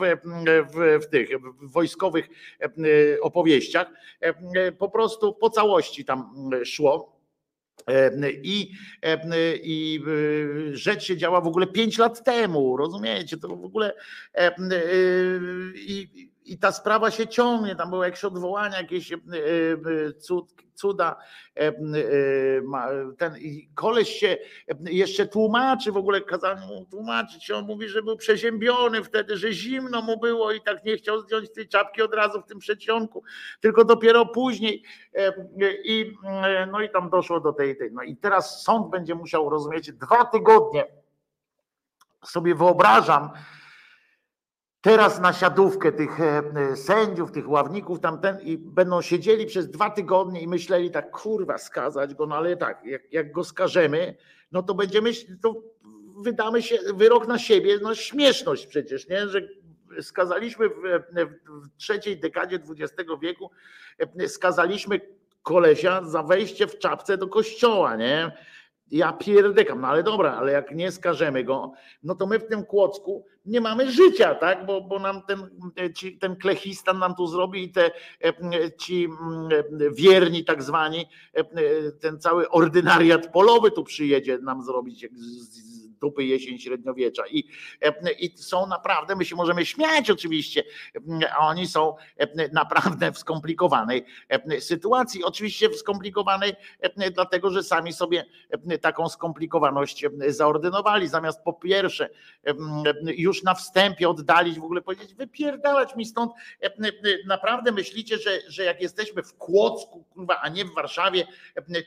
w, 0.75 1.05
w 1.05 1.07
tych 1.07 1.29
wojskowych 1.63 2.29
opowieściach, 3.21 3.87
po 4.79 4.89
prostu 4.89 5.35
po 5.35 5.51
całości 5.51 6.05
tam 6.05 6.51
szło. 6.65 7.17
I, 8.43 8.71
I 9.63 10.01
rzecz 10.73 11.03
się 11.03 11.17
działa 11.17 11.41
w 11.41 11.47
ogóle 11.47 11.67
pięć 11.67 11.99
lat 11.99 12.25
temu, 12.25 12.77
rozumiecie? 12.77 13.37
To 13.37 13.49
w 13.49 13.65
ogóle 13.65 13.95
i, 15.75 16.29
i 16.47 16.59
ta 16.59 16.73
sprawa 16.73 17.11
się 17.11 17.29
ciągnie, 17.29 17.77
tam 17.77 17.91
były 17.91 18.05
jakieś 18.05 18.25
odwołania, 18.25 18.79
jakieś 18.79 19.13
e, 19.13 19.17
e, 19.17 20.13
cud, 20.13 20.55
cuda. 20.75 21.17
E, 21.55 21.73
ten 23.19 23.35
koleś 23.75 24.09
się 24.09 24.37
jeszcze 24.85 25.27
tłumaczy, 25.27 25.93
w 25.93 25.97
ogóle 25.97 26.21
kazano 26.21 26.67
mu 26.67 26.87
tłumaczyć, 26.91 27.51
on 27.51 27.67
mówi, 27.67 27.89
że 27.89 28.03
był 28.03 28.17
przeziębiony 28.17 29.05
wtedy, 29.05 29.37
że 29.37 29.53
zimno 29.53 30.03
mu 30.03 30.21
było 30.21 30.53
i 30.53 30.61
tak 30.61 30.85
nie 30.85 30.97
chciał 30.97 31.21
zdjąć 31.21 31.53
tej 31.53 31.69
czapki 31.69 32.03
od 32.03 32.15
razu 32.15 32.41
w 32.43 32.47
tym 32.47 32.59
przedsionku, 32.59 33.23
tylko 33.61 33.85
dopiero 33.85 34.27
później. 34.27 34.83
I, 35.85 36.13
no 36.73 36.81
i 36.81 36.91
tam 36.91 37.11
doszło 37.11 37.41
do 37.41 37.53
tej, 37.53 37.77
tej. 37.77 37.93
No 37.93 38.03
i 38.03 38.17
teraz 38.17 38.63
sąd 38.63 38.91
będzie 38.91 39.15
musiał, 39.15 39.51
rozumiecie, 39.51 39.93
dwa 39.93 40.25
tygodnie 40.25 40.85
sobie 42.25 42.55
wyobrażam, 42.55 43.31
teraz 44.87 45.21
na 45.21 45.33
siadówkę 45.33 45.93
tych 45.93 46.21
e, 46.21 46.43
e, 46.73 46.77
sędziów, 46.77 47.33
tych 47.33 47.49
ławników 47.49 48.01
tamten 48.01 48.41
i 48.41 48.59
będą 48.59 49.03
siedzieli 49.03 49.47
przez 49.47 49.71
dwa 49.71 49.91
tygodnie 49.91 50.41
i 50.41 50.49
myśleli 50.49 50.91
tak, 50.91 51.11
kurwa, 51.11 51.59
skazać 51.59 52.15
go, 52.15 52.27
no 52.27 52.37
ale 52.37 52.57
tak, 52.57 52.85
jak, 52.85 53.13
jak 53.13 53.33
go 53.33 53.45
skażemy, 53.45 54.15
no 54.53 54.63
to 54.63 54.75
będziemy, 54.75 55.11
to 55.43 55.63
wydamy 56.17 56.63
się 56.63 56.79
wyrok 56.95 57.27
na 57.27 57.39
siebie, 57.39 57.79
no 57.83 57.95
śmieszność 57.95 58.67
przecież, 58.67 59.09
nie, 59.09 59.29
że 59.29 59.41
skazaliśmy 60.01 60.69
w, 60.69 60.73
w 61.49 61.77
trzeciej 61.77 62.21
dekadzie 62.21 62.57
XX 62.57 63.11
wieku, 63.23 63.51
e, 64.19 64.29
skazaliśmy 64.29 65.01
kolesia 65.43 66.05
za 66.05 66.23
wejście 66.23 66.67
w 66.67 66.79
czapce 66.79 67.19
do 67.19 67.29
kościoła, 67.29 67.97
nie? 67.97 68.33
Ja 68.91 69.13
pierdekam, 69.13 69.81
no 69.81 69.89
ale 69.89 70.03
dobra, 70.03 70.33
ale 70.33 70.53
jak 70.53 70.75
nie 70.75 70.93
skażemy 70.93 71.45
go, 71.45 71.73
no 72.03 72.15
to 72.15 72.27
my 72.27 72.39
w 72.39 72.47
tym 72.47 72.65
kłocku 72.65 73.25
nie 73.47 73.61
mamy 73.61 73.91
życia, 73.93 74.35
tak? 74.35 74.67
Bo, 74.67 74.81
bo 74.81 74.99
nam 74.99 75.23
ten, 75.23 75.51
ci, 75.95 76.19
ten 76.19 76.37
klechistan 76.37 76.99
nam 76.99 77.15
tu 77.15 77.27
zrobi 77.27 77.65
i 77.65 77.73
te 77.73 77.91
ci 78.79 79.05
mm, 79.05 79.49
wierni 79.95 80.45
tak 80.45 80.63
zwani, 80.63 81.07
ten 82.01 82.21
cały 82.21 82.49
ordynariat 82.49 83.33
polowy 83.33 83.71
tu 83.71 83.85
przyjedzie 83.85 84.39
nam 84.39 84.63
zrobić 84.63 85.07
z, 85.13 85.76
dupy 86.01 86.25
jesień 86.25 86.59
średniowiecza. 86.59 87.23
I, 87.27 87.45
e, 87.83 88.13
I 88.13 88.39
są 88.39 88.67
naprawdę, 88.67 89.17
my 89.17 89.25
się 89.25 89.37
możemy 89.37 89.67
śmiać 89.67 90.11
oczywiście, 90.11 90.65
a 91.39 91.39
oni 91.39 91.67
są 91.67 91.97
e, 92.17 92.49
naprawdę 92.53 93.13
w 93.13 93.19
skomplikowanej 93.19 94.05
e, 94.29 94.61
sytuacji. 94.61 95.25
Oczywiście 95.25 95.69
w 95.69 95.77
skomplikowanej, 95.77 96.53
dlatego 97.15 97.51
że 97.51 97.63
sami 97.63 97.93
sobie 97.93 98.25
taką 98.81 99.09
skomplikowaność 99.09 100.05
zaordynowali. 100.29 101.09
Zamiast 101.09 101.43
po 101.45 101.53
pierwsze 101.53 102.11
już 103.05 103.43
na 103.43 103.55
wstępie 103.55 104.09
oddalić, 104.09 104.59
w 104.59 104.65
ogóle 104.65 104.83
powiedzieć, 104.83 105.15
wypierdalać 105.15 105.97
mi 105.97 106.07
stąd. 106.07 106.33
Naprawdę 107.27 107.73
myślicie, 107.73 108.19
że, 108.19 108.31
że 108.49 108.65
jak 108.65 108.83
jesteśmy 108.83 109.23
w 109.23 109.35
Kłodzku, 109.35 110.05
a 110.43 110.49
nie 110.49 110.65
w 110.65 110.75
Warszawie, 110.75 111.27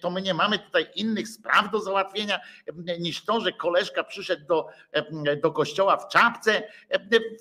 to 0.02 0.10
my 0.10 0.22
nie 0.22 0.34
mamy 0.34 0.60
tutaj 0.60 0.88
innych 0.96 1.28
spraw 1.28 1.72
do 1.72 1.80
załatwienia 1.80 2.40
niż 3.00 3.26
to, 3.26 3.42
że 3.42 3.52
koleżka 3.52 3.99
przyszedł 4.04 4.46
do, 4.46 4.68
do 5.44 5.52
kościoła 5.52 5.98
w 5.98 6.08
czapce, 6.08 6.64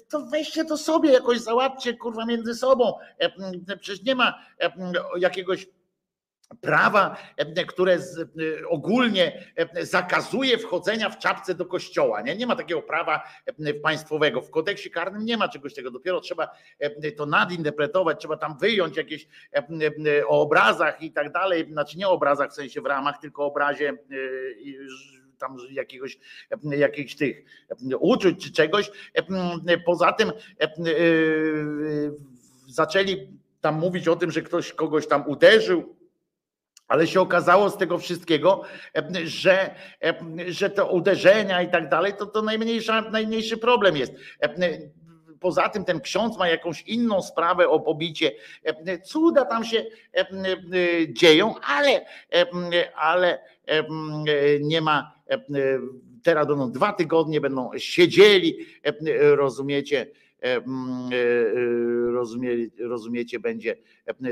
to 0.08 0.20
weźcie 0.20 0.64
to 0.64 0.76
sobie 0.76 1.12
jakoś 1.12 1.38
załatwcie 1.38 1.94
kurwa 1.94 2.26
między 2.26 2.54
sobą. 2.54 2.94
Przecież 3.80 4.02
nie 4.02 4.14
ma 4.14 4.38
jakiegoś 5.16 5.66
prawa, 6.60 7.16
które 7.66 7.98
ogólnie 8.68 9.44
zakazuje 9.80 10.58
wchodzenia 10.58 11.10
w 11.10 11.18
czapce 11.18 11.54
do 11.54 11.66
kościoła. 11.66 12.20
Nie, 12.20 12.36
nie 12.36 12.46
ma 12.46 12.56
takiego 12.56 12.82
prawa 12.82 13.22
państwowego. 13.82 14.42
W 14.42 14.50
kodeksie 14.50 14.90
karnym 14.90 15.24
nie 15.24 15.36
ma 15.36 15.48
czegoś 15.48 15.74
takiego. 15.74 15.90
Dopiero 15.90 16.20
trzeba 16.20 16.48
to 17.16 17.26
nadinterpretować, 17.26 18.18
trzeba 18.18 18.36
tam 18.36 18.58
wyjąć 18.58 18.96
jakieś 18.96 19.28
o 20.26 20.40
obrazach 20.40 21.02
i 21.02 21.12
tak 21.12 21.32
dalej. 21.32 21.72
Znaczy 21.72 21.98
nie 21.98 22.08
o 22.08 22.12
obrazach 22.12 22.50
w 22.50 22.54
sensie 22.54 22.80
w 22.80 22.86
ramach, 22.86 23.18
tylko 23.18 23.42
o 23.42 23.46
obrazie 23.46 23.92
tam 25.38 25.56
jakiegoś, 25.70 26.18
jakichś 26.62 27.14
tych 27.14 27.44
uczuć 27.98 28.44
czy 28.44 28.52
czegoś. 28.52 28.90
Poza 29.84 30.12
tym 30.12 30.32
zaczęli 32.66 33.28
tam 33.60 33.74
mówić 33.74 34.08
o 34.08 34.16
tym, 34.16 34.30
że 34.30 34.42
ktoś 34.42 34.72
kogoś 34.72 35.06
tam 35.06 35.26
uderzył, 35.26 35.96
ale 36.88 37.06
się 37.06 37.20
okazało 37.20 37.70
z 37.70 37.76
tego 37.76 37.98
wszystkiego, 37.98 38.62
że, 39.24 39.74
że 40.46 40.70
to 40.70 40.86
uderzenia 40.86 41.62
i 41.62 41.70
tak 41.70 41.88
dalej, 41.88 42.12
to, 42.18 42.26
to 42.26 42.42
najmniejsza, 42.42 43.00
najmniejszy 43.00 43.56
problem 43.56 43.96
jest. 43.96 44.12
Poza 45.40 45.68
tym 45.68 45.84
ten 45.84 46.00
ksiądz 46.00 46.38
ma 46.38 46.48
jakąś 46.48 46.82
inną 46.82 47.22
sprawę 47.22 47.68
o 47.68 47.80
pobicie. 47.80 48.32
Cuda 49.04 49.44
tam 49.44 49.64
się 49.64 49.86
dzieją, 51.08 51.54
ale, 51.60 52.06
ale 52.94 53.38
nie 54.60 54.80
ma 54.80 55.12
teraz 56.22 56.46
będą 56.46 56.72
dwa 56.72 56.92
tygodnie, 56.92 57.40
będą 57.40 57.70
siedzieli, 57.76 58.56
rozumiecie, 59.20 60.00
mm, 60.00 60.12
rozumie, 62.12 62.50
rozumiecie, 62.80 63.40
będzie. 63.40 63.76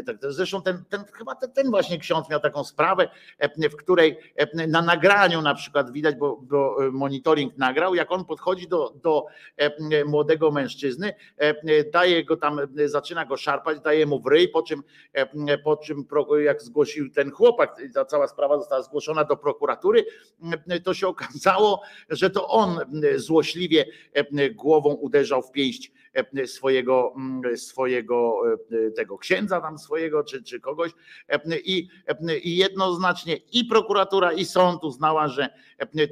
tak, 0.07 0.17
Zresztą 0.21 0.63
ten, 0.63 0.85
ten 0.89 1.05
chyba 1.13 1.35
ten, 1.35 1.71
właśnie 1.71 1.99
ksiądz 1.99 2.31
miał 2.31 2.41
taką 2.41 2.65
sprawę, 2.65 3.09
w 3.71 3.77
której 3.77 4.19
na 4.69 4.83
nagraniu 4.83 5.43
na 5.43 5.55
przykład 5.55 5.93
widać, 5.93 6.17
bo, 6.17 6.41
bo 6.43 6.77
monitoring 6.93 7.59
nagrał, 7.59 7.95
jak 7.95 8.13
on 8.13 8.25
podchodzi 8.25 8.69
do, 8.69 8.95
do 9.03 9.27
młodego 10.07 10.51
mężczyzny, 10.51 11.15
daje 11.93 12.25
go 12.25 12.37
tam, 12.37 12.61
zaczyna 12.85 13.25
go 13.25 13.37
szarpać, 13.37 13.81
daje 13.81 14.07
mu 14.07 14.21
w 14.21 14.27
ryj, 14.27 14.49
po 14.49 14.63
czym, 14.63 14.83
po 15.65 15.77
czym 15.77 16.05
jak 16.45 16.63
zgłosił 16.63 17.11
ten 17.11 17.31
chłopak, 17.31 17.77
ta 17.95 18.05
cała 18.05 18.29
sprawa 18.29 18.59
została 18.59 18.83
zgłoszona 18.83 19.25
do 19.25 19.37
prokuratury, 19.37 20.05
to 20.85 20.95
się 20.95 21.09
okazało, 21.09 21.83
że 22.11 22.31
to 22.31 22.49
on 22.49 22.81
złośliwie 23.17 23.85
głową 24.55 24.91
uderzał 24.95 25.43
w 25.43 25.53
pięść 25.53 25.93
swojego, 26.47 27.15
swojego 27.57 28.41
tego 28.97 29.19
księdza 29.19 29.61
tam 29.61 29.79
swojego, 29.79 30.25
czy, 30.25 30.43
czy 30.43 30.61
kogoś. 30.61 30.93
I, 31.65 31.89
i 32.43 32.57
jednoznacznie 32.57 33.37
i 33.37 33.65
prokuratura 33.65 34.33
i 34.33 34.45
sąd 34.45 34.85
uznała, 34.85 35.29
że 35.29 35.49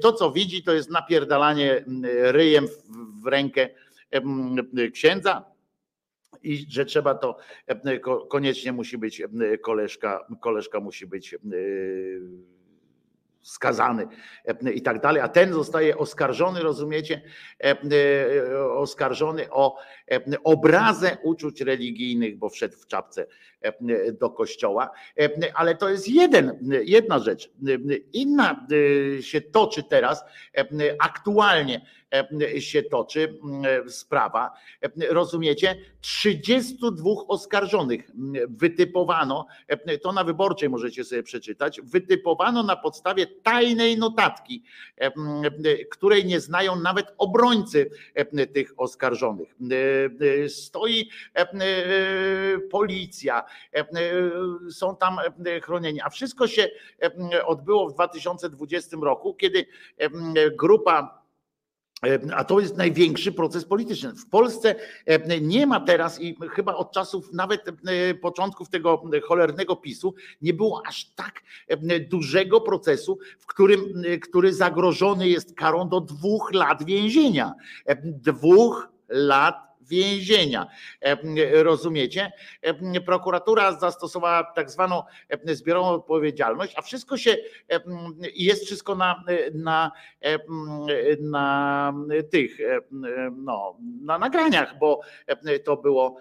to 0.01 0.13
co 0.13 0.31
widzi 0.31 0.63
to 0.63 0.73
jest 0.73 0.89
napierdalanie 0.89 1.85
ryjem 2.21 2.67
w, 2.67 2.83
w 3.23 3.25
rękę 3.27 3.69
księdza 4.93 5.45
i 6.43 6.65
że 6.69 6.85
trzeba 6.85 7.15
to 7.15 7.37
ko- 8.01 8.25
koniecznie 8.25 8.71
musi 8.71 8.97
być 8.97 9.21
koleżka, 9.61 10.27
koleżka 10.41 10.79
musi 10.79 11.07
być 11.07 11.33
e, 11.33 11.37
skazany 13.45 14.07
e, 14.45 14.71
i 14.71 14.81
tak 14.81 15.01
dalej, 15.01 15.21
a 15.21 15.27
ten 15.27 15.53
zostaje 15.53 15.97
oskarżony, 15.97 16.59
rozumiecie, 16.59 17.21
e, 17.63 17.71
e, 17.71 18.69
oskarżony 18.71 19.51
o 19.51 19.77
obrazę 20.43 21.17
uczuć 21.23 21.61
religijnych, 21.61 22.37
bo 22.37 22.49
wszedł 22.49 22.77
w 22.77 22.87
czapce 22.87 23.25
do 24.19 24.29
kościoła, 24.29 24.91
ale 25.53 25.75
to 25.75 25.89
jest 25.89 26.09
jeden, 26.09 26.59
jedna 26.83 27.19
rzecz. 27.19 27.51
Inna 28.13 28.67
się 29.21 29.41
toczy 29.41 29.83
teraz, 29.83 30.23
aktualnie 30.99 31.81
się 32.59 32.83
toczy 32.83 33.39
m, 33.43 33.89
sprawa, 33.89 34.51
e, 34.81 35.13
rozumiecie, 35.13 35.75
32 36.01 37.09
oskarżonych 37.27 38.11
wytypowano, 38.49 39.47
e, 39.67 39.97
to 39.97 40.11
na 40.11 40.23
wyborczej 40.23 40.69
możecie 40.69 41.03
sobie 41.03 41.23
przeczytać, 41.23 41.81
wytypowano 41.81 42.63
na 42.63 42.75
podstawie 42.75 43.27
tajnej 43.27 43.97
notatki, 43.97 44.63
e, 44.97 45.05
e, 45.05 45.11
której 45.91 46.25
nie 46.25 46.39
znają 46.39 46.75
nawet 46.75 47.13
obrońcy 47.17 47.89
e, 48.13 48.47
tych 48.47 48.73
oskarżonych. 48.77 49.55
E, 49.71 50.43
e, 50.43 50.49
Stoi 50.49 51.09
e, 51.35 51.39
e, 51.39 51.49
policja, 52.71 53.43
e, 53.73 53.79
e, 53.79 53.85
są 54.71 54.95
tam 54.95 55.17
e, 55.45 55.61
chronieni, 55.61 56.01
a 56.01 56.09
wszystko 56.09 56.47
się 56.47 56.69
e, 57.01 57.45
odbyło 57.45 57.89
w 57.89 57.93
2020 57.93 58.97
roku, 59.01 59.33
kiedy 59.33 59.65
e, 59.97 60.09
grupa 60.51 61.24
a 62.35 62.43
to 62.43 62.59
jest 62.59 62.77
największy 62.77 63.31
proces 63.31 63.65
polityczny. 63.65 64.13
W 64.13 64.29
Polsce 64.29 64.75
nie 65.41 65.67
ma 65.67 65.79
teraz 65.79 66.21
i 66.21 66.37
chyba 66.51 66.75
od 66.75 66.91
czasów 66.91 67.33
nawet 67.33 67.65
początków 68.21 68.69
tego 68.69 69.03
cholernego 69.23 69.75
PiSu 69.75 70.13
nie 70.41 70.53
było 70.53 70.81
aż 70.87 71.05
tak 71.05 71.41
dużego 72.09 72.61
procesu, 72.61 73.19
w 73.39 73.45
którym, 73.45 73.79
który 74.21 74.53
zagrożony 74.53 75.29
jest 75.29 75.55
karą 75.55 75.89
do 75.89 76.01
dwóch 76.01 76.53
lat 76.53 76.83
więzienia. 76.83 77.53
Dwóch 78.03 78.87
lat 79.09 79.64
więzienia. 79.89 80.67
Rozumiecie? 81.53 82.31
Prokuratura 83.05 83.79
zastosowała 83.79 84.43
tak 84.43 84.71
zwaną 84.71 85.03
zbiorową 85.45 85.89
odpowiedzialność, 85.89 86.73
a 86.77 86.81
wszystko 86.81 87.17
się 87.17 87.37
jest 88.35 88.65
wszystko 88.65 88.95
na, 88.95 89.23
na, 89.53 89.91
na 91.19 91.93
tych 92.31 92.57
no, 93.31 93.77
na 94.01 94.17
nagraniach, 94.17 94.79
bo 94.79 95.01
to 95.63 95.77
było 95.77 96.17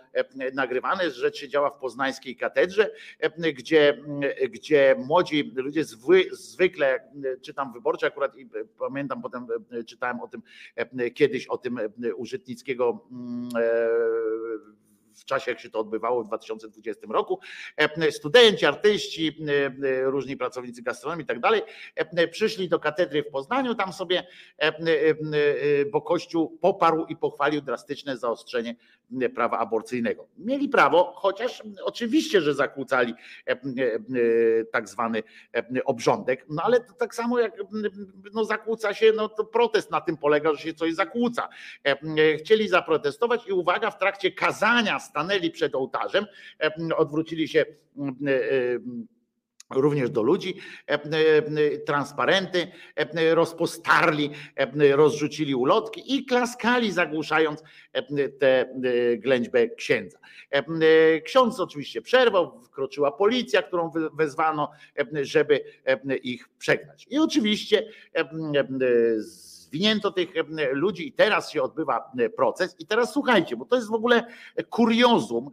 nagrywane, 0.54 1.10
rzecz 1.10 1.36
się 1.36 1.48
działa 1.48 1.70
w 1.70 1.78
poznańskiej 1.78 2.36
katedrze, 2.36 2.90
gdzie, 3.54 4.02
gdzie 4.50 4.96
młodzi 4.98 5.52
ludzie 5.54 5.84
zwy, 5.84 6.24
zwykle 6.32 7.08
czytam 7.42 7.72
wyborcze 7.72 8.06
akurat 8.06 8.36
i 8.36 8.48
pamiętam 8.78 9.22
potem 9.22 9.46
czytałem 9.86 10.20
o 10.20 10.28
tym 10.28 10.42
kiedyś 11.14 11.46
o 11.46 11.58
tym 11.58 11.78
użytnickiego 12.16 13.08
euh, 13.56 14.74
w 15.14 15.24
czasie, 15.24 15.50
jak 15.50 15.60
się 15.60 15.70
to 15.70 15.78
odbywało 15.78 16.24
w 16.24 16.26
2020 16.26 17.06
roku. 17.10 17.40
Studenci, 18.10 18.66
artyści, 18.66 19.36
różni 20.02 20.36
pracownicy 20.36 20.82
gastronomii 20.82 21.24
i 21.24 21.26
tak 21.26 21.40
dalej, 21.40 21.62
przyszli 22.30 22.68
do 22.68 22.78
katedry 22.78 23.22
w 23.22 23.30
Poznaniu, 23.30 23.74
tam 23.74 23.92
sobie, 23.92 24.26
bo 25.92 26.02
Kościół 26.02 26.58
poparł 26.60 27.06
i 27.06 27.16
pochwalił 27.16 27.60
drastyczne 27.60 28.16
zaostrzenie 28.16 28.74
prawa 29.34 29.58
aborcyjnego. 29.58 30.26
Mieli 30.38 30.68
prawo, 30.68 31.12
chociaż 31.16 31.62
oczywiście, 31.82 32.40
że 32.40 32.54
zakłócali 32.54 33.14
tak 34.72 34.88
zwany 34.88 35.22
obrządek, 35.84 36.46
no 36.48 36.62
ale 36.62 36.80
tak 36.80 37.14
samo 37.14 37.38
jak 37.38 37.52
no 38.32 38.44
zakłóca 38.44 38.94
się, 38.94 39.12
no 39.16 39.28
to 39.28 39.44
protest 39.44 39.90
na 39.90 40.00
tym 40.00 40.16
polega, 40.16 40.54
że 40.54 40.58
się 40.58 40.74
coś 40.74 40.94
zakłóca. 40.94 41.48
Chcieli 42.38 42.68
zaprotestować 42.68 43.46
i 43.46 43.52
uwaga, 43.52 43.90
w 43.90 43.98
trakcie 43.98 44.32
kazania 44.32 44.98
stanęli 45.04 45.50
przed 45.50 45.74
ołtarzem, 45.74 46.26
odwrócili 46.96 47.48
się 47.48 47.64
również 49.70 50.10
do 50.10 50.22
ludzi, 50.22 50.54
transparenty 51.86 52.66
rozpostarli, 53.32 54.30
rozrzucili 54.92 55.54
ulotki 55.54 56.16
i 56.16 56.24
klaskali, 56.24 56.92
zagłuszając 56.92 57.62
tę 58.38 58.74
ględźbę 59.18 59.68
księdza. 59.68 60.18
Ksiądz 61.24 61.60
oczywiście 61.60 62.02
przerwał, 62.02 62.60
wkroczyła 62.62 63.12
policja, 63.12 63.62
którą 63.62 63.90
wezwano, 64.14 64.70
żeby 65.22 65.60
ich 66.22 66.48
przegnać. 66.58 67.06
I 67.10 67.18
oczywiście 67.18 67.88
zwinięto 69.74 70.10
tych 70.10 70.28
ludzi 70.72 71.08
i 71.08 71.12
teraz 71.12 71.50
się 71.50 71.62
odbywa 71.62 72.12
proces. 72.36 72.76
I 72.78 72.86
teraz 72.86 73.12
słuchajcie, 73.12 73.56
bo 73.56 73.64
to 73.64 73.76
jest 73.76 73.88
w 73.88 73.94
ogóle 73.94 74.26
kuriozum 74.70 75.50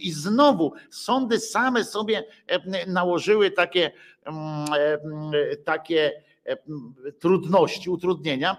i 0.00 0.12
znowu 0.12 0.72
sądy 0.90 1.40
same 1.40 1.84
sobie 1.84 2.24
nałożyły 2.86 3.50
takie, 3.50 3.92
takie 5.64 6.22
trudności, 7.18 7.90
utrudnienia, 7.90 8.56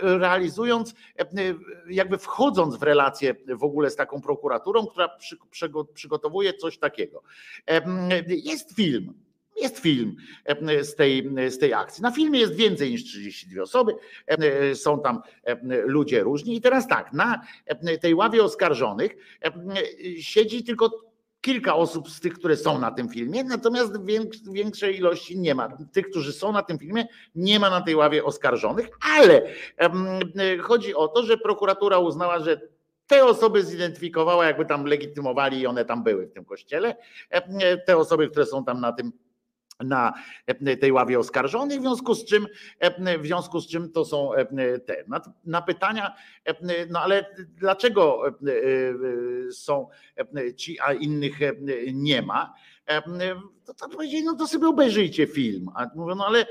realizując, 0.00 0.94
jakby 1.88 2.18
wchodząc 2.18 2.76
w 2.76 2.82
relację 2.82 3.34
w 3.48 3.64
ogóle 3.64 3.90
z 3.90 3.96
taką 3.96 4.20
prokuraturą, 4.20 4.86
która 4.86 5.08
przy, 5.08 5.36
przygo- 5.52 5.86
przygotowuje 5.94 6.54
coś 6.54 6.78
takiego. 6.78 7.22
Jest 8.28 8.76
film, 8.76 9.14
jest 9.56 9.78
film 9.78 10.16
z 10.82 10.94
tej, 10.94 11.30
z 11.48 11.58
tej 11.58 11.74
akcji. 11.74 12.02
Na 12.02 12.10
filmie 12.10 12.40
jest 12.40 12.54
więcej 12.54 12.90
niż 12.90 13.04
32 13.04 13.62
osoby, 13.62 13.92
są 14.74 15.00
tam 15.00 15.20
ludzie 15.84 16.22
różni. 16.22 16.56
I 16.56 16.60
teraz 16.60 16.88
tak, 16.88 17.12
na 17.12 17.42
tej 18.00 18.14
ławie 18.14 18.44
oskarżonych 18.44 19.16
siedzi 20.20 20.64
tylko 20.64 21.04
kilka 21.40 21.74
osób 21.74 22.10
z 22.10 22.20
tych, 22.20 22.34
które 22.34 22.56
są 22.56 22.78
na 22.78 22.90
tym 22.90 23.08
filmie, 23.08 23.44
natomiast 23.44 23.92
więks- 23.92 24.52
większej 24.52 24.96
ilości 24.96 25.38
nie 25.38 25.54
ma. 25.54 25.76
Tych, 25.92 26.10
którzy 26.10 26.32
są 26.32 26.52
na 26.52 26.62
tym 26.62 26.78
filmie, 26.78 27.06
nie 27.34 27.60
ma 27.60 27.70
na 27.70 27.80
tej 27.80 27.94
ławie 27.94 28.24
oskarżonych, 28.24 28.88
ale 29.18 29.42
chodzi 30.60 30.94
o 30.94 31.08
to, 31.08 31.22
że 31.22 31.38
prokuratura 31.38 31.98
uznała, 31.98 32.38
że 32.38 32.60
te 33.06 33.24
osoby 33.24 33.64
zidentyfikowała, 33.64 34.46
jakby 34.46 34.64
tam 34.66 34.84
legitymowali 34.84 35.60
i 35.60 35.66
one 35.66 35.84
tam 35.84 36.04
były 36.04 36.26
w 36.26 36.32
tym 36.32 36.44
kościele. 36.44 36.96
Te 37.86 37.96
osoby, 37.96 38.28
które 38.28 38.46
są 38.46 38.64
tam 38.64 38.80
na 38.80 38.92
tym 38.92 39.12
na 39.80 40.12
tej 40.80 40.92
ławie 40.92 41.18
oskarżonych, 41.18 41.78
w 41.78 41.82
związku 41.82 42.14
z 42.14 42.24
czym, 42.24 42.46
w 43.18 43.26
związku 43.26 43.60
z 43.60 43.68
czym 43.68 43.92
to 43.92 44.04
są 44.04 44.30
te. 44.86 45.04
Na, 45.08 45.20
na 45.44 45.62
pytania, 45.62 46.14
no 46.90 47.00
ale 47.00 47.26
dlaczego 47.48 48.22
są 49.52 49.88
ci, 50.56 50.80
a 50.80 50.92
innych 50.92 51.38
nie 51.92 52.22
ma? 52.22 52.54
To, 53.64 53.74
to 53.74 53.88
powiedzieli, 53.88 54.24
no 54.24 54.34
to 54.34 54.46
sobie 54.46 54.68
obejrzyjcie 54.68 55.26
film. 55.26 55.68
A 55.74 55.86
mówią, 55.94 56.14
no 56.14 56.26
ale 56.26 56.46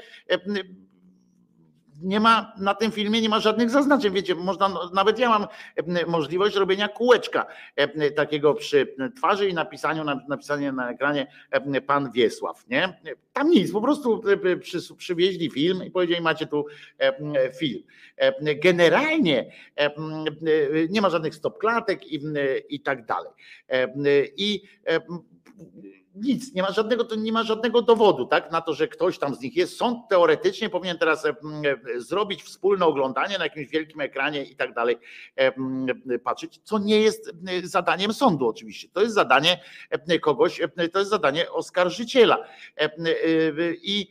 nie 2.01 2.19
ma 2.19 2.53
na 2.57 2.75
tym 2.75 2.91
filmie 2.91 3.21
nie 3.21 3.29
ma 3.29 3.39
żadnych 3.39 3.69
zaznaczeń. 3.69 4.13
Wiecie, 4.13 4.35
można, 4.35 4.69
no, 4.69 4.89
nawet 4.93 5.19
ja 5.19 5.29
mam 5.29 5.47
e, 5.75 6.05
możliwość 6.05 6.55
robienia 6.55 6.87
kółeczka 6.87 7.45
e, 7.75 8.11
takiego 8.11 8.53
przy 8.53 8.95
twarzy 9.17 9.49
i 9.49 9.53
napisaniu, 9.53 10.03
napisanie 10.27 10.71
na 10.71 10.91
ekranie 10.91 11.27
e, 11.51 11.81
pan 11.81 12.11
Wiesław. 12.11 12.67
Nie? 12.69 12.99
Tam 13.33 13.49
nic, 13.49 13.71
po 13.71 13.81
prostu 13.81 14.23
przy, 14.61 14.95
przywieźli 14.97 15.49
film 15.49 15.83
i 15.83 15.91
powiedzieli, 15.91 16.21
macie 16.21 16.47
tu 16.47 16.65
film. 17.59 17.83
Generalnie 18.63 19.51
nie 20.89 21.01
ma 21.01 21.09
żadnych 21.09 21.35
stopklatek 21.35 22.07
i, 22.11 22.21
i 22.69 22.79
tak 22.79 23.05
dalej. 23.05 23.31
I 24.37 24.61
nic, 26.15 26.53
nie 26.53 26.61
ma 26.61 26.71
żadnego, 26.71 27.03
to 27.03 27.15
nie 27.15 27.31
ma 27.31 27.43
żadnego 27.43 27.81
dowodu 27.81 28.25
tak, 28.25 28.51
na 28.51 28.61
to, 28.61 28.73
że 28.73 28.87
ktoś 28.87 29.19
tam 29.19 29.35
z 29.35 29.41
nich 29.41 29.55
jest. 29.55 29.77
Sąd 29.77 30.07
teoretycznie 30.09 30.69
powinien 30.69 30.97
teraz 30.97 31.27
zrobić 31.97 32.43
wspólne 32.43 32.85
oglądanie 32.85 33.37
na 33.37 33.43
jakimś 33.43 33.67
wielkim 33.67 34.01
ekranie 34.01 34.43
i 34.43 34.55
tak 34.55 34.73
dalej, 34.73 34.97
patrzeć, 36.23 36.59
co 36.63 36.79
nie 36.79 36.99
jest 36.99 37.33
zadaniem 37.63 38.13
sądu 38.13 38.47
oczywiście. 38.47 38.87
To 38.93 39.01
jest 39.01 39.13
zadanie 39.13 39.59
kogoś, 40.21 40.61
to 40.93 40.99
jest 40.99 41.11
zadanie 41.11 41.51
oskarżyciela. 41.51 42.45
I 43.83 44.07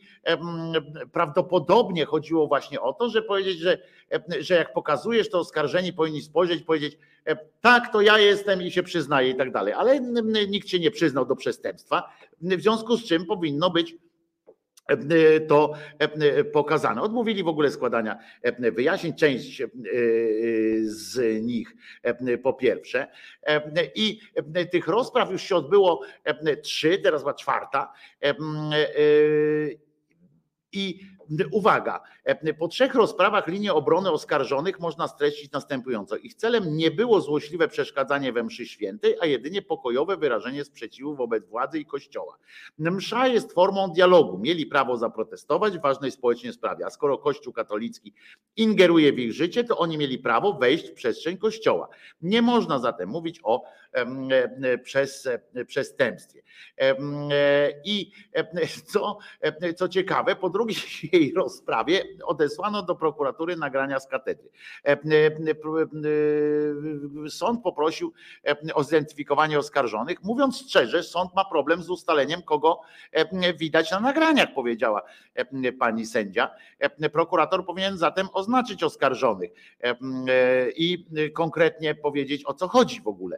prawdopodobnie 1.11 2.05
chodziło 2.05 2.47
właśnie 2.47 2.81
o 2.81 2.93
to, 2.93 3.09
że 3.09 3.21
powiedzieć, 3.21 3.59
że, 3.59 3.77
że 4.39 4.55
jak 4.55 4.73
pokazujesz, 4.73 5.29
to 5.29 5.39
oskarżeni 5.39 5.93
powinni 5.93 6.21
spojrzeć, 6.21 6.63
powiedzieć, 6.63 6.97
tak, 7.61 7.93
to 7.93 8.01
ja 8.01 8.19
jestem 8.19 8.61
i 8.61 8.71
się 8.71 8.83
przyznaję 8.83 9.29
i 9.29 9.35
tak 9.35 9.51
dalej, 9.51 9.73
ale 9.73 9.99
nikt 10.47 10.69
się 10.69 10.79
nie 10.79 10.91
przyznał 10.91 11.25
do 11.25 11.35
przestępstwa, 11.35 12.13
w 12.41 12.61
związku 12.61 12.97
z 12.97 13.05
czym 13.05 13.25
powinno 13.25 13.69
być 13.69 13.95
to 15.47 15.73
pokazane. 16.53 17.01
Odmówili 17.01 17.43
w 17.43 17.47
ogóle 17.47 17.71
składania 17.71 18.19
wyjaśnień, 18.71 19.13
część 19.13 19.61
z 20.83 21.43
nich 21.43 21.75
po 22.43 22.53
pierwsze. 22.53 23.07
I 23.95 24.19
tych 24.71 24.87
rozpraw 24.87 25.31
już 25.31 25.41
się 25.41 25.55
odbyło 25.55 26.01
trzy, 26.63 26.97
teraz 26.97 27.21
była 27.21 27.33
czwarta. 27.33 27.93
I 30.71 30.99
uwaga, 31.51 32.01
po 32.59 32.67
trzech 32.67 32.95
rozprawach 32.95 33.47
linię 33.47 33.73
obrony 33.73 34.11
oskarżonych 34.11 34.79
można 34.79 35.07
streścić 35.07 35.51
następująco. 35.51 36.17
Ich 36.17 36.33
celem 36.35 36.77
nie 36.77 36.91
było 36.91 37.21
złośliwe 37.21 37.67
przeszkadzanie 37.67 38.33
we 38.33 38.43
mszy 38.43 38.65
świętej, 38.65 39.15
a 39.21 39.25
jedynie 39.25 39.61
pokojowe 39.61 40.17
wyrażenie 40.17 40.65
sprzeciwu 40.65 41.15
wobec 41.15 41.47
władzy 41.47 41.79
i 41.79 41.85
kościoła. 41.85 42.37
Msza 42.77 43.27
jest 43.27 43.53
formą 43.53 43.87
dialogu. 43.87 44.37
Mieli 44.37 44.65
prawo 44.65 44.97
zaprotestować 44.97 45.77
w 45.77 45.81
ważnej 45.81 46.11
społecznie 46.11 46.53
sprawie, 46.53 46.85
a 46.85 46.89
skoro 46.89 47.17
Kościół 47.17 47.53
katolicki 47.53 48.13
ingeruje 48.55 49.13
w 49.13 49.19
ich 49.19 49.33
życie, 49.33 49.63
to 49.63 49.77
oni 49.77 49.97
mieli 49.97 50.19
prawo 50.19 50.53
wejść 50.53 50.89
w 50.89 50.93
przestrzeń 50.93 51.37
kościoła. 51.37 51.87
Nie 52.21 52.41
można 52.41 52.79
zatem 52.79 53.09
mówić 53.09 53.39
o 53.43 53.63
przez, 54.83 55.29
przestępstwie. 55.67 56.41
I 57.85 58.11
co, 58.85 59.17
co 59.75 59.89
ciekawe, 59.89 60.35
po 60.35 60.49
drugiej 60.49 60.77
jej 61.23 61.33
rozprawie 61.33 62.03
odesłano 62.25 62.81
do 62.81 62.95
prokuratury 62.95 63.55
nagrania 63.55 63.99
z 63.99 64.07
katedry. 64.07 64.49
Sąd 67.29 67.63
poprosił 67.63 68.13
o 68.73 68.83
zidentyfikowanie 68.83 69.59
oskarżonych, 69.59 70.23
mówiąc 70.23 70.57
szczerze, 70.57 71.03
sąd 71.03 71.35
ma 71.35 71.45
problem 71.45 71.83
z 71.83 71.89
ustaleniem, 71.89 72.41
kogo 72.41 72.81
widać 73.59 73.91
na 73.91 73.99
nagraniach, 73.99 74.53
powiedziała 74.53 75.01
pani 75.79 76.05
sędzia. 76.05 76.49
Prokurator 77.11 77.65
powinien 77.65 77.97
zatem 77.97 78.27
oznaczyć 78.33 78.83
oskarżonych 78.83 79.51
i 80.75 81.05
konkretnie 81.33 81.95
powiedzieć, 81.95 82.45
o 82.45 82.53
co 82.53 82.67
chodzi 82.67 83.01
w 83.01 83.07
ogóle. 83.07 83.37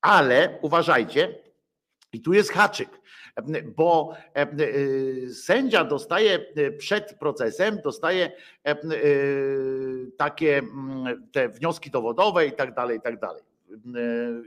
Ale 0.00 0.58
uważajcie, 0.62 1.38
i 2.12 2.20
tu 2.20 2.32
jest 2.32 2.52
haczyk, 2.52 3.00
bo 3.76 4.16
sędzia 5.32 5.84
dostaje 5.84 6.46
przed 6.78 7.18
procesem, 7.18 7.80
dostaje 7.84 8.32
takie 10.16 10.62
te 11.32 11.48
wnioski 11.48 11.90
dowodowe 11.90 12.46
i 12.46 12.52
tak 12.52 12.74
dalej, 12.74 12.98
i 12.98 13.00
tak 13.00 13.20
dalej 13.20 13.42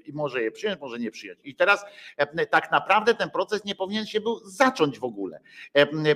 i 0.05 0.13
może 0.13 0.43
je 0.43 0.51
przyjąć, 0.51 0.79
może 0.81 0.99
nie 0.99 1.11
przyjąć. 1.11 1.39
I 1.43 1.55
teraz 1.55 1.85
tak 2.49 2.71
naprawdę 2.71 3.15
ten 3.15 3.29
proces 3.29 3.65
nie 3.65 3.75
powinien 3.75 4.05
się 4.05 4.21
był 4.21 4.39
zacząć 4.45 4.99
w 4.99 5.03
ogóle, 5.03 5.39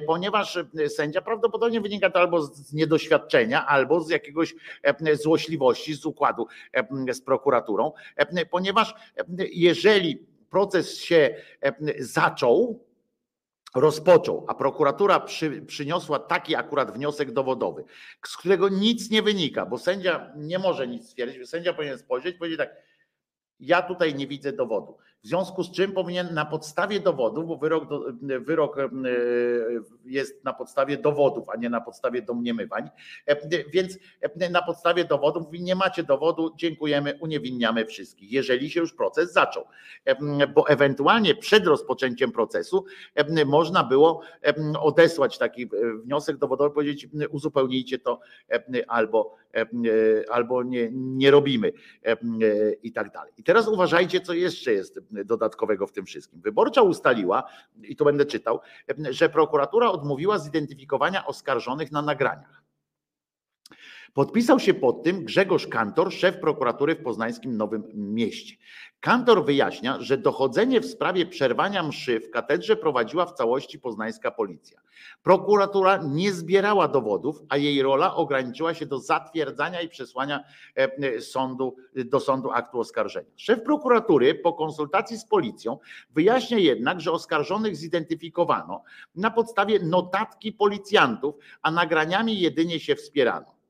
ponieważ 0.08 0.60
sędzia 0.88 1.22
prawdopodobnie 1.22 1.82
wynika 1.82 2.10
to 2.10 2.20
albo 2.20 2.42
z 2.42 2.74
niedoświadczenia, 2.74 3.66
albo 3.66 4.02
z 4.02 4.10
jakiegoś 4.10 4.56
złośliwości, 5.14 5.94
z 5.94 6.06
układu 6.06 6.48
z 7.12 7.22
prokuraturą, 7.22 7.92
ponieważ 8.52 8.96
jeżeli 9.54 10.33
proces 10.54 10.98
się 10.98 11.36
zaczął, 12.00 12.86
rozpoczął, 13.76 14.46
a 14.48 14.56
prokuratura 14.56 15.20
przy, 15.20 15.62
przyniosła 15.62 16.20
taki 16.20 16.56
akurat 16.56 16.94
wniosek 16.94 17.32
dowodowy, 17.32 17.84
z 18.26 18.38
którego 18.38 18.70
nic 18.70 19.10
nie 19.10 19.22
wynika, 19.22 19.66
bo 19.66 19.78
sędzia 19.78 20.32
nie 20.36 20.60
może 20.60 20.88
nic 20.88 21.10
stwierdzić, 21.10 21.50
sędzia 21.50 21.74
powinien 21.74 21.98
spojrzeć, 21.98 22.38
powiedzieć 22.38 22.58
tak, 22.58 22.76
ja 23.60 23.82
tutaj 23.82 24.16
nie 24.16 24.28
widzę 24.28 24.54
dowodu. 24.54 24.98
W 25.24 25.28
związku 25.28 25.64
z 25.64 25.72
czym 25.72 25.92
powinien 25.92 26.34
na 26.34 26.46
podstawie 26.46 27.00
dowodów, 27.00 27.48
bo 27.48 27.58
wyrok, 27.58 27.90
wyrok 28.22 28.78
e, 28.80 28.90
jest 30.06 30.44
na 30.44 30.54
podstawie 30.54 30.98
dowodów, 30.98 31.50
a 31.50 31.58
nie 31.58 31.70
na 31.70 31.82
podstawie 31.82 32.22
domniemywań, 32.22 32.90
e, 33.26 33.68
więc 33.70 33.98
e, 34.22 34.50
na 34.50 34.62
podstawie 34.62 35.06
dowodów 35.06 35.48
nie 35.52 35.76
macie 35.76 36.04
dowodu, 36.04 36.54
dziękujemy, 36.56 37.18
uniewinniamy 37.20 37.86
wszystkich, 37.86 38.32
jeżeli 38.32 38.70
się 38.70 38.80
już 38.80 38.94
proces 38.94 39.34
zaczął. 39.34 39.64
Bo 40.56 40.68
ewentualnie 40.68 41.36
przed 41.36 41.66
rozpoczęciem 41.66 42.32
procesu 42.32 42.86
można 43.46 43.84
było 43.84 44.22
odesłać 44.80 45.38
taki 45.38 45.70
wniosek 46.04 46.38
dowodowy, 46.38 46.76
powiedzieć 46.76 47.08
uzupełnijcie 47.30 48.00
to 48.00 48.20
albo, 48.88 49.36
albo 50.32 50.64
nie, 50.64 50.90
nie 50.92 51.32
robimy 51.32 51.72
i 52.84 52.92
tak 52.92 53.12
dalej. 53.12 53.34
I 53.38 53.44
teraz 53.44 53.68
uważajcie, 53.68 54.22
co 54.22 54.34
jeszcze 54.34 54.74
jest 54.74 55.00
dodatkowego 55.26 55.88
w 55.88 55.92
tym 55.92 56.06
wszystkim. 56.06 56.42
Wyborcza 56.42 56.82
ustaliła, 56.82 57.44
i 57.84 57.96
to 57.96 58.06
będę 58.06 58.26
czytał, 58.26 58.60
że 59.10 59.30
prokuratura 59.30 59.92
odmówiła 59.92 60.40
zidentyfikowania 60.40 61.26
oskarżonych 61.26 61.92
na 61.92 62.02
nagraniach. 62.02 62.63
Podpisał 64.14 64.60
się 64.60 64.74
pod 64.74 65.04
tym 65.04 65.26
Grzegorz 65.26 65.68
Kantor, 65.68 66.14
szef 66.14 66.40
prokuratury 66.40 66.96
w 66.96 67.04
poznańskim 67.04 67.58
Nowym 67.58 67.84
Mieście. 67.94 68.56
Kantor 69.00 69.46
wyjaśnia, 69.46 70.02
że 70.02 70.18
dochodzenie 70.18 70.82
w 70.82 70.86
sprawie 70.86 71.26
przerwania 71.26 71.84
mszy 71.84 72.20
w 72.20 72.30
katedrze 72.30 72.76
prowadziła 72.76 73.26
w 73.26 73.34
całości 73.34 73.80
poznańska 73.80 74.32
policja. 74.32 74.82
Prokuratura 75.24 75.98
nie 75.98 76.34
zbierała 76.34 76.88
dowodów, 76.88 77.42
a 77.50 77.58
jej 77.58 77.82
rola 77.82 78.16
ograniczyła 78.16 78.74
się 78.74 78.86
do 78.86 79.00
zatwierdzania 79.00 79.82
i 79.82 79.90
przesłania 79.90 80.44
e, 80.76 81.22
sądu, 81.22 81.76
do 81.96 82.20
sądu 82.20 82.52
aktu 82.52 82.80
oskarżenia. 82.80 83.30
Szef 83.36 83.64
prokuratury 83.64 84.36
po 84.36 84.54
konsultacji 84.54 85.18
z 85.18 85.26
policją 85.26 85.80
wyjaśnia 86.10 86.58
jednak, 86.58 87.02
że 87.02 87.12
oskarżonych 87.12 87.76
zidentyfikowano 87.76 88.84
na 89.16 89.32
podstawie 89.32 89.80
notatki 89.80 90.52
policjantów, 90.52 91.36
a 91.62 91.72
nagraniami 91.72 92.40
jedynie 92.40 92.80
się 92.80 92.96
wspierano. 92.96 93.63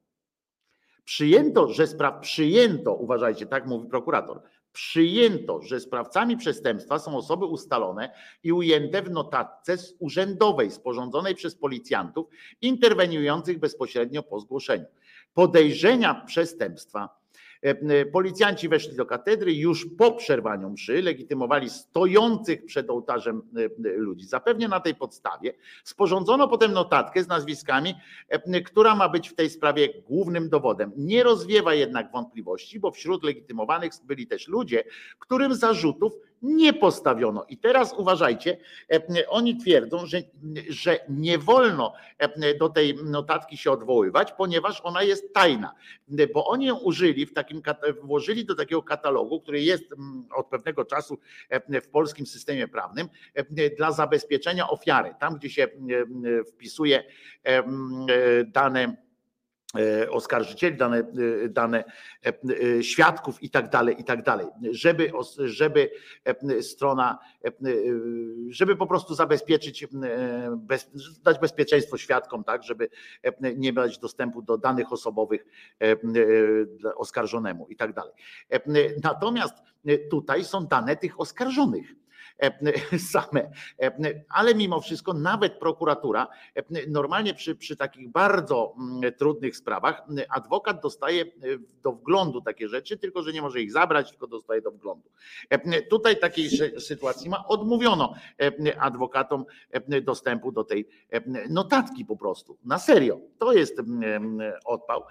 Przyjęto, 1.06 1.68
że 1.68 1.88
spraw 1.88 2.22
przyjęto, 2.22 2.94
uważajcie, 2.94 3.46
tak 3.46 3.66
mówi 3.66 3.90
prokurator, 3.90 4.42
przyjęto, 4.74 5.62
że 5.62 5.80
sprawcami 5.80 6.38
przestępstwa 6.38 7.00
są 7.00 7.18
osoby 7.18 7.46
ustalone 7.46 8.14
i 8.44 8.52
ujęte 8.52 9.02
w 9.02 9.12
notatce 9.12 9.76
urzędowej 10.00 10.72
sporządzonej 10.72 11.36
przez 11.36 11.56
policjantów 11.56 12.28
interweniujących 12.62 13.60
bezpośrednio 13.60 14.24
po 14.24 14.40
zgłoszeniu. 14.40 14.86
Podejrzenia 15.34 16.14
przestępstwa 16.14 17.23
policjanci 18.12 18.70
weszli 18.70 18.96
do 18.96 19.06
katedry 19.06 19.54
już 19.54 19.88
po 19.98 20.12
przerwaniu 20.12 20.70
mszy, 20.70 21.02
legitymowali 21.02 21.70
stojących 21.70 22.66
przed 22.66 22.90
ołtarzem 22.90 23.42
e, 23.86 23.90
ludzi. 23.90 24.26
Zapewnie 24.26 24.68
na 24.68 24.80
tej 24.80 24.96
podstawie 24.96 25.54
sporządzono 25.84 26.48
potem 26.48 26.74
notatkę 26.74 27.24
z 27.24 27.28
nazwiskami, 27.28 27.96
która 28.66 28.96
ma 28.96 29.10
być 29.10 29.30
w 29.30 29.36
tej 29.36 29.50
sprawie 29.50 29.90
głównym 30.02 30.50
dowodem. 30.50 30.92
Nie 30.98 31.24
rozwiewa 31.24 31.74
jednak 31.74 32.12
wątpliwości, 32.12 32.80
bo 32.80 32.92
wśród 32.92 33.24
legitymowanych 33.24 33.92
byli 34.04 34.28
też 34.28 34.48
ludzie, 34.48 34.84
którym 35.20 35.56
zarzutów 35.56 36.14
nie 36.44 36.74
postawiono. 36.74 37.46
I 37.50 37.58
teraz 37.58 37.94
uważajcie, 37.94 38.58
e, 38.92 39.28
oni 39.28 39.58
twierdzą, 39.58 40.06
że, 40.06 40.18
że 40.70 41.00
nie 41.10 41.38
wolno 41.38 41.94
e, 42.18 42.58
do 42.58 42.70
tej 42.70 42.96
notatki 42.96 43.58
się 43.58 43.72
odwoływać, 43.72 44.32
ponieważ 44.32 44.82
ona 44.84 45.04
jest 45.04 45.34
tajna, 45.34 45.74
bo 46.34 46.48
oni 46.48 46.66
ją 46.66 46.78
użyli 46.78 47.26
w 47.26 47.34
takim, 47.34 47.62
włożyli 48.02 48.46
do 48.46 48.56
takiego 48.56 48.84
katalogu, 48.84 49.42
który 49.42 49.62
jest 49.62 49.84
od 50.36 50.48
pewnego 50.48 50.86
czasu 50.86 51.20
e, 51.50 51.82
w 51.82 51.88
polskim 51.88 52.26
systemie 52.26 52.68
prawnym 52.68 53.10
dla 53.78 53.92
zabezpieczenia 53.92 54.70
ofiary. 54.70 55.16
Tam, 55.20 55.36
gdzie 55.36 55.50
się 55.50 55.68
wpisuje 56.48 57.04
dane 58.48 59.04
oskarżycieli, 60.10 60.78
dane, 60.78 60.98
e, 60.98 61.50
dane 61.50 61.84
e, 62.26 62.34
e, 62.78 62.84
świadków 62.84 63.44
i 63.44 63.50
tak 63.50 63.70
dalej, 63.70 63.96
i 64.00 64.04
tak 64.04 64.24
dalej, 64.24 64.48
żeby, 64.72 65.12
żeby 65.38 65.90
e, 66.26 66.62
strona, 66.62 67.20
e, 67.44 67.48
e, 67.48 67.52
żeby 68.50 68.76
po 68.76 68.88
prostu 68.88 69.16
zabezpieczyć, 69.16 69.84
e, 69.84 69.88
bez, 70.58 70.90
dać 71.24 71.40
bezpieczeństwo 71.40 71.98
świadkom, 71.98 72.44
tak, 72.44 72.64
żeby 72.64 72.90
e, 73.24 73.54
nie 73.56 73.74
dać 73.74 74.00
dostępu 74.00 74.42
do 74.42 74.58
danych 74.58 74.94
osobowych 74.94 75.46
e, 75.82 75.92
e, 75.92 75.96
oskarżonemu 76.96 77.68
i 77.68 77.76
tak 77.76 77.94
dalej. 77.94 78.14
E, 78.50 78.60
Natomiast 79.04 79.56
e, 79.86 79.98
tutaj 79.98 80.44
są 80.44 80.66
dane 80.68 80.96
tych 80.96 81.20
oskarżonych 81.20 81.92
e, 81.92 82.03
same. 83.14 83.52
Ale 84.30 84.56
mimo 84.56 84.82
wszystko 84.82 85.14
nawet 85.14 85.60
prokuratura 85.60 86.28
normalnie 86.88 87.34
przy, 87.34 87.56
przy 87.56 87.76
takich 87.76 88.10
bardzo 88.10 88.76
mm, 88.78 89.14
trudnych 89.14 89.58
sprawach 89.58 90.04
m, 90.10 90.18
adwokat 90.30 90.82
dostaje 90.82 91.24
e, 91.24 91.28
do 91.84 91.92
wglądu 91.92 92.42
takie 92.42 92.70
rzeczy, 92.70 92.98
tylko 92.98 93.24
że 93.24 93.34
nie 93.34 93.42
może 93.42 93.62
ich 93.62 93.72
zabrać, 93.72 94.10
tylko 94.10 94.28
dostaje 94.28 94.62
do 94.62 94.72
wglądu. 94.72 95.10
Tutaj 95.90 96.20
takiej 96.20 96.50
sy- 96.50 96.80
sytuacji 96.80 97.30
ma 97.30 97.48
odmówiono 97.48 98.14
adwokatom 98.80 99.46
dostępu 100.02 100.52
do 100.52 100.64
tej 100.64 100.88
notatki 101.50 102.06
po 102.06 102.18
prostu. 102.18 102.58
Na 102.66 102.80
serio. 102.80 103.20
To 103.38 103.54
jest 103.54 103.80
mm, 103.80 104.40
odpał. 104.66 105.04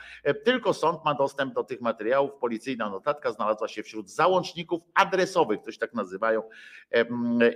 Tylko 0.44 0.74
sąd 0.74 1.04
ma 1.04 1.14
dostęp 1.14 1.54
do 1.54 1.64
tych 1.64 1.80
materiałów. 1.80 2.30
Policyjna 2.40 2.90
notatka 2.90 3.32
znalazła 3.32 3.68
się 3.68 3.82
wśród 3.82 4.10
załączników 4.10 4.82
adresowych, 4.94 5.60
coś 5.60 5.78
tak 5.78 5.94
nazywają 5.94 6.42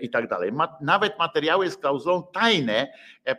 i 0.01 0.10
tak 0.10 0.28
dalej. 0.28 0.52
Nawet 0.80 1.18
materiały 1.18 1.70
z 1.70 1.76
klauzulą 1.76 2.22
tajne, 2.32 2.93
em, 3.24 3.36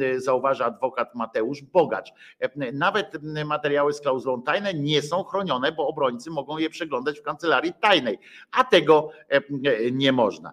e, 0.00 0.20
zauważa 0.20 0.64
adwokat 0.64 1.14
Mateusz 1.14 1.62
Bogacz. 1.62 2.12
Em, 2.40 2.50
Nawet 2.78 3.12
materiały 3.44 3.92
z 3.92 4.00
klauzulą 4.00 4.42
tajne 4.42 4.74
nie 4.74 5.02
są 5.02 5.24
chronione, 5.24 5.72
bo 5.72 5.88
obrońcy 5.88 6.30
mogą 6.30 6.58
je 6.58 6.70
przeglądać 6.70 7.20
w 7.20 7.22
kancelarii 7.22 7.72
tajnej, 7.80 8.18
a 8.50 8.64
tego 8.64 9.10
e, 9.28 9.40
nie 9.90 10.12
można. 10.12 10.52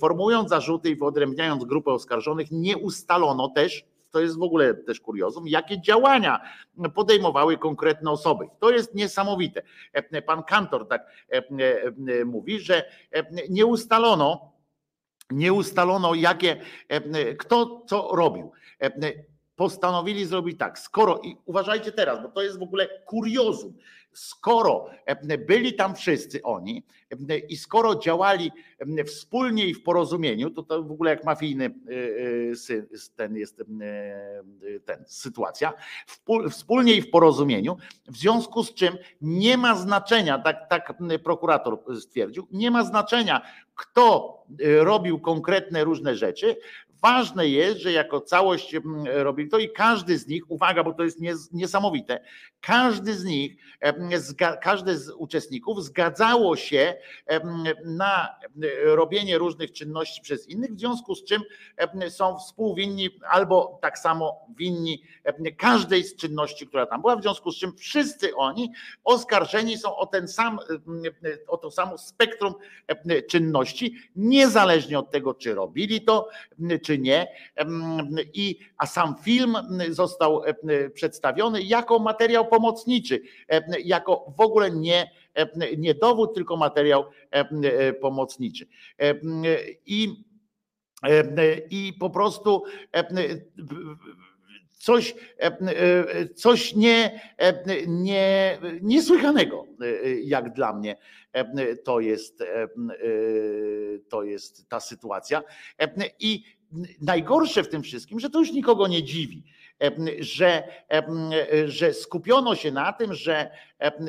Formułując 0.00 0.50
zarzuty 0.50 0.90
i 0.90 0.96
wyodrębniając 0.96 1.64
grupę 1.64 1.90
oskarżonych, 1.90 2.50
nie 2.50 2.76
ustalono 2.76 3.48
też, 3.48 3.84
to 4.16 4.20
jest 4.20 4.38
w 4.38 4.42
ogóle 4.42 4.74
też 4.74 5.00
kuriozum, 5.00 5.48
jakie 5.48 5.80
działania 5.80 6.40
podejmowały 6.94 7.58
konkretne 7.58 8.10
osoby. 8.10 8.48
To 8.60 8.70
jest 8.70 8.94
niesamowite. 8.94 9.62
Pan 10.26 10.42
Kantor 10.42 10.88
tak 10.88 11.06
e, 11.32 11.36
e, 12.20 12.24
mówi, 12.24 12.60
że 12.60 12.84
e, 13.12 13.48
nie 13.48 13.66
ustalono, 13.66 14.52
nie 15.30 15.52
ustalono 15.52 16.14
jakie, 16.14 16.60
e, 16.88 17.34
kto 17.34 17.84
co 17.86 18.08
robił. 18.12 18.52
E, 18.82 19.12
Postanowili 19.56 20.26
zrobić 20.26 20.58
tak, 20.58 20.78
skoro, 20.78 21.20
i 21.24 21.36
uważajcie 21.44 21.92
teraz, 21.92 22.22
bo 22.22 22.28
to 22.28 22.42
jest 22.42 22.58
w 22.58 22.62
ogóle 22.62 22.88
kuriozum, 23.06 23.74
skoro 24.16 24.90
byli 25.46 25.74
tam 25.74 25.94
wszyscy 25.94 26.42
oni 26.42 26.82
i 27.48 27.56
skoro 27.56 27.94
działali 27.94 28.52
wspólnie 29.06 29.66
i 29.66 29.74
w 29.74 29.82
porozumieniu, 29.82 30.50
to 30.50 30.62
to 30.62 30.82
w 30.82 30.92
ogóle 30.92 31.10
jak 31.10 31.24
mafijny 31.24 31.64
e, 31.64 31.70
sy- 32.56 33.10
ten 33.16 33.36
jest 33.36 33.60
e, 33.60 33.64
ten, 34.84 35.04
sytuacja, 35.06 35.72
wspólnie 36.50 36.92
i 36.94 37.02
w 37.02 37.10
porozumieniu, 37.10 37.76
w 38.08 38.16
związku 38.16 38.64
z 38.64 38.74
czym 38.74 38.98
nie 39.20 39.56
ma 39.56 39.74
znaczenia, 39.74 40.38
tak, 40.38 40.68
tak 40.68 40.94
prokurator 41.24 41.78
stwierdził, 42.00 42.46
nie 42.52 42.70
ma 42.70 42.84
znaczenia, 42.84 43.42
kto 43.74 44.36
robił 44.78 45.20
konkretne 45.20 45.84
różne 45.84 46.16
rzeczy. 46.16 46.56
Ważne 47.02 47.48
jest, 47.48 47.80
że 47.80 47.92
jako 47.92 48.20
całość 48.20 48.74
mm, 48.74 49.04
robili 49.06 49.48
to 49.48 49.58
i 49.58 49.72
każdy 49.72 50.18
z 50.18 50.26
nich, 50.26 50.50
uwaga, 50.50 50.84
bo 50.84 50.94
to 50.94 51.04
jest 51.04 51.20
nies- 51.20 51.48
niesamowite, 51.52 52.20
każdy 52.60 53.14
z 53.14 53.24
nich, 53.24 53.56
każdy 54.62 54.98
z 54.98 55.10
uczestników 55.10 55.84
zgadzało 55.84 56.56
się 56.56 56.94
na 57.84 58.28
robienie 58.84 59.38
różnych 59.38 59.72
czynności 59.72 60.22
przez 60.22 60.48
innych, 60.48 60.74
w 60.74 60.78
związku 60.78 61.14
z 61.14 61.24
czym 61.24 61.42
są 62.08 62.38
współwinni 62.38 63.10
albo 63.30 63.78
tak 63.82 63.98
samo 63.98 64.46
winni 64.56 65.02
każdej 65.58 66.04
z 66.04 66.16
czynności, 66.16 66.66
która 66.66 66.86
tam 66.86 67.00
była, 67.00 67.16
w 67.16 67.22
związku 67.22 67.52
z 67.52 67.58
czym 67.58 67.76
wszyscy 67.76 68.36
oni 68.36 68.72
oskarżeni 69.04 69.78
są 69.78 69.96
o 69.96 70.06
ten 70.06 70.28
sam, 70.28 70.58
o 71.48 71.56
to 71.56 71.70
samo 71.70 71.98
spektrum 71.98 72.54
czynności, 73.28 73.96
niezależnie 74.16 74.98
od 74.98 75.10
tego, 75.10 75.34
czy 75.34 75.54
robili 75.54 76.00
to, 76.00 76.28
czy 76.86 76.98
nie. 76.98 77.26
I, 78.34 78.58
a 78.78 78.86
sam 78.86 79.14
film 79.22 79.56
został 79.90 80.42
przedstawiony 80.94 81.62
jako 81.62 81.98
materiał 81.98 82.48
pomocniczy, 82.48 83.20
jako 83.84 84.34
w 84.38 84.40
ogóle 84.40 84.70
nie, 84.70 85.10
nie 85.78 85.94
dowód, 85.94 86.34
tylko 86.34 86.56
materiał 86.56 87.04
e, 87.30 87.92
pomocniczy. 87.92 88.66
I, 89.86 90.24
i 91.70 91.92
po 92.00 92.10
prostu 92.10 92.62
coś, 94.78 95.14
e, 95.38 96.28
coś 96.34 96.74
nie, 96.74 97.20
nie, 97.86 98.58
niesłychanego, 98.82 99.66
e, 99.80 100.14
jak 100.20 100.52
dla 100.52 100.72
mnie 100.72 100.96
to 101.84 102.00
jest, 102.00 102.40
e, 102.40 102.68
to 104.08 104.22
jest 104.22 104.68
ta 104.68 104.80
sytuacja. 104.80 105.42
I 106.20 106.44
najgorsze 107.00 107.62
w 107.62 107.68
tym 107.68 107.82
wszystkim, 107.82 108.20
że 108.20 108.30
to 108.30 108.38
już 108.38 108.52
nikogo 108.52 108.86
nie 108.86 109.02
dziwi, 109.02 109.42
że, 110.18 110.62
że 111.66 111.94
skupiono 111.94 112.54
się 112.54 112.72
na 112.72 112.92
tym, 112.92 113.14
że, 113.14 113.50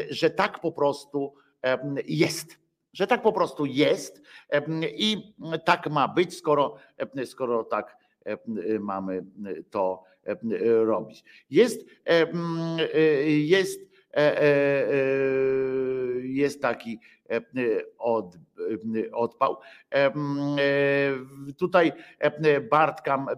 że 0.10 0.30
tak 0.30 0.62
po 0.62 0.72
prostu 0.72 1.34
jest. 2.08 2.60
Że 2.94 3.08
tak 3.08 3.22
po 3.22 3.34
prostu 3.34 3.66
jest 3.66 4.22
i 4.98 5.34
tak 5.66 5.90
ma 5.90 6.08
być, 6.08 6.38
skoro, 6.38 6.76
skoro 7.26 7.64
tak 7.64 7.98
mamy 8.80 9.24
to 9.70 10.04
robić. 10.86 11.24
Jest, 11.50 11.86
jest, 13.28 13.80
e, 14.18 14.42
e, 14.42 14.92
e, 14.92 14.98
jest 16.22 16.62
taki 16.62 17.00
od, 17.98 18.36
e, 18.36 19.12
odpał. 19.12 19.58
E, 19.94 20.12
Tutaj 21.58 21.94
e, 22.20 22.62
Bartka 22.62 23.26
e, 23.30 23.38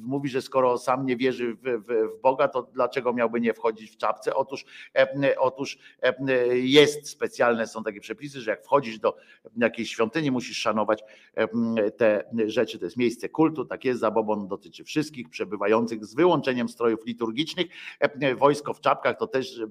mówi, 0.00 0.28
że 0.28 0.42
skoro 0.42 0.78
sam 0.78 1.06
nie 1.06 1.16
wierzy 1.16 1.54
w, 1.54 1.62
w, 1.62 2.18
w 2.18 2.20
Boga, 2.22 2.48
to 2.48 2.62
dlaczego 2.62 3.12
miałby 3.12 3.40
nie 3.40 3.54
wchodzić 3.54 3.90
w 3.90 3.96
czapce? 3.96 4.34
Otóż, 4.34 4.64
e, 4.96 5.38
otóż 5.38 5.78
e, 6.02 6.14
jest 6.58 7.08
specjalne, 7.08 7.66
są 7.66 7.84
takie 7.84 8.00
przepisy, 8.00 8.40
że 8.40 8.50
jak 8.50 8.64
wchodzisz 8.64 8.98
do 8.98 9.16
jakiejś 9.56 9.90
świątyni, 9.90 10.30
musisz 10.30 10.58
szanować 10.58 11.04
e, 11.34 11.90
te 11.90 12.24
rzeczy. 12.46 12.78
To 12.78 12.84
jest 12.84 12.96
miejsce 12.96 13.28
kultu, 13.28 13.64
tak 13.64 13.84
jest, 13.84 14.00
zabobon 14.00 14.48
dotyczy 14.48 14.84
wszystkich 14.84 15.28
przebywających 15.28 16.04
z 16.04 16.14
wyłączeniem 16.14 16.68
strojów 16.68 17.06
liturgicznych. 17.06 17.66
E, 18.00 18.34
Wojsko 18.34 18.74
w 18.74 18.80
czapkach 18.80 19.18
to 19.18 19.26
też 19.26 19.60
e, 19.60 19.64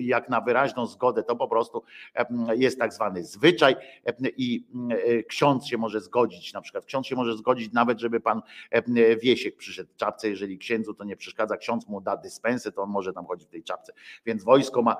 jak 0.00 0.28
na 0.28 0.40
wyraźną 0.40 0.86
zgodę, 0.86 1.22
to 1.22 1.36
po 1.36 1.48
prostu 1.48 1.82
e, 2.14 2.19
jest 2.54 2.78
tak 2.78 2.92
zwany 2.92 3.24
zwyczaj 3.24 3.76
e, 4.06 4.14
i 4.36 4.66
e, 4.90 5.22
ksiądz 5.22 5.66
się 5.66 5.78
może 5.78 6.00
zgodzić, 6.00 6.52
na 6.52 6.60
przykład 6.60 6.84
ksiądz 6.84 7.06
się 7.06 7.16
może 7.16 7.36
zgodzić 7.36 7.72
nawet, 7.72 8.00
żeby 8.00 8.20
pan 8.20 8.42
e, 8.70 9.16
Wiesiek 9.16 9.56
przyszedł 9.56 9.90
w 9.92 9.96
czapce, 9.96 10.28
jeżeli 10.28 10.58
księdzu 10.58 10.94
to 10.94 11.04
nie 11.04 11.16
przeszkadza, 11.16 11.56
ksiądz 11.56 11.88
mu 11.88 12.00
da 12.00 12.16
dyspensę, 12.16 12.72
to 12.72 12.82
on 12.82 12.90
może 12.90 13.12
tam 13.12 13.26
chodzić 13.26 13.48
w 13.48 13.50
tej 13.50 13.62
czapce. 13.62 13.92
Więc 14.26 14.44
wojsko 14.44 14.82
ma, 14.82 14.96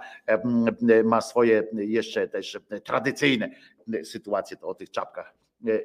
ma 1.05 1.21
swoje 1.21 1.63
jeszcze 1.73 2.29
też 2.29 2.59
tradycyjne 2.85 3.51
sytuacje, 4.05 4.57
to 4.57 4.69
o 4.69 4.75
tych 4.75 4.91
czapkach 4.91 5.35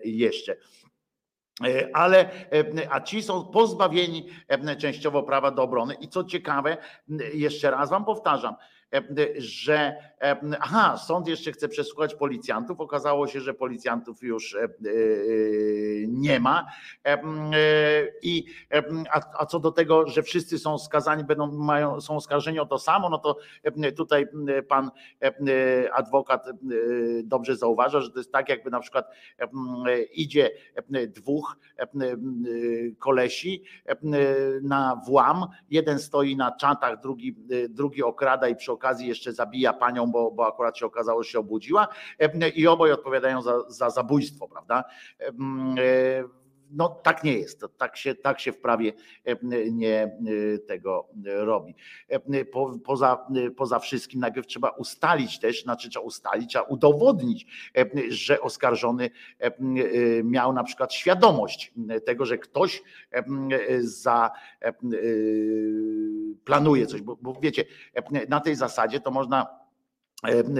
jeszcze. 0.03 0.57
Ale 1.93 2.29
a 2.89 3.01
ci 3.01 3.23
są 3.23 3.45
pozbawieni 3.45 4.29
częściowo 4.77 5.23
prawa 5.23 5.51
do 5.51 5.63
obrony. 5.63 5.93
I 5.93 6.07
co 6.07 6.23
ciekawe, 6.23 6.77
jeszcze 7.33 7.71
raz 7.71 7.89
wam 7.89 8.05
powtarzam, 8.05 8.55
że 9.37 9.95
aha, 10.59 10.97
sąd 10.97 11.27
jeszcze 11.27 11.51
chce 11.51 11.67
przesłuchać 11.67 12.15
policjantów. 12.15 12.81
Okazało 12.81 13.27
się, 13.27 13.41
że 13.41 13.53
policjantów 13.53 14.23
już 14.23 14.57
nie 16.07 16.39
ma. 16.39 16.65
I 18.21 18.45
a, 19.11 19.21
a 19.39 19.45
co 19.45 19.59
do 19.59 19.71
tego, 19.71 20.07
że 20.07 20.23
wszyscy 20.23 20.59
są 20.59 20.77
skazani, 20.77 21.23
będą 21.23 21.51
mają, 21.51 22.01
są 22.01 22.15
oskarżeni 22.15 22.59
o 22.59 22.65
to 22.65 22.79
samo, 22.79 23.09
no 23.09 23.17
to 23.17 23.37
tutaj 23.95 24.27
pan 24.67 24.91
adwokat 25.93 26.45
dobrze 27.23 27.55
zauważa, 27.55 28.01
że 28.01 28.11
to 28.11 28.19
jest 28.19 28.31
tak, 28.31 28.49
jakby 28.49 28.69
na 28.69 28.79
przykład 28.79 29.11
idzie 30.13 30.51
dwóch 31.07 31.57
kolesi 32.99 33.63
na 34.61 35.01
włam, 35.05 35.45
jeden 35.69 35.99
stoi 35.99 36.35
na 36.35 36.51
czatach, 36.51 37.01
drugi, 37.01 37.35
drugi 37.69 38.03
okrada 38.03 38.47
i 38.47 38.55
przy 38.55 38.71
okazji 38.71 38.84
jeszcze 39.07 39.33
zabija 39.33 39.73
panią, 39.73 40.07
bo, 40.07 40.31
bo 40.31 40.47
akurat 40.47 40.77
się 40.77 40.85
okazało, 40.85 41.23
że 41.23 41.29
się 41.29 41.39
obudziła 41.39 41.87
i 42.55 42.67
obaj 42.67 42.91
odpowiadają 42.91 43.41
za, 43.41 43.69
za 43.69 43.89
zabójstwo, 43.89 44.47
prawda? 44.47 44.83
No 46.75 46.89
tak 46.89 47.23
nie 47.23 47.33
jest. 47.33 47.65
Tak 47.77 47.97
się, 47.97 48.15
tak 48.15 48.39
się 48.39 48.51
w 48.51 48.59
prawie 48.59 48.93
nie 49.71 50.17
tego 50.67 51.07
robi. 51.25 51.75
Po, 52.51 52.79
poza, 52.85 53.27
poza 53.57 53.79
wszystkim 53.79 54.19
najpierw 54.19 54.47
trzeba 54.47 54.69
ustalić 54.69 55.39
też, 55.39 55.63
znaczy 55.63 55.89
trzeba 55.89 56.05
ustalić, 56.05 56.49
trzeba 56.49 56.65
udowodnić, 56.65 57.71
że 58.09 58.41
oskarżony 58.41 59.09
miał 60.23 60.53
na 60.53 60.63
przykład 60.63 60.93
świadomość 60.93 61.73
tego, 62.05 62.25
że 62.25 62.37
ktoś 62.37 62.83
za 63.79 64.31
planuje 66.43 66.87
coś, 66.87 67.01
bo, 67.01 67.17
bo 67.21 67.33
wiecie, 67.41 67.65
na 68.29 68.39
tej 68.39 68.55
zasadzie 68.55 68.99
to 68.99 69.11
można 69.11 69.64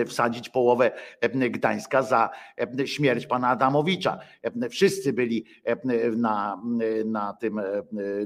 wsadzić 0.07 0.49
połowę 0.49 0.91
Gdańska 1.49 2.01
za 2.01 2.29
śmierć 2.85 3.27
pana 3.27 3.47
Adamowicza. 3.47 4.19
Wszyscy 4.69 5.13
byli 5.13 5.45
na, 6.15 6.61
na 7.05 7.33
tym, 7.33 7.61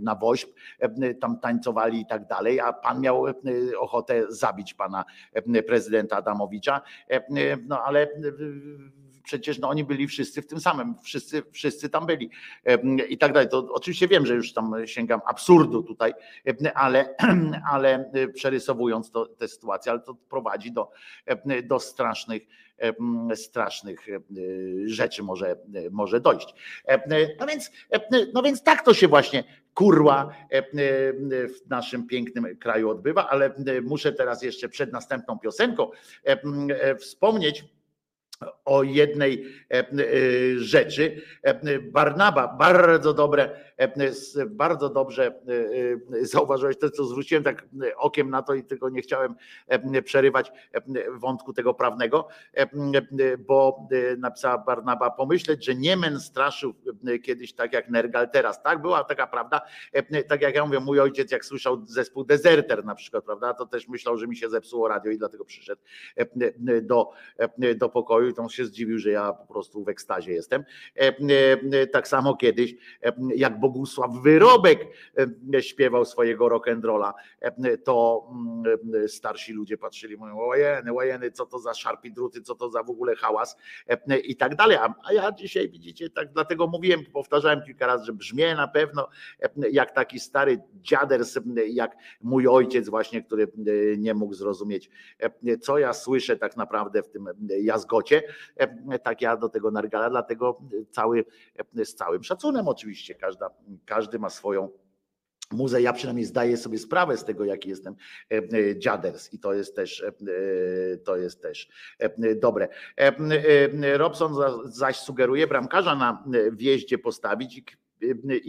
na 0.01 0.15
woźb, 0.15 0.49
tam 1.21 1.39
tańcowali 1.39 2.01
i 2.01 2.05
tak 2.05 2.27
dalej, 2.27 2.59
a 2.59 2.73
pan 2.73 3.01
miał 3.01 3.25
ochotę 3.79 4.23
zabić 4.29 4.73
pana 4.73 5.05
prezydenta 5.67 6.17
Adamowicza, 6.17 6.81
no 7.67 7.83
ale 7.83 8.07
przecież 9.29 9.59
no, 9.59 9.69
oni 9.69 9.83
byli 9.83 10.07
wszyscy 10.07 10.41
w 10.41 10.47
tym 10.47 10.59
samym, 10.59 10.95
wszyscy, 11.03 11.43
wszyscy 11.51 11.89
tam 11.89 12.05
byli 12.05 12.29
i 13.09 13.17
tak 13.17 13.33
dalej. 13.33 13.49
To 13.49 13.67
oczywiście 13.71 14.07
wiem, 14.07 14.25
że 14.25 14.35
już 14.35 14.53
tam 14.53 14.73
sięgam 14.85 15.21
absurdu 15.25 15.83
tutaj, 15.83 16.13
ale, 16.75 17.15
ale 17.73 18.11
przerysowując 18.33 19.11
to, 19.11 19.25
tę 19.25 19.47
sytuację, 19.47 19.91
ale 19.91 20.01
to 20.01 20.15
prowadzi 20.29 20.71
do, 20.71 20.91
do 21.63 21.79
strasznych 21.79 22.43
strasznych 23.35 24.07
rzeczy 24.85 25.23
może, 25.23 25.55
może 25.91 26.21
dojść. 26.21 26.53
No 27.39 27.47
więc, 27.47 27.71
no 28.33 28.41
więc 28.41 28.63
tak 28.63 28.85
to 28.85 28.93
się 28.93 29.07
właśnie 29.07 29.43
kurła 29.73 30.29
w 31.31 31.69
naszym 31.69 32.07
pięknym 32.07 32.57
kraju 32.57 32.89
odbywa, 32.89 33.29
ale 33.29 33.53
muszę 33.83 34.13
teraz 34.13 34.43
jeszcze 34.43 34.69
przed 34.69 34.93
następną 34.93 35.39
piosenką 35.39 35.91
wspomnieć, 36.99 37.65
o 38.65 38.83
jednej 38.83 39.45
e, 39.71 39.79
e, 39.79 39.85
rzeczy. 40.57 41.21
E, 41.43 41.79
Barnaba, 41.79 42.47
bardzo 42.47 43.13
dobre, 43.13 43.49
bardzo 44.47 44.89
dobrze 44.89 45.41
zauważyłeś 46.21 46.77
to, 46.77 46.89
co 46.89 47.05
zwróciłem 47.05 47.43
tak 47.43 47.67
okiem 47.97 48.29
na 48.29 48.41
to 48.41 48.53
i 48.53 48.63
tylko 48.63 48.89
nie 48.89 49.01
chciałem 49.01 49.35
przerywać 50.03 50.51
wątku 51.11 51.53
tego 51.53 51.73
prawnego, 51.73 52.27
bo 53.39 53.87
napisała 54.17 54.57
Barnaba, 54.57 55.11
pomyśleć, 55.11 55.65
że 55.65 55.75
Niemen 55.75 56.19
straszył 56.19 56.73
kiedyś 57.23 57.53
tak 57.53 57.73
jak 57.73 57.89
Nergal 57.89 58.29
teraz. 58.29 58.63
Tak, 58.63 58.81
była 58.81 59.03
taka 59.03 59.27
prawda. 59.27 59.61
Tak 60.27 60.41
jak 60.41 60.55
ja 60.55 60.65
mówię, 60.65 60.79
mój 60.79 60.99
ojciec 60.99 61.31
jak 61.31 61.45
słyszał 61.45 61.85
zespół 61.85 62.23
Deserter 62.23 62.85
na 62.85 62.95
przykład, 62.95 63.25
prawda, 63.25 63.53
to 63.53 63.65
też 63.65 63.87
myślał, 63.87 64.17
że 64.17 64.27
mi 64.27 64.35
się 64.35 64.49
zepsuło 64.49 64.87
radio 64.87 65.11
i 65.11 65.17
dlatego 65.17 65.45
przyszedł 65.45 65.81
do, 66.81 67.11
do 67.75 67.89
pokoju 67.89 68.28
i 68.29 68.33
to 68.33 68.49
się 68.49 68.65
zdziwił, 68.65 68.99
że 68.99 69.09
ja 69.11 69.33
po 69.33 69.53
prostu 69.53 69.83
w 69.83 69.89
ekstazie 69.89 70.31
jestem. 70.31 70.63
E, 70.97 71.13
e, 71.71 71.87
tak 71.87 72.07
samo 72.07 72.35
kiedyś, 72.35 72.75
e, 73.03 73.13
jak 73.35 73.59
Bogusław 73.59 74.11
Wyrobek 74.23 74.87
śpiewał 75.59 76.05
swojego 76.05 76.47
rock'n'rolla, 76.47 77.11
to 77.83 78.27
mm, 78.31 79.07
starsi 79.07 79.53
ludzie 79.53 79.77
patrzyli, 79.77 80.17
mówią, 80.17 80.35
łajeny, 80.35 80.93
łajeny, 80.93 81.31
co 81.31 81.45
to 81.45 81.59
za 81.59 81.73
szarpi 81.73 82.11
druty, 82.11 82.41
co 82.41 82.55
to 82.55 82.69
za 82.69 82.83
w 82.83 82.89
ogóle 82.89 83.15
hałas 83.15 83.57
i 84.23 84.35
tak 84.35 84.55
dalej. 84.55 84.77
A 84.77 85.13
ja 85.13 85.31
dzisiaj 85.31 85.69
widzicie, 85.69 86.09
tak 86.09 86.33
dlatego 86.33 86.67
mówiłem, 86.67 87.05
powtarzałem 87.13 87.61
kilka 87.65 87.87
razy, 87.87 88.05
że 88.05 88.13
brzmię 88.13 88.55
na 88.55 88.67
pewno 88.67 89.07
jak 89.71 89.91
taki 89.91 90.19
stary 90.19 90.59
dziaders, 90.81 91.39
jak 91.67 91.95
mój 92.21 92.47
ojciec 92.47 92.89
właśnie, 92.89 93.23
który 93.23 93.47
nie 93.97 94.13
mógł 94.13 94.33
zrozumieć, 94.33 94.89
co 95.61 95.77
ja 95.77 95.93
słyszę 95.93 96.37
tak 96.37 96.57
naprawdę 96.57 97.03
w 97.03 97.09
tym 97.09 97.29
jazgocie 97.61 98.18
E, 98.55 98.99
tak 98.99 99.21
ja 99.21 99.37
do 99.37 99.49
tego 99.49 99.71
nargala, 99.71 100.09
dlatego 100.09 100.61
cały, 100.91 101.25
e, 101.79 101.85
z 101.85 101.95
całym 101.95 102.23
szacunem 102.23 102.67
oczywiście, 102.67 103.15
każda, 103.15 103.49
każdy 103.85 104.19
ma 104.19 104.29
swoją 104.29 104.69
muzę. 105.51 105.81
Ja 105.81 105.93
przynajmniej 105.93 106.25
zdaję 106.25 106.57
sobie 106.57 106.77
sprawę 106.77 107.17
z 107.17 107.25
tego, 107.25 107.45
jaki 107.45 107.69
jestem 107.69 107.95
e, 108.31 108.79
dziaders 108.79 109.33
i 109.33 109.39
to 109.39 109.53
jest 109.53 109.75
też 109.75 110.05
to 111.05 111.17
jest 111.17 111.41
też 111.41 111.69
dobre. 112.35 112.67
Robson 113.93 114.35
zaś 114.65 114.99
sugeruje 114.99 115.47
bramkarza 115.47 115.95
na 115.95 116.23
wjeździe 116.51 116.97
postawić 116.97 117.57
i 117.57 117.65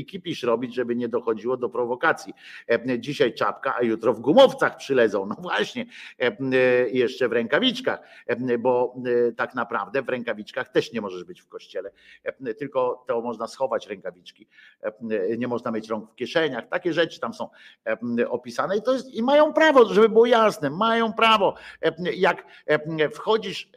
kipisz 0.07 0.43
robić, 0.43 0.75
żeby 0.75 0.97
nie 0.97 1.09
dochodziło 1.09 1.57
do 1.57 1.69
prowokacji. 1.69 2.35
Dzisiaj 2.99 3.35
czapka, 3.35 3.75
a 3.79 3.83
jutro 3.83 4.15
w 4.15 4.21
gumowcach 4.21 4.77
przylezą. 4.77 5.27
No 5.27 5.37
właśnie, 5.39 5.87
jeszcze 6.93 7.29
w 7.29 7.33
rękawiczkach, 7.33 8.01
bo 8.59 8.95
tak 9.37 9.55
naprawdę 9.55 10.03
w 10.03 10.09
rękawiczkach 10.09 10.69
też 10.69 10.93
nie 10.93 11.01
możesz 11.01 11.25
być 11.25 11.41
w 11.41 11.49
kościele, 11.49 11.91
tylko 12.59 13.05
to 13.09 13.21
można 13.21 13.47
schować 13.47 13.87
rękawiczki. 13.87 14.49
Nie 15.39 15.49
można 15.49 15.71
mieć 15.71 15.89
rąk 15.89 16.11
w 16.11 16.15
kieszeniach. 16.15 16.69
Takie 16.69 16.93
rzeczy 16.93 17.21
tam 17.21 17.35
są 17.35 17.49
opisane 18.29 18.77
i 18.77 18.83
to 18.83 18.93
jest, 18.93 19.15
i 19.15 19.23
mają 19.23 19.53
prawo, 19.53 19.85
żeby 19.85 20.09
było 20.09 20.27
jasne, 20.27 20.71
mają 20.71 21.13
prawo. 21.13 21.55
Jak 22.17 22.45
wchodzisz 23.13 23.71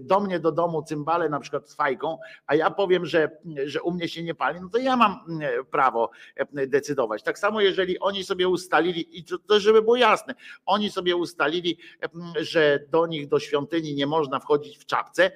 do 0.00 0.20
mnie 0.20 0.40
do 0.40 0.52
domu 0.52 0.82
cymbale 0.82 1.28
na 1.28 1.40
przykład 1.40 1.70
z 1.70 1.74
fajką, 1.74 2.18
a 2.46 2.54
ja 2.54 2.70
powiem, 2.70 3.06
że, 3.06 3.30
że 3.64 3.82
u 3.82 3.92
mnie 3.92 4.08
się 4.08 4.22
nie 4.22 4.34
pali, 4.34 4.60
no 4.66 4.70
to 4.70 4.78
ja 4.78 4.96
mam 4.96 5.20
mm, 5.28 5.64
prawo 5.70 6.10
e, 6.36 6.66
decydować. 6.66 7.22
Tak 7.22 7.38
samo, 7.38 7.60
jeżeli 7.60 7.98
oni 7.98 8.24
sobie 8.24 8.48
ustalili, 8.48 9.18
i 9.18 9.24
to, 9.24 9.60
żeby 9.60 9.82
było 9.82 9.96
jasne, 9.96 10.34
oni 10.66 10.90
sobie 10.90 11.16
ustalili, 11.16 11.78
mm, 12.00 12.32
że 12.40 12.80
do 12.90 13.06
nich, 13.06 13.28
do 13.28 13.40
świątyni 13.40 13.94
nie 13.94 14.06
można 14.06 14.40
wchodzić 14.40 14.78
w 14.78 14.86
czapce, 14.86 15.30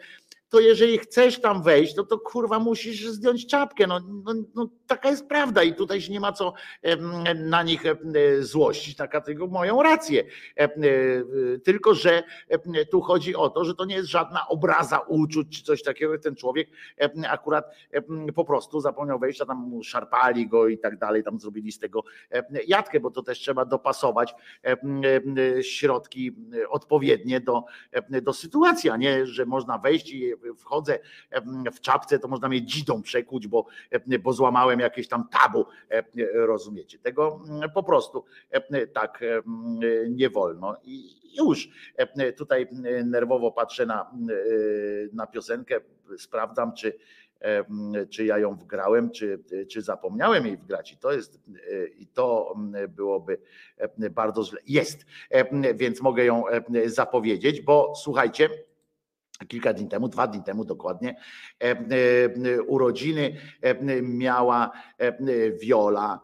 to 0.51 0.61
jeżeli 0.61 0.99
chcesz 0.99 1.41
tam 1.41 1.63
wejść, 1.63 1.97
no 1.97 2.05
to 2.05 2.19
kurwa 2.19 2.59
musisz 2.59 3.07
zdjąć 3.07 3.47
czapkę. 3.47 3.87
No, 3.87 4.01
no, 4.25 4.35
no, 4.55 4.69
taka 4.87 5.11
jest 5.11 5.29
prawda 5.29 5.63
i 5.63 5.75
tutaj 5.75 6.01
się 6.01 6.13
nie 6.13 6.21
ma 6.21 6.33
co 6.33 6.53
na 7.37 7.63
nich 7.63 7.83
złościć, 8.41 8.97
taka 8.97 9.21
tylko 9.21 9.47
moją 9.47 9.83
rację. 9.83 10.25
Tylko, 11.65 11.95
że 11.95 12.23
tu 12.91 13.01
chodzi 13.01 13.37
o 13.37 13.51
to, 13.51 13.65
że 13.65 13.75
to 13.75 13.85
nie 13.85 13.95
jest 13.95 14.09
żadna 14.09 14.49
obraza 14.49 14.99
uczuć 14.99 15.59
czy 15.59 15.65
coś 15.65 15.83
takiego. 15.83 16.19
Ten 16.19 16.37
człowiek 16.37 16.69
akurat 17.29 17.75
po 18.35 18.45
prostu 18.45 18.81
zapomniał 18.81 19.19
wejść, 19.19 19.41
a 19.41 19.47
tam 19.47 19.83
szarpali 19.83 20.49
go 20.49 20.69
i 20.69 20.79
tak 20.79 20.99
dalej, 20.99 21.25
tam 21.25 21.41
zrobili 21.41 21.73
z 21.73 21.79
tego 21.79 22.05
jatkę, 22.67 23.01
bo 23.01 23.11
to 23.11 23.23
też 23.23 23.39
trzeba 23.39 23.65
dopasować 23.65 24.35
środki 25.63 26.37
odpowiednie 26.69 27.41
do, 27.41 27.65
do 28.23 28.33
sytuacji, 28.33 28.91
a 28.91 28.97
nie, 28.97 29.27
że 29.27 29.47
można 29.47 29.79
wejść 29.79 30.13
i 30.13 30.40
wchodzę 30.57 30.99
w 31.73 31.81
czapce, 31.81 32.19
to 32.19 32.29
można 32.29 32.49
mnie 32.49 32.63
dzidą 32.63 33.03
przekuć, 33.03 33.47
bo, 33.47 33.67
bo 34.23 34.33
złamałem 34.33 34.81
jakieś 34.81 35.09
tam 35.09 35.29
tabu, 35.29 35.67
rozumiecie. 36.35 36.99
Tego 36.99 37.41
po 37.75 37.83
prostu 37.83 38.25
tak 38.93 39.25
nie 40.09 40.31
wolno. 40.31 40.77
I 40.83 41.21
już 41.37 41.69
tutaj 42.37 42.69
nerwowo 43.05 43.53
patrzę 43.53 43.87
na, 43.87 44.11
na 45.13 45.27
piosenkę, 45.27 45.81
sprawdzam, 46.19 46.75
czy 46.75 46.99
czy 48.11 48.25
ja 48.25 48.39
ją 48.39 48.57
wgrałem, 48.57 49.11
czy, 49.11 49.45
czy 49.71 49.83
zapomniałem 49.83 50.47
jej 50.47 50.57
wgrać. 50.57 50.93
I 50.93 50.97
to 50.97 51.13
jest, 51.13 51.41
i 51.99 52.07
to 52.07 52.55
byłoby 52.89 53.39
bardzo 54.11 54.45
źle. 54.45 54.61
Jest, 54.67 55.07
więc 55.75 56.01
mogę 56.01 56.25
ją 56.25 56.45
zapowiedzieć, 56.87 57.61
bo 57.61 57.93
słuchajcie, 57.97 58.51
kilka 59.49 59.73
dni 59.73 59.89
temu, 59.89 60.09
dwa 60.09 60.27
dni 60.27 60.43
temu 60.43 60.65
dokładnie, 60.65 61.17
e, 61.61 61.71
e, 61.71 62.63
urodziny 62.63 63.37
e, 63.63 64.03
miała 64.03 64.71
Viola. 65.61 66.21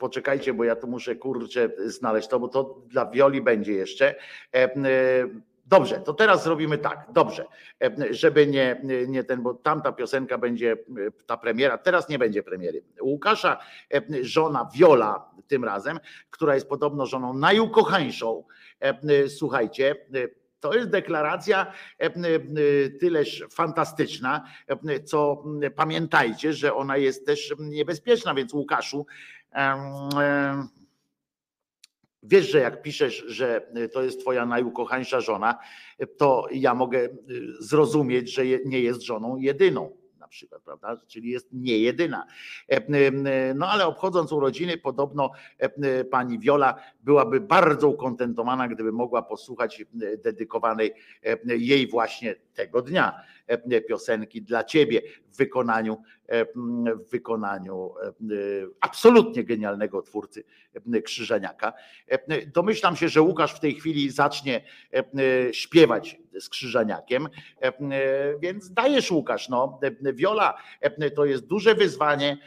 poczekajcie, 0.00 0.54
bo 0.54 0.64
ja 0.64 0.76
tu 0.76 0.86
muszę 0.86 1.16
kurczę 1.16 1.70
znaleźć 1.86 2.28
to, 2.28 2.40
bo 2.40 2.48
to 2.48 2.82
dla 2.88 3.10
Wioli 3.10 3.42
będzie 3.42 3.72
jeszcze. 3.72 4.14
Dobrze, 5.70 6.00
to 6.00 6.14
teraz 6.14 6.44
zrobimy 6.44 6.78
tak, 6.78 7.06
dobrze, 7.12 7.46
e, 7.82 8.14
żeby 8.14 8.46
nie, 8.46 8.80
nie 9.08 9.24
ten, 9.24 9.42
bo 9.42 9.54
tamta 9.54 9.92
piosenka 9.92 10.38
będzie, 10.38 10.72
e, 10.72 10.76
ta 11.26 11.36
premiera, 11.36 11.78
teraz 11.78 12.08
nie 12.08 12.18
będzie 12.18 12.42
premiery. 12.42 12.82
Łukasza, 13.02 13.58
e, 13.94 14.02
żona 14.22 14.68
Wiola 14.74 15.30
tym 15.46 15.64
razem, 15.64 16.00
która 16.30 16.54
jest 16.54 16.68
podobno 16.68 17.06
żoną 17.06 17.34
najukochańszą, 17.34 18.44
słuchajcie, 19.28 19.96
to 20.60 20.74
jest 20.74 20.90
deklaracja 20.90 21.72
tyleż 23.00 23.44
fantastyczna, 23.50 24.44
co 25.04 25.44
pamiętajcie, 25.76 26.52
że 26.52 26.74
ona 26.74 26.96
jest 26.96 27.26
też 27.26 27.54
niebezpieczna, 27.58 28.34
więc 28.34 28.52
Łukaszu, 28.52 29.06
wiesz, 32.22 32.50
że 32.50 32.58
jak 32.58 32.82
piszesz, 32.82 33.24
że 33.26 33.72
to 33.92 34.02
jest 34.02 34.20
twoja 34.20 34.46
najukochańsza 34.46 35.20
żona, 35.20 35.58
to 36.16 36.46
ja 36.52 36.74
mogę 36.74 36.98
y, 36.98 37.10
zrozumieć, 37.60 38.34
że 38.34 38.42
nie 38.64 38.80
jest 38.80 39.02
żoną 39.02 39.36
jedyną. 39.36 40.00
Na 40.18 40.28
przykład, 40.28 40.62
prawda? 40.62 41.00
Czyli 41.06 41.30
jest 41.30 41.48
nie 41.52 41.78
jedyna. 41.78 42.26
E, 42.68 43.10
No 43.54 43.68
ale 43.68 43.86
obchodząc 43.86 44.32
urodziny, 44.32 44.78
podobno 44.78 45.30
e, 45.58 46.04
pani 46.04 46.38
Wiola 46.38 46.74
byłaby 47.00 47.40
bardzo 47.40 47.88
ukontentowana, 47.88 48.68
gdyby 48.68 48.92
mogła 48.92 49.22
posłuchać 49.22 49.84
dedykowanej 50.24 50.92
e, 51.24 51.56
jej 51.56 51.88
właśnie 51.88 52.34
tego 52.54 52.82
dnia 52.82 53.20
piosenki 53.88 54.42
dla 54.42 54.64
ciebie 54.64 55.02
w 55.32 55.36
wykonaniu, 55.36 56.02
e, 56.26 56.44
w 56.94 57.10
wykonaniu 57.10 57.94
e, 58.02 58.12
absolutnie 58.80 59.44
genialnego 59.44 60.02
twórcy 60.02 60.44
e, 60.92 61.02
Krzyżaniaka. 61.02 61.72
E, 62.08 62.46
Domyślam 62.46 62.96
się, 62.96 63.08
że 63.08 63.22
Łukasz 63.22 63.54
w 63.54 63.60
tej 63.60 63.74
chwili 63.74 64.10
zacznie 64.10 64.64
śpiewać 65.52 66.18
z 66.40 66.48
Krzyżaniakiem, 66.48 67.28
e, 67.60 67.72
więc 68.38 68.72
dajesz 68.72 69.10
Łukasz, 69.10 69.48
no. 69.48 69.80
Wiola 70.14 70.54
to 71.14 71.24
jest 71.24 71.46
duże 71.46 71.74
wyzwanie 71.74 72.38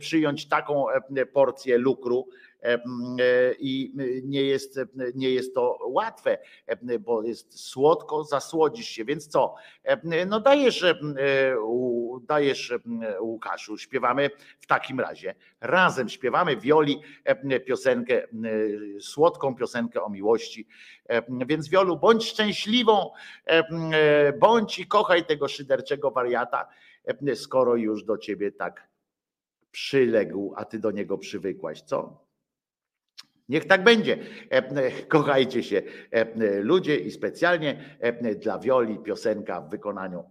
przyjąć 0.00 0.48
taką 0.48 0.84
porcję 1.32 1.78
lukru 1.78 2.28
i 3.58 3.92
nie 4.24 4.42
jest, 4.42 4.80
nie 5.14 5.30
jest 5.30 5.54
to 5.54 5.78
łatwe, 5.86 6.38
e, 6.66 6.98
bo 6.98 7.22
jest 7.22 7.60
słodko, 7.60 8.24
zasłodzisz 8.24 8.86
się, 8.88 9.04
więc 9.04 9.28
co? 9.28 9.54
E, 9.84 10.26
No 10.26 10.40
dajesz, 10.40 10.82
e, 10.82 10.94
dajesz 12.22 12.70
e, 12.72 13.20
Łukaszu, 13.20 13.78
śpiewamy 13.78 14.30
w 14.60 14.66
takim 14.66 15.00
razie. 15.00 15.34
Razem 15.60 16.08
śpiewamy 16.08 16.56
Wioli 16.56 17.00
e, 17.24 17.60
piosenkę, 17.60 18.24
e, 18.24 18.28
słodką 19.00 19.54
piosenkę 19.54 20.02
o 20.02 20.08
miłości. 20.08 20.66
E, 21.08 21.22
Więc 21.46 21.68
Wiolu, 21.68 21.96
bądź 21.98 22.24
szczęśliwą, 22.24 23.10
e, 23.46 23.50
e, 23.92 24.32
bądź 24.32 24.78
i 24.78 24.86
kochaj 24.86 25.24
tego 25.26 25.48
szyderczego 25.48 26.10
wariata, 26.10 26.68
e, 27.04 27.36
skoro 27.36 27.76
już 27.76 28.04
do 28.04 28.18
ciebie 28.18 28.52
tak 28.52 28.88
przyległ, 29.72 30.54
a 30.56 30.64
ty 30.64 30.78
do 30.78 30.90
niego 30.90 31.18
przywykłaś, 31.18 31.82
co? 31.82 32.29
Niech 33.50 33.66
tak 33.66 33.84
będzie. 33.84 34.18
E, 34.50 34.56
e, 34.56 34.90
Kochajcie 35.02 35.62
się 35.62 35.82
e, 36.10 36.60
ludzie 36.60 36.96
i 36.96 37.10
specjalnie 37.10 37.98
dla 38.36 38.58
Wioli 38.58 38.98
piosenka 38.98 39.60
w 39.60 39.70
wykonaniu 39.70 40.24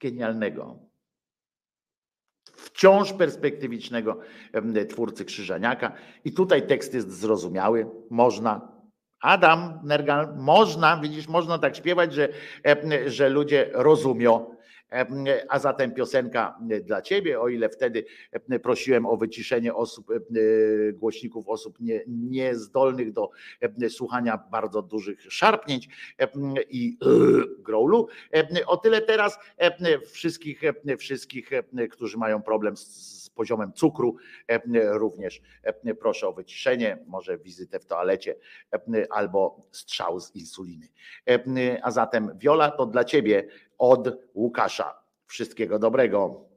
genialnego, 0.00 0.78
wciąż 2.56 3.12
perspektywicznego 3.12 4.20
twórcy 4.88 5.24
Krzyżaniaka. 5.24 5.92
I 6.24 6.32
tutaj 6.32 6.66
tekst 6.66 6.94
jest 6.94 7.10
zrozumiały, 7.10 7.86
można. 8.10 8.80
Adam 9.20 9.80
Nergal, 9.84 10.36
można, 10.36 11.00
widzisz, 11.00 11.28
można 11.28 11.58
tak 11.58 11.76
śpiewać, 11.76 12.14
że, 12.14 12.28
że 13.06 13.28
ludzie 13.28 13.70
rozumią. 13.72 14.56
A 15.48 15.58
zatem 15.58 15.94
piosenka 15.94 16.58
dla 16.84 17.02
ciebie, 17.02 17.40
o 17.40 17.48
ile 17.48 17.68
wtedy 17.68 18.04
em, 18.32 18.60
prosiłem 18.60 19.06
o 19.06 19.16
wyciszenie 19.16 19.74
osób, 19.74 20.06
głośników 20.92 21.48
osób 21.48 21.80
nie, 21.80 22.00
niezdolnych 22.06 23.12
do 23.12 23.30
słuchania 23.88 24.38
bardzo 24.50 24.82
dużych 24.82 25.32
szarpnięć 25.32 25.88
i 26.70 26.98
growlu. 27.58 28.08
O 28.66 28.76
tyle 28.76 29.00
teraz 29.00 29.38
wszystkich, 30.06 30.60
wszystkich, 30.98 31.50
którzy 31.90 32.18
mają 32.18 32.42
problem 32.42 32.76
z, 32.76 33.20
poziomem 33.40 33.72
cukru, 33.72 34.16
również 34.92 35.42
proszę 36.00 36.28
o 36.28 36.32
wyciszenie, 36.32 36.98
może 37.06 37.38
wizytę 37.38 37.80
w 37.80 37.86
toalecie 37.86 38.36
albo 39.10 39.60
strzał 39.72 40.20
z 40.20 40.34
insuliny. 40.36 40.88
A 41.82 41.90
zatem 41.90 42.30
Wiola 42.38 42.70
to 42.70 42.86
dla 42.86 43.04
ciebie 43.04 43.48
od 43.80 44.08
Łukasza. 44.34 45.02
Wszystkiego 45.26 45.78
dobrego. 45.78 46.49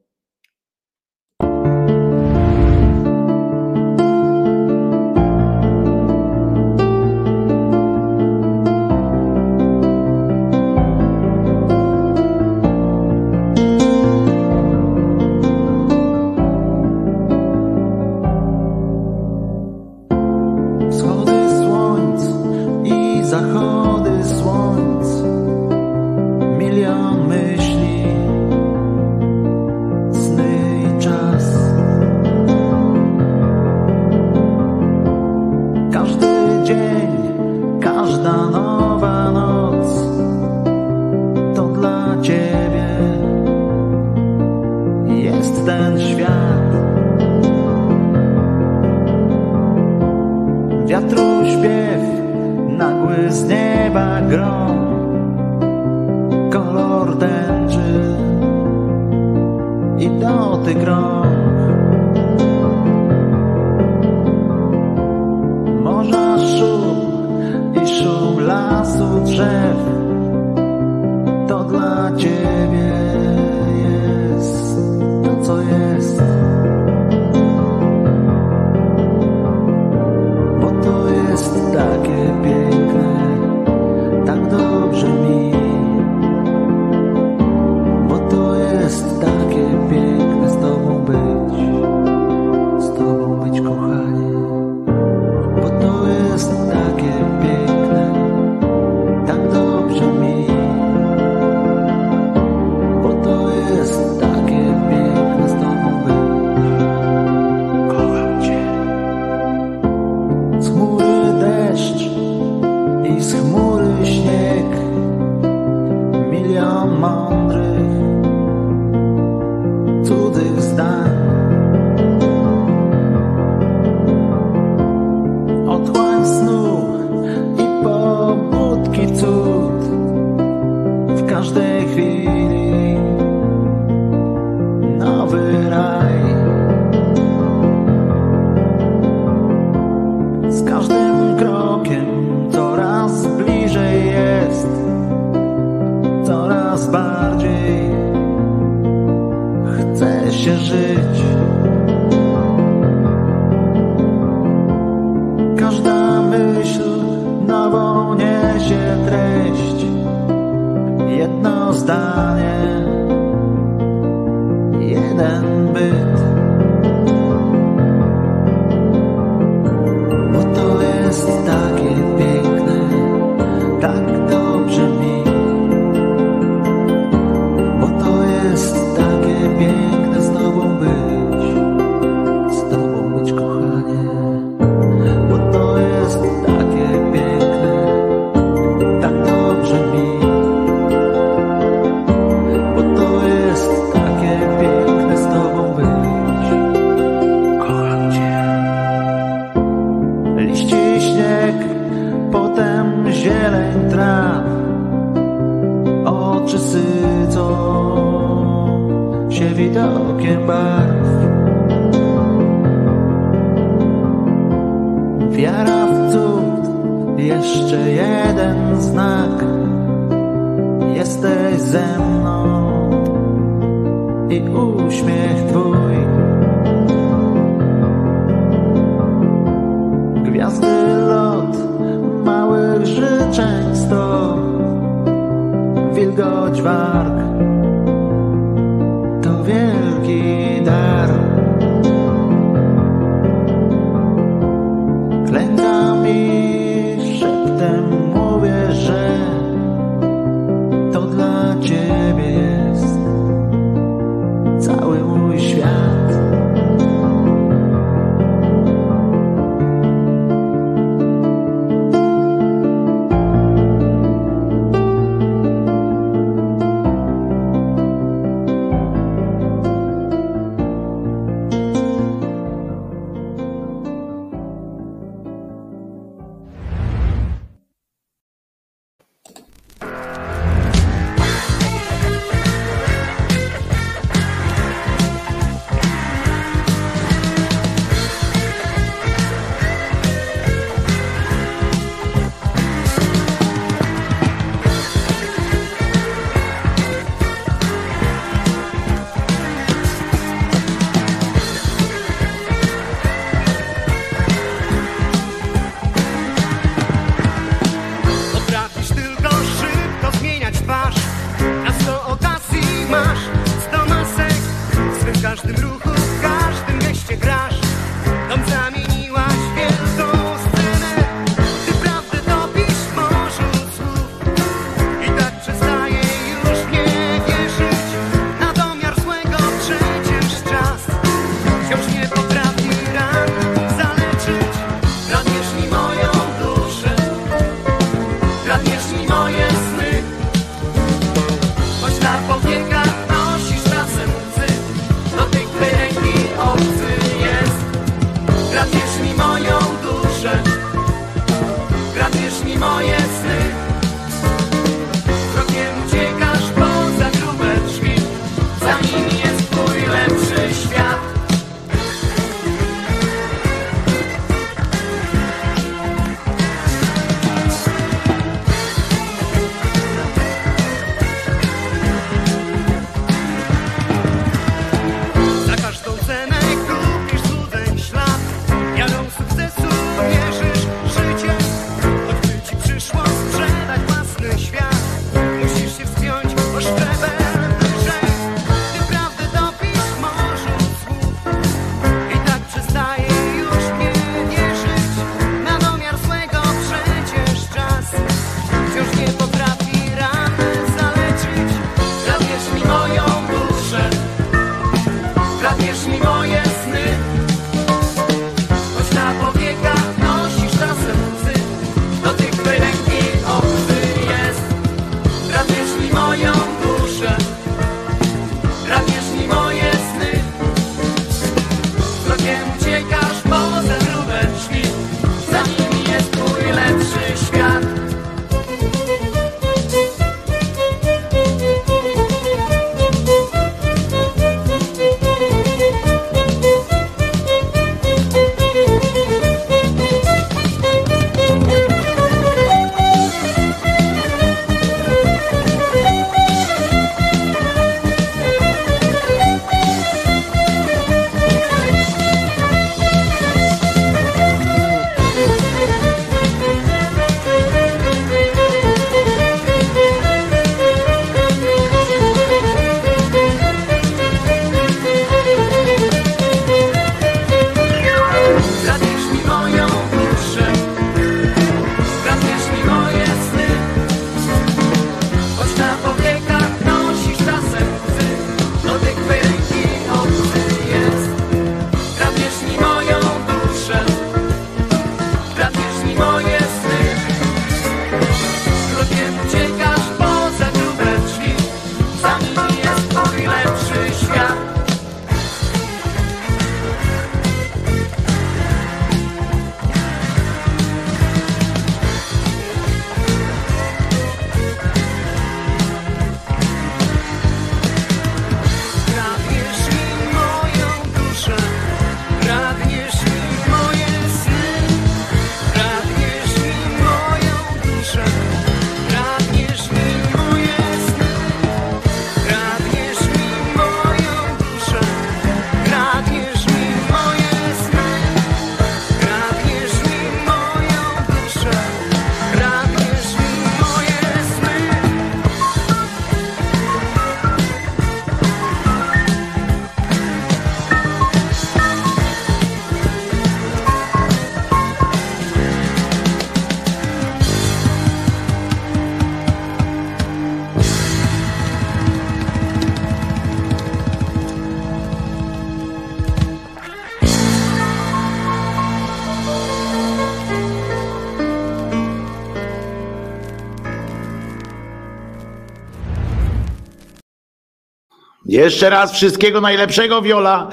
Jeszcze 568.33 568.69
raz 568.69 568.93
wszystkiego 568.93 569.41
najlepszego, 569.41 570.01
Wiola. 570.01 570.49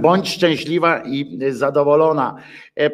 Bądź 0.00 0.28
szczęśliwa 0.28 1.02
i 1.06 1.38
zadowolona. 1.50 2.36
Em, 2.76 2.92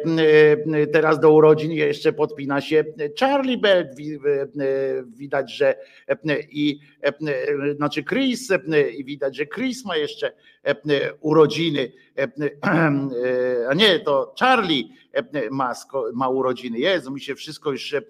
Teraz 0.93 1.19
do 1.19 1.31
urodzin 1.33 1.71
jeszcze 1.71 2.13
podpina 2.13 2.61
się 2.61 2.83
Charlie 3.19 3.57
Belt. 3.57 3.95
Wi- 3.95 4.19
e, 4.59 5.03
Widać, 5.17 5.55
że 5.57 5.75
i 6.51 6.79
e, 7.03 7.13
znaczy 7.75 8.03
Chris, 8.03 8.49
i 8.97 9.05
widać, 9.05 9.37
że 9.37 9.45
Chris 9.45 9.85
ma 9.85 9.97
jeszcze 9.97 10.30
urodziny. 11.19 11.91
E, 12.63 13.67
A 13.69 13.73
nie, 13.73 13.99
to 13.99 14.33
Charlie 14.39 14.89
ma, 15.51 15.73
ma 16.13 16.29
urodziny. 16.29 16.79
Jezu, 16.79 17.11
mi 17.11 17.21
się 17.21 17.35
wszystko 17.35 17.71
już 17.71 17.93
e, 17.93 18.01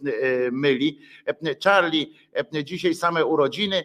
myli. 0.51 0.99
Charlie, 1.63 2.07
dzisiaj 2.63 2.95
same 2.95 3.25
urodziny. 3.25 3.83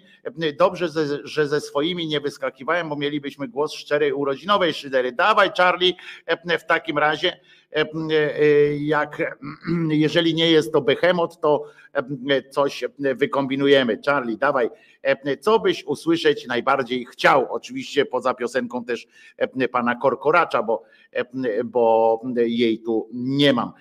Dobrze, 0.59 0.89
ze- 0.89 1.27
że 1.27 1.49
ze 1.49 1.61
swoimi 1.61 2.07
nie 2.07 2.21
wyskakiwałem, 2.21 2.89
bo 2.89 2.97
mielibyśmy 2.97 3.49
głos 3.49 3.73
szczerej 3.75 4.13
urodzinowej 4.13 4.75
szydery. 4.75 5.13
Dawaj, 5.13 5.51
Charlie, 5.57 5.93
w 6.59 6.65
takim 6.67 6.99
razie, 6.99 7.41
jak 8.79 9.39
jeżeli 9.89 10.35
nie 10.35 10.51
jest 10.51 10.73
to 10.73 10.81
Behemoth, 10.81 11.41
to 11.41 11.65
coś 12.51 12.85
wykombinujemy. 12.99 13.99
Charlie, 14.07 14.37
dawaj, 14.37 14.71
co 15.41 15.59
byś 15.59 15.85
usłyszeć 15.85 16.47
najbardziej 16.47 17.07
chciał? 17.07 17.47
Oczywiście 17.51 18.05
poza 18.05 18.35
piosenką 18.35 18.85
też 18.85 19.07
pana 19.73 19.95
Korkoracza, 19.95 20.63
bo, 20.63 20.83
bo 21.65 22.21
jej 22.37 22.79
tu 22.79 23.09
nie 23.13 23.53
mam. 23.53 23.73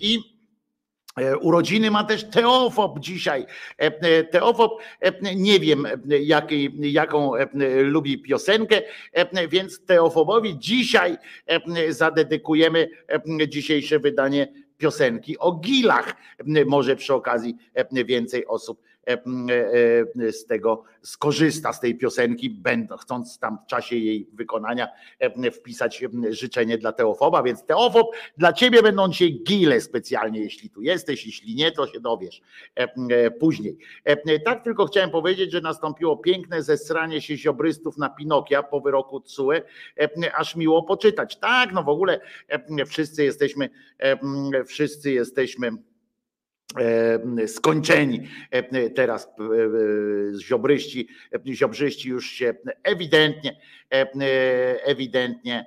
I 0.00 0.18
E, 0.18 0.29
Urodziny 1.40 1.90
ma 1.90 2.04
też 2.04 2.24
Teofob 2.24 3.00
dzisiaj. 3.00 3.46
E, 3.78 3.86
e, 3.86 4.24
Teofob 4.24 4.82
e, 5.00 5.34
nie 5.34 5.60
wiem, 5.60 5.86
e, 5.86 5.98
jaką 6.80 7.34
e, 7.34 7.48
lubi 7.82 8.22
piosenkę, 8.22 8.82
e, 9.12 9.48
więc 9.48 9.84
Teofobowi 9.84 10.58
dzisiaj 10.58 11.16
e, 11.46 11.92
zadedykujemy 11.92 12.88
e, 13.40 13.48
dzisiejsze 13.48 13.98
wydanie 13.98 14.52
piosenki 14.78 15.38
o 15.38 15.52
gilach. 15.52 16.16
E, 16.38 16.64
Może 16.64 16.96
przy 16.96 17.14
okazji 17.14 17.56
e, 17.74 18.04
więcej 18.04 18.46
osób 18.46 18.82
e, 18.82 18.99
e, 18.99 18.99
z 20.32 20.46
tego 20.46 20.84
skorzysta, 21.02 21.72
z 21.72 21.80
tej 21.80 21.94
piosenki, 21.94 22.62
chcąc 23.00 23.38
tam 23.38 23.58
w 23.64 23.66
czasie 23.66 23.96
jej 23.96 24.28
wykonania 24.32 24.88
e, 25.18 25.50
wpisać 25.50 26.02
e, 26.02 26.08
życzenie 26.32 26.78
dla 26.78 26.92
Teofoba, 26.92 27.42
więc 27.42 27.64
Teofob, 27.64 28.06
dla 28.36 28.52
ciebie 28.52 28.82
będą 28.82 29.08
dzisiaj 29.08 29.40
gile 29.46 29.80
specjalnie, 29.80 30.40
jeśli 30.40 30.70
tu 30.70 30.82
jesteś, 30.82 31.26
jeśli 31.26 31.54
nie, 31.54 31.72
to 31.72 31.86
się 31.86 32.00
dowiesz 32.00 32.42
e, 32.78 32.88
e, 33.10 33.30
później. 33.30 33.78
E, 34.04 34.40
Tak 34.40 34.64
tylko 34.64 34.86
chciałem 34.86 35.10
powiedzieć, 35.10 35.52
że 35.52 35.60
nastąpiło 35.60 36.16
piękne 36.16 36.62
zesranie 36.62 37.20
się 37.20 37.36
ziobrystów 37.36 37.98
na 37.98 38.08
Pinokia 38.08 38.62
po 38.62 38.80
wyroku 38.80 39.20
TSUE, 39.20 39.52
e, 39.52 40.34
aż 40.34 40.56
miło 40.56 40.82
poczytać. 40.82 41.38
Tak, 41.38 41.72
no 41.72 41.82
w 41.82 41.88
ogóle 41.88 42.20
e, 42.48 42.86
wszyscy 42.86 43.24
jesteśmy, 43.24 43.70
e, 43.98 44.64
wszyscy 44.64 45.12
jesteśmy 45.12 45.66
e, 45.68 45.89
skończeni. 47.46 48.20
E, 48.50 48.90
teraz 48.90 49.26
e, 49.26 49.28
e, 49.28 50.38
ziobryści, 50.38 51.08
e, 51.32 51.54
ziobryści 51.54 52.08
już 52.08 52.30
się 52.30 52.54
ewidentnie, 52.82 53.56
ewidentnie 54.84 55.66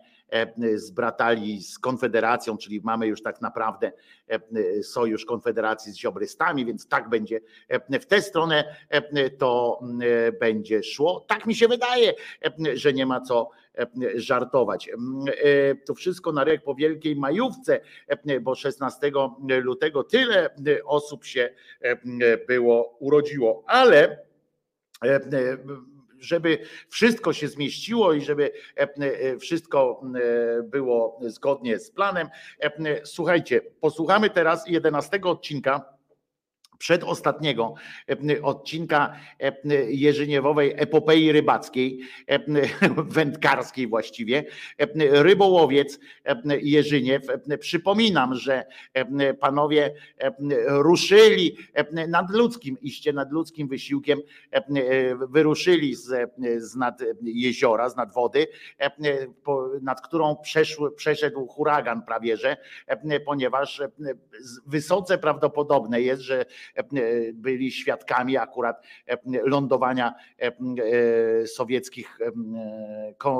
zbratali 0.75 1.63
z 1.63 1.79
Konfederacją, 1.79 2.57
czyli 2.57 2.81
mamy 2.83 3.07
już 3.07 3.21
tak 3.21 3.41
naprawdę 3.41 3.91
e, 4.27 4.83
sojusz 4.83 5.25
Konfederacji 5.25 5.91
z 5.91 5.95
ziobrystami, 5.97 6.65
więc 6.65 6.87
tak 6.87 7.09
będzie 7.09 7.39
e, 7.67 7.99
w 7.99 8.05
tę 8.05 8.21
stronę 8.21 8.75
e, 8.89 9.29
to 9.29 9.79
e, 10.27 10.31
będzie 10.31 10.83
szło. 10.83 11.25
Tak 11.27 11.45
mi 11.45 11.55
się 11.55 11.67
wydaje, 11.67 12.13
e, 12.45 12.77
że 12.77 12.93
nie 12.93 13.05
ma 13.05 13.21
co 13.21 13.49
e, 13.77 13.87
żartować. 14.15 14.89
E, 14.89 15.75
To 15.75 15.93
wszystko 15.95 16.31
na 16.31 16.43
rek 16.43 16.63
po 16.63 16.75
wielkiej 16.75 17.15
majówce, 17.15 17.79
e, 18.07 18.39
bo 18.39 18.55
16 18.55 19.11
lutego 19.61 20.03
tyle 20.03 20.45
e, 20.45 20.83
osób 20.85 21.25
się 21.25 21.49
e, 21.81 21.97
było 22.37 22.97
urodziło, 22.99 23.63
ale 23.67 24.17
e, 25.03 25.15
e, 25.15 25.57
żeby 26.23 26.59
wszystko 26.89 27.33
się 27.33 27.47
zmieściło 27.47 28.13
i 28.13 28.21
żeby 28.21 28.51
e, 28.77 28.81
e, 28.81 29.37
wszystko 29.37 30.01
e, 30.59 30.63
było 30.63 31.19
zgodnie 31.21 31.79
z 31.79 31.91
planem. 31.91 32.29
Słuchajcie, 33.03 33.61
posłuchamy 33.81 34.29
teraz 34.29 34.67
11 34.67 35.21
odcinka 35.23 35.92
przedostatniego 36.83 37.73
e, 38.09 38.41
odcinka 38.41 39.15
e, 39.39 39.53
Jerzyniewowej 39.91 40.73
epopei 40.75 41.31
rybackiej, 41.31 41.99
e, 42.27 42.39
wędkarskiej 43.17 43.87
właściwie. 43.87 44.43
Rybołowiec 45.11 45.99
Jerzyniew. 46.61 47.23
Przypominam, 47.59 48.35
że 48.35 48.65
panowie 49.39 49.93
ruszyli 50.67 51.57
nadludzkim, 52.07 52.77
iście 52.81 53.13
nadludzkim 53.13 53.67
wysiłkiem, 53.67 54.19
wyruszyli 55.29 55.95
z, 55.95 56.31
z 56.57 56.75
nad 56.75 57.01
jeziora, 57.21 57.89
z 57.89 57.95
nad 57.95 58.13
wody, 58.13 58.47
nad 59.81 60.01
którą 60.01 60.35
przeszły, 60.35 60.91
przeszedł 60.91 61.47
huragan 61.47 62.01
prawie, 62.01 62.37
że, 62.37 62.57
ponieważ 63.25 63.81
wysoce 64.65 65.17
prawdopodobne 65.17 66.01
jest, 66.01 66.21
że 66.21 66.45
byli 67.33 67.71
świadkami 67.71 68.37
akurat 68.37 68.83
e, 69.07 69.17
lądowania 69.43 70.13
e, 70.39 70.47
e, 70.47 71.47
sowieckich, 71.47 72.19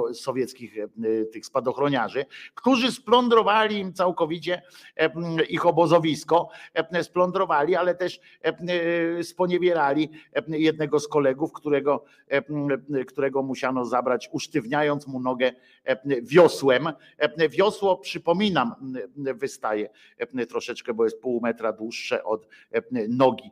e, 0.09 0.13
sowieckich 0.13 0.77
e, 0.77 0.87
tych 1.25 1.45
spadochroniarzy, 1.45 2.25
którzy 2.55 2.91
splądrowali 2.91 3.79
im 3.79 3.93
całkowicie 3.93 4.61
e, 4.97 5.11
ich 5.49 5.65
obozowisko, 5.65 6.49
e, 6.73 7.03
splądrowali, 7.03 7.75
ale 7.75 7.95
też 7.95 8.19
e, 8.41 9.23
sponiewierali 9.23 10.09
e, 10.33 10.57
jednego 10.57 10.99
z 10.99 11.07
kolegów, 11.07 11.53
którego, 11.53 12.03
e, 12.27 13.05
którego 13.05 13.43
musiano 13.43 13.85
zabrać, 13.85 14.29
usztywniając 14.31 15.07
mu 15.07 15.19
nogę 15.19 15.51
e, 15.83 16.21
wiosłem. 16.21 16.87
E, 17.17 17.49
Wiosło, 17.49 17.97
przypominam, 17.97 18.75
wystaje 19.15 19.89
e, 20.17 20.45
troszeczkę, 20.45 20.93
bo 20.93 21.03
jest 21.03 21.21
pół 21.21 21.41
metra 21.41 21.73
dłuższe 21.73 22.23
od 22.23 22.47
e, 22.71 22.81
nogi 23.25 23.51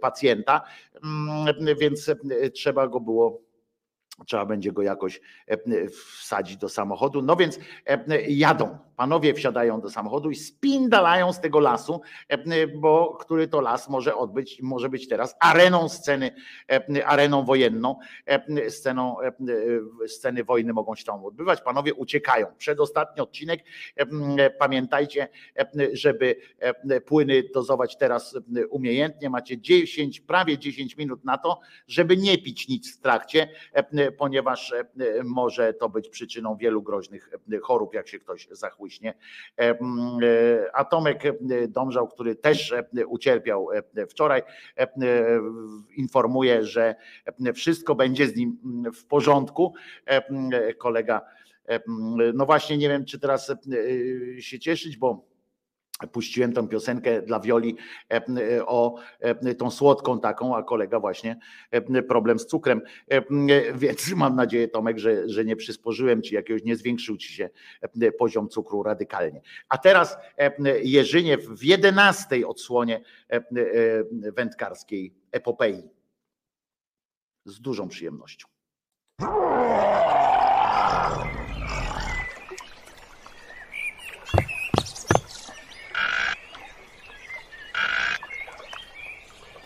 pacjenta, 0.00 0.62
Mm, 1.04 1.78
więc 1.80 2.10
trzeba 2.54 2.88
go 2.88 3.00
było 3.00 3.40
trzeba 4.26 4.46
będzie 4.46 4.72
go 4.72 4.82
jakoś 4.82 5.20
wsadzić 6.20 6.56
do 6.56 6.68
samochodu. 6.68 7.22
No 7.22 7.36
więc 7.36 7.58
jadą, 8.28 8.78
panowie 8.98 9.34
wsiadają 9.34 9.80
do 9.80 9.90
samochodu 9.90 10.30
i 10.30 10.34
spindalają 10.36 11.32
z 11.32 11.40
tego 11.40 11.60
lasu, 11.60 12.00
e, 12.28 12.66
bo 12.66 13.16
który 13.20 13.48
to 13.48 13.60
las 13.60 13.88
może 13.88 14.16
odbyć, 14.16 14.62
może 14.62 14.88
być 14.88 15.08
teraz 15.08 15.36
areną 15.40 15.88
sceny, 15.88 16.34
e, 16.70 17.06
areną 17.06 17.44
wojenną, 17.44 17.98
e, 18.26 18.70
sceną, 18.70 19.20
e, 19.20 19.32
sceny 20.08 20.44
wojny 20.44 20.72
mogą 20.72 20.94
się 20.94 21.04
tam 21.04 21.24
odbywać. 21.24 21.60
Panowie 21.60 21.94
uciekają. 21.94 22.46
Przedostatni 22.58 23.22
odcinek, 23.22 23.60
e, 23.96 24.50
pamiętajcie, 24.50 25.28
e, 25.58 25.68
żeby 25.92 26.36
e, 26.58 27.00
płyny 27.00 27.42
dozować 27.54 27.96
teraz 27.96 28.36
e, 28.56 28.66
umiejętnie. 28.66 29.30
Macie 29.30 29.60
10, 29.60 30.20
prawie 30.20 30.58
10 30.58 30.96
minut 30.96 31.24
na 31.24 31.38
to, 31.38 31.60
żeby 31.86 32.16
nie 32.16 32.38
pić 32.38 32.68
nic 32.68 32.96
w 32.96 33.00
trakcie, 33.00 33.48
e, 33.72 34.12
ponieważ 34.12 34.72
e, 34.72 34.84
może 35.24 35.74
to 35.74 35.88
być 35.88 36.08
przyczyną 36.08 36.56
wielu 36.56 36.82
groźnych 36.82 37.30
e, 37.52 37.58
chorób, 37.58 37.94
jak 37.94 38.08
się 38.08 38.18
ktoś 38.18 38.48
zachłyśnie. 38.50 38.87
M, 39.56 39.76
e, 40.22 40.76
A 40.76 40.84
Tomek 40.84 41.26
e, 41.26 41.34
Domżał, 41.68 42.08
który 42.08 42.36
też 42.36 42.72
e, 42.72 43.06
ucierpiał 43.06 43.68
wczoraj, 44.08 44.42
informuje, 45.96 46.64
że 46.64 46.94
wszystko 47.54 47.94
będzie 47.94 48.26
z 48.26 48.36
nim 48.36 48.58
mm, 48.64 48.92
w 48.92 49.06
porządku. 49.06 49.74
Kolega, 50.78 51.20
no 52.34 52.46
właśnie 52.46 52.78
nie 52.78 52.88
wiem, 52.88 53.04
czy 53.04 53.18
teraz 53.18 53.52
się 54.38 54.58
cieszyć, 54.58 54.96
bo 54.96 55.24
puściłem 56.06 56.52
tą 56.52 56.68
piosenkę 56.68 57.22
dla 57.22 57.40
Wioli 57.40 57.76
e, 58.10 58.16
e, 58.16 58.66
o 58.66 58.94
e, 59.20 59.54
tą 59.54 59.70
słodką 59.70 60.20
taką, 60.20 60.56
a 60.56 60.62
kolega 60.62 61.00
właśnie 61.00 61.38
problem 62.08 62.38
z 62.38 62.46
cukrem, 62.46 62.80
więc 63.74 64.12
mam 64.16 64.36
nadzieję 64.36 64.68
Tomek, 64.68 64.98
że, 64.98 65.28
że 65.28 65.44
nie 65.44 65.56
przysporzyłem 65.56 66.22
ci 66.22 66.34
jakiegoś, 66.34 66.64
nie 66.64 66.76
zwiększył 66.76 67.16
ci 67.16 67.32
się 67.32 67.50
poziom 68.18 68.48
cukru 68.48 68.82
radykalnie. 68.82 69.40
A 69.68 69.78
teraz 69.78 70.16
e, 70.38 70.52
Jerzyniew 70.82 71.44
w 71.44 71.64
jedenastej 71.64 72.44
odsłonie 72.44 73.00
wędkarskiej 74.10 75.14
epopei. 75.32 75.82
Z 77.44 77.60
dużą 77.60 77.88
przyjemnością. 77.88 78.48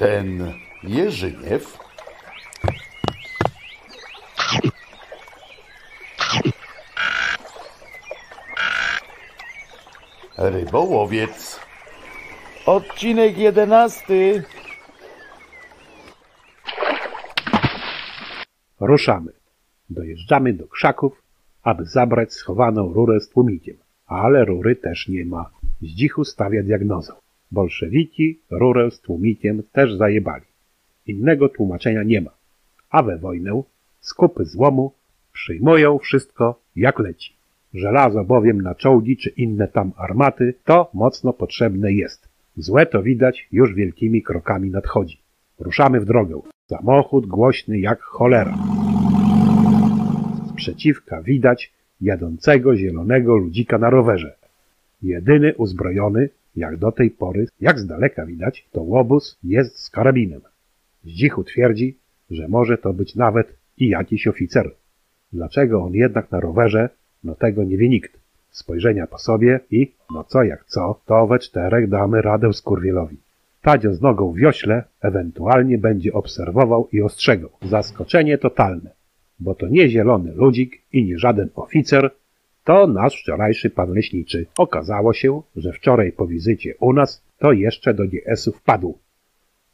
ten 0.03 0.55
Jerzyniew 0.83 1.79
Rybołowiec 10.39 11.61
Odcinek 12.67 13.39
jedenasty 13.39 14.45
Ruszamy. 18.81 19.33
Dojeżdżamy 19.91 20.53
do 20.53 20.69
krzaków, 20.69 21.23
aby 21.63 21.85
zabrać 21.85 22.33
schowaną 22.33 22.93
rurę 22.93 23.21
z 23.21 23.29
tłumikiem. 23.29 23.77
Ale 24.07 24.45
rury 24.45 24.77
też 24.77 25.09
nie 25.09 25.25
ma. 25.25 25.51
Zdzichu 25.81 26.25
stawia 26.25 26.63
diagnozę. 26.63 27.13
Bolszewiki 27.53 28.39
rurę 28.51 28.91
z 28.91 29.01
tłumikiem 29.01 29.63
też 29.73 29.95
zajebali. 29.95 30.45
Innego 31.07 31.49
tłumaczenia 31.49 32.03
nie 32.03 32.21
ma. 32.21 32.31
A 32.91 33.03
we 33.03 33.19
wojnę 33.19 33.63
skupy 34.01 34.45
złomu 34.45 34.93
przyjmują 35.33 35.99
wszystko 35.99 36.61
jak 36.77 36.99
leci. 36.99 37.33
Żelazo 37.75 38.25
bowiem 38.25 38.61
na 38.61 38.75
czołgi 38.75 39.17
czy 39.17 39.31
inne 39.31 39.69
tam 39.69 39.93
armaty 39.97 40.55
to 40.65 40.91
mocno 40.95 41.33
potrzebne 41.33 41.93
jest. 41.93 42.29
Złe 42.57 42.87
to 42.87 43.03
widać 43.03 43.49
już 43.53 43.75
wielkimi 43.75 44.23
krokami 44.23 44.71
nadchodzi. 44.71 45.19
Ruszamy 45.59 46.01
w 46.01 46.05
drogę. 46.05 46.41
Samochód 46.69 47.27
głośny 47.27 47.79
jak 47.79 48.01
cholera. 48.01 48.59
Z 50.47 50.53
przeciwka 50.53 51.23
widać 51.23 51.73
jadącego 52.01 52.77
zielonego 52.77 53.37
ludzika 53.37 53.79
na 53.79 53.91
rowerze. 53.91 54.37
Jedyny 55.03 55.55
uzbrojony, 55.55 56.29
jak 56.57 56.77
do 56.77 56.93
tej 56.93 57.11
pory, 57.11 57.47
jak 57.61 57.79
z 57.81 57.87
daleka 57.87 58.27
widać, 58.27 58.69
to 58.73 58.83
łobuz 58.83 59.39
jest 59.45 59.79
z 59.79 59.91
karabinem. 59.91 60.41
Zdzichu 61.05 61.45
twierdzi, 61.45 61.97
że 62.31 62.49
może 62.49 62.79
to 62.79 62.93
być 62.93 63.15
nawet 63.15 63.57
i 63.79 63.89
jakiś 63.89 64.27
oficer. 64.27 64.71
Dlaczego 65.33 65.83
on 65.83 65.95
jednak 65.95 66.31
na 66.31 66.41
rowerze, 66.41 66.89
no 67.25 67.35
tego 67.35 67.65
nie 67.65 67.77
wie 67.77 67.89
nikt. 67.89 68.21
Spojrzenia 68.51 69.07
po 69.07 69.19
sobie 69.19 69.61
i, 69.71 69.93
no 70.15 70.25
co 70.25 70.43
jak 70.43 70.65
co, 70.65 71.01
to 71.07 71.27
we 71.27 71.39
czterech 71.39 71.89
damy 71.89 72.23
radę 72.23 72.53
skurwielowi. 72.53 73.17
Tadzio 73.63 73.95
z 73.95 74.01
nogą 74.01 74.33
w 74.33 74.37
wiośle 74.37 74.85
ewentualnie 75.01 75.79
będzie 75.79 76.13
obserwował 76.13 76.89
i 76.93 77.03
ostrzegał. 77.03 77.51
Zaskoczenie 77.63 78.39
totalne, 78.39 78.91
bo 79.41 79.55
to 79.55 79.69
nie 79.69 79.89
zielony 79.89 80.33
ludzik 80.33 80.83
i 80.93 81.05
nie 81.05 81.19
żaden 81.19 81.49
oficer, 81.55 82.11
to 82.65 82.87
nasz 82.87 83.21
wczorajszy 83.21 83.71
pan 83.71 83.93
leśniczy. 83.93 84.47
Okazało 84.59 85.13
się, 85.13 85.43
że 85.57 85.73
wczoraj 85.73 86.13
po 86.13 86.27
wizycie 86.27 86.75
u 86.81 86.93
nas 86.93 87.23
to 87.39 87.53
jeszcze 87.53 87.95
do 87.95 88.05
GS-u 88.09 88.53
wpadł. 88.53 88.99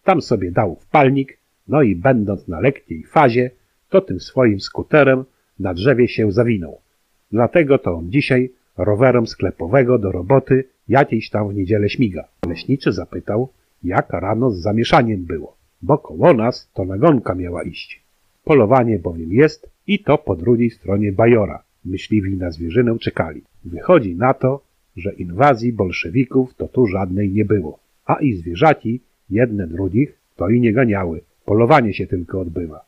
Tam 0.05 0.23
sobie 0.23 0.51
dał 0.51 0.77
wpalnik, 0.77 1.39
no 1.69 1.83
i 1.83 1.97
będąc 1.97 2.49
na 2.49 2.61
lekkiej 2.61 3.05
fazie, 3.05 3.51
to 3.89 4.01
tym 4.01 4.21
swoim 4.21 4.61
skuterem 4.61 5.25
na 5.59 5.75
drzewie 5.75 6.09
się 6.09 6.33
zawinął. 6.33 6.81
Dlatego 7.33 7.79
to 7.79 7.95
on 7.95 8.11
dzisiaj 8.11 8.51
rowerem 8.77 9.27
sklepowego 9.27 9.99
do 9.99 10.13
roboty 10.13 10.65
jakiejś 10.89 11.31
tam 11.31 11.49
w 11.49 11.55
niedzielę 11.55 11.89
śmiga. 11.89 12.29
Leśniczy 12.47 12.93
zapytał, 12.93 13.49
jak 13.85 14.11
rano 14.11 14.51
z 14.51 14.59
zamieszaniem 14.61 15.25
było, 15.25 15.57
bo 15.83 15.99
koło 15.99 16.35
nas 16.35 16.71
to 16.75 16.85
nagonka 16.85 17.35
miała 17.35 17.63
iść. 17.63 18.03
Polowanie 18.45 18.99
bowiem 18.99 19.33
jest 19.33 19.71
i 19.87 19.99
to 19.99 20.19
po 20.19 20.37
drugiej 20.37 20.71
stronie 20.71 21.13
Bajora. 21.13 21.63
Myśliwi 21.85 22.37
na 22.37 22.51
zwierzynę 22.51 22.99
czekali. 22.99 23.43
Wychodzi 23.65 24.17
na 24.17 24.35
to, 24.35 24.63
że 24.97 25.13
inwazji 25.13 25.73
bolszewików 25.73 26.55
to 26.55 26.69
tu 26.69 26.87
żadnej 26.87 27.33
nie 27.33 27.45
było, 27.45 27.79
a 28.07 28.15
i 28.15 28.35
zwierzaki, 28.35 29.01
jedne 29.31 29.67
drugich, 29.67 30.19
to 30.37 30.49
i 30.49 30.61
nie 30.61 30.73
ganiały. 30.73 31.21
Polowanie 31.45 31.95
się 31.95 32.07
tylko 32.07 32.41
odbywa. 32.41 32.85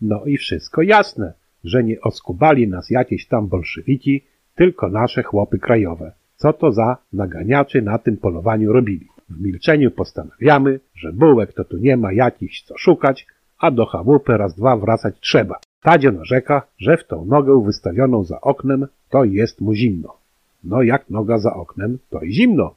No 0.00 0.24
i 0.24 0.36
wszystko 0.36 0.82
jasne, 0.82 1.32
że 1.64 1.84
nie 1.84 2.00
oskubali 2.00 2.68
nas 2.68 2.90
jakieś 2.90 3.26
tam 3.26 3.48
bolszewiki, 3.48 4.22
tylko 4.54 4.88
nasze 4.88 5.22
chłopy 5.22 5.58
krajowe. 5.58 6.12
Co 6.36 6.52
to 6.52 6.72
za 6.72 6.96
naganiaczy 7.12 7.82
na 7.82 7.98
tym 7.98 8.16
polowaniu 8.16 8.72
robili? 8.72 9.08
W 9.28 9.40
milczeniu 9.40 9.90
postanawiamy, 9.90 10.80
że 10.94 11.12
bułek 11.12 11.52
to 11.52 11.64
tu 11.64 11.76
nie 11.78 11.96
ma 11.96 12.12
jakichś 12.12 12.62
co 12.62 12.78
szukać, 12.78 13.26
a 13.58 13.70
do 13.70 13.86
chałupy 13.86 14.36
raz 14.36 14.54
dwa 14.54 14.76
wracać 14.76 15.20
trzeba. 15.20 15.60
Tadzio 15.82 16.12
narzeka, 16.12 16.62
że 16.78 16.96
w 16.96 17.06
tą 17.06 17.24
nogę 17.24 17.64
wystawioną 17.64 18.24
za 18.24 18.40
oknem 18.40 18.86
to 19.10 19.24
jest 19.24 19.60
mu 19.60 19.74
zimno. 19.74 20.16
No 20.64 20.82
jak 20.82 21.10
noga 21.10 21.38
za 21.38 21.54
oknem, 21.54 21.98
to 22.10 22.20
i 22.20 22.32
zimno. 22.32 22.74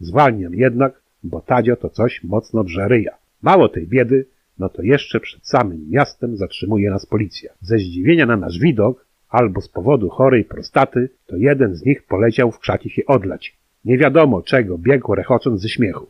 Zwalniam 0.00 0.54
jednak, 0.54 1.00
bo 1.22 1.40
Tadzio 1.40 1.76
to 1.76 1.90
coś 1.90 2.24
mocno 2.24 2.64
drze 2.64 2.88
ryja. 2.88 3.12
Mało 3.42 3.68
tej 3.68 3.86
biedy, 3.86 4.26
no 4.58 4.68
to 4.68 4.82
jeszcze 4.82 5.20
przed 5.20 5.46
samym 5.46 5.90
miastem 5.90 6.36
zatrzymuje 6.36 6.90
nas 6.90 7.06
policja. 7.06 7.52
Ze 7.60 7.78
zdziwienia 7.78 8.26
na 8.26 8.36
nasz 8.36 8.58
widok, 8.58 9.06
albo 9.28 9.60
z 9.60 9.68
powodu 9.68 10.08
chorej 10.08 10.44
prostaty, 10.44 11.08
to 11.26 11.36
jeden 11.36 11.74
z 11.74 11.84
nich 11.84 12.02
poleciał 12.02 12.52
w 12.52 12.58
krzaki 12.58 12.90
się 12.90 13.06
odlać. 13.06 13.56
Nie 13.84 13.98
wiadomo 13.98 14.42
czego 14.42 14.78
biegł 14.78 15.14
rechocząc 15.14 15.60
ze 15.60 15.68
śmiechu. 15.68 16.06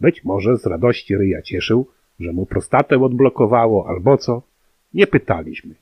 Być 0.00 0.24
może 0.24 0.56
z 0.56 0.66
radości 0.66 1.16
ryja 1.16 1.42
cieszył, 1.42 1.86
że 2.22 2.32
mu 2.32 2.46
prostatę 2.46 3.02
odblokowało 3.02 3.88
albo 3.88 4.16
co. 4.16 4.42
Nie 4.94 5.06
pytaliśmy. 5.06 5.74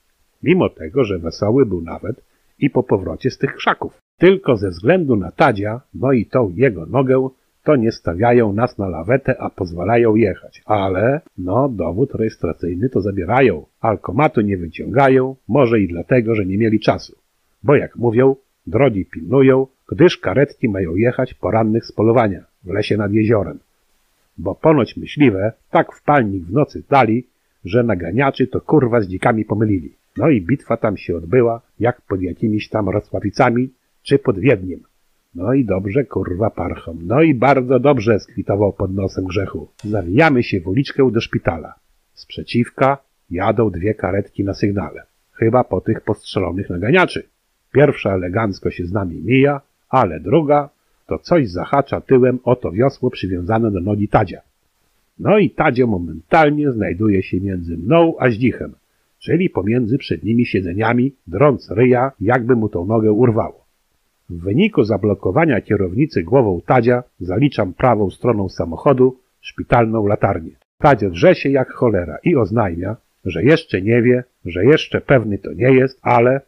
Mimo 0.43 0.69
tego, 0.69 1.05
że 1.05 1.19
wesoły 1.19 1.67
był 1.67 1.83
nawet 1.83 2.25
i 2.59 2.71
po 2.71 2.83
powrocie 2.83 3.31
z 3.31 3.39
tych 3.39 3.55
krzaków. 3.55 3.99
Tylko 4.19 4.57
ze 4.57 4.69
względu 4.69 5.17
na 5.17 5.33
Tadzia, 5.33 5.81
no 5.95 6.13
i 6.13 6.27
tą 6.27 6.53
jego 6.57 6.87
nogę, 6.87 7.29
to 7.65 7.77
nie 7.77 7.93
stawiają 7.93 8.53
nas 8.53 8.79
na 8.79 8.89
lawetę, 8.89 9.41
a 9.41 9.51
pozwalają 9.51 10.15
jechać. 10.15 10.63
Ale, 10.65 11.21
no, 11.39 11.69
dowód 11.69 12.15
rejestracyjny 12.15 12.89
to 12.89 13.01
zabierają. 13.01 13.67
Alkomatu 13.81 14.41
nie 14.41 14.57
wyciągają, 14.57 15.37
może 15.49 15.81
i 15.81 15.89
dlatego, 15.89 16.35
że 16.35 16.47
nie 16.47 16.59
mieli 16.59 16.81
czasu. 16.81 17.17
Bo 17.63 17.77
jak 17.77 17.97
mówią, 17.97 18.37
drogi 18.67 19.05
pilnują, 19.05 19.67
gdyż 19.89 20.19
karetki 20.19 20.69
mają 20.69 20.95
jechać 20.95 21.35
po 21.35 21.51
rannych 21.51 21.87
z 21.87 21.93
polowania 21.93 22.45
w 22.65 22.71
lesie 22.71 22.97
nad 22.97 23.13
jeziorem. 23.13 23.59
Bo 24.43 24.55
ponoć 24.55 24.97
myśliwe 24.97 25.53
tak 25.71 25.93
wpalnik 25.93 26.45
w 26.45 26.53
nocy 26.53 26.83
dali, 26.91 27.27
że 27.65 27.83
naganiaczy 27.83 28.47
to 28.47 28.61
kurwa 28.61 29.01
z 29.01 29.09
dzikami 29.09 29.45
pomylili. 29.45 29.93
No 30.17 30.29
i 30.29 30.43
bitwa 30.43 30.77
tam 30.77 30.97
się 30.97 31.17
odbyła, 31.17 31.61
jak 31.81 32.03
pod 32.03 32.23
jakimiś 32.23 32.69
tam 32.69 32.89
Rosławicami, 32.89 33.71
czy 34.03 34.19
pod 34.19 34.39
Wiedniem. 34.39 34.81
No 35.35 35.55
i 35.55 35.65
dobrze, 35.65 36.05
kurwa 36.05 36.51
parchom. 36.51 36.99
No 37.03 37.23
i 37.23 37.35
bardzo 37.35 37.79
dobrze, 37.79 38.21
skwitował 38.21 38.73
pod 38.73 38.95
nosem 38.95 39.25
grzechu. 39.25 39.69
Zawijamy 39.85 40.43
się 40.43 40.61
w 40.61 40.69
uliczkę 40.69 41.11
do 41.11 41.21
szpitala. 41.21 41.75
Z 42.15 42.27
przeciwka 42.27 42.99
jadą 43.31 43.71
dwie 43.71 43.95
karetki 43.95 44.45
na 44.45 44.55
sygnale. 44.55 45.03
Chyba 45.33 45.65
po 45.65 45.81
tych 45.81 46.01
postrzelonych 46.01 46.71
naganiaczy. 46.71 47.29
Pierwsza 47.73 48.15
elegancko 48.15 48.71
się 48.71 48.87
z 48.87 48.93
nami 48.93 49.23
mija, 49.25 49.61
ale 49.89 50.21
druga 50.21 50.69
to 51.11 51.19
coś 51.19 51.49
zahacza 51.49 52.01
tyłem 52.01 52.39
o 52.45 52.57
to 52.57 52.73
wiosło 52.73 53.11
przywiązane 53.11 53.71
do 53.71 53.81
nogi 53.81 54.09
Tadzia. 54.09 54.41
No 55.19 55.39
i 55.39 55.51
Tadzio 55.51 55.87
momentalnie 55.87 56.73
znajduje 56.73 57.23
się 57.23 57.41
między 57.41 57.77
mną 57.77 58.15
a 58.19 58.31
Zdzichem, 58.31 58.73
czyli 59.19 59.51
pomiędzy 59.51 59.99
przednimi 59.99 60.47
siedzeniami, 60.47 61.13
drąc 61.27 61.71
ryja, 61.71 62.13
jakby 62.21 62.57
mu 62.57 62.69
tą 62.69 62.87
nogę 62.87 63.13
urwało. 63.13 63.65
W 64.31 64.41
wyniku 64.41 64.85
zablokowania 64.85 65.61
kierownicy 65.61 66.23
głową 66.23 66.61
Tadzia 66.67 67.03
zaliczam 67.21 67.75
prawą 67.75 68.11
stroną 68.11 68.49
samochodu 68.49 69.17
szpitalną 69.41 70.07
latarnię. 70.07 70.53
Tadzio 70.79 71.11
drze 71.11 71.35
się 71.35 71.49
jak 71.49 71.73
cholera 71.73 72.19
i 72.25 72.37
oznajmia, 72.37 72.97
że 73.25 73.45
jeszcze 73.45 73.83
nie 73.83 74.03
wie, 74.03 74.25
że 74.45 74.65
jeszcze 74.65 75.01
pewny 75.01 75.39
to 75.39 75.53
nie 75.53 75.73
jest, 75.75 75.99
ale 76.03 76.41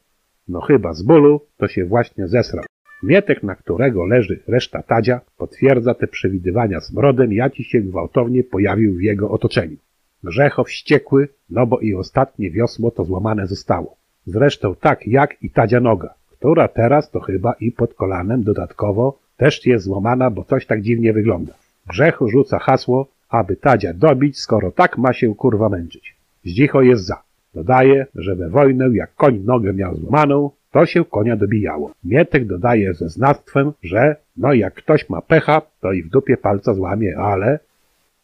no 0.48 0.60
chyba 0.60 0.92
z 0.92 1.02
bólu 1.02 1.40
to 1.56 1.68
się 1.68 1.84
właśnie 1.84 2.28
zesrał. 2.28 2.64
Mietek, 3.02 3.42
na 3.42 3.54
którego 3.54 4.06
leży 4.06 4.40
reszta 4.48 4.82
Tadzia, 4.82 5.20
potwierdza 5.36 5.94
te 5.94 6.06
przewidywania 6.06 6.80
smrodem, 6.80 7.32
jaki 7.32 7.64
się 7.64 7.80
gwałtownie 7.80 8.44
pojawił 8.44 8.94
w 8.94 9.02
jego 9.02 9.30
otoczeniu. 9.30 9.76
Grzechow 10.24 10.68
wściekły, 10.68 11.28
no 11.50 11.66
bo 11.66 11.78
i 11.78 11.94
ostatnie 11.94 12.50
wiosło 12.50 12.90
to 12.90 13.04
złamane 13.04 13.46
zostało. 13.46 13.96
Zresztą 14.26 14.74
tak 14.74 15.06
jak 15.06 15.42
i 15.42 15.50
Tadzia 15.50 15.80
noga, 15.80 16.14
która 16.30 16.68
teraz 16.68 17.10
to 17.10 17.20
chyba 17.20 17.52
i 17.52 17.72
pod 17.72 17.94
kolanem 17.94 18.42
dodatkowo 18.42 19.18
też 19.36 19.66
jest 19.66 19.84
złamana, 19.84 20.30
bo 20.30 20.44
coś 20.44 20.66
tak 20.66 20.82
dziwnie 20.82 21.12
wygląda. 21.12 21.54
Grzechu 21.86 22.28
rzuca 22.28 22.58
hasło, 22.58 23.06
aby 23.28 23.56
Tadzia 23.56 23.94
dobić, 23.94 24.38
skoro 24.38 24.70
tak 24.70 24.98
ma 24.98 25.12
się 25.12 25.34
kurwa 25.34 25.68
męczyć. 25.68 26.16
Zdzicho 26.44 26.82
jest 26.82 27.04
za. 27.04 27.22
Dodaje, 27.54 28.06
że 28.14 28.36
we 28.36 28.48
wojnę 28.48 28.88
jak 28.92 29.14
koń 29.14 29.42
nogę 29.44 29.72
miał 29.72 29.96
złamaną, 29.96 30.50
to 30.72 30.86
się 30.86 31.04
konia 31.04 31.36
dobijało. 31.36 31.92
Mietek 32.04 32.46
dodaje 32.46 32.94
ze 32.94 33.08
znawstwem, 33.08 33.72
że 33.82 34.16
no 34.36 34.52
jak 34.52 34.74
ktoś 34.74 35.08
ma 35.08 35.20
pecha, 35.22 35.62
to 35.80 35.92
i 35.92 36.02
w 36.02 36.08
dupie 36.08 36.36
palca 36.36 36.74
złamie, 36.74 37.16
ale 37.18 37.58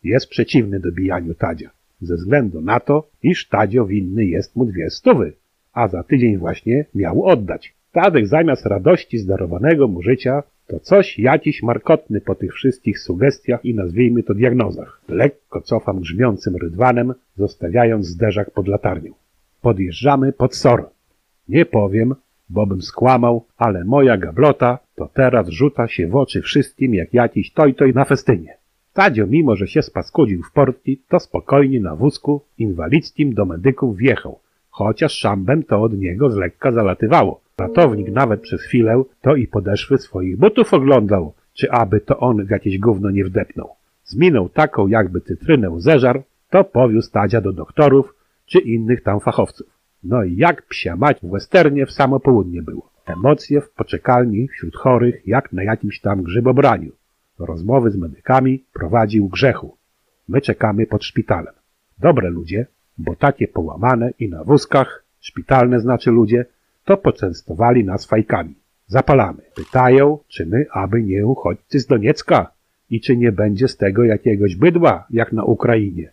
jest 0.04 0.28
przeciwny 0.28 0.80
dobijaniu 0.80 1.34
Tadzia. 1.34 1.70
Ze 2.00 2.14
względu 2.14 2.60
na 2.60 2.80
to, 2.80 3.08
iż 3.22 3.48
Tadzio 3.48 3.86
winny 3.86 4.24
jest 4.24 4.56
mu 4.56 4.64
dwie 4.64 4.90
stówy, 4.90 5.32
a 5.72 5.88
za 5.88 6.02
tydzień 6.02 6.36
właśnie 6.36 6.84
miał 6.94 7.24
oddać. 7.24 7.74
Tadek 7.92 8.26
zamiast 8.26 8.66
radości 8.66 9.18
zdarowanego 9.18 9.88
mu 9.88 10.02
życia, 10.02 10.42
to 10.66 10.80
coś 10.80 11.18
jakiś 11.18 11.62
markotny 11.62 12.20
po 12.20 12.34
tych 12.34 12.54
wszystkich 12.54 12.98
sugestiach 12.98 13.64
i 13.64 13.74
nazwijmy 13.74 14.22
to 14.22 14.34
diagnozach. 14.34 15.00
Lekko 15.08 15.60
cofam 15.60 16.00
grzmiącym 16.00 16.56
rydwanem, 16.56 17.14
zostawiając 17.36 18.06
zderzak 18.06 18.50
pod 18.50 18.68
latarnią. 18.68 19.12
Podjeżdżamy 19.62 20.32
pod 20.32 20.56
SOR. 20.56 20.90
Nie 21.48 21.66
powiem, 21.66 22.14
bo 22.50 22.66
bym 22.66 22.82
skłamał, 22.82 23.46
ale 23.56 23.84
moja 23.84 24.16
gablota 24.16 24.78
to 24.94 25.08
teraz 25.14 25.48
rzuca 25.48 25.88
się 25.88 26.08
w 26.08 26.16
oczy 26.16 26.42
wszystkim 26.42 26.94
jak 26.94 27.14
jakiś 27.14 27.52
toj-toj 27.52 27.94
na 27.94 28.04
festynie. 28.04 28.58
Tadzio, 28.92 29.26
mimo 29.26 29.56
że 29.56 29.66
się 29.66 29.82
spaskudził 29.82 30.42
w 30.42 30.52
porti, 30.52 31.02
to 31.08 31.20
spokojnie 31.20 31.80
na 31.80 31.96
wózku 31.96 32.44
inwalidzkim 32.58 33.34
do 33.34 33.44
medyków 33.44 33.96
wjechał, 33.96 34.38
chociaż 34.70 35.12
szambem 35.12 35.62
to 35.62 35.82
od 35.82 35.98
niego 35.98 36.30
z 36.30 36.36
lekka 36.36 36.72
zalatywało. 36.72 37.40
Ratownik 37.58 38.12
nawet 38.12 38.40
przez 38.40 38.62
chwilę 38.62 39.02
to 39.20 39.36
i 39.36 39.46
podeszwy 39.46 39.98
swoich 39.98 40.38
butów 40.38 40.74
oglądał, 40.74 41.34
czy 41.54 41.70
aby 41.70 42.00
to 42.00 42.18
on 42.18 42.46
jakieś 42.50 42.78
gówno 42.78 43.10
nie 43.10 43.24
wdepnął. 43.24 43.68
Z 44.04 44.16
miną 44.16 44.48
taką 44.48 44.86
jakby 44.86 45.20
cytrynę 45.20 45.80
zeżar, 45.80 46.22
to 46.50 46.64
powiózł 46.64 47.12
Tadzia 47.12 47.40
do 47.40 47.52
doktorów 47.52 48.14
czy 48.46 48.58
innych 48.58 49.02
tam 49.02 49.20
fachowców. 49.20 49.77
No 50.04 50.24
i 50.24 50.36
jak 50.36 50.62
psia 50.62 50.96
mać 50.96 51.18
w 51.22 51.30
westernie 51.30 51.86
w 51.86 51.92
samo 51.92 52.20
południe 52.20 52.62
było. 52.62 52.90
Emocje 53.06 53.60
w 53.60 53.70
poczekalni 53.70 54.48
wśród 54.48 54.76
chorych 54.76 55.26
jak 55.26 55.52
na 55.52 55.62
jakimś 55.62 56.00
tam 56.00 56.22
grzybobraniu. 56.22 56.92
Rozmowy 57.38 57.90
z 57.90 57.96
medykami 57.96 58.64
prowadził 58.72 59.28
grzechu. 59.28 59.76
My 60.28 60.40
czekamy 60.40 60.86
pod 60.86 61.04
szpitalem. 61.04 61.54
Dobre 61.98 62.30
ludzie, 62.30 62.66
bo 62.98 63.16
takie 63.16 63.48
połamane 63.48 64.10
i 64.18 64.28
na 64.28 64.44
wózkach, 64.44 65.04
szpitalne 65.20 65.80
znaczy 65.80 66.10
ludzie, 66.10 66.44
to 66.84 66.96
poczęstowali 66.96 67.84
nas 67.84 68.06
fajkami. 68.06 68.54
Zapalamy. 68.86 69.42
Pytają, 69.54 70.18
czy 70.28 70.46
my 70.46 70.66
aby 70.72 71.02
nie 71.02 71.26
uchodźcy 71.26 71.80
z 71.80 71.86
Doniecka 71.86 72.50
i 72.90 73.00
czy 73.00 73.16
nie 73.16 73.32
będzie 73.32 73.68
z 73.68 73.76
tego 73.76 74.04
jakiegoś 74.04 74.56
bydła, 74.56 75.06
jak 75.10 75.32
na 75.32 75.44
Ukrainie. 75.44 76.10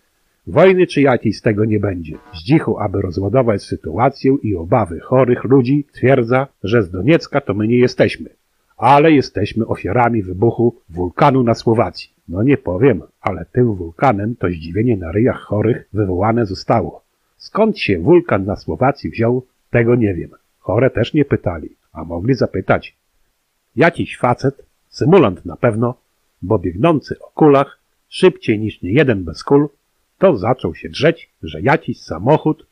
Wojny 0.48 0.88
czy 0.88 1.02
jakiej 1.02 1.34
z 1.34 1.42
tego 1.42 1.66
nie 1.66 1.80
będzie. 1.80 2.18
Zdzichu, 2.34 2.80
aby 2.80 3.02
rozładować 3.02 3.64
sytuację 3.64 4.38
i 4.44 4.56
obawy 4.56 5.00
chorych 5.00 5.44
ludzi, 5.44 5.86
twierdza, 5.94 6.48
że 6.64 6.84
z 6.84 6.92
Doniecka 6.92 7.42
to 7.42 7.54
my 7.54 7.68
nie 7.68 7.78
jesteśmy, 7.78 8.30
ale 8.78 9.12
jesteśmy 9.12 9.68
ofiarami 9.68 10.24
wybuchu 10.24 10.76
wulkanu 10.90 11.44
na 11.44 11.54
Słowacji. 11.54 12.10
No 12.28 12.44
nie 12.44 12.58
powiem, 12.58 13.02
ale 13.22 13.46
tym 13.52 13.76
wulkanem 13.76 14.36
to 14.36 14.48
zdziwienie 14.50 14.98
na 14.98 15.12
ryjach 15.12 15.40
chorych 15.40 15.90
wywołane 15.94 16.46
zostało. 16.46 17.04
Skąd 17.38 17.80
się 17.80 18.00
wulkan 18.00 18.46
na 18.46 18.56
Słowacji 18.56 19.10
wziął, 19.10 19.46
tego 19.70 19.96
nie 19.96 20.14
wiem. 20.14 20.30
Chore 20.60 20.90
też 20.90 21.14
nie 21.14 21.26
pytali, 21.26 21.70
a 21.94 22.04
mogli 22.04 22.34
zapytać. 22.34 22.96
Jakiś 23.76 24.18
facet, 24.18 24.66
symulant 24.90 25.46
na 25.46 25.56
pewno, 25.56 25.96
bo 26.42 26.60
biegnący 26.60 27.20
o 27.20 27.32
kulach, 27.36 27.80
szybciej 28.10 28.60
niż 28.60 28.82
nie 28.82 28.92
jeden 28.92 29.24
bez 29.24 29.44
kul, 29.44 29.70
to 30.18 30.38
zaczął 30.38 30.76
się 30.76 30.90
drzeć, 30.90 31.30
że 31.44 31.62
jakiś 31.62 32.02
samochód 32.02 32.66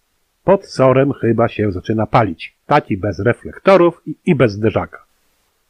pod 0.43 0.65
sorem 0.65 1.13
chyba 1.13 1.47
się 1.47 1.71
zaczyna 1.71 2.05
palić. 2.07 2.55
Taki 2.65 2.97
bez 2.97 3.19
reflektorów 3.19 4.01
i, 4.05 4.15
i 4.25 4.35
bez 4.35 4.51
zderzaka. 4.51 5.05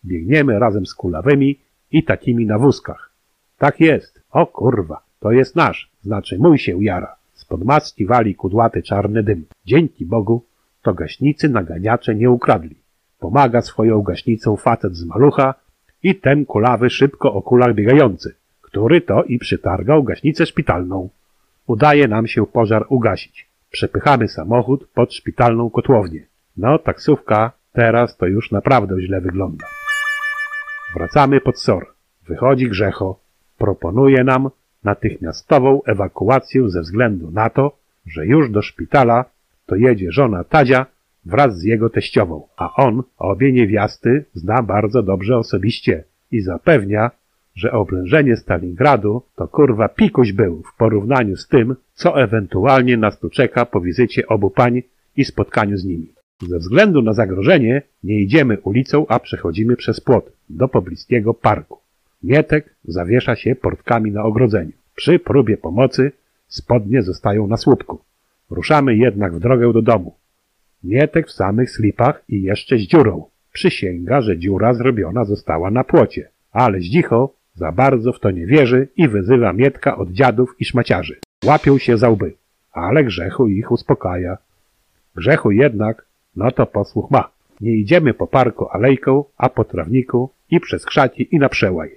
Biegniemy 0.05 0.59
razem 0.59 0.85
z 0.85 0.93
kulawymi 0.93 1.59
i 1.91 2.03
takimi 2.03 2.45
na 2.45 2.57
wózkach. 2.59 3.09
Tak 3.57 3.79
jest. 3.79 4.21
O 4.31 4.45
kurwa, 4.45 5.03
to 5.19 5.31
jest 5.31 5.55
nasz, 5.55 5.91
znaczy 6.01 6.37
mój 6.39 6.57
się 6.57 6.83
jara. 6.83 7.15
Spod 7.33 7.63
maski 7.63 8.05
wali 8.05 8.35
kudłaty 8.35 8.83
czarny 8.83 9.23
dym. 9.23 9.45
Dzięki 9.65 10.05
Bogu, 10.05 10.45
to 10.81 10.93
gaśnicy 10.93 11.49
naganiacze 11.49 12.15
nie 12.15 12.31
ukradli. 12.31 12.75
Pomaga 13.19 13.61
swoją 13.61 14.01
gaśnicą 14.01 14.55
facet 14.55 14.95
z 14.95 15.05
malucha 15.05 15.53
i 16.03 16.15
ten 16.15 16.45
kulawy 16.45 16.89
szybko 16.89 17.33
o 17.33 17.41
kulach 17.41 17.75
biegający, 17.75 18.35
który 18.61 19.01
to 19.01 19.23
i 19.23 19.39
przytargał 19.39 20.03
gaśnicę 20.03 20.45
szpitalną. 20.45 21.09
Udaje 21.67 22.07
nam 22.07 22.27
się 22.27 22.45
pożar 22.45 22.85
ugasić. 22.89 23.49
Przepychamy 23.71 24.27
samochód 24.27 24.87
pod 24.93 25.13
szpitalną 25.13 25.69
kotłownię. 25.69 26.25
No, 26.57 26.79
taksówka 26.79 27.51
teraz 27.73 28.17
to 28.17 28.25
już 28.25 28.51
naprawdę 28.51 29.01
źle 29.01 29.21
wygląda. 29.21 29.65
Wracamy 30.95 31.41
pod 31.41 31.59
SOR. 31.59 31.87
Wychodzi 32.27 32.69
Grzecho. 32.69 33.19
Proponuje 33.57 34.23
nam 34.23 34.49
natychmiastową 34.83 35.81
ewakuację 35.85 36.69
ze 36.69 36.81
względu 36.81 37.31
na 37.31 37.49
to, 37.49 37.77
że 38.05 38.25
już 38.25 38.51
do 38.51 38.61
szpitala 38.61 39.25
to 39.65 39.75
jedzie 39.75 40.11
żona 40.11 40.43
Tadzia 40.43 40.85
wraz 41.25 41.57
z 41.57 41.63
jego 41.63 41.89
teściową, 41.89 42.47
a 42.57 42.73
on 42.75 43.03
obie 43.17 43.51
niewiasty 43.51 44.25
zna 44.33 44.63
bardzo 44.63 45.03
dobrze 45.03 45.37
osobiście 45.37 46.03
i 46.31 46.41
zapewnia, 46.41 47.11
że 47.55 47.71
oblężenie 47.71 48.37
Stalingradu 48.37 49.21
to 49.35 49.47
kurwa 49.47 49.89
pikuś 49.89 50.31
był 50.31 50.63
w 50.63 50.77
porównaniu 50.77 51.37
z 51.37 51.47
tym, 51.47 51.75
co 51.93 52.21
ewentualnie 52.21 52.97
nas 52.97 53.19
tu 53.19 53.29
czeka 53.29 53.65
po 53.65 53.81
wizycie 53.81 54.27
obu 54.27 54.49
pań 54.49 54.81
i 55.15 55.25
spotkaniu 55.25 55.77
z 55.77 55.85
nimi. 55.85 56.13
Ze 56.47 56.59
względu 56.59 57.01
na 57.01 57.13
zagrożenie 57.13 57.81
nie 58.03 58.21
idziemy 58.21 58.57
ulicą, 58.59 59.07
a 59.07 59.19
przechodzimy 59.19 59.75
przez 59.75 60.01
płot 60.01 60.31
do 60.49 60.67
pobliskiego 60.67 61.33
parku. 61.33 61.77
Mietek 62.23 62.75
zawiesza 62.85 63.35
się 63.35 63.55
portkami 63.55 64.11
na 64.11 64.23
ogrodzeniu. 64.23 64.71
Przy 64.95 65.19
próbie 65.19 65.57
pomocy 65.57 66.11
spodnie 66.47 67.01
zostają 67.01 67.47
na 67.47 67.57
słupku. 67.57 67.99
Ruszamy 68.49 68.95
jednak 68.95 69.35
w 69.35 69.39
drogę 69.39 69.73
do 69.73 69.81
domu. 69.81 70.15
Mietek 70.83 71.27
w 71.27 71.31
samych 71.31 71.71
slipach 71.71 72.23
i 72.29 72.41
jeszcze 72.41 72.77
z 72.77 72.81
dziurą. 72.81 73.25
Przysięga, 73.53 74.21
że 74.21 74.37
dziura 74.37 74.73
zrobiona 74.73 75.25
została 75.25 75.71
na 75.71 75.83
płocie, 75.83 76.29
ale 76.51 76.79
Zdzicho 76.79 77.33
za 77.55 77.71
bardzo 77.71 78.13
w 78.13 78.19
to 78.19 78.31
nie 78.31 78.45
wierzy 78.45 78.87
i 78.97 79.07
wyzywa 79.07 79.53
Mietka 79.53 79.97
od 79.97 80.11
dziadów 80.11 80.55
i 80.59 80.65
szmaciarzy. 80.65 81.19
Łapią 81.45 81.77
się 81.77 81.97
za 81.97 82.09
łby, 82.09 82.33
ale 82.71 83.03
Grzechu 83.03 83.47
ich 83.47 83.71
uspokaja. 83.71 84.37
Grzechu 85.15 85.51
jednak, 85.51 86.05
no 86.35 86.51
to 86.51 86.65
posłuch 86.65 87.11
ma. 87.11 87.29
Nie 87.61 87.71
idziemy 87.71 88.13
po 88.13 88.27
parku 88.27 88.67
alejką, 88.69 89.23
a 89.37 89.49
po 89.49 89.63
trawniku 89.63 90.29
i 90.49 90.59
przez 90.59 90.85
krzaki 90.85 91.35
i 91.35 91.39
na 91.39 91.49
przełaj. 91.49 91.89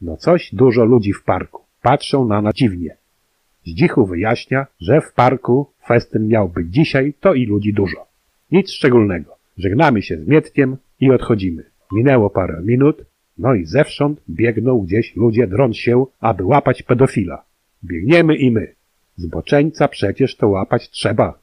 No 0.00 0.16
coś 0.16 0.54
dużo 0.54 0.84
ludzi 0.84 1.12
w 1.12 1.22
parku. 1.22 1.62
Patrzą 1.82 2.24
na 2.24 2.42
nas 2.42 2.54
dziwnie. 2.54 2.96
Zdzichu 3.66 4.06
wyjaśnia, 4.06 4.66
że 4.80 5.00
w 5.00 5.12
parku 5.12 5.70
festyn 5.86 6.28
miał 6.28 6.48
być 6.48 6.66
dzisiaj, 6.68 7.14
to 7.20 7.34
i 7.34 7.46
ludzi 7.46 7.72
dużo. 7.72 8.06
Nic 8.52 8.70
szczególnego. 8.70 9.36
Żegnamy 9.58 10.02
się 10.02 10.16
z 10.16 10.26
Mietkiem 10.26 10.76
i 11.00 11.10
odchodzimy. 11.10 11.64
Minęło 11.92 12.30
parę 12.30 12.62
minut, 12.62 13.04
no 13.38 13.54
i 13.54 13.64
zewsząd 13.64 14.20
biegną 14.30 14.78
gdzieś 14.78 15.16
ludzie 15.16 15.46
drąc 15.46 15.76
się, 15.76 16.06
aby 16.20 16.44
łapać 16.44 16.82
pedofila. 16.82 17.44
Biegniemy 17.84 18.36
i 18.36 18.50
my. 18.50 18.74
Zboczeńca 19.16 19.88
przecież 19.88 20.36
to 20.36 20.48
łapać 20.48 20.90
trzeba. 20.90 21.38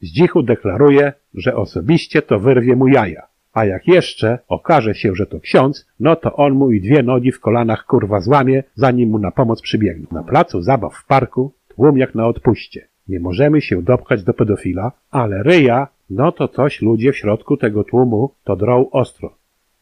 Zdzichu 0.00 0.42
deklaruje, 0.42 1.12
że 1.34 1.56
osobiście 1.56 2.22
to 2.22 2.38
wyrwie 2.38 2.76
mu 2.76 2.88
jaja. 2.88 3.26
A 3.52 3.64
jak 3.64 3.88
jeszcze 3.88 4.38
okaże 4.48 4.94
się, 4.94 5.14
że 5.14 5.26
to 5.26 5.40
ksiądz, 5.40 5.86
no 6.00 6.16
to 6.16 6.36
on 6.36 6.52
mu 6.52 6.70
i 6.70 6.80
dwie 6.80 7.02
nogi 7.02 7.32
w 7.32 7.40
kolanach 7.40 7.86
kurwa 7.86 8.20
złamie, 8.20 8.62
zanim 8.74 9.10
mu 9.10 9.18
na 9.18 9.30
pomoc 9.30 9.62
przybiegną. 9.62 10.06
Na 10.12 10.22
placu 10.22 10.62
zabaw 10.62 10.94
w 10.94 11.06
parku 11.06 11.52
tłum 11.68 11.98
jak 11.98 12.14
na 12.14 12.26
odpuście. 12.26 12.88
Nie 13.08 13.20
możemy 13.20 13.60
się 13.60 13.82
dopchać 13.82 14.22
do 14.24 14.34
pedofila, 14.34 14.92
ale 15.10 15.42
ryja, 15.42 15.88
no 16.10 16.32
to 16.32 16.48
coś 16.48 16.82
ludzie 16.82 17.12
w 17.12 17.16
środku 17.16 17.56
tego 17.56 17.84
tłumu 17.84 18.30
to 18.44 18.56
drą 18.56 18.90
ostro. 18.90 19.34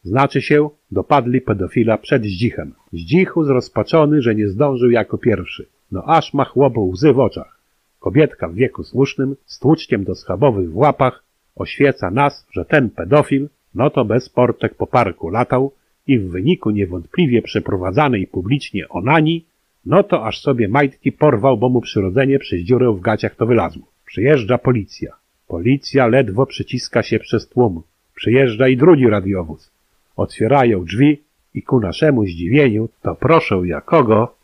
Znaczy 0.03 0.41
się, 0.41 0.69
dopadli 0.91 1.41
pedofila 1.41 1.97
przed 1.97 2.23
Zdzichem. 2.25 2.73
Zdzichu 2.93 3.43
zrozpaczony, 3.43 4.21
że 4.21 4.35
nie 4.35 4.47
zdążył 4.47 4.89
jako 4.89 5.17
pierwszy. 5.17 5.65
No 5.91 6.03
aż 6.05 6.33
ma 6.33 6.45
chłopu 6.45 6.89
łzy 6.89 7.13
w 7.13 7.19
oczach. 7.19 7.59
Kobietka 7.99 8.47
w 8.47 8.55
wieku 8.55 8.83
słusznym, 8.83 9.35
z 9.45 9.59
tłuczkiem 9.59 10.03
do 10.03 10.15
schabowych 10.15 10.71
w 10.71 10.77
łapach, 10.77 11.23
oświeca 11.55 12.11
nas, 12.11 12.47
że 12.51 12.65
ten 12.65 12.89
pedofil, 12.89 13.49
no 13.75 13.89
to 13.89 14.05
bez 14.05 14.29
portek 14.29 14.75
po 14.75 14.87
parku 14.87 15.29
latał 15.29 15.71
i 16.07 16.19
w 16.19 16.29
wyniku 16.29 16.69
niewątpliwie 16.71 17.41
przeprowadzanej 17.41 18.27
publicznie 18.27 18.89
onani, 18.89 19.45
no 19.85 20.03
to 20.03 20.25
aż 20.25 20.41
sobie 20.41 20.67
majtki 20.67 21.11
porwał, 21.11 21.57
bo 21.57 21.69
mu 21.69 21.81
przyrodzenie 21.81 22.39
przez 22.39 22.61
dziurę 22.61 22.91
w 22.91 23.01
gaciach 23.01 23.35
to 23.35 23.45
wylazło. 23.45 23.91
Przyjeżdża 24.05 24.57
policja. 24.57 25.13
Policja 25.47 26.07
ledwo 26.07 26.45
przyciska 26.45 27.03
się 27.03 27.19
przez 27.19 27.49
tłum. 27.49 27.81
Przyjeżdża 28.15 28.67
i 28.67 28.77
drugi 28.77 29.07
radiowóz. 29.07 29.71
Otwierają 30.15 30.85
drzwi 30.85 31.23
i 31.53 31.63
ku 31.63 31.79
naszemu 31.79 32.25
zdziwieniu 32.25 32.89
to 33.01 33.15
proszę 33.15 33.61
jakogo 33.65 34.41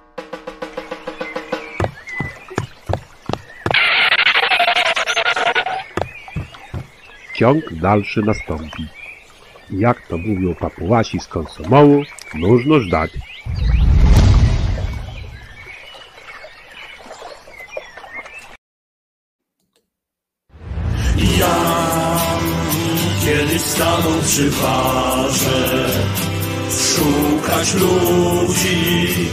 ciąg 7.38 7.74
dalszy 7.74 8.22
nastąpi. 8.22 8.84
Jak 9.72 10.08
to 10.08 10.18
mówią 10.18 10.56
papułasi 10.56 11.20
z 11.20 11.28
konsomołu, 11.28 12.04
nóżno 12.36 12.80
żdać. 12.80 13.12
Kiedyś 23.28 23.62
stanął 23.62 24.22
przy 24.26 24.52
barze 24.52 25.90
Szukać 26.70 27.74
ludzi 27.74 29.30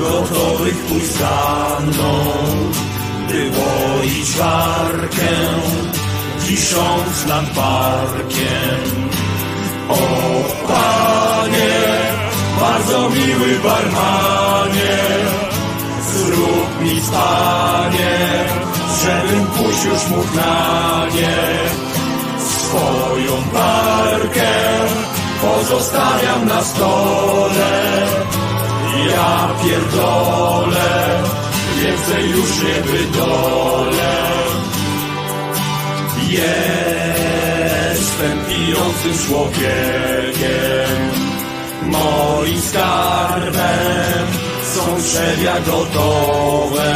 Gotowych 0.00 0.76
pójść 0.76 1.06
za 1.06 1.78
mną 1.86 2.24
By 3.28 3.50
łoić 3.50 4.30
warkę 4.36 5.34
Wisząc 6.40 7.26
nad 7.26 7.54
barkiem 7.54 9.08
O 9.88 9.98
Panie 10.66 11.24
bardzo 12.60 13.10
miły 13.10 13.58
barmanie, 13.58 14.98
zrób 16.12 16.82
mi 16.82 17.00
spanie, 17.00 18.44
żebym 19.02 19.46
pójść 19.46 19.84
już 19.84 20.08
mógł 20.08 20.36
na 20.36 21.06
nie. 21.14 21.93
Swoją 22.74 23.36
barkę 23.52 24.52
pozostawiam 25.42 26.48
na 26.48 26.64
stole, 26.64 27.72
ja 29.08 29.48
pierdolę, 29.62 31.22
więcej 31.82 32.30
już 32.30 32.62
nie 32.62 32.82
wydolę. 32.82 34.14
Jestem 36.28 38.38
pijącym 38.48 39.26
człowiekiem, 39.26 41.00
moim 41.82 42.60
skarbem 42.60 44.26
są 44.74 45.02
trzewia 45.02 45.60
gotowe. 45.60 46.94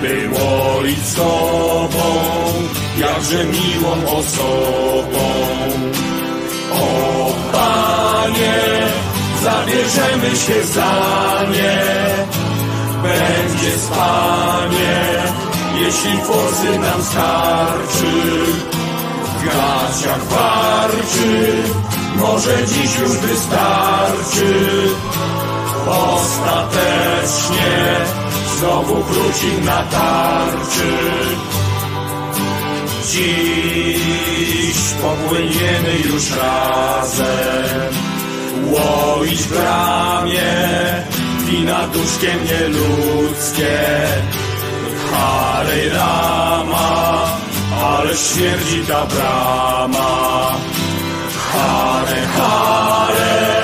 Było 0.00 0.82
i 0.84 0.94
z 0.94 1.14
tobą, 1.14 2.14
jakże 2.98 3.44
miłą 3.44 3.92
osobą. 4.06 5.24
O 6.72 7.32
Panie, 7.52 8.62
zabierzemy 9.42 10.36
się 10.36 10.64
za 10.64 10.94
nie, 11.52 11.82
będzie 13.02 13.78
spanie, 13.78 15.22
jeśli 15.74 16.18
forsy 16.18 16.78
nam 16.78 17.02
starczy. 17.02 18.12
W 19.38 19.44
gaciach 19.44 20.24
warczy, 20.24 21.62
może 22.16 22.66
dziś 22.66 22.98
już 22.98 23.10
wystarczy. 23.10 24.70
Ostatecznie 25.86 27.74
znowu 28.58 29.02
wróci 29.02 29.52
na 29.64 29.82
tarczy. 29.82 30.92
Dziś 33.10 34.94
popłyniemy 35.02 35.98
już 36.04 36.30
razem, 36.30 37.92
łoić 38.64 39.42
w 39.42 39.48
bramie, 39.48 40.52
wina 41.46 41.88
duszkiem 41.88 42.38
nieludzkie. 42.44 43.78
Harej 45.10 45.88
rama, 45.88 47.28
ale 47.84 48.16
śmierdzi 48.16 48.84
ta 48.88 49.06
brama. 49.06 50.50
Hare, 51.52 52.26
hare, 52.36 53.62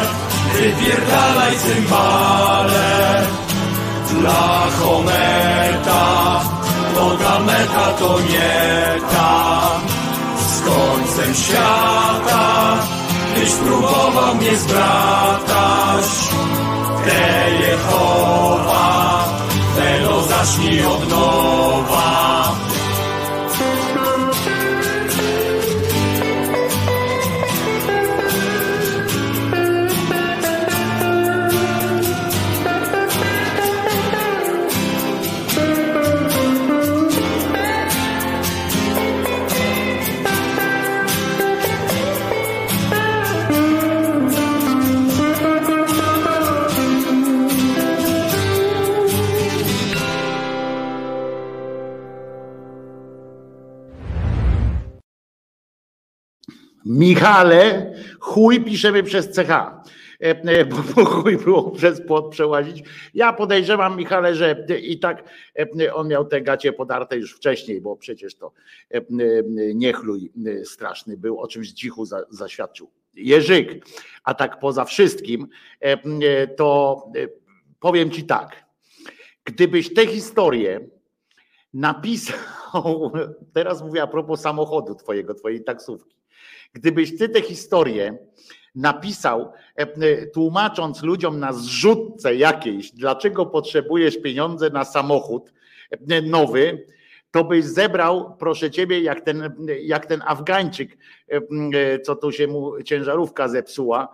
wypierdalaj 0.54 1.58
cymbale. 1.58 3.22
Dla 4.10 4.66
Hometa, 4.80 6.40
to 6.94 7.16
ta 7.22 7.38
meta 7.40 7.86
to 7.98 8.20
nie 8.20 9.00
ta. 9.12 9.60
Z 10.52 10.60
końcem 10.60 11.34
świata, 11.34 12.76
tyś 13.34 13.52
próbował 13.52 14.34
mnie 14.34 14.56
zbratać. 14.56 16.06
Te 17.04 17.50
Jehowa, 17.50 19.24
tego 19.76 20.22
zacznij 20.22 20.86
od 20.86 21.08
nowa. 21.10 22.39
Michale, 56.90 57.92
chuj 58.20 58.64
piszemy 58.64 59.02
przez 59.02 59.36
CH. 59.36 59.50
E, 59.50 59.82
e, 60.20 60.64
Bo, 60.64 61.04
chuj 61.04 61.36
było 61.36 61.70
przez 61.70 62.06
płot 62.06 62.30
przełazić. 62.30 62.84
Ja 63.14 63.32
podejrzewam, 63.32 63.96
Michale, 63.96 64.34
że 64.34 64.66
i 64.82 64.98
tak 64.98 65.24
e, 65.80 65.94
on 65.94 66.08
miał 66.08 66.24
te 66.24 66.40
gacie 66.40 66.72
podarte 66.72 67.16
już 67.16 67.32
wcześniej, 67.32 67.80
bo 67.80 67.96
przecież 67.96 68.34
to 68.34 68.52
e, 68.94 68.96
e, 68.96 69.02
niechluj 69.74 70.32
e, 70.46 70.64
straszny 70.64 71.16
był, 71.16 71.40
o 71.40 71.48
czymś 71.48 71.72
za, 72.02 72.24
zaświadczył. 72.30 72.90
Jerzyk, 73.14 73.84
a 74.24 74.34
tak 74.34 74.58
poza 74.58 74.84
wszystkim, 74.84 75.48
e, 75.82 75.84
e, 75.84 76.46
to 76.46 77.02
e, 77.16 77.28
powiem 77.80 78.10
ci 78.10 78.24
tak. 78.24 78.64
Gdybyś 79.44 79.94
tę 79.94 80.06
historię 80.06 80.80
napisał, 81.74 83.12
teraz 83.54 83.82
mówię 83.82 84.02
a 84.02 84.06
propos 84.06 84.40
samochodu 84.40 84.94
twojego, 84.94 85.34
twojej 85.34 85.64
taksówki. 85.64 86.19
Gdybyś 86.72 87.18
ty 87.18 87.28
tę 87.28 87.42
historię 87.42 88.18
napisał, 88.74 89.52
e, 89.78 89.82
e, 89.82 90.26
tłumacząc 90.26 91.02
ludziom 91.02 91.40
na 91.40 91.52
zrzutce 91.52 92.36
jakiejś, 92.36 92.90
dlaczego 92.92 93.46
potrzebujesz 93.46 94.22
pieniądze 94.22 94.70
na 94.70 94.84
samochód 94.84 95.52
e, 96.10 96.22
nowy, 96.22 96.86
to 97.30 97.44
byś 97.44 97.64
zebrał, 97.64 98.36
proszę 98.38 98.70
ciebie, 98.70 99.00
jak 99.00 99.20
ten, 99.20 99.56
jak 99.82 100.06
ten 100.06 100.22
Afgańczyk, 100.26 100.98
co 102.04 102.16
tu 102.16 102.32
się 102.32 102.46
mu 102.46 102.82
ciężarówka 102.82 103.48
zepsuła 103.48 104.08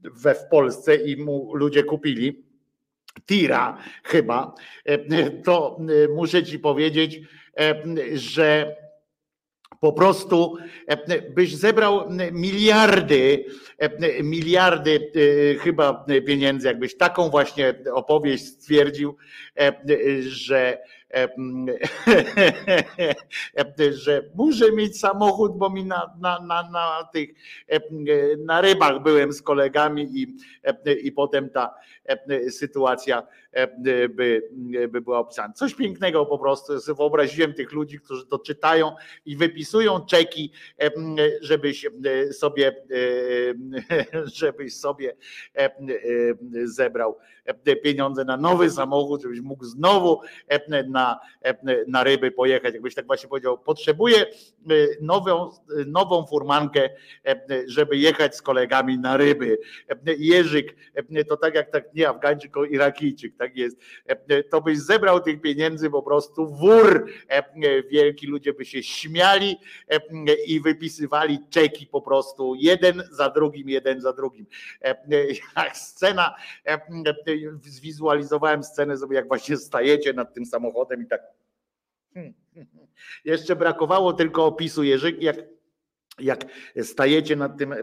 we 0.00 0.34
w 0.34 0.48
Polsce 0.50 0.96
i 0.96 1.16
mu 1.16 1.56
ludzie 1.56 1.82
kupili. 1.82 2.44
Tira 3.26 3.78
chyba, 4.04 4.54
to 5.44 5.78
muszę 6.14 6.44
ci 6.44 6.58
powiedzieć, 6.58 7.20
że 8.14 8.76
po 9.82 9.92
prostu 9.92 10.56
e, 10.86 11.30
byś 11.30 11.56
zebrał 11.56 12.10
miliardy, 12.32 13.44
e, 13.78 14.22
miliardy 14.22 15.10
e, 15.14 15.58
chyba 15.58 16.06
pieniędzy, 16.26 16.68
jakbyś 16.68 16.96
taką 16.96 17.30
właśnie 17.30 17.74
opowieść 17.92 18.44
stwierdził, 18.46 19.16
że 20.20 20.78
że 23.92 24.22
muszę 24.34 24.72
mieć 24.72 25.00
samochód, 25.00 25.56
bo 25.56 25.70
mi 25.70 25.84
na, 25.84 26.14
na, 26.20 26.40
na, 26.40 26.70
na 26.70 27.08
tych 27.12 27.30
na 28.38 28.60
rybach 28.60 29.02
byłem 29.02 29.32
z 29.32 29.42
kolegami 29.42 30.08
i, 30.14 30.36
i 31.02 31.12
potem 31.12 31.50
ta 31.50 31.74
sytuacja 32.50 33.26
by, 33.78 34.08
by 34.88 35.00
była 35.00 35.18
opisana. 35.18 35.52
Coś 35.52 35.74
pięknego 35.74 36.26
po 36.26 36.38
prostu. 36.38 36.80
Sobie 36.80 36.96
Wyobraziłem 36.96 37.54
tych 37.54 37.72
ludzi, 37.72 38.00
którzy 38.00 38.26
to 38.26 38.38
czytają 38.38 38.92
i 39.26 39.36
wypisują 39.36 40.06
czeki, 40.06 40.52
żebyś 41.40 41.86
sobie 42.32 42.76
żebyś 44.24 44.76
sobie 44.76 45.16
zebrał 46.64 47.18
pieniądze 47.82 48.24
na 48.24 48.36
nowy 48.36 48.70
samochód, 48.70 49.22
żebyś 49.22 49.40
mógł 49.40 49.64
znowu 49.64 50.20
na, 50.88 51.20
na 51.86 52.04
ryby 52.04 52.30
pojechać. 52.30 52.74
Jakbyś 52.74 52.94
tak 52.94 53.06
właśnie 53.06 53.28
powiedział, 53.28 53.58
potrzebuję 53.58 54.26
nową, 55.00 55.50
nową 55.86 56.26
furmankę, 56.26 56.90
żeby 57.66 57.96
jechać 57.96 58.36
z 58.36 58.42
kolegami 58.42 58.98
na 58.98 59.16
ryby. 59.16 59.58
Jerzyk, 60.18 60.76
to 61.28 61.36
tak 61.36 61.54
jak 61.54 61.70
tak 61.70 61.94
nie 61.94 62.08
Afgańczyk, 62.08 62.42
tylko 62.42 62.64
Irakijczyk, 62.64 63.36
tak 63.36 63.56
jest. 63.56 63.76
To 64.50 64.60
byś 64.60 64.78
zebrał 64.78 65.20
tych 65.20 65.40
pieniędzy 65.40 65.90
po 65.90 66.02
prostu 66.02 66.46
wór 66.46 67.06
wielki, 67.90 68.26
ludzie 68.26 68.52
by 68.52 68.64
się 68.64 68.82
śmiali 68.82 69.56
i 70.46 70.60
wypisywali 70.60 71.38
czeki 71.50 71.86
po 71.86 72.02
prostu 72.02 72.54
jeden 72.54 73.02
za 73.10 73.30
drugim, 73.30 73.68
jeden 73.68 74.00
za 74.00 74.12
drugim. 74.12 74.46
Jak 75.56 75.76
scena, 75.76 76.34
zwizualizowałem 77.60 78.64
scenę 78.64 78.96
sobie, 78.96 79.16
jak 79.16 79.28
właśnie 79.28 79.56
stajecie 79.56 80.12
nad 80.12 80.34
tym 80.34 80.46
samochodem 80.46 81.02
i 81.02 81.06
tak. 81.06 81.20
hmm, 82.14 82.34
hmm, 82.54 82.68
hmm. 82.72 82.88
Jeszcze 83.24 83.56
brakowało 83.56 84.12
tylko 84.12 84.46
opisu 84.46 84.82
Jerzyk, 84.82 85.22
jak 85.22 85.36
jak 86.18 86.44
stajecie 86.82 87.36
nad 87.36 87.58
tym, 87.58 87.74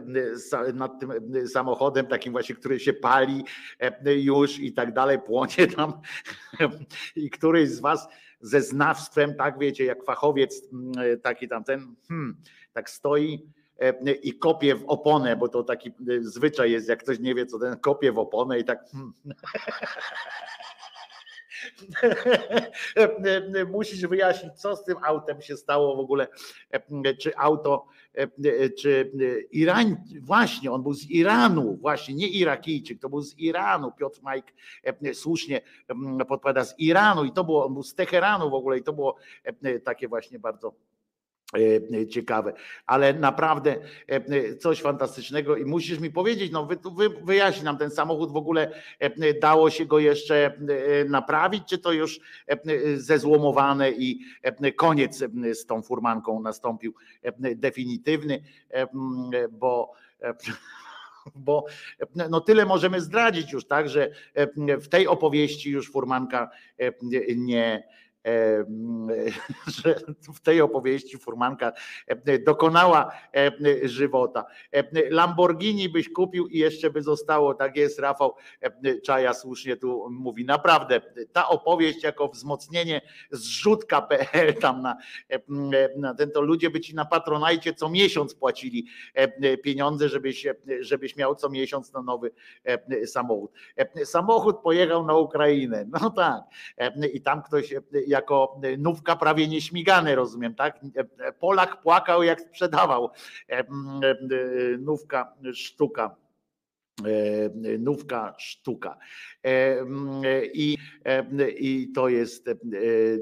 nad 0.74 1.00
tym 1.00 1.12
samochodem, 1.48 2.06
takim 2.06 2.32
właśnie, 2.32 2.54
który 2.54 2.80
się 2.80 2.92
pali 2.92 3.44
już 4.04 4.58
i 4.58 4.72
tak 4.72 4.92
dalej, 4.92 5.18
płonie 5.18 5.66
tam 5.76 5.92
i 7.16 7.30
któryś 7.30 7.68
z 7.68 7.80
was 7.80 8.08
ze 8.40 8.62
znawstwem, 8.62 9.34
tak 9.34 9.58
wiecie, 9.58 9.84
jak 9.84 10.04
fachowiec 10.04 10.68
taki 11.22 11.48
tamten, 11.48 11.96
hmm, 12.08 12.36
tak 12.72 12.90
stoi 12.90 13.34
e, 13.34 13.59
i 14.22 14.38
kopie 14.38 14.74
w 14.74 14.84
oponę, 14.86 15.36
bo 15.36 15.48
to 15.48 15.62
taki 15.62 15.88
e, 15.88 15.92
zwyczaj 16.20 16.70
jest, 16.70 16.88
jak 16.88 17.02
ktoś 17.02 17.18
nie 17.18 17.34
wie, 17.34 17.46
co 17.46 17.58
ten 17.58 17.78
kopie 17.78 18.12
w 18.12 18.18
oponę 18.18 18.58
i 18.58 18.64
tak. 18.64 18.84
hmm. 18.90 19.12
Musisz 23.72 24.00
wyjaśnić, 24.00 24.52
co 24.54 24.76
z 24.76 24.84
tym 24.84 24.96
autem 25.04 25.42
się 25.42 25.56
stało 25.56 25.96
w 25.96 26.00
ogóle, 26.00 26.28
czy 27.18 27.36
auto, 27.36 27.86
czy 28.78 29.12
Iran, 29.50 29.96
właśnie, 30.20 30.72
on 30.72 30.82
był 30.82 30.94
z 30.94 31.10
Iranu, 31.10 31.76
właśnie, 31.76 32.14
nie 32.14 32.28
Irakijczyk, 32.28 33.00
to 33.00 33.08
był 33.08 33.22
z 33.22 33.38
Iranu, 33.38 33.92
Piotr 33.92 34.22
Majk 34.22 34.46
słusznie 35.14 35.60
podpowiada 36.28 36.64
z 36.64 36.78
Iranu 36.78 37.24
i 37.24 37.32
to 37.32 37.44
było, 37.44 37.66
on 37.66 37.72
był 37.72 37.82
z 37.82 37.94
Teheranu 37.94 38.50
w 38.50 38.54
ogóle 38.54 38.78
i 38.78 38.82
to 38.82 38.92
było 38.92 39.16
takie 39.84 40.08
właśnie 40.08 40.38
bardzo 40.38 40.68
e, 40.68 40.99
ciekawe, 42.10 42.52
ale 42.86 43.14
naprawdę 43.14 43.76
e, 44.06 44.56
coś 44.56 44.80
fantastycznego 44.80 45.56
i 45.56 45.64
musisz 45.64 45.98
mi 45.98 46.10
powiedzieć, 46.10 46.52
no 46.52 46.66
wy, 46.66 46.78
wy, 47.22 47.40
nam 47.62 47.78
ten 47.78 47.90
samochód 47.90 48.32
w 48.32 48.36
ogóle 48.36 48.72
e, 48.98 49.34
dało 49.34 49.70
się 49.70 49.86
go 49.86 49.98
jeszcze 49.98 50.58
naprawić, 51.08 51.62
czy 51.68 51.78
to 51.78 51.92
już 51.92 52.20
zezłomowane 52.96 53.90
i 53.90 54.20
koniec 54.76 55.24
z 55.52 55.66
tą 55.66 55.82
furmanką 55.82 56.42
nastąpił 56.42 56.94
definitywny, 57.56 58.42
bo 59.50 59.92
bo 61.34 61.66
no 62.30 62.40
tyle 62.40 62.66
możemy 62.66 63.00
zdradzić 63.00 63.52
już, 63.52 63.66
tak, 63.66 63.88
że 63.88 64.10
w 64.80 64.88
tej 64.88 65.06
opowieści 65.06 65.70
już 65.70 65.92
furmanka 65.92 66.50
nie, 67.36 67.74
e, 67.74 67.82
że 69.82 69.94
w 70.34 70.40
tej 70.40 70.60
opowieści 70.60 71.18
furmanka 71.18 71.72
dokonała 72.46 73.12
żywota. 73.82 74.44
Lamborghini 75.10 75.88
byś 75.88 76.12
kupił 76.12 76.46
i 76.46 76.58
jeszcze 76.58 76.90
by 76.90 77.02
zostało, 77.02 77.54
tak 77.54 77.76
jest 77.76 77.98
Rafał. 77.98 78.34
Czaja 79.04 79.34
słusznie 79.34 79.76
tu 79.76 80.10
mówi, 80.10 80.44
naprawdę 80.44 81.00
ta 81.32 81.48
opowieść 81.48 82.02
jako 82.02 82.28
wzmocnienie 82.28 83.00
zrzutka.pl 83.30 84.54
tam 84.54 84.82
na, 84.82 84.96
na 85.96 86.14
ten, 86.14 86.30
to 86.30 86.40
ludzie 86.40 86.70
by 86.70 86.80
ci 86.80 86.94
na 86.94 87.04
Patronajcie 87.04 87.74
co 87.74 87.88
miesiąc 87.88 88.34
płacili 88.34 88.86
pieniądze, 89.62 90.08
żebyś, 90.08 90.46
żebyś 90.80 91.16
miał 91.16 91.34
co 91.34 91.50
miesiąc 91.50 91.92
na 91.92 92.02
nowy 92.02 92.30
samochód. 93.06 93.52
Samochód 94.04 94.58
pojechał 94.62 95.06
na 95.06 95.16
Ukrainę, 95.16 95.86
no 96.00 96.10
tak, 96.10 96.42
i 97.12 97.20
tam 97.20 97.42
ktoś 97.42 97.74
jako 98.10 98.60
nówka 98.78 99.16
prawie 99.16 99.48
nieśmigany, 99.48 100.14
rozumiem, 100.14 100.54
tak? 100.54 100.80
Polak 101.40 101.80
płakał 101.82 102.22
jak 102.22 102.40
sprzedawał 102.40 103.10
nówka 104.78 105.32
sztuka 105.54 106.16
nówka 107.78 108.34
sztuka. 108.38 108.98
I, 110.54 110.76
I 111.58 111.92
to 111.94 112.08
jest 112.08 112.50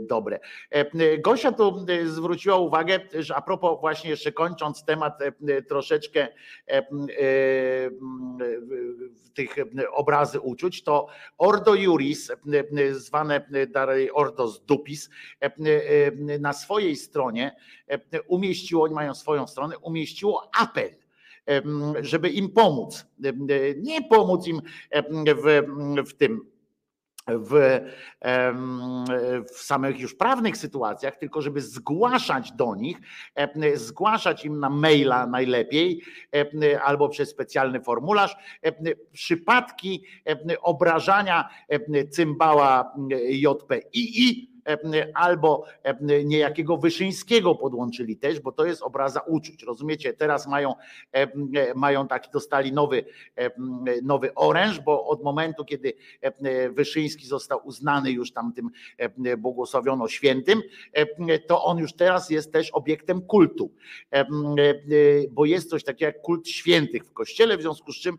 dobre. 0.08 0.40
Gosia 1.18 1.52
tu 1.52 1.86
zwróciła 2.04 2.56
uwagę, 2.56 3.00
że 3.18 3.36
a 3.36 3.42
propos 3.42 3.80
właśnie 3.80 4.10
jeszcze 4.10 4.32
kończąc 4.32 4.84
temat 4.84 5.18
troszeczkę 5.68 6.28
tych 9.34 9.56
obrazy 9.92 10.40
uczuć, 10.40 10.82
to 10.82 11.06
Ordo 11.38 11.74
Juris, 11.74 12.32
zwane 12.90 13.48
dalej 13.68 14.10
Ordo 14.12 14.52
Dupis, 14.66 15.10
na 16.40 16.52
swojej 16.52 16.96
stronie 16.96 17.56
umieściło, 18.26 18.84
oni 18.84 18.94
mają 18.94 19.14
swoją 19.14 19.46
stronę, 19.46 19.78
umieściło 19.78 20.50
apel 20.60 20.90
żeby 22.00 22.28
im 22.28 22.48
pomóc. 22.50 23.06
Nie 23.76 24.02
pomóc 24.02 24.46
im 24.46 24.62
w, 25.12 25.62
w 26.08 26.14
tym, 26.14 26.40
w, 27.28 27.80
w 29.54 29.58
samych 29.58 30.00
już 30.00 30.14
prawnych 30.14 30.56
sytuacjach, 30.56 31.16
tylko 31.16 31.42
żeby 31.42 31.60
zgłaszać 31.60 32.52
do 32.52 32.74
nich, 32.74 32.98
zgłaszać 33.74 34.44
im 34.44 34.60
na 34.60 34.70
maila 34.70 35.26
najlepiej 35.26 36.02
albo 36.84 37.08
przez 37.08 37.30
specjalny 37.30 37.80
formularz 37.80 38.36
przypadki 39.12 40.04
obrażania 40.62 41.48
cymbała 42.10 42.92
JPII 43.28 44.47
albo 45.14 45.64
niejakiego 46.24 46.76
Wyszyńskiego 46.76 47.54
podłączyli 47.54 48.16
też, 48.16 48.40
bo 48.40 48.52
to 48.52 48.64
jest 48.64 48.82
obraza 48.82 49.20
uczuć. 49.20 49.62
Rozumiecie? 49.62 50.12
Teraz 50.12 50.46
mają, 50.46 50.74
mają 51.74 52.08
taki, 52.08 52.30
dostali 52.30 52.72
nowy, 52.72 53.04
nowy 54.02 54.34
oręż, 54.34 54.80
bo 54.80 55.06
od 55.06 55.22
momentu, 55.22 55.64
kiedy 55.64 55.92
Wyszyński 56.70 57.26
został 57.26 57.60
uznany 57.64 58.10
już 58.10 58.32
tam 58.32 58.52
tym 58.52 58.70
błogosławiono 59.38 60.08
świętym, 60.08 60.62
to 61.46 61.64
on 61.64 61.78
już 61.78 61.92
teraz 61.92 62.30
jest 62.30 62.52
też 62.52 62.70
obiektem 62.70 63.22
kultu, 63.22 63.70
bo 65.30 65.44
jest 65.44 65.70
coś 65.70 65.84
takiego 65.84 66.06
jak 66.06 66.22
kult 66.22 66.48
świętych 66.48 67.04
w 67.04 67.12
kościele, 67.12 67.56
w 67.56 67.60
związku 67.62 67.92
z 67.92 67.96
czym 67.96 68.18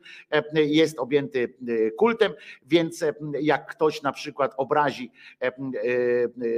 jest 0.54 1.00
objęty 1.00 1.54
kultem, 1.98 2.34
więc 2.66 3.04
jak 3.42 3.72
ktoś 3.72 4.02
na 4.02 4.12
przykład 4.12 4.54
obrazi 4.58 5.12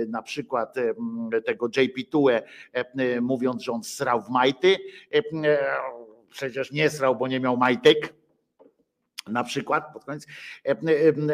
na 0.07 0.21
przykład 0.21 0.75
tego 1.45 1.67
JP 1.67 2.03
Tue, 2.09 2.41
mówiąc, 3.21 3.63
że 3.63 3.71
on 3.71 3.83
srał 3.83 4.21
w 4.21 4.29
majty. 4.29 4.77
Przecież 6.29 6.71
nie 6.71 6.89
srał, 6.89 7.15
bo 7.15 7.27
nie 7.27 7.39
miał 7.39 7.57
majtek 7.57 8.13
na 9.27 9.43
przykład 9.43 9.93
pod 9.93 10.05
koniec, 10.05 10.27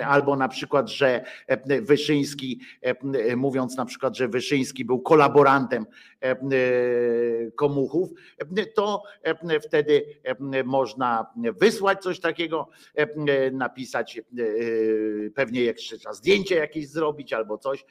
albo 0.05 0.35
na 0.35 0.47
przykład, 0.47 0.89
że 0.89 1.25
Wyszyński, 1.81 2.61
mówiąc 3.37 3.77
na 3.77 3.85
przykład, 3.85 4.17
że 4.17 4.27
Wyszyński 4.27 4.85
był 4.85 4.99
kolaborantem 4.99 5.85
komuchów, 7.55 8.09
to 8.75 9.03
wtedy 9.61 10.05
można 10.65 11.25
wysłać 11.59 12.01
coś 12.03 12.19
takiego, 12.19 12.69
napisać 13.51 14.21
pewnie 15.35 15.61
jeszcze 15.61 15.97
trzeba 15.97 16.13
zdjęcie 16.13 16.55
jakieś 16.55 16.87
zrobić 16.87 17.33
albo 17.33 17.57
coś 17.57 17.85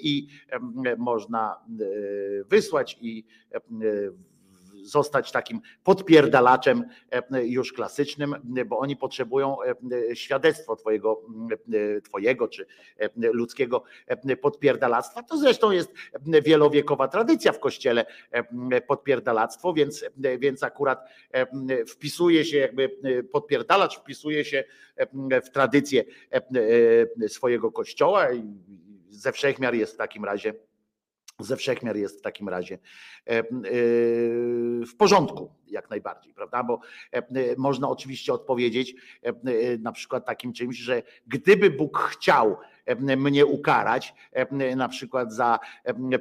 i 0.00 0.28
można 0.98 1.56
wysłać 2.48 2.98
i 3.00 3.24
zostać 4.82 5.32
takim 5.32 5.60
podpierdalaczem 5.84 6.84
e, 7.10 7.46
już 7.46 7.72
klasycznym, 7.72 8.34
bo 8.66 8.78
oni 8.78 8.96
potrzebują 8.96 9.56
e, 9.62 10.16
świadectwo 10.16 10.76
twojego, 10.76 11.22
e, 11.96 12.00
twojego 12.00 12.48
czy 12.48 12.66
ludzkiego 13.16 13.82
podpierdalactwa. 14.40 15.22
To 15.22 15.36
zresztą 15.36 15.70
jest 15.70 15.92
wielowiekowa 16.44 17.08
tradycja 17.08 17.52
w 17.52 17.60
kościele 17.60 18.06
podpierdalactwo, 18.86 19.72
więc, 19.72 20.04
więc 20.38 20.62
akurat 20.62 21.08
wpisuje 21.88 22.44
się 22.44 22.56
jakby 22.56 22.90
podpierdalacz 23.32 23.98
wpisuje 24.00 24.44
się 24.44 24.64
w 25.44 25.50
tradycję 25.50 26.04
swojego 27.28 27.72
kościoła 27.72 28.32
i 28.32 28.42
ze 29.10 29.32
wszechmiar 29.32 29.74
jest 29.74 29.94
w 29.94 29.96
takim 29.96 30.24
razie 30.24 30.54
ze 31.38 31.56
wszechmiar 31.56 31.96
jest 31.96 32.18
w 32.18 32.22
takim 32.22 32.48
razie 32.48 32.78
w 34.86 34.96
porządku, 34.98 35.52
jak 35.66 35.90
najbardziej, 35.90 36.34
prawda? 36.34 36.64
Bo 36.64 36.80
można 37.56 37.88
oczywiście 37.88 38.32
odpowiedzieć 38.32 38.94
na 39.78 39.92
przykład 39.92 40.26
takim 40.26 40.52
czymś, 40.52 40.76
że 40.76 41.02
gdyby 41.26 41.70
Bóg 41.70 41.98
chciał 41.98 42.56
mnie 43.16 43.46
ukarać, 43.46 44.14
na 44.76 44.88
przykład 44.88 45.32
za 45.32 45.58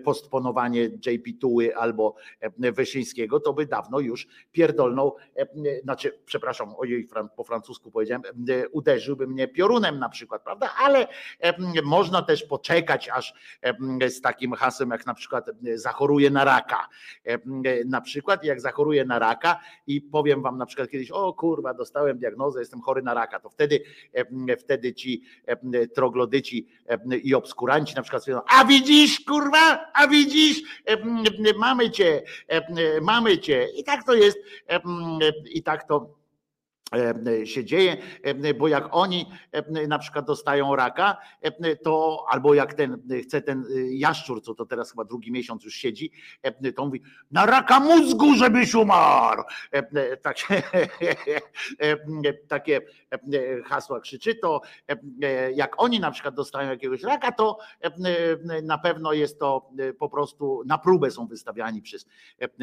postponowanie 0.03 0.83
JP 0.83 1.39
Tuły 1.41 1.75
albo 1.75 2.15
Wyszyńskiego, 2.57 3.39
to 3.39 3.53
by 3.53 3.65
dawno 3.65 3.99
już 3.99 4.27
pierdolną, 4.51 5.11
znaczy, 5.83 6.19
przepraszam, 6.25 6.73
ojej, 6.77 7.07
po 7.35 7.43
francusku 7.43 7.91
powiedziałem, 7.91 8.21
uderzyłby 8.71 9.27
mnie 9.27 9.47
piorunem 9.47 9.99
na 9.99 10.09
przykład, 10.09 10.43
prawda? 10.43 10.73
Ale 10.83 11.07
można 11.83 12.21
też 12.21 12.43
poczekać, 12.43 13.09
aż 13.09 13.33
z 14.09 14.21
takim 14.21 14.53
hasłem, 14.53 14.89
jak 14.89 15.05
na 15.05 15.13
przykład 15.13 15.45
zachoruje 15.75 16.29
na 16.29 16.43
raka, 16.43 16.87
na 17.85 18.01
przykład 18.01 18.43
jak 18.43 18.61
zachoruje 18.61 19.05
na 19.05 19.19
raka 19.19 19.59
i 19.87 20.01
powiem 20.01 20.41
wam 20.41 20.57
na 20.57 20.65
przykład 20.65 20.89
kiedyś, 20.89 21.11
o 21.11 21.33
kurwa, 21.33 21.73
dostałem 21.73 22.17
diagnozę, 22.17 22.59
jestem 22.59 22.81
chory 22.81 23.01
na 23.01 23.13
raka, 23.13 23.39
to 23.39 23.49
wtedy, 23.49 23.83
wtedy 24.59 24.93
ci 24.93 25.23
troglodyci 25.95 26.50
i 27.23 27.35
obskuranci 27.35 27.95
na 27.95 28.01
przykład 28.01 28.21
stwierdzą, 28.21 28.41
a 28.47 28.65
widzisz 28.65 29.19
kurwa, 29.19 29.91
a 29.93 30.07
widzisz, 30.07 30.61
mamy 31.57 31.91
cię, 31.91 32.23
mamy 33.01 33.37
cię. 33.37 33.67
I 33.75 33.83
tak 33.83 34.05
to 34.05 34.13
jest 34.13 34.37
i 35.53 35.63
tak 35.63 35.87
to 35.87 35.95
e, 35.97 36.20
się 37.45 37.65
dzieje, 37.65 37.97
e, 38.23 38.53
bo 38.53 38.67
jak 38.67 38.87
oni 38.91 39.25
e, 39.51 39.87
na 39.87 39.99
przykład 39.99 40.25
dostają 40.25 40.75
raka, 40.75 41.17
to 41.83 42.25
albo 42.29 42.53
jak 42.53 42.73
ten 42.73 43.01
chce 43.23 43.41
ten 43.41 43.65
jaszczur, 43.91 44.41
co 44.41 44.55
to 44.55 44.65
teraz 44.65 44.91
chyba 44.91 45.03
drugi 45.03 45.31
miesiąc 45.31 45.63
już 45.63 45.75
siedzi, 45.75 46.11
to 46.75 46.85
mówi 46.85 47.01
na 47.31 47.45
raka 47.45 47.79
mózgu, 47.79 48.35
żebyś 48.35 48.75
umarł. 48.75 49.43
Takie, 50.23 50.63
takie 52.47 52.81
hasła 53.65 53.99
krzyczy, 53.99 54.35
to 54.35 54.61
jak 55.55 55.81
oni 55.81 55.99
na 55.99 56.11
przykład 56.11 56.35
dostają 56.35 56.69
jakiegoś 56.69 57.03
raka, 57.03 57.31
to 57.31 57.57
na 58.63 58.77
pewno 58.77 59.13
jest 59.13 59.39
to 59.39 59.69
po 59.99 60.09
prostu 60.09 60.63
na 60.65 60.77
próbę 60.77 61.11
są 61.11 61.27
wystawiani 61.27 61.81
przez, 61.81 62.05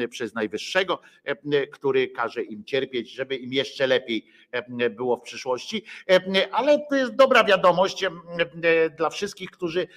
przez 0.09 0.33
Najwyższego, 0.33 0.99
który 1.71 2.07
każe 2.07 2.43
im 2.43 2.63
cierpieć, 2.63 3.11
żeby 3.11 3.35
im 3.35 3.53
jeszcze 3.53 3.87
lepiej 3.87 4.18
E, 4.51 4.89
było 4.89 5.17
w 5.17 5.21
przyszłości, 5.21 5.83
e, 6.09 6.53
ale 6.53 6.79
to 6.89 6.95
jest 6.95 7.15
dobra 7.15 7.43
wiadomość 7.43 8.03
e, 8.03 8.09
dla 8.97 9.09
wszystkich, 9.09 9.51
którzy, 9.51 9.87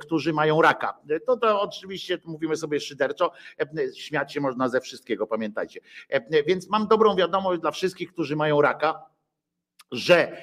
którzy 0.00 0.32
mają 0.32 0.62
raka. 0.62 0.98
To, 1.26 1.36
to 1.36 1.60
oczywiście 1.60 2.18
mówimy 2.24 2.56
sobie 2.56 2.80
szyderczo, 2.80 3.32
śmiać 3.96 4.32
się 4.32 4.40
można 4.40 4.68
ze 4.68 4.80
wszystkiego, 4.80 5.26
pamiętajcie. 5.26 5.80
Więc 6.46 6.68
mam 6.68 6.88
dobrą 6.88 7.16
wiadomość 7.16 7.60
dla 7.60 7.70
wszystkich, 7.70 8.12
którzy 8.12 8.36
mają 8.36 8.60
raka, 8.60 9.06
że 9.92 10.36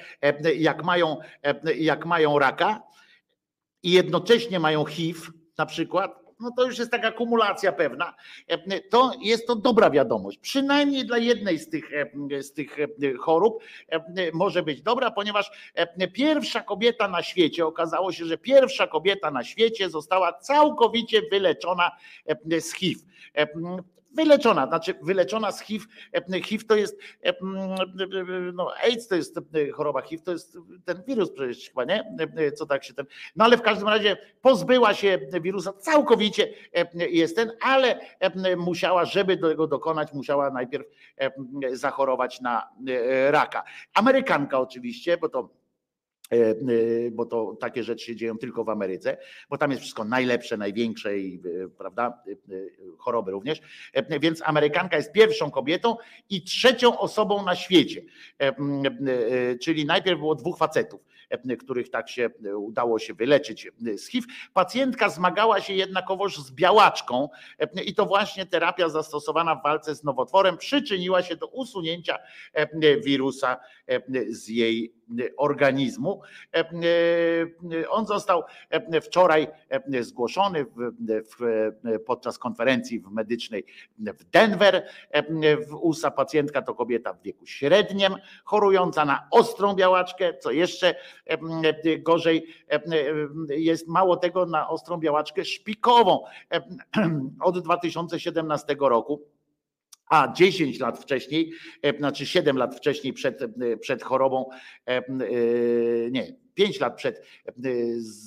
jak 0.56 0.84
mają, 0.84 1.16
jak 1.76 2.06
mają 2.06 2.38
raka 2.38 2.82
i 3.82 3.92
jednocześnie 3.92 4.60
mają 4.60 4.84
HIV 4.84 5.20
na 5.58 5.66
przykład, 5.66 6.27
no 6.40 6.50
to 6.56 6.64
już 6.64 6.78
jest 6.78 6.90
taka 6.90 7.12
kumulacja 7.12 7.72
pewna, 7.72 8.14
e, 8.48 8.80
to 8.80 9.12
jest 9.20 9.46
to 9.46 9.56
dobra 9.56 9.90
wiadomość. 9.90 10.38
Przynajmniej 10.38 11.06
dla 11.06 11.18
jednej 11.18 11.58
z 11.58 11.70
tych, 11.70 11.92
e, 11.92 12.42
z 12.42 12.52
tych 12.52 12.78
e, 12.80 12.86
chorób 13.20 13.62
może 14.32 14.62
być 14.62 14.82
dobra, 14.82 15.10
ponieważ 15.10 15.50
pierwsza 16.12 16.60
kobieta 16.60 17.08
na 17.08 17.22
świecie, 17.22 17.66
okazało 17.66 18.12
się, 18.12 18.24
że 18.24 18.38
pierwsza 18.38 18.86
kobieta 18.86 19.30
na 19.30 19.44
świecie 19.44 19.90
została 19.90 20.32
całkowicie 20.32 21.22
wyleczona 21.30 21.90
z 22.60 22.72
HIV 22.72 23.00
wyleczona, 24.18 24.66
znaczy 24.66 24.94
wyleczona 25.02 25.52
z 25.52 25.60
HIV. 25.60 25.84
HIV 26.44 26.64
to 26.64 26.76
jest, 26.76 27.00
no 28.54 28.72
AIDS 28.84 29.08
to 29.08 29.14
jest 29.14 29.38
choroba, 29.74 30.02
HIV 30.02 30.24
to 30.24 30.32
jest 30.32 30.58
ten 30.84 31.02
wirus 31.06 31.32
przecież 31.32 31.68
chyba, 31.68 31.84
nie? 31.84 32.16
Co 32.56 32.66
tak 32.66 32.84
się 32.84 32.94
ten, 32.94 33.06
no 33.36 33.44
ale 33.44 33.56
w 33.56 33.62
każdym 33.62 33.88
razie 33.88 34.16
pozbyła 34.42 34.94
się 34.94 35.18
wirusa 35.40 35.72
całkowicie 35.72 36.48
jest 36.94 37.36
ten, 37.36 37.52
ale 37.60 38.00
musiała, 38.56 39.04
żeby 39.04 39.36
tego 39.36 39.66
dokonać, 39.66 40.12
musiała 40.12 40.50
najpierw 40.50 40.86
zachorować 41.72 42.40
na 42.40 42.68
raka. 43.30 43.64
Amerykanka 43.94 44.60
oczywiście, 44.60 45.16
bo 45.16 45.28
to 45.28 45.48
E, 45.48 45.50
e, 45.50 45.57
bo 47.12 47.26
to 47.26 47.56
takie 47.60 47.84
rzeczy 47.84 48.06
się 48.06 48.16
dzieją 48.16 48.38
tylko 48.38 48.64
w 48.64 48.68
Ameryce, 48.68 49.16
bo 49.50 49.58
tam 49.58 49.70
jest 49.70 49.82
wszystko 49.82 50.04
najlepsze, 50.04 50.56
największe 50.56 51.18
i 51.18 51.42
e, 51.64 51.68
prawda, 51.68 52.22
choroby 52.98 53.30
również. 53.30 53.60
Więc 54.20 54.42
Amerykanka 54.44 54.96
jest 54.96 55.12
pierwszą 55.12 55.50
kobietą 55.50 55.96
i 56.30 56.42
trzecią 56.42 56.98
osobą 56.98 57.44
na 57.44 57.56
świecie. 57.56 58.02
Czyli 59.60 59.86
najpierw 59.86 60.18
było 60.18 60.34
dwóch 60.34 60.58
facetów, 60.58 61.00
których 61.58 61.90
tak 61.90 62.08
się 62.08 62.30
udało 62.56 62.98
się 62.98 63.14
wyleczyć 63.14 63.68
z 63.96 64.06
HIV. 64.06 64.26
Pacjentka 64.54 65.08
zmagała 65.08 65.60
się 65.60 65.74
jednakowoż 65.74 66.38
z 66.38 66.50
białaczką 66.50 67.28
i 67.86 67.94
to 67.94 68.06
właśnie 68.06 68.46
terapia 68.46 68.88
zastosowana 68.88 69.54
w 69.54 69.62
walce 69.62 69.94
z 69.94 70.04
nowotworem 70.04 70.56
przyczyniła 70.56 71.22
się 71.22 71.36
do 71.36 71.46
usunięcia 71.46 72.18
wirusa 73.04 73.56
z 74.28 74.48
jej 74.48 74.97
organizmu. 75.36 76.20
E, 76.54 76.58
e, 76.60 77.88
on 77.88 78.06
został 78.06 78.42
e, 78.70 79.00
wczoraj 79.00 79.48
zgłoszony 80.00 80.66
podczas 82.06 82.38
konferencji 82.38 83.02
medycznej 83.10 83.64
w 83.98 84.24
Denver. 84.24 84.86
W 85.68 85.74
USA 85.74 86.10
pacjentka 86.10 86.62
to 86.62 86.74
kobieta 86.74 87.12
w 87.12 87.22
wieku 87.22 87.46
średnim, 87.46 88.14
chorująca 88.44 89.04
na 89.04 89.28
ostrą 89.30 89.74
białaczkę, 89.74 90.38
co 90.38 90.50
jeszcze 90.50 90.94
gorzej 91.98 92.46
jest 93.48 93.88
mało 93.88 94.16
tego 94.16 94.46
na 94.46 94.68
ostrą 94.68 94.96
białaczkę 94.96 95.44
szpikową. 95.44 96.24
Od 97.40 97.58
2017 97.58 98.76
roku 98.80 99.22
a 100.10 100.32
10 100.32 100.80
lat 100.80 100.98
wcześniej, 100.98 101.52
e, 101.82 101.98
znaczy 101.98 102.26
7 102.26 102.56
lat 102.56 102.76
wcześniej 102.76 103.12
przed, 103.12 103.42
e, 103.42 103.76
przed 103.76 104.02
chorobą, 104.02 104.50
e, 104.86 105.02
nie, 106.10 106.36
5 106.58 106.80
lat 106.80 106.96
przed 106.96 107.22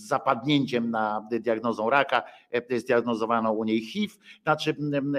zapadnięciem 0.08 0.92
na 0.92 1.28
diagnozą 1.32 1.90
raka 1.90 2.24
zdiagnozowano 2.78 3.52
u 3.52 3.64
niej 3.64 3.82
HIV, 3.82 4.14
znaczy 4.44 4.76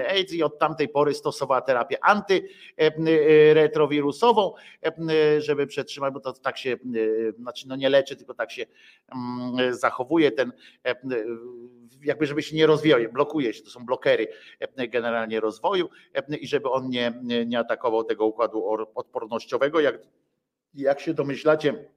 AIDS 0.09 0.33
i 0.33 0.43
od 0.43 0.59
tamtej 0.59 0.89
pory 0.89 1.13
stosowała 1.13 1.61
terapię 1.61 2.05
antyretrowirusową, 2.05 4.53
żeby 5.37 5.67
przetrzymać, 5.67 6.13
bo 6.13 6.19
to 6.19 6.33
tak 6.33 6.57
się, 6.57 6.77
znaczy 7.39 7.67
no 7.67 7.75
nie 7.75 7.89
leczy, 7.89 8.15
tylko 8.15 8.33
tak 8.33 8.51
się 8.51 8.65
zachowuje 9.71 10.31
ten 10.31 10.51
jakby 12.03 12.25
żeby 12.25 12.43
się 12.43 12.55
nie 12.55 12.65
rozwijał, 12.65 12.99
blokuje 13.11 13.53
się, 13.53 13.63
to 13.63 13.69
są 13.69 13.85
blokery 13.85 14.27
generalnie 14.89 15.39
rozwoju 15.39 15.89
i 16.41 16.47
żeby 16.47 16.69
on 16.69 16.89
nie, 16.89 17.13
nie 17.45 17.59
atakował 17.59 18.03
tego 18.03 18.25
układu 18.25 18.65
odpornościowego, 18.95 19.79
jak, 19.79 19.99
jak 20.73 20.99
się 20.99 21.13
domyślacie, 21.13 21.92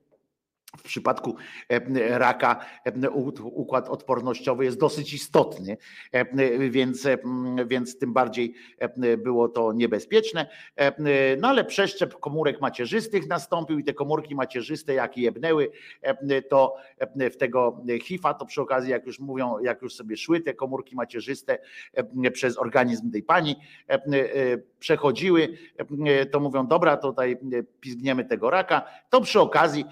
w 0.77 0.83
przypadku 0.83 1.35
e, 1.69 2.17
raka 2.17 2.65
e, 2.85 3.09
układ 3.43 3.89
odpornościowy 3.89 4.65
jest 4.65 4.79
dosyć 4.79 5.13
istotny, 5.13 5.77
e, 6.11 6.69
więc, 6.69 7.07
więc 7.65 7.97
tym 7.97 8.13
bardziej 8.13 8.53
było 9.17 9.49
to 9.49 9.73
niebezpieczne. 9.73 10.47
No 11.37 11.47
ale 11.47 11.65
przeszczep 11.65 12.19
komórek 12.19 12.61
macierzystych 12.61 13.27
nastąpił 13.27 13.79
i 13.79 13.83
te 13.83 13.93
komórki 13.93 14.35
macierzyste, 14.35 14.93
jak 14.93 15.17
jebnęły, 15.17 15.71
to 16.49 16.75
w 17.31 17.37
tego 17.37 17.83
HIV-a, 18.03 18.33
to 18.33 18.45
przy 18.45 18.61
okazji, 18.61 18.91
jak 18.91 19.05
już 19.05 19.19
mówią, 19.19 19.59
jak 19.59 19.81
już 19.81 19.95
sobie 19.95 20.17
szły 20.17 20.41
te 20.41 20.53
komórki 20.53 20.95
macierzyste 20.95 21.59
przez 22.33 22.57
organizm 22.57 23.11
tej 23.11 23.23
pani, 23.23 23.55
przechodziły, 24.79 25.57
to 26.31 26.39
mówią, 26.39 26.67
dobra, 26.67 26.97
tutaj 26.97 27.37
pizgniemy 27.79 28.25
tego 28.25 28.49
raka, 28.49 28.85
to 29.09 29.21
przy 29.21 29.39
okazji, 29.39 29.85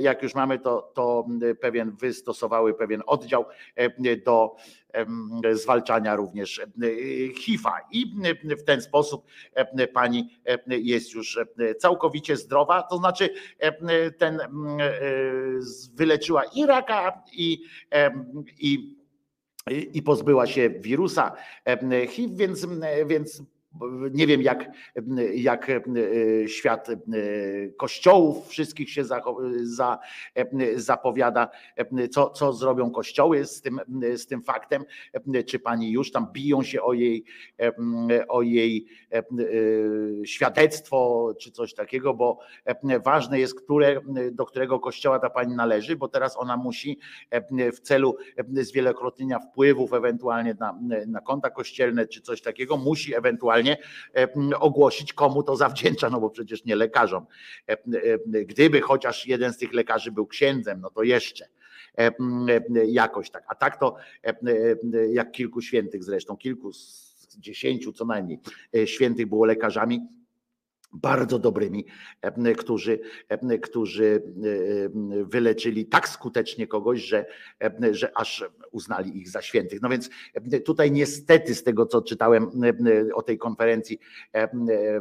jak 0.00 0.22
już 0.22 0.25
mamy, 0.34 0.58
to, 0.58 0.92
to 0.94 1.26
pewien 1.60 1.96
wystosowały 1.96 2.74
pewien 2.74 3.02
oddział 3.06 3.44
do 4.24 4.56
zwalczania 5.52 6.16
również 6.16 6.60
HIV-a. 7.38 7.80
I 7.92 8.14
w 8.58 8.62
ten 8.62 8.82
sposób 8.82 9.26
pani 9.92 10.38
jest 10.68 11.14
już 11.14 11.38
całkowicie 11.78 12.36
zdrowa, 12.36 12.82
to 12.82 12.98
znaczy 12.98 13.30
ten 14.18 14.40
wyleczyła 15.94 16.42
i 16.54 16.66
raka, 16.66 17.22
i, 17.32 17.62
i 18.58 18.96
i 19.70 20.02
pozbyła 20.02 20.46
się 20.46 20.70
wirusa 20.70 21.32
HIV, 22.08 22.36
więc, 22.36 22.66
więc 23.06 23.42
nie 24.12 24.26
wiem, 24.26 24.42
jak, 24.42 24.70
jak 25.34 25.70
e, 25.70 25.78
świat 26.48 26.88
e, 26.88 26.96
kościołów 27.76 28.48
wszystkich 28.48 28.90
się 28.90 29.04
za, 29.04 29.22
za, 29.62 29.98
zapowiada, 30.74 31.48
co, 32.10 32.30
co 32.30 32.52
zrobią 32.52 32.90
kościoły 32.90 33.44
z 33.44 33.60
tym, 33.60 33.80
z 34.16 34.26
tym 34.26 34.42
faktem, 34.42 34.84
czy 35.46 35.58
pani 35.58 35.92
już 35.92 36.12
tam 36.12 36.26
biją 36.32 36.62
się 36.62 36.82
o 36.82 36.92
jej, 36.92 37.24
o 38.28 38.42
jej 38.42 38.86
e, 39.12 39.22
świadectwo, 40.24 41.28
czy 41.40 41.50
coś 41.50 41.74
takiego, 41.74 42.14
bo 42.14 42.38
ważne 43.04 43.40
jest, 43.40 43.60
które, 43.60 44.00
do 44.32 44.46
którego 44.46 44.80
kościoła 44.80 45.18
ta 45.18 45.30
pani 45.30 45.54
należy, 45.54 45.96
bo 45.96 46.08
teraz 46.08 46.36
ona 46.36 46.56
musi 46.56 46.98
w 47.74 47.80
celu 47.80 48.16
zwielokrotnienia 48.48 49.38
wpływów 49.38 49.92
ewentualnie 49.92 50.56
na, 50.60 50.78
na 51.06 51.20
konta 51.20 51.50
kościelne, 51.50 52.06
czy 52.06 52.20
coś 52.20 52.42
takiego, 52.42 52.76
musi 52.76 53.14
ewentualnie 53.14 53.65
E, 53.72 54.28
ogłosić, 54.60 55.12
komu 55.12 55.42
to 55.42 55.56
zawdzięcza, 55.56 56.10
no 56.10 56.20
bo 56.20 56.30
przecież 56.30 56.64
nie 56.64 56.76
lekarzom. 56.76 57.26
E, 57.68 57.72
e, 57.72 57.78
gdyby 58.44 58.80
chociaż 58.80 59.26
jeden 59.26 59.52
z 59.52 59.58
tych 59.58 59.72
lekarzy 59.72 60.12
był 60.12 60.26
księdzem, 60.26 60.80
no 60.80 60.90
to 60.90 61.02
jeszcze 61.02 61.48
jakoś 62.86 63.30
tak. 63.30 63.44
A 63.48 63.54
tak 63.54 63.80
to 63.80 63.96
jak 65.12 65.32
kilku 65.32 65.60
świętych 65.60 66.04
zresztą, 66.04 66.36
kilku 66.36 66.72
z 66.72 67.36
dziesięciu 67.38 67.92
co 67.92 68.04
najmniej 68.04 68.38
świętych 68.86 69.26
było 69.26 69.44
lekarzami 69.44 70.00
bardzo 71.02 71.38
dobrymi, 71.38 71.86
e, 72.22 72.54
którzy, 72.54 73.00
e, 73.28 73.58
którzy 73.58 74.22
e, 75.16 75.24
wyleczyli 75.24 75.86
tak 75.86 76.08
skutecznie 76.08 76.66
kogoś, 76.66 77.00
że, 77.00 77.26
że 77.90 78.18
aż 78.18 78.44
uznali 78.70 79.18
ich 79.18 79.28
za 79.28 79.42
świętych. 79.42 79.82
No 79.82 79.88
więc 79.88 80.10
tutaj 80.64 80.92
niestety 80.92 81.54
z 81.54 81.62
tego, 81.62 81.86
co 81.86 82.02
czytałem 82.02 82.50
o 83.14 83.22
tej 83.22 83.38
konferencji 83.38 83.98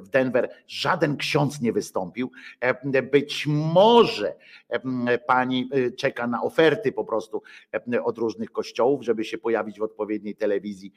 w 0.02 0.10
Denver, 0.10 0.50
żaden 0.68 1.18
ksiądz 1.18 1.62
nie 1.62 1.74
wystąpił. 1.74 2.32
Być 3.12 3.48
może 3.48 4.36
pani 5.28 5.70
czeka 5.98 6.28
na 6.28 6.44
oferty 6.44 6.92
po 6.92 7.06
prostu 7.06 7.42
od 8.04 8.18
różnych 8.18 8.52
kościołów, 8.52 9.04
żeby 9.04 9.24
się 9.24 9.38
pojawić 9.38 9.80
w 9.80 9.84
odpowiedniej 9.84 10.36
telewizji 10.36 10.94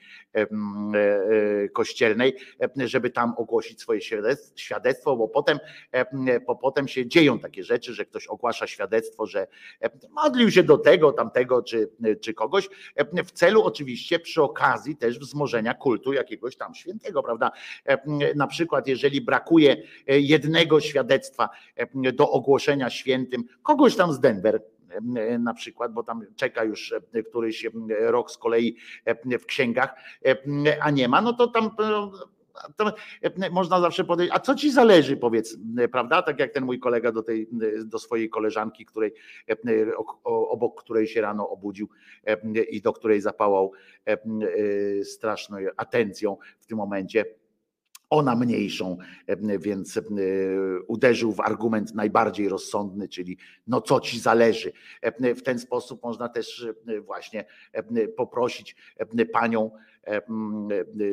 kościelnej, 1.73 2.37
żeby 2.77 3.11
tam 3.11 3.35
ogłosić 3.37 3.81
swoje 3.81 4.01
świadectwo 4.57 4.88
świadectwo, 4.89 5.17
bo 5.17 5.29
potem, 5.29 5.59
e, 5.93 6.41
bo 6.41 6.57
potem 6.57 6.89
się 6.89 7.09
dzieją 7.09 7.39
takie 7.39 7.65
rzeczy, 7.65 7.95
że 7.95 8.05
ktoś 8.05 8.27
ogłasza 8.27 8.67
świadectwo, 8.67 9.27
że 9.27 9.47
e, 9.83 9.91
modlił 10.11 10.51
się 10.51 10.63
do 10.63 10.79
tego, 10.79 11.13
tamtego 11.13 11.63
czy, 11.63 11.91
czy 12.21 12.35
kogoś, 12.35 12.69
e, 12.95 13.25
w 13.25 13.33
celu 13.33 13.63
oczywiście 13.65 14.19
przy 14.19 14.43
okazji 14.43 14.97
też 14.97 15.19
wzmożenia 15.19 15.75
kultu 15.75 16.13
jakiegoś 16.13 16.57
tam 16.57 16.75
świętego, 16.75 17.23
prawda? 17.23 17.51
Na 18.37 18.47
przykład, 18.47 18.89
jeżeli 18.89 19.21
brakuje 19.21 19.83
jednego 20.07 20.81
świadectwa 20.81 21.49
do 21.95 22.31
ogłoszenia 22.31 22.91
świętym, 22.91 23.45
kogoś 23.63 23.97
tam 23.97 24.13
z 24.13 24.21
Denver, 24.21 24.63
na 25.39 25.55
przykład, 25.55 25.93
bo 25.93 26.03
tam 26.03 26.27
czeka 26.37 26.65
już 26.65 26.95
któryś 27.29 27.67
rok 27.89 28.31
z 28.31 28.39
kolei 28.39 28.77
w 29.41 29.47
księgach, 29.47 29.95
a 30.81 30.91
nie 30.91 31.09
ma, 31.09 31.23
no 31.23 31.33
to 31.33 31.47
tam 31.49 31.71
to 32.77 32.95
można 33.51 33.81
zawsze 33.81 34.05
podejść, 34.05 34.33
a 34.35 34.41
co 34.41 34.55
ci 34.55 34.71
zależy, 34.71 35.17
powiedz, 35.17 35.57
prawda? 35.93 36.23
Tak 36.23 36.39
jak 36.39 36.53
ten 36.53 36.65
mój 36.65 36.79
kolega 36.81 37.13
do, 37.13 37.23
tej, 37.23 37.49
do 37.85 37.99
swojej 37.99 38.31
koleżanki, 38.31 38.85
której, 38.85 39.13
obok 40.25 40.83
której 40.83 41.07
się 41.07 41.21
rano 41.21 41.49
obudził 41.49 41.89
i 42.71 42.83
do 42.83 42.93
której 42.93 43.21
zapałał 43.21 43.73
straszną 45.05 45.57
atencją 45.77 46.37
w 46.59 46.67
tym 46.67 46.79
momencie 46.79 47.25
ona 48.11 48.37
mniejszą, 48.37 48.97
więc 49.59 50.01
uderzył 50.87 51.33
w 51.33 51.41
argument 51.41 51.95
najbardziej 51.95 52.49
rozsądny, 52.49 53.09
czyli 53.09 53.37
no 53.67 53.81
co 53.81 54.01
ci 54.01 54.21
zależy. 54.21 54.73
W 55.37 55.43
ten 55.43 55.59
sposób 55.59 56.03
można 56.03 56.29
też 56.29 56.67
właśnie 57.03 57.45
poprosić 58.17 58.77
panią 59.33 59.71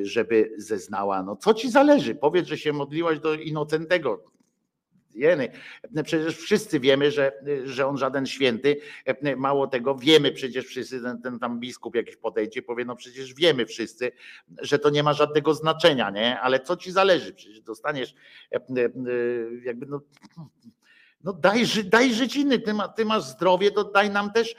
żeby 0.04 0.54
zeznała, 0.58 1.24
no 1.24 1.36
co 1.36 1.54
ci 1.54 1.72
zależy, 1.72 2.16
powiedz, 2.16 2.48
że 2.48 2.58
się 2.58 2.74
modliłaś 2.74 3.20
do 3.20 3.34
Inocentego, 3.34 4.24
Jeny. 5.16 5.50
Przecież 6.04 6.38
wszyscy 6.38 6.80
wiemy, 6.80 7.12
że, 7.12 7.32
że 7.64 7.88
on 7.88 7.98
żaden 7.98 8.26
święty. 8.26 8.78
Mało 9.38 9.68
tego, 9.68 9.96
wiemy 9.96 10.32
przecież 10.32 10.66
wszyscy, 10.66 11.02
ten, 11.02 11.22
ten 11.22 11.40
tam 11.40 11.60
biskup 11.60 11.96
jakiś 11.96 12.16
podejdzie, 12.16 12.62
powie, 12.62 12.86
no 12.86 12.96
przecież 12.96 13.34
wiemy 13.34 13.66
wszyscy, 13.66 14.12
że 14.62 14.80
to 14.80 14.90
nie 14.90 15.04
ma 15.04 15.14
żadnego 15.14 15.54
znaczenia, 15.54 16.10
nie? 16.10 16.40
Ale 16.40 16.60
co 16.60 16.78
ci 16.78 16.92
zależy? 16.92 17.34
Przecież 17.34 17.62
dostaniesz 17.62 18.16
jakby 19.64 19.86
no 19.86 20.02
no 21.26 21.34
daj, 21.34 21.66
daj 21.84 22.14
żyć 22.14 22.36
inny, 22.36 22.60
ty, 22.60 22.74
ma, 22.74 22.88
ty 22.88 23.06
masz 23.06 23.24
zdrowie, 23.24 23.72
to 23.72 23.84
daj 23.84 24.10
nam 24.10 24.32
też 24.32 24.56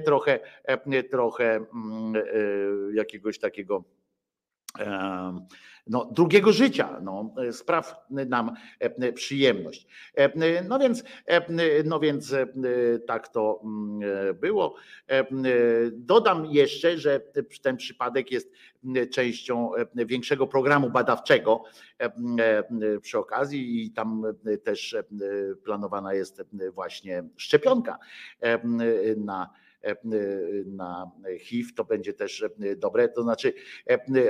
trochę, 0.00 0.40
trochę 1.04 1.54
mm, 1.54 2.16
e, 2.16 2.20
jakiegoś 2.94 3.38
takiego 3.38 3.84
no, 5.86 6.04
drugiego 6.04 6.52
życia, 6.52 7.00
no, 7.02 7.34
spraw 7.52 8.06
nam 8.10 8.54
przyjemność. 9.14 9.86
No 10.68 10.78
więc, 10.78 11.04
no 11.84 12.00
więc 12.00 12.34
tak 13.06 13.28
to 13.28 13.60
mm, 13.64 14.00
było. 14.40 14.74
Dodam 15.92 16.46
jeszcze, 16.46 16.98
że 16.98 17.20
ten 17.62 17.76
przypadek 17.76 18.30
jest 18.32 18.52
częścią 19.12 19.70
większego 19.94 20.46
programu 20.46 20.90
badawczego 20.90 21.64
przy 23.02 23.18
okazji 23.18 23.84
i 23.84 23.90
tam 23.90 24.22
też 24.64 24.96
planowana 25.64 26.14
jest 26.14 26.42
właśnie 26.74 27.24
szczepionka 27.36 27.98
na 29.16 29.61
na 30.66 31.10
HIV, 31.40 31.72
to 31.76 31.84
będzie 31.84 32.12
też 32.12 32.44
dobre. 32.76 33.08
To 33.08 33.22
znaczy, 33.22 33.52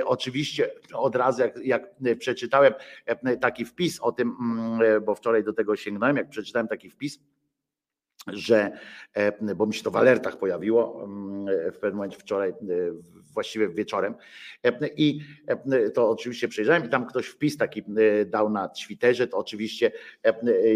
oczywiście 0.05 0.71
od 0.93 1.15
razu, 1.15 1.41
jak, 1.41 1.59
jak 1.63 1.91
przeczytałem 2.19 2.73
taki 3.41 3.65
wpis 3.65 3.99
o 3.99 4.11
tym, 4.11 4.35
mm, 4.39 5.03
bo 5.03 5.15
wczoraj 5.15 5.43
do 5.43 5.53
tego 5.53 5.75
sięgnąłem, 5.75 6.17
jak 6.17 6.29
przeczytałem 6.29 6.67
taki 6.67 6.89
wpis, 6.89 7.19
że, 8.27 8.71
bo 9.55 9.65
mi 9.65 9.73
się 9.73 9.83
to 9.83 9.91
w 9.91 9.95
alertach 9.95 10.37
pojawiło 10.37 11.03
mm, 11.03 11.71
w 11.71 11.77
pewnym 11.77 11.95
momencie 11.95 12.17
wczoraj, 12.19 12.53
właściwie 13.33 13.69
wieczorem. 13.69 14.15
I 14.97 15.19
to 15.93 16.09
oczywiście 16.09 16.47
przejrzałem 16.47 16.85
i 16.85 16.89
tam 16.89 17.05
ktoś 17.05 17.27
wpis 17.27 17.57
taki 17.57 17.83
dał 18.25 18.49
na 18.49 18.69
Twitterze, 18.69 19.27
to 19.27 19.37
oczywiście 19.37 19.91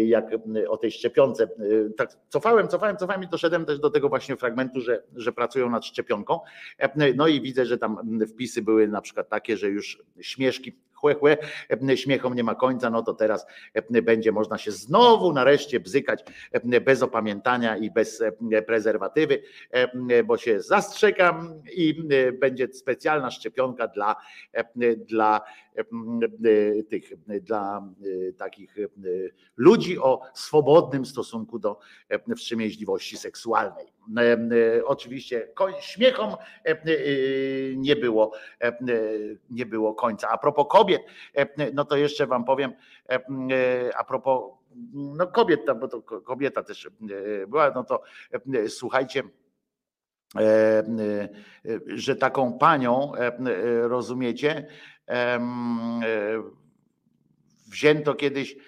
jak 0.06 0.24
o 0.68 0.76
tej 0.76 0.90
szczepionce, 0.90 1.48
tak 1.96 2.16
cofałem, 2.28 2.68
cofałem, 2.68 2.96
cofałem 2.96 3.22
i 3.22 3.28
doszedłem 3.28 3.64
też 3.64 3.78
do 3.78 3.90
tego 3.90 4.08
właśnie 4.08 4.36
fragmentu, 4.36 4.80
że, 4.80 5.02
że 5.16 5.32
pracują 5.32 5.70
nad 5.70 5.86
szczepionką, 5.86 6.40
no 7.16 7.28
i 7.28 7.40
widzę, 7.40 7.66
że 7.66 7.78
tam 7.78 8.20
wpisy 8.28 8.62
były 8.62 8.88
na 8.88 9.00
przykład 9.00 9.28
takie, 9.28 9.56
że 9.56 9.68
już 9.68 10.02
śmieszki 10.20 10.72
chłe, 11.00 11.14
chłe, 11.14 11.36
śmiechom 11.96 12.34
nie 12.34 12.44
ma 12.44 12.54
końca, 12.54 12.90
no 12.90 13.02
to 13.02 13.14
teraz 13.14 13.46
będzie 14.02 14.32
można 14.32 14.58
się 14.58 14.72
znowu 14.72 15.32
nareszcie 15.32 15.80
bzykać 15.80 16.24
bez 16.84 17.02
opamiętania 17.02 17.76
i 17.76 17.90
bez 17.90 18.22
prezerwatywy, 18.66 19.42
bo 20.24 20.36
się 20.36 20.60
zastrzegam 20.60 21.62
i 21.74 22.02
będzie 22.40 22.68
specjalna 22.68 23.30
szczepionka 23.30 23.88
dla, 23.88 24.16
dla 24.96 25.40
tych, 26.90 27.24
dla 27.26 27.88
takich 28.36 28.76
ludzi 29.56 29.98
o 29.98 30.20
swobodnym 30.34 31.06
stosunku 31.06 31.58
do 31.58 31.78
wstrzemięźliwości 32.36 33.16
seksualnej. 33.16 33.97
Oczywiście 34.84 35.48
śmiechom 35.80 36.36
nie 37.76 37.96
było, 37.96 38.32
nie 39.50 39.66
było 39.66 39.94
końca. 39.94 40.28
A 40.28 40.38
propos 40.38 40.66
kobiet, 40.70 41.02
no 41.74 41.84
to 41.84 41.96
jeszcze 41.96 42.26
wam 42.26 42.44
powiem, 42.44 42.72
a 43.98 44.04
propos 44.04 44.42
no 44.92 45.26
kobiet, 45.26 45.60
bo 45.80 45.88
to 45.88 46.02
kobieta 46.02 46.62
też 46.62 46.88
była, 47.48 47.70
no 47.70 47.84
to 47.84 48.02
słuchajcie, 48.68 49.22
że 51.86 52.16
taką 52.16 52.58
panią, 52.58 53.12
rozumiecie, 53.82 54.66
wzięto 57.70 58.14
kiedyś 58.14 58.56
E, 58.56 58.67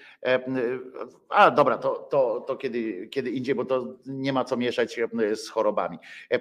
a 1.28 1.50
dobra, 1.50 1.78
to, 1.78 2.08
to, 2.10 2.40
to 2.40 2.56
kiedy, 2.56 3.08
kiedy 3.08 3.30
indziej, 3.30 3.54
bo 3.54 3.64
to 3.64 3.94
nie 4.06 4.32
ma 4.32 4.44
co 4.44 4.56
mieszać 4.56 4.98
e, 4.98 5.36
z 5.36 5.48
chorobami. 5.48 5.98
E, 6.30 6.38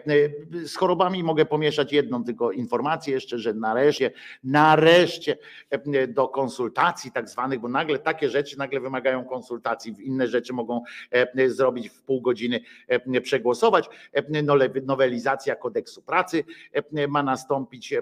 z 0.68 0.76
chorobami 0.76 1.24
mogę 1.24 1.46
pomieszać 1.46 1.94
jedną 1.94 2.24
tylko 2.24 2.52
informację 2.52 3.14
jeszcze, 3.14 3.40
że 3.40 3.54
nareszcie, 3.54 4.12
nareszcie 4.44 5.38
do 6.08 6.28
konsultacji 6.28 7.12
tak 7.12 7.30
zwanych, 7.30 7.60
bo 7.60 7.68
nagle 7.70 8.00
takie 8.00 8.30
rzeczy 8.30 8.58
nagle 8.58 8.80
wymagają 8.80 9.26
konsultacji, 9.26 9.96
inne 10.00 10.28
rzeczy 10.28 10.54
mogą 10.54 10.84
zrobić 11.48 11.90
w 11.90 12.02
pół 12.02 12.22
godziny, 12.22 12.60
przegłosować. 13.24 13.90
Nowelizacja 14.84 15.56
kodeksu 15.56 16.02
pracy 16.02 16.44
ma 17.08 17.24
nastąpić 17.24 17.94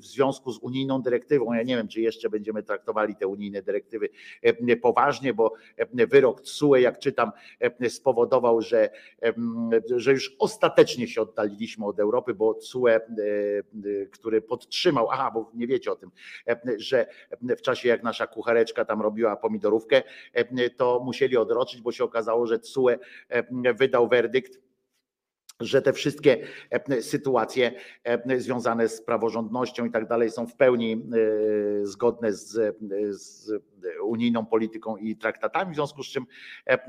w 0.00 0.04
związku 0.04 0.52
z 0.52 0.58
unijną 0.58 1.02
dyrektywą. 1.02 1.52
Ja 1.52 1.62
nie 1.62 1.76
wiem, 1.76 1.88
czy 1.88 2.00
jeszcze 2.00 2.30
będziemy 2.30 2.62
traktowali 2.62 3.16
te 3.16 3.26
unijne 3.26 3.62
dyrektywy 3.62 4.08
po 4.82 4.95
poważnie, 4.96 5.34
bo 5.34 5.52
e, 5.76 6.06
wyrok 6.06 6.40
TSUE, 6.40 6.76
jak 6.76 6.98
czytam, 6.98 7.32
e, 7.60 7.90
spowodował, 7.90 8.62
że, 8.62 8.90
e, 9.22 9.32
że 9.96 10.12
już 10.12 10.36
ostatecznie 10.38 11.08
się 11.08 11.22
oddaliliśmy 11.22 11.86
od 11.86 12.00
Europy, 12.00 12.34
bo 12.34 12.54
TSUE, 12.54 13.00
który 14.10 14.42
podtrzymał, 14.42 15.08
aha, 15.10 15.30
bo 15.34 15.50
nie 15.54 15.66
wiecie 15.66 15.92
o 15.92 15.96
tym, 15.96 16.10
że 16.76 17.06
w 17.42 17.60
czasie 17.62 17.88
jak 17.88 18.02
nasza 18.02 18.26
kuchareczka 18.26 18.84
tam 18.84 19.02
robiła 19.02 19.36
pomidorówkę, 19.36 20.02
to 20.76 21.00
musieli 21.04 21.36
odroczyć, 21.36 21.80
bo 21.80 21.92
się 21.92 22.04
okazało, 22.04 22.46
że 22.46 22.58
TSUE 22.58 22.88
wydał 23.74 24.08
werdykt, 24.08 24.65
że 25.60 25.82
te 25.82 25.92
wszystkie 25.92 26.38
sytuacje 27.00 27.72
związane 28.36 28.88
z 28.88 29.02
praworządnością 29.02 29.84
i 29.84 29.90
tak 29.90 30.08
dalej 30.08 30.30
są 30.30 30.46
w 30.46 30.56
pełni 30.56 31.10
zgodne 31.82 32.32
z, 32.32 32.76
z 33.10 33.50
unijną 34.02 34.46
polityką 34.46 34.96
i 34.96 35.16
traktatami, 35.16 35.72
w 35.72 35.74
związku 35.74 36.02
z 36.02 36.06
czym 36.06 36.26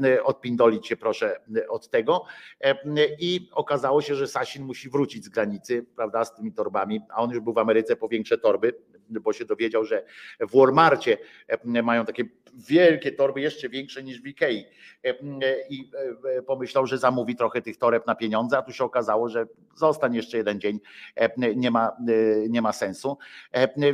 e, 0.04 0.24
odpindolić 0.24 0.88
się 0.88 0.98
proszę 0.98 1.40
od 1.70 1.90
tego. 1.90 2.26
E, 2.62 2.76
I 3.20 3.50
okazało 3.52 4.02
się, 4.02 4.16
że 4.16 4.28
Sasin 4.28 4.66
musi 4.66 4.90
wrócić 4.90 5.26
z 5.26 5.30
granicy, 5.30 5.86
prawda, 5.96 6.26
z 6.26 6.36
tymi 6.36 6.54
torbami, 6.54 7.02
a 7.10 7.22
on 7.22 7.30
już 7.30 7.40
był 7.40 7.54
w 7.54 7.58
Ameryce 7.58 7.96
po 7.96 8.08
większe 8.08 8.38
torby, 8.38 8.74
bo 9.10 9.34
się 9.34 9.46
dowiedział, 9.46 9.86
że 9.86 10.06
w 10.40 10.58
Walmarcie 10.58 11.18
mają 11.64 12.06
takie 12.06 12.24
wielkie 12.54 13.12
torby, 13.12 13.42
jeszcze 13.42 13.70
większe 13.70 14.04
niż 14.04 14.22
w 14.22 14.28
Ikei 14.28 14.66
i 15.70 15.92
pomyślał, 16.48 16.88
że 16.88 16.98
zamówi 16.98 17.36
trochę 17.36 17.62
tych 17.62 17.78
toreb 17.78 18.08
na 18.08 18.16
pieniądze, 18.16 18.57
a 18.58 18.62
tu 18.62 18.72
się 18.72 18.84
okazało, 18.84 19.30
że 19.30 19.48
zostań 19.76 20.16
jeszcze 20.16 20.38
jeden 20.38 20.60
dzień, 20.60 20.80
nie 21.56 21.72
ma, 21.72 21.92
nie 22.50 22.62
ma 22.62 22.74
sensu. 22.74 23.18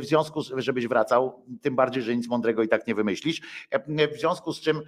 W 0.00 0.04
związku 0.04 0.42
z, 0.42 0.52
żebyś 0.56 0.88
wracał, 0.88 1.42
tym 1.62 1.76
bardziej, 1.76 2.02
że 2.02 2.16
nic 2.16 2.28
mądrego 2.28 2.62
i 2.62 2.68
tak 2.68 2.86
nie 2.86 2.94
wymyślisz. 2.94 3.40
W 4.14 4.18
związku 4.18 4.52
z 4.52 4.60
czym 4.60 4.82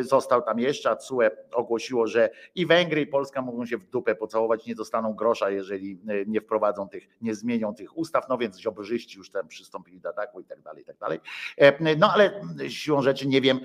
został 0.00 0.42
tam 0.42 0.58
jeszcze, 0.58 0.90
a 0.90 0.96
CUE 0.96 1.22
ogłosiło, 1.52 2.06
że 2.06 2.30
i 2.54 2.66
Węgry 2.66 3.00
i 3.00 3.06
Polska 3.06 3.42
mogą 3.42 3.66
się 3.66 3.76
w 3.78 3.90
dupę 3.90 4.14
pocałować, 4.14 4.66
nie 4.66 4.74
dostaną 4.74 5.14
grosza, 5.14 5.50
jeżeli 5.50 6.00
nie 6.26 6.40
wprowadzą 6.40 6.88
tych, 6.88 7.08
nie 7.20 7.34
zmienią 7.34 7.74
tych 7.74 7.96
ustaw, 7.96 8.28
no 8.28 8.38
więc 8.38 8.58
ziobrzyści 8.58 9.18
już 9.18 9.30
tam 9.30 9.48
przystąpili 9.48 10.00
do 10.00 10.08
ataku 10.08 10.40
i 10.40 10.44
tak 10.44 10.62
dalej, 10.62 10.82
i 10.82 10.84
tak 10.84 10.98
dalej. 10.98 11.20
No 11.98 12.12
ale 12.12 12.40
siłą 12.68 13.02
rzeczy 13.02 13.28
nie 13.28 13.40
wiem, 13.40 13.60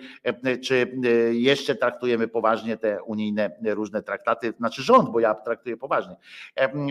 czy 0.64 0.98
jeszcze 1.32 1.76
traktujemy 1.76 2.28
poważnie 2.28 2.78
te 2.78 3.04
unijne 3.04 3.58
różne 3.66 4.04
traktaty, 4.04 4.54
znaczy 4.58 4.75
rząd, 4.76 5.10
bo 5.10 5.20
ja 5.20 5.34
traktuję 5.34 5.78
poważnie. 5.78 6.16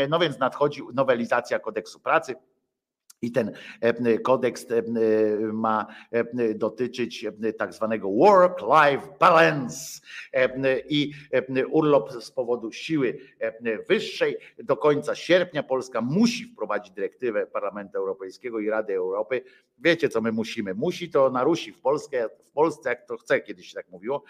No 0.08 0.18
więc 0.18 0.38
nadchodzi 0.38 0.82
nowelizacja 0.94 1.58
kodeksu 1.58 2.00
pracy. 2.00 2.36
I 3.24 3.32
ten 3.32 3.52
kodeks 4.22 4.66
ma 5.52 5.86
dotyczyć 6.54 7.26
tak 7.58 7.72
zwanego 7.72 8.08
work-life 8.08 9.08
balance 9.20 10.00
i 10.88 11.12
urlop 11.70 12.12
z 12.12 12.30
powodu 12.30 12.72
siły 12.72 13.18
wyższej. 13.88 14.36
Do 14.58 14.76
końca 14.76 15.14
sierpnia 15.14 15.62
Polska 15.62 16.00
musi 16.00 16.44
wprowadzić 16.44 16.92
dyrektywę 16.92 17.46
Parlamentu 17.46 17.98
Europejskiego 17.98 18.60
i 18.60 18.70
Rady 18.70 18.94
Europy. 18.94 19.42
Wiecie, 19.78 20.08
co 20.08 20.20
my 20.20 20.32
musimy? 20.32 20.74
Musi 20.74 21.10
to 21.10 21.30
narusi 21.30 21.72
w 21.72 21.84
w 22.44 22.50
Polsce, 22.54 22.88
jak 22.90 23.06
to 23.06 23.16
chce, 23.16 23.40
kiedyś 23.40 23.66
się 23.68 23.74
tak 23.74 23.88
mówiło, 23.88 24.24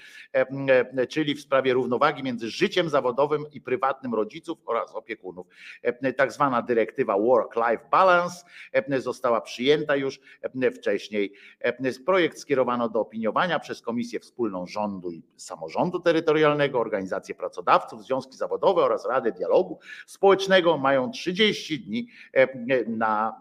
czyli 1.09 1.35
w 1.35 1.41
sprawie 1.41 1.73
równowagi 1.73 2.23
między 2.23 2.51
życiem 2.51 2.89
zawodowym 2.89 3.45
i 3.53 3.61
prywatnym 3.61 4.15
rodziców 4.15 4.59
oraz 4.67 4.95
opiekunów. 4.95 5.47
Tak 6.17 6.33
zwana 6.33 6.63
dyrektywa 6.63 7.19
Work-Life 7.19 7.89
Balance 7.91 8.45
została 8.99 9.41
przyjęta 9.41 9.97
już 9.97 10.21
wcześniej. 10.75 11.33
Projekt 12.07 12.39
skierowano 12.39 12.89
do 12.89 13.01
opiniowania 13.01 13.59
przez 13.59 13.83
Komisję 13.83 14.21
Wspólną 14.21 14.67
Rządu 14.67 15.11
i 15.11 15.23
Samorządu 15.37 16.01
Terytorialnego, 16.01 16.81
organizacje 16.81 17.35
pracodawców, 17.35 18.05
związki 18.05 18.37
zawodowe 18.37 18.83
oraz 18.83 19.07
Radę 19.07 19.33
Dialogu 19.33 19.79
Społecznego. 20.07 20.79
Mają 20.79 21.11
30 21.11 21.81
dni 21.81 22.09
na, 22.87 23.41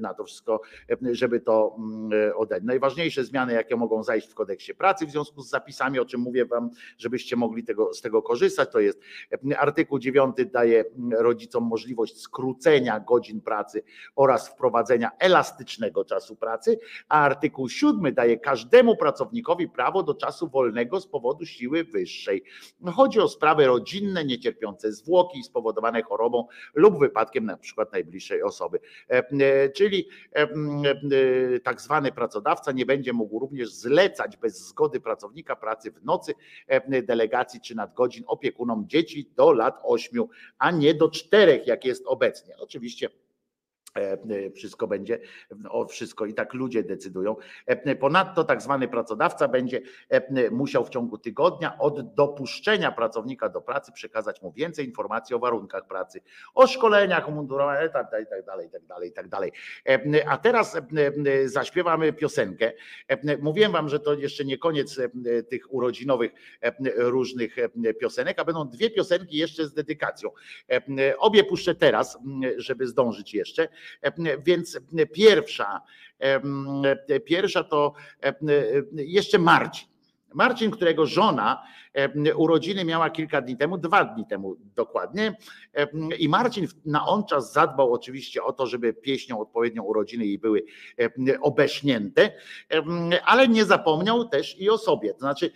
na 0.00 0.14
to 0.14 0.24
wszystko, 0.24 0.60
żeby 1.12 1.40
to 1.40 1.76
oddać. 2.36 2.62
Najważniejsze 2.62 3.24
zmiany, 3.24 3.52
jakie 3.52 3.76
mogą 3.76 4.02
zajść 4.02 4.30
w 4.30 4.34
kodeksie 4.34 4.74
pracy 4.74 5.06
w 5.06 5.10
związku 5.10 5.42
z 5.42 5.50
zapisami, 5.50 5.98
o 5.98 6.04
czym 6.04 6.20
mówię 6.20 6.44
Wam, 6.44 6.70
żebyście 6.98 7.36
mogli 7.36 7.64
tego, 7.64 7.94
z 7.94 8.00
tego 8.00 8.22
korzystać, 8.22 8.72
to 8.72 8.80
jest 8.80 9.00
artykuł 9.56 9.98
9 9.98 10.36
daje 10.52 10.84
rodzicom 11.18 11.64
możliwość 11.64 12.20
skrócenia 12.20 13.00
godzin 13.00 13.40
pracy 13.40 13.82
oraz 14.16 14.48
wprowadzenia 14.48 14.73
elastycznego 15.18 16.04
czasu 16.04 16.36
pracy, 16.36 16.78
a 17.08 17.20
artykuł 17.20 17.68
7 17.68 18.14
daje 18.14 18.38
każdemu 18.38 18.96
pracownikowi 18.96 19.68
prawo 19.68 20.02
do 20.02 20.14
czasu 20.14 20.48
wolnego 20.48 21.00
z 21.00 21.06
powodu 21.06 21.46
siły 21.46 21.84
wyższej. 21.84 22.44
Chodzi 22.94 23.20
o 23.20 23.28
sprawy 23.28 23.66
rodzinne, 23.66 24.24
niecierpiące 24.24 24.92
zwłoki 24.92 25.42
spowodowane 25.42 26.02
chorobą 26.02 26.46
lub 26.74 26.98
wypadkiem 26.98 27.46
na 27.46 27.56
przykład 27.56 27.92
najbliższej 27.92 28.42
osoby. 28.42 28.80
Czyli 29.74 30.08
tak 31.64 31.80
zwany 31.80 32.12
pracodawca 32.12 32.72
nie 32.72 32.86
będzie 32.86 33.12
mógł 33.12 33.38
również 33.38 33.72
zlecać 33.72 34.36
bez 34.36 34.68
zgody 34.68 35.00
pracownika 35.00 35.56
pracy 35.56 35.92
w 35.92 36.04
nocy, 36.04 36.34
delegacji 37.02 37.60
czy 37.60 37.74
nadgodzin 37.74 38.24
opiekunom 38.26 38.88
dzieci 38.88 39.30
do 39.36 39.52
lat 39.52 39.80
8, 39.82 40.24
a 40.58 40.70
nie 40.70 40.94
do 40.94 41.08
4, 41.08 41.62
jak 41.66 41.84
jest 41.84 42.06
obecnie. 42.06 42.54
Oczywiście 42.58 43.08
wszystko 44.56 44.86
będzie, 44.86 45.18
o 45.68 45.86
wszystko 45.86 46.26
i 46.26 46.34
tak 46.34 46.54
ludzie 46.54 46.82
decydują. 46.82 47.36
Ponadto 48.00 48.44
tak 48.44 48.62
zwany 48.62 48.88
pracodawca 48.88 49.48
będzie 49.48 49.80
musiał 50.50 50.84
w 50.84 50.90
ciągu 50.90 51.18
tygodnia 51.18 51.78
od 51.78 52.14
dopuszczenia 52.14 52.92
pracownika 52.92 53.48
do 53.48 53.60
pracy 53.60 53.92
przekazać 53.92 54.42
mu 54.42 54.52
więcej 54.52 54.86
informacji 54.86 55.34
o 55.34 55.38
warunkach 55.38 55.86
pracy, 55.86 56.20
o 56.54 56.66
szkoleniach, 56.66 57.28
umundurowaniach 57.28 57.92
tak 57.92 58.10
dalej, 58.46 59.12
tak 59.12 59.28
dalej. 59.28 59.52
A 60.26 60.38
teraz 60.38 60.76
zaśpiewamy 61.44 62.12
piosenkę. 62.12 62.72
Mówiłem 63.40 63.72
wam, 63.72 63.88
że 63.88 64.00
to 64.00 64.14
jeszcze 64.14 64.44
nie 64.44 64.58
koniec 64.58 65.00
tych 65.50 65.74
urodzinowych 65.74 66.32
różnych 66.96 67.56
piosenek, 68.00 68.38
a 68.38 68.44
będą 68.44 68.68
dwie 68.68 68.90
piosenki 68.90 69.36
jeszcze 69.36 69.66
z 69.66 69.74
dedykacją. 69.74 70.30
Obie 71.18 71.44
puszczę 71.44 71.74
teraz, 71.74 72.18
żeby 72.56 72.86
zdążyć 72.86 73.34
jeszcze. 73.34 73.68
Więc 74.44 74.80
pierwsza, 75.12 75.80
pierwsza 77.24 77.64
to 77.64 77.92
jeszcze 78.92 79.38
Marcin. 79.38 79.88
Marcin, 80.34 80.70
którego 80.70 81.06
żona 81.06 81.62
urodziny 82.36 82.84
miała 82.84 83.10
kilka 83.10 83.40
dni 83.40 83.56
temu, 83.56 83.78
dwa 83.78 84.04
dni 84.04 84.26
temu 84.26 84.56
dokładnie. 84.76 85.36
I 86.18 86.28
Marcin 86.28 86.66
na 86.84 87.06
on 87.06 87.24
czas 87.24 87.52
zadbał 87.52 87.92
oczywiście 87.92 88.42
o 88.42 88.52
to, 88.52 88.66
żeby 88.66 88.92
pieśnią 88.92 89.40
odpowiednią 89.40 89.82
urodziny 89.82 90.26
jej 90.26 90.38
były 90.38 90.64
obeśnięte, 91.40 92.32
ale 93.24 93.48
nie 93.48 93.64
zapomniał 93.64 94.28
też 94.28 94.58
i 94.58 94.70
o 94.70 94.78
sobie. 94.78 95.12
To 95.12 95.18
znaczy 95.18 95.50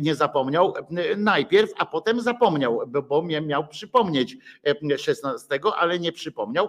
nie 0.00 0.14
zapomniał 0.14 0.74
najpierw, 1.16 1.70
a 1.76 1.86
potem 1.86 2.20
zapomniał, 2.20 2.80
bo 2.86 3.22
miał 3.22 3.68
przypomnieć 3.68 4.36
16, 4.96 5.60
ale 5.76 5.98
nie 5.98 6.12
przypomniał. 6.12 6.68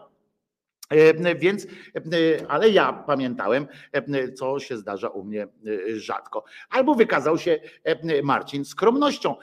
E, 0.90 1.36
więc, 1.36 1.66
e, 1.66 2.48
ale 2.48 2.70
ja 2.70 2.94
pamiętałem, 2.94 3.68
e, 3.92 4.32
co 4.32 4.60
się 4.60 4.78
zdarza 4.78 5.10
u 5.10 5.24
mnie 5.24 5.48
rzadko. 5.96 6.44
Albo 6.70 6.96
wykazał 6.96 7.38
się 7.38 7.60
Marcin 8.24 8.66
skromnością, 8.66 9.36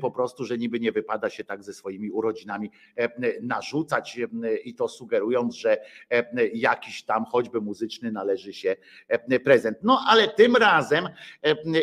po 0.00 0.10
prostu, 0.10 0.44
że 0.44 0.58
niby 0.58 0.80
nie 0.80 0.92
wypada 0.92 1.30
się 1.30 1.44
tak 1.44 1.62
ze 1.62 1.72
swoimi 1.72 2.10
urodzinami 2.10 2.70
narzucać 3.42 4.20
i 4.64 4.74
to 4.74 4.88
sugerując, 4.88 5.54
że 5.54 5.78
jakiś 6.54 7.02
tam 7.02 7.24
choćby 7.24 7.60
muzyczny 7.60 8.12
należy 8.12 8.52
się 8.52 8.76
prezent. 9.44 9.78
No 9.82 10.04
ale 10.08 10.28
tym 10.28 10.56
razem, 10.56 11.08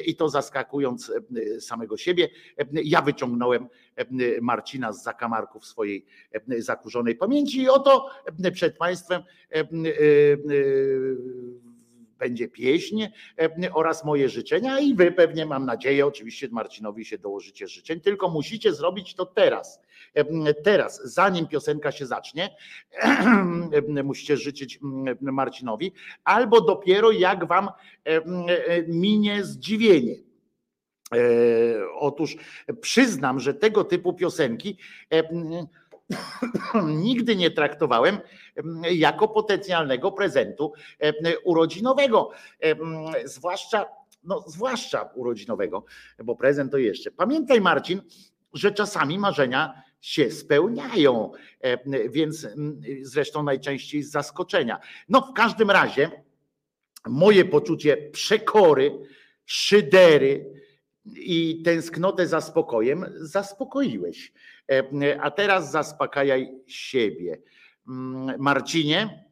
i 0.05 0.15
to 0.15 0.29
zaskakując 0.29 1.11
samego 1.59 1.97
siebie, 1.97 2.29
ja 2.71 3.01
wyciągnąłem 3.01 3.67
Marcina 4.41 4.93
z 4.93 5.03
zakamarków 5.03 5.65
swojej 5.65 6.05
zakurzonej 6.57 7.15
pamięci 7.15 7.61
i 7.61 7.69
oto 7.69 8.09
przed 8.53 8.77
Państwem 8.77 9.21
e, 9.51 9.59
e, 9.59 9.65
będzie 12.19 12.47
pieśń 12.47 13.05
oraz 13.73 14.05
moje 14.05 14.29
życzenia 14.29 14.79
i 14.79 14.95
wy 14.95 15.11
pewnie 15.11 15.45
mam 15.45 15.65
nadzieję, 15.65 16.05
oczywiście 16.05 16.47
Marcinowi 16.51 17.05
się 17.05 17.17
dołożycie 17.17 17.67
życzeń, 17.67 18.01
tylko 18.01 18.29
musicie 18.29 18.73
zrobić 18.73 19.15
to 19.15 19.25
teraz. 19.25 19.81
Teraz, 20.63 21.01
zanim 21.03 21.47
piosenka 21.47 21.91
się 21.91 22.05
zacznie, 22.05 22.55
musicie 24.03 24.37
życzyć 24.37 24.79
Marcinowi, 25.21 25.93
albo 26.23 26.61
dopiero 26.61 27.11
jak 27.11 27.47
wam 27.47 27.69
minie 28.87 29.43
zdziwienie. 29.43 30.26
E, 31.13 31.19
otóż 31.93 32.35
przyznam, 32.81 33.39
że 33.39 33.53
tego 33.53 33.83
typu 33.83 34.13
piosenki 34.13 34.77
nigdy 36.85 37.35
nie 37.35 37.51
traktowałem 37.51 38.17
jako 38.91 39.27
potencjalnego 39.27 40.11
prezentu 40.11 40.73
urodzinowego. 41.43 42.31
Zwłaszcza, 43.25 43.85
no, 44.23 44.43
zwłaszcza 44.47 45.09
urodzinowego, 45.15 45.85
bo 46.23 46.35
prezent 46.35 46.71
to 46.71 46.77
jeszcze. 46.77 47.11
Pamiętaj, 47.11 47.61
Marcin, 47.61 48.01
że 48.53 48.71
czasami 48.71 49.19
marzenia 49.19 49.83
się 50.01 50.31
spełniają, 50.31 51.31
więc 52.09 52.47
zresztą 53.01 53.43
najczęściej 53.43 54.03
z 54.03 54.11
zaskoczenia. 54.11 54.79
No, 55.09 55.21
w 55.21 55.33
każdym 55.33 55.71
razie 55.71 56.11
moje 57.07 57.45
poczucie 57.45 57.97
przekory, 57.97 58.99
szydery 59.45 60.57
i 61.15 61.61
tęsknotę 61.65 62.27
za 62.27 62.41
spokojem 62.41 63.05
zaspokoiłeś. 63.15 64.33
E, 64.71 65.21
a 65.21 65.31
teraz 65.31 65.71
zaspokajaj 65.71 66.61
siebie. 66.67 67.41
Mm, 67.87 68.35
Marcinie, 68.39 69.25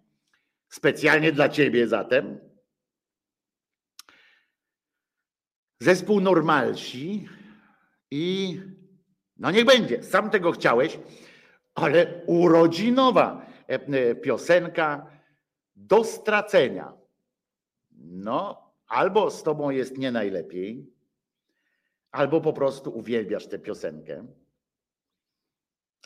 specjalnie 0.70 1.32
dla 1.32 1.50
ciebie 1.50 1.88
zatem. 1.88 2.40
Zespół 5.80 6.22
Normalsi 6.22 7.28
i 8.12 8.60
no 9.38 9.52
niech 9.52 9.66
będzie, 9.66 10.04
sam 10.04 10.30
tego 10.30 10.52
chciałeś, 10.52 11.00
ale 11.76 12.22
urodzinowa 12.26 13.46
e, 13.68 14.16
piosenka 14.16 15.08
do 15.76 16.04
stracenia. 16.04 16.94
No, 17.98 18.72
albo 18.88 19.32
z 19.32 19.44
tobą 19.44 19.70
jest 19.70 19.98
nie 19.98 20.12
najlepiej, 20.12 20.95
albo 22.16 22.42
po 22.42 22.54
prostu 22.54 22.98
uwielbiasz 22.98 23.48
tę 23.48 23.60
piosenkę. 23.60 24.26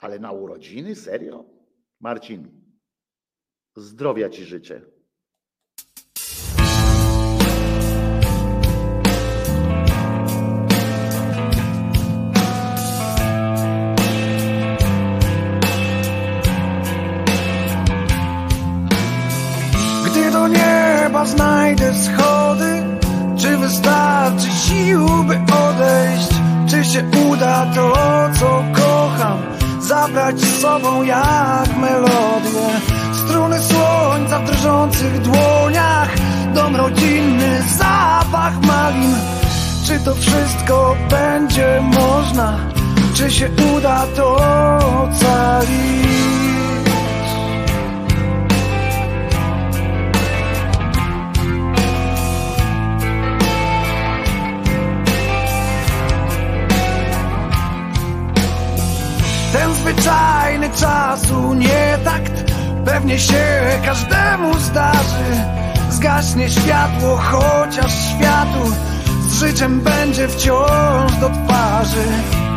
Ale 0.02 0.20
na 0.20 0.32
urodziny? 0.32 0.96
Serio? 0.96 1.46
Marcin, 2.00 2.62
zdrowia 3.76 4.30
ci 4.30 4.46
życzę. 4.46 4.82
Gdy 20.06 20.32
do 20.32 20.48
nieba 20.48 21.26
znajdę 21.26 21.94
schody, 21.94 22.29
wystarczy 24.30 24.58
sił, 24.68 25.08
by 25.24 25.40
odejść? 25.54 26.30
Czy 26.70 26.86
się 26.86 27.04
uda 27.30 27.66
to, 27.76 27.94
co 28.40 28.64
kocham, 28.74 29.40
zabrać 29.82 30.40
z 30.40 30.62
sobą 30.62 31.04
jak 31.04 31.78
melodię? 31.78 32.70
Struny 33.26 33.60
słońca 33.60 34.40
w 34.40 34.52
drżących 34.52 35.22
dłoniach, 35.22 36.10
dom 36.54 36.76
rodzinny, 36.76 37.64
zapach 37.78 38.62
malin. 38.62 39.16
Czy 39.86 40.00
to 40.00 40.16
wszystko 40.16 40.96
będzie 41.10 41.82
można? 41.82 42.58
Czy 43.14 43.32
się 43.32 43.50
uda 43.76 44.06
to 44.16 44.36
ocalić? 45.04 46.29
Zwyczajny 59.90 60.70
czasu 60.70 61.54
nie 61.54 61.98
takt 62.04 62.52
Pewnie 62.86 63.20
się 63.20 63.80
każdemu 63.86 64.60
zdarzy. 64.60 65.26
Zgaśnie 65.90 66.50
światło, 66.50 67.18
chociaż 67.18 67.92
światu 67.92 68.72
Z 69.30 69.40
życiem 69.40 69.82
będzie 69.82 70.28
wciąż 70.28 71.14
do 71.20 71.30
twarzy. 71.30 72.06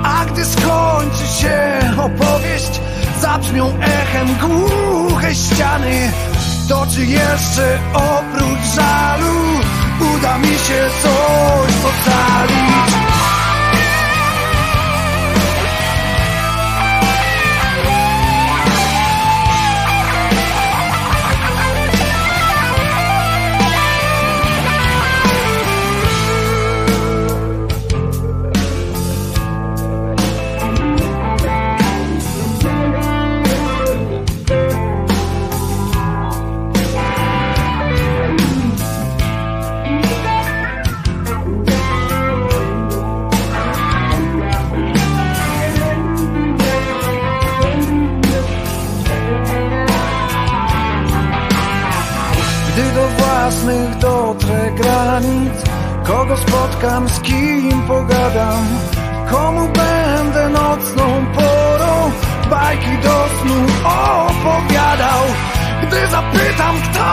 A 0.05 0.25
gdy 0.25 0.45
skończy 0.45 1.27
się 1.41 1.81
opowieść 1.99 2.81
Zabrzmią 3.21 3.73
echem 3.81 4.29
głuche 4.41 5.35
ściany. 5.35 6.13
To 6.69 6.87
czy 6.95 7.07
jeszcze 7.07 7.79
oprócz 7.95 8.75
żalu 8.75 9.35
Uda 10.17 10.39
mi 10.39 10.47
się 10.47 10.89
coś 11.03 11.73
ocalić 11.85 13.02
Kogo 56.07 56.37
spotkam, 56.37 57.09
z 57.09 57.21
kim 57.21 57.83
pogadam? 57.83 58.67
Komu 59.31 59.69
będę 59.69 60.49
nocną 60.49 61.27
porą? 61.35 62.11
Bajki 62.51 62.99
do 63.03 63.27
snu 63.41 63.67
opowiadał. 63.85 65.23
Gdy 65.83 66.07
zapytam, 66.07 66.77
kto 66.83 67.05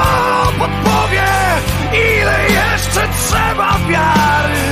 podpowie 0.59 1.23
Ile 1.93 2.37
jeszcze 2.49 3.07
trzeba 3.19 3.77
wiary 3.89 4.65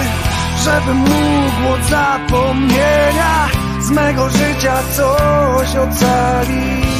Żeby 0.63 0.93
mógł 0.93 1.73
od 1.73 1.83
zapomnienia 1.89 3.47
Z 3.81 3.91
mego 3.91 4.29
życia 4.29 4.73
coś 4.95 5.75
ocalić 5.75 6.96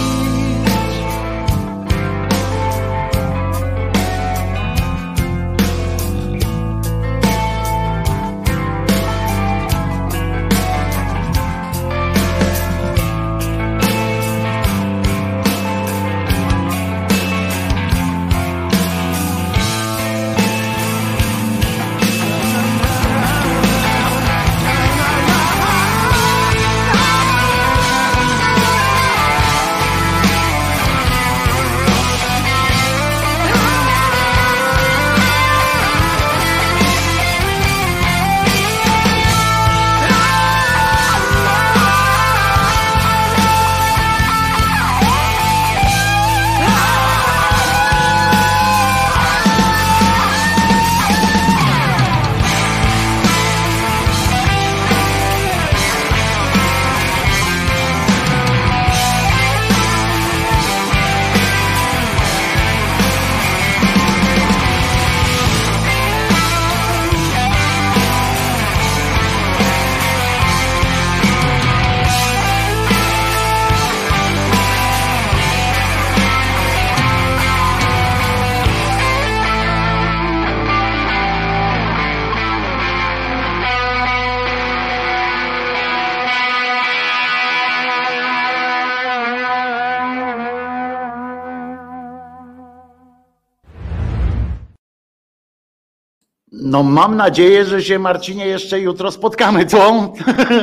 No 96.78 96.84
mam 96.84 97.16
nadzieję, 97.16 97.66
że 97.66 97.82
się 97.82 98.00
Marcinie 98.00 98.48
jeszcze 98.48 98.80
jutro 98.80 99.12
spotkamy, 99.12 99.66
co? 99.66 100.14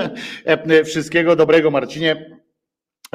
Wszystkiego 0.85 1.37
dobrego 1.37 1.71
Marcinie. 1.71 2.34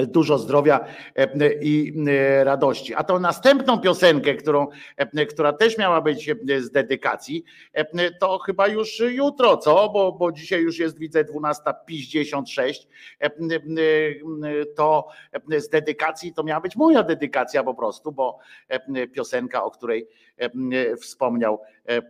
Dużo 0.08 0.38
zdrowia 0.38 0.86
e, 1.16 1.53
i 1.61 1.94
e, 2.08 2.44
radości. 2.44 2.95
A 2.95 3.03
tą 3.03 3.19
następną 3.19 3.80
piosenkę, 3.80 4.36
którą, 4.36 4.68
e, 4.98 5.26
która 5.26 5.53
też 5.53 5.78
miała 5.78 6.02
być 6.02 6.30
z 6.60 6.72
dedykacji, 6.72 7.44
to 8.19 8.40
chyba 8.40 8.68
już 8.68 9.00
jutro, 9.00 9.58
co? 9.58 9.90
Bo, 9.90 10.11
bo 10.11 10.32
dzisiaj 10.32 10.61
już 10.61 10.80
jest, 10.80 11.00
widzę, 11.00 11.24
12.56. 11.24 12.88
To 14.76 15.08
z 15.58 15.69
dedykacji 15.69 16.34
to 16.34 16.44
miała 16.44 16.61
być 16.61 16.76
moja 16.76 17.03
dedykacja 17.03 17.64
po 17.64 17.74
prostu, 17.74 18.11
bo 18.11 18.38
piosenka, 19.14 19.64
o 19.64 19.72
której 19.72 20.08
wspomniał 21.02 21.61
e, 21.88 21.98
e, 21.98 22.02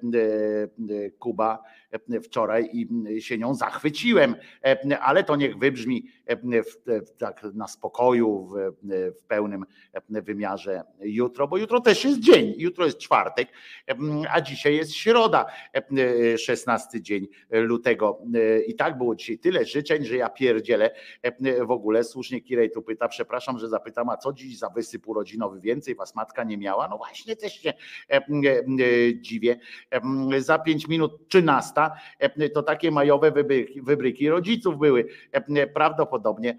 Kuba 1.20 1.64
e, 1.64 1.79
E, 1.92 2.22
wczoraj 2.22 2.70
i 2.74 3.22
się 3.22 3.38
nią 3.38 3.56
zachwyciłem, 3.56 4.36
e, 4.66 5.00
ale 5.00 5.24
to 5.24 5.36
niech 5.36 5.58
wybrzmi 5.58 6.06
e, 6.28 6.38
tak 7.18 7.44
na 7.54 7.68
spokoju, 7.68 8.50
w, 8.84 9.24
pełnym 9.28 9.66
wymiarze 10.10 10.84
jutro, 11.02 11.48
bo 11.48 11.58
jutro 11.58 11.82
też 11.82 12.06
jest 12.06 12.20
dzień, 12.20 12.54
jutro 12.58 12.86
jest 12.86 12.98
czwartek, 12.98 13.48
a 14.30 14.42
dzisiaj 14.42 14.76
jest 14.76 14.94
środa, 14.94 15.46
16 16.38 17.02
dzień 17.02 17.28
lutego. 17.52 18.22
I 18.68 18.76
tak 18.76 18.98
było 18.98 19.16
dzisiaj 19.16 19.40
tyle 19.40 19.66
życzeń, 19.66 20.06
że 20.06 20.16
ja 20.16 20.30
pierdzielę 20.30 20.92
w 21.66 21.72
ogóle. 21.72 22.04
Słusznie 22.04 22.42
Kirej 22.42 22.72
tu 22.72 22.82
pyta, 22.82 23.08
przepraszam, 23.08 23.60
że 23.60 23.70
zapytam, 23.70 24.10
a 24.10 24.18
co 24.18 24.34
dziś 24.34 24.58
za 24.58 24.70
wysyp 24.70 25.08
urodzinowy? 25.08 25.60
Więcej 25.60 25.96
was 25.96 26.16
matka 26.16 26.44
nie 26.44 26.58
miała? 26.58 26.88
No 26.88 26.98
właśnie, 26.98 27.36
też 27.36 27.62
się 27.62 27.74
dziwię. 29.22 29.60
Za 30.40 30.60
5 30.60 30.88
minut 30.88 31.28
13 31.30 31.79
lata, 31.80 31.96
e, 32.20 32.50
to 32.50 32.64
takie 32.64 32.92
majowe 32.92 33.32
wybryki, 33.82 34.30
rodziców 34.30 34.78
były. 34.78 35.06
E, 35.34 35.62
e, 35.62 35.68
prawdopodobnie 35.68 36.58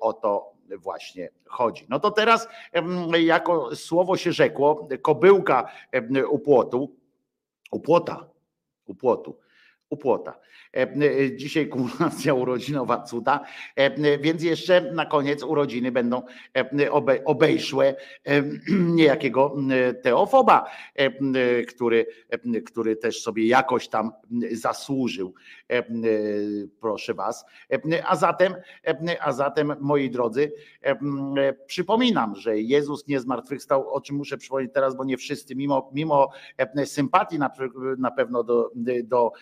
o 0.00 0.12
to 0.12 0.52
właśnie 0.78 1.28
chodzi. 1.46 1.86
No 1.88 2.00
to 2.00 2.10
teraz, 2.10 2.48
jako 3.18 3.76
słowo 3.76 4.16
się 4.16 4.32
rzekło, 4.32 4.88
kobyłka 5.02 5.70
u 6.30 6.38
płotu, 6.38 6.96
u 7.70 7.80
płota, 7.80 8.28
u 8.86 8.94
płotu, 8.94 9.38
u 9.90 9.96
płota. 9.96 10.38
E, 10.78 10.82
e, 10.82 11.36
Dzisiaj 11.36 11.68
kumulacja 11.68 12.34
urodzinowa 12.34 13.02
cuda, 13.02 13.40
e, 13.76 14.18
więc 14.18 14.42
jeszcze 14.42 14.80
na 14.80 15.06
koniec 15.06 15.42
urodziny 15.42 15.92
będą 15.92 16.22
e, 16.54 16.90
obe- 16.90 17.20
obejszłe 17.24 17.94
e, 18.24 18.42
niejakiego 18.98 19.56
teofoba, 20.02 20.70
który, 21.68 22.06
który 22.66 22.96
też 22.96 23.22
sobie 23.22 23.46
jakoś 23.46 23.88
tam 23.88 24.10
zasłużył, 24.52 25.34
proszę 26.80 27.14
was. 27.14 27.44
A 28.06 28.16
zatem, 28.16 28.54
a 29.20 29.32
zatem 29.32 29.74
moi 29.80 30.10
drodzy, 30.10 30.52
przypominam, 31.66 32.36
że 32.36 32.60
Jezus 32.60 33.06
nie 33.06 33.20
zmartwychwstał, 33.20 33.94
o 33.94 34.00
czym 34.00 34.16
muszę 34.16 34.38
przypomnieć 34.38 34.72
teraz, 34.74 34.96
bo 34.96 35.04
nie 35.04 35.16
wszyscy, 35.16 35.56
mimo, 35.56 35.90
mimo 35.94 36.30
sympatii 36.84 37.38
na, 37.38 37.50
na 37.98 38.10
pewno 38.10 38.42
do, 38.42 38.70
do 39.04 39.32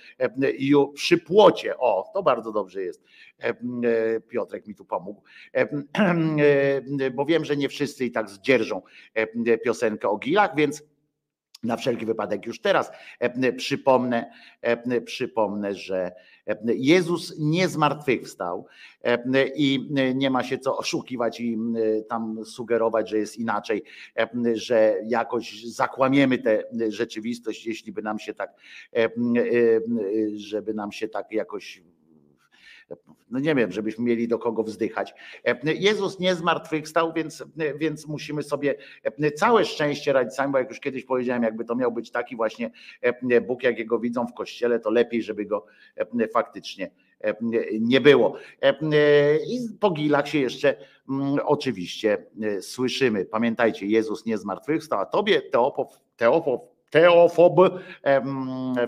przy 0.95 1.19
płocie, 1.27 1.79
o, 1.79 2.11
to 2.15 2.23
bardzo 2.23 2.53
dobrze 2.53 2.83
jest, 2.83 3.03
E, 3.43 3.49
e, 3.49 4.21
Piotrek 4.21 4.67
mi 4.67 4.75
tu 4.75 4.85
pomógł, 4.85 5.23
E, 7.01 7.11
bo 7.11 7.25
wiem, 7.25 7.45
że 7.45 7.57
nie 7.57 7.69
wszyscy 7.69 8.05
i 8.05 8.11
tak 8.11 8.31
zdzierżą 8.31 8.83
piosenkę 9.65 10.09
o 10.09 10.17
gilach, 10.17 10.57
więc 10.57 10.83
na 11.63 11.77
wszelki 11.77 12.07
wypadek 12.07 12.47
już 12.47 12.61
teraz 12.61 12.91
przypomnę, 13.57 14.31
przypomnę, 15.05 15.75
że 15.75 16.13
Jezus 16.65 17.35
nie 17.39 17.69
zmartwychwstał 17.69 18.67
e, 19.05 19.49
i 19.49 19.89
nie 20.15 20.31
ma 20.31 20.43
się 20.43 20.59
co 20.59 20.77
oszukiwać 20.77 21.41
i 21.41 21.55
e, 21.55 22.03
tam 22.03 22.45
sugerować, 22.45 23.11
że 23.11 23.19
jest 23.19 23.37
inaczej, 23.37 23.83
e, 24.19 24.29
że 24.55 24.97
jakoś 25.07 25.65
zakłamiemy 25.65 26.39
tę 26.39 26.63
rzeczywistość, 26.89 27.67
jeśli 27.67 27.93
by 27.93 28.03
nam 28.03 28.19
się 28.19 28.35
tak, 28.35 28.55
żeby 30.35 30.75
nam 30.75 30.93
się 30.93 31.09
tak 31.09 31.33
jakoś 31.33 31.83
no 33.31 33.39
nie 33.39 33.55
wiem, 33.55 33.73
żebyśmy 33.73 34.05
mieli 34.05 34.29
do 34.29 34.39
kogo 34.39 34.63
wzdychać. 34.63 35.15
Jezus 35.65 36.19
nie 36.19 36.35
zmartwychwstał, 36.35 37.13
więc, 37.13 37.45
więc 37.79 38.07
musimy 38.07 38.43
sobie 38.43 38.75
całe 39.37 39.65
szczęście 39.65 40.13
radzić 40.13 40.35
sami, 40.35 40.53
bo 40.53 40.59
jak 40.59 40.69
już 40.69 40.81
kiedyś 40.81 41.05
powiedziałem, 41.05 41.43
jakby 41.43 41.65
to 41.65 41.75
miał 41.75 41.93
być 41.93 42.11
taki 42.11 42.37
właśnie 42.37 42.71
Bóg, 43.47 43.63
jakiego 43.63 43.99
widzą 43.99 44.27
w 44.27 44.35
kościele, 44.35 44.81
to 44.81 44.91
lepiej, 44.91 45.23
żeby 45.23 45.45
go 45.45 45.67
faktycznie 46.33 46.91
nie 47.81 48.01
było. 48.01 48.37
I 49.47 49.59
po 49.81 49.91
gilach 49.91 50.29
się 50.29 50.39
jeszcze 50.39 50.77
oczywiście 51.45 52.27
słyszymy. 52.61 53.25
Pamiętajcie, 53.25 53.87
Jezus 53.87 54.27
nie 54.27 54.39
zmartwychwstał, 54.39 55.01
a 55.01 55.07
tobie 55.07 55.43
Teopow, 55.43 56.01
Teopow 56.17 56.61
Teofob. 57.01 57.57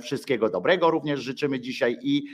Wszystkiego 0.00 0.48
dobrego 0.48 0.90
również 0.90 1.20
życzymy 1.20 1.60
dzisiaj 1.60 1.96
i 2.02 2.24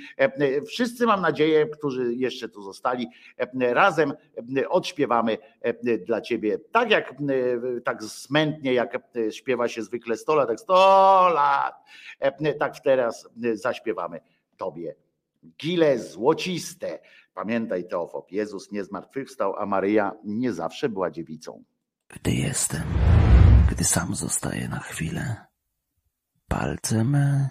wszyscy 0.69 1.07
mam 1.07 1.21
nadzieję, 1.21 1.67
którzy 1.67 2.15
jeszcze 2.15 2.49
tu 2.49 2.63
zostali, 2.63 3.07
em, 3.37 3.63
razem 3.63 4.13
em, 4.37 4.47
odśpiewamy 4.69 5.39
dla 6.07 6.21
Ciebie 6.21 6.59
tak 6.73 6.91
jak 6.91 7.15
tak 7.85 8.03
smętnie, 8.03 8.75
jak 8.75 8.99
śpiewa 9.31 9.69
się 9.69 9.83
zwykle 9.83 10.17
100 10.17 10.35
lat, 10.35 10.49
tak 10.49 10.61
100 10.61 11.29
lat, 11.35 11.75
tak 12.59 12.81
teraz 12.81 13.29
zaśpiewamy 13.55 14.21
Tobie. 14.57 14.95
Gile 15.63 15.99
złociste. 15.99 16.99
Pamiętaj 17.35 17.89
Teofob, 17.89 18.33
Jezus 18.33 18.73
nie 18.73 18.85
zmartwychwstał, 18.85 19.57
a 19.57 19.67
Maryja 19.67 20.13
nie 20.25 20.53
zawsze 20.53 20.89
była 20.89 21.11
dziewicą. 21.11 21.65
Gdy 22.09 22.33
jestem, 22.33 22.83
gdy 23.71 23.85
sam 23.85 24.15
zostaję 24.15 24.69
na 24.69 24.79
chwilę, 24.79 25.37
palce 26.55 27.05
me 27.05 27.49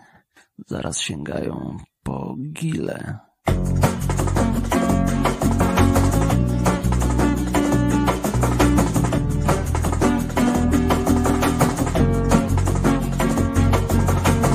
zaraz 0.68 1.00
sięgają 1.00 1.78
po 2.04 2.36
gile. 2.54 3.20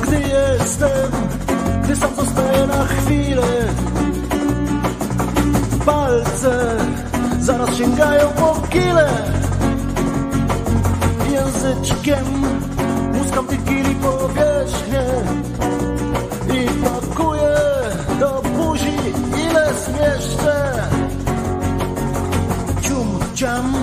Gdy 0.03 0.19
jestem, 0.19 1.11
gdy 1.83 1.95
sam 1.95 2.15
zostaję 2.15 2.67
na 2.67 2.85
chwilę 2.85 3.67
Palce 5.85 6.77
zaraz 7.39 7.75
sięgają 7.75 8.29
po 8.29 8.61
kile 8.69 9.09
Języczkiem 11.31 12.25
muskam 13.13 13.47
tych 13.47 13.63
kili 13.63 13.95
I 16.53 16.67
pakuję 16.83 17.55
do 18.19 18.41
buzi 18.41 18.97
ile 19.49 19.73
zmieszczę. 19.73 20.73
Cium, 22.81 23.19
ciam, 23.35 23.73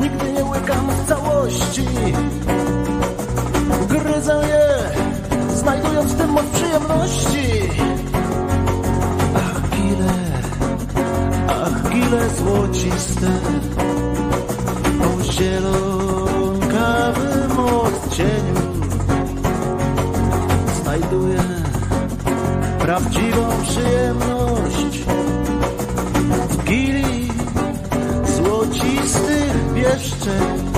nigdy 0.00 0.32
nie 0.32 0.44
łykam 0.44 0.86
w 0.90 1.08
całości. 1.08 1.86
Gryzę 3.88 4.42
je, 4.48 4.66
znajdując 5.56 6.12
w 6.12 6.18
tym 6.18 6.30
moc 6.30 6.46
przyjemności. 6.46 7.70
Ach, 9.36 9.70
gile, 9.70 10.12
ach, 11.48 11.92
gile 11.92 12.30
złociste, 12.30 13.30
prawdziwą 22.86 23.48
przyjemność 23.62 24.98
w 26.50 26.64
gili 26.64 27.28
złocistych 28.36 29.72
wieszczeń. 29.74 30.75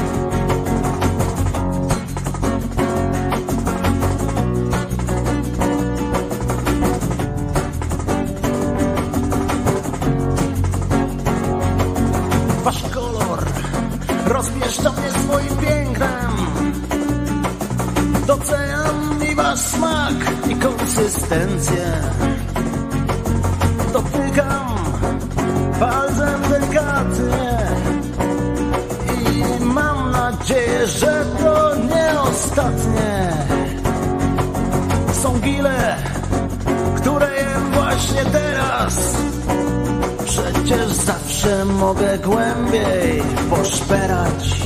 Konsystencję. 21.09 21.87
Dotykam 23.93 24.67
palcem 25.81 26.43
delikatnie 26.51 27.59
i 29.15 29.65
mam 29.65 30.11
nadzieję, 30.11 30.87
że 30.87 31.25
to 31.43 31.75
nie 31.77 32.21
ostatnie. 32.21 33.33
Są 35.23 35.41
gile, 35.41 35.97
które 36.97 37.35
jem 37.37 37.71
właśnie 37.73 38.25
teraz. 38.25 39.17
Przecież 40.25 40.89
zawsze 40.89 41.65
mogę 41.65 42.19
głębiej 42.19 43.23
poszperać. 43.51 44.58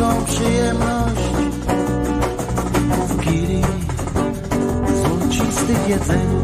Prawdziwą 0.00 0.24
przyjemność. 0.24 1.20
W 3.08 3.16
gili 3.20 3.62
jedzeniu. 5.88 6.40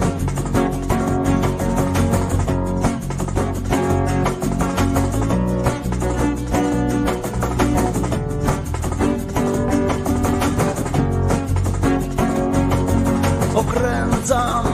Okręcam 13.55 14.65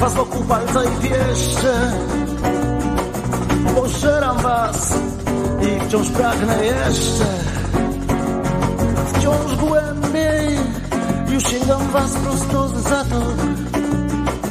was 0.00 0.14
wokół 0.14 0.44
palca 0.44 0.84
i 0.84 1.08
pieszcze. 1.08 1.92
Pożeram 3.74 4.38
was 4.38 4.94
i 5.62 5.88
wciąż 5.88 6.10
pragnę 6.10 6.64
jeszcze 6.64 7.57
już 11.38 11.46
sięgam 11.46 11.90
was 11.92 12.14
prosto 12.14 12.68
za 12.68 13.04
to 13.04 13.22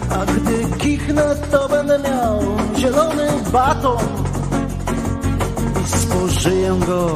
A 0.10 0.26
gdy 0.26 0.78
kichnę 0.78 1.36
to 1.52 1.70
będę 1.70 2.00
miał 2.00 2.40
zielony 2.78 3.28
baton 3.52 3.98
I 5.84 5.98
spożyję 5.98 6.80
go 6.88 7.16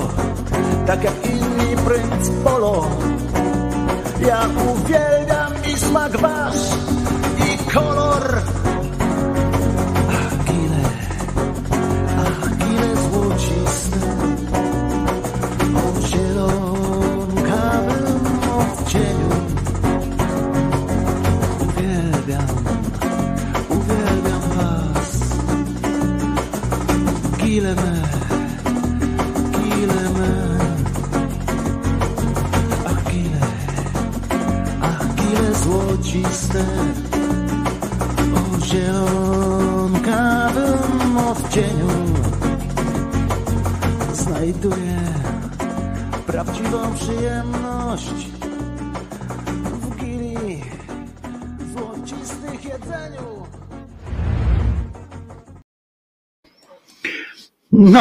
tak 0.87 1.03
jak 1.03 1.25
inni 1.25 1.75
prync 1.85 2.29
polo 2.43 2.87
ja 4.27 4.49
uwielbiam 4.71 5.53
i 5.73 5.77
smak 5.77 6.17
wasz 6.17 6.75
i 7.37 7.71
kolor. 7.73 8.50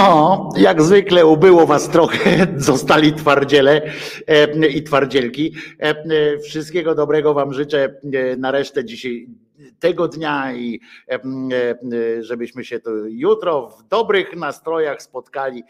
No, 0.00 0.48
jak 0.56 0.82
zwykle 0.82 1.26
ubyło 1.26 1.66
was 1.66 1.88
trochę, 1.88 2.46
zostali 2.56 3.12
twardziele 3.12 3.82
e, 4.26 4.68
i 4.68 4.82
twardzielki. 4.82 5.54
E, 5.80 5.88
e, 5.88 6.38
wszystkiego 6.38 6.94
dobrego 6.94 7.34
wam 7.34 7.52
życzę 7.52 7.94
na 8.38 8.50
resztę 8.50 8.84
dzisiaj 8.84 9.26
tego 9.80 10.08
dnia 10.08 10.52
i 10.54 10.80
żebyśmy 12.20 12.64
się 12.64 12.80
tu 12.80 13.06
jutro 13.08 13.68
w 13.68 13.82
dobrych 13.82 14.36
nastrojach 14.36 15.02
spotkali 15.02 15.62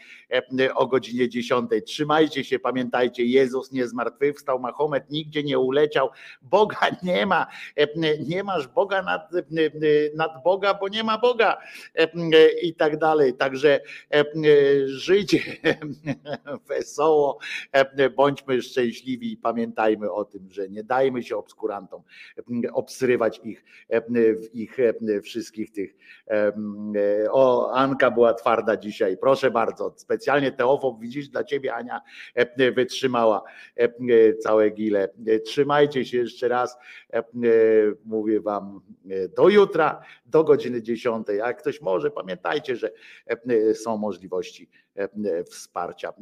o 0.75 0.87
godzinie 0.87 1.29
10. 1.29 1.69
Trzymajcie 1.85 2.43
się, 2.43 2.59
pamiętajcie, 2.59 3.25
Jezus 3.25 3.71
nie 3.71 3.87
zmartwychwstał, 3.87 4.59
Mahomet 4.59 5.09
nigdzie 5.09 5.43
nie 5.43 5.59
uleciał, 5.59 6.09
Boga 6.41 6.87
nie 7.03 7.25
ma, 7.25 7.47
nie 8.27 8.43
masz 8.43 8.67
Boga 8.67 9.01
nad, 9.01 9.31
nad 10.15 10.43
Boga, 10.43 10.73
bo 10.73 10.87
nie 10.87 11.03
ma 11.03 11.17
Boga 11.17 11.57
i 12.61 12.75
tak 12.75 12.97
dalej. 12.97 13.33
Także 13.33 13.79
żyjcie 14.85 15.39
wesoło, 16.69 17.39
bądźmy 18.15 18.61
szczęśliwi 18.61 19.31
i 19.31 19.37
pamiętajmy 19.37 20.11
o 20.11 20.25
tym, 20.25 20.51
że 20.51 20.69
nie 20.69 20.83
dajmy 20.83 21.23
się 21.23 21.37
obskurantom 21.37 22.01
obsrywać 22.73 23.41
ich 23.43 23.63
w 24.09 24.55
ich 24.55 24.79
e, 24.79 25.21
wszystkich 25.21 25.71
tych. 25.71 25.95
e, 26.27 26.53
e, 27.23 27.31
O, 27.31 27.73
Anka 27.73 28.11
była 28.11 28.33
twarda 28.33 28.77
dzisiaj, 28.77 29.17
proszę 29.17 29.51
bardzo. 29.51 29.93
Specjalnie 29.97 30.51
Teofob, 30.51 30.99
widzisz, 30.99 31.29
dla 31.29 31.43
ciebie 31.43 31.73
Ania 31.73 32.01
wytrzymała 32.75 33.43
całe 34.39 34.69
gile. 34.69 35.09
Trzymajcie 35.45 36.05
się 36.05 36.17
jeszcze 36.17 36.47
raz. 36.47 36.77
Mówię 38.05 38.41
wam 38.41 38.81
do 39.37 39.49
jutra, 39.49 40.01
do 40.25 40.43
godziny 40.43 40.81
10. 40.81 41.27
Jak 41.37 41.59
ktoś 41.59 41.81
może, 41.81 42.11
pamiętajcie, 42.11 42.75
że 42.75 42.91
są 43.73 43.97
możliwości 43.97 44.69
wsparcia. 45.49 46.09
E, 46.09 46.13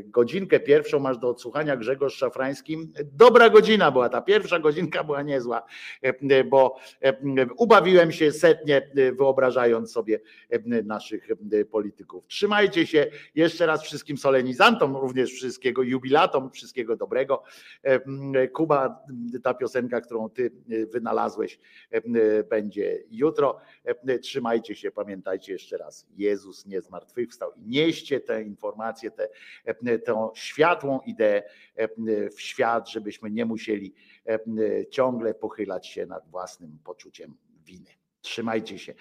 Godzinkę 0.00 0.60
pierwszą 0.60 0.98
masz 0.98 1.18
do 1.18 1.28
odsłuchania 1.28 1.76
Grzegorz 1.76 2.14
Szafrańskim. 2.14 2.92
Dobra 3.12 3.50
godzina 3.50 3.90
była, 3.90 4.08
ta 4.08 4.20
pierwsza 4.20 4.58
godzinka 4.58 5.04
była 5.04 5.22
niezła, 5.22 5.62
e, 6.02 6.44
bo 6.44 6.76
e, 7.00 7.46
ubawiłem 7.56 8.12
się 8.12 8.32
setnie, 8.32 8.90
e, 8.96 9.12
wyobrażając 9.12 9.92
sobie 9.92 10.20
e, 10.50 10.82
naszych 10.82 11.28
e, 11.30 11.64
polityków. 11.64 12.26
Trzymajcie 12.26 12.86
się 12.86 13.06
jeszcze 13.34 13.66
raz 13.66 13.82
wszystkim 13.82 14.18
solenizantom, 14.18 14.96
również 14.96 15.32
wszystkiego 15.32 15.82
jubilatom, 15.82 16.50
wszystkiego 16.50 16.96
dobrego. 16.96 17.42
E, 17.82 18.48
Kuba, 18.48 19.04
ta 19.42 19.54
piosenka, 19.54 20.00
którą 20.00 20.30
ty 20.30 20.52
e, 20.70 20.86
wynalazłeś, 20.86 21.60
e, 21.90 22.44
będzie 22.44 23.02
jutro. 23.10 23.58
E, 23.84 24.18
Trzymajcie 24.18 24.74
się, 24.74 24.90
pamiętajcie 24.90 25.52
jeszcze 25.52 25.78
raz, 25.78 26.06
Jezus 26.16 26.66
nie 26.66 26.80
zmartwychwstał 26.80 27.52
i 27.56 27.66
nieście 27.66 28.11
tę 28.20 28.42
informację, 28.42 29.10
tę, 29.10 29.28
e, 29.66 30.30
światłą 30.34 31.00
ideę 31.00 31.42
e, 31.74 31.88
w 32.30 32.40
świat, 32.40 32.88
żebyśmy 32.90 33.30
nie 33.30 33.44
musieli 33.44 33.94
e, 34.26 34.38
ciągle 34.86 35.34
pochylać 35.34 35.86
się 35.86 36.06
nad 36.06 36.28
własnym 36.28 36.78
poczuciem 36.84 37.36
winy. 37.64 37.90
Trzymajcie 38.20 38.78
się 38.78 38.94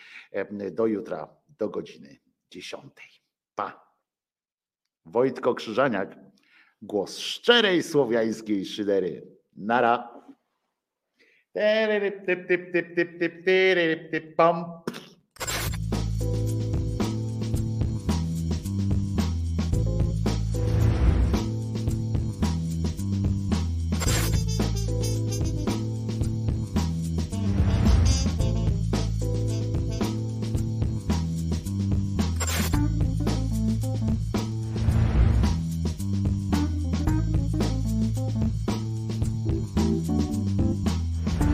do 0.72 0.88
jutra, 0.88 1.27
do 1.57 1.69
godziny 1.69 2.17
10. 2.49 2.83
Pa. 3.56 3.91
Wojtko 5.06 5.56
Krzyżaniak, 5.56 6.15
głos 6.81 7.17
szczerej 7.17 7.83
słowiańskiej 7.83 8.65
szydery. 8.65 9.27
Nara. 9.56 10.22
Typ, 14.14 14.35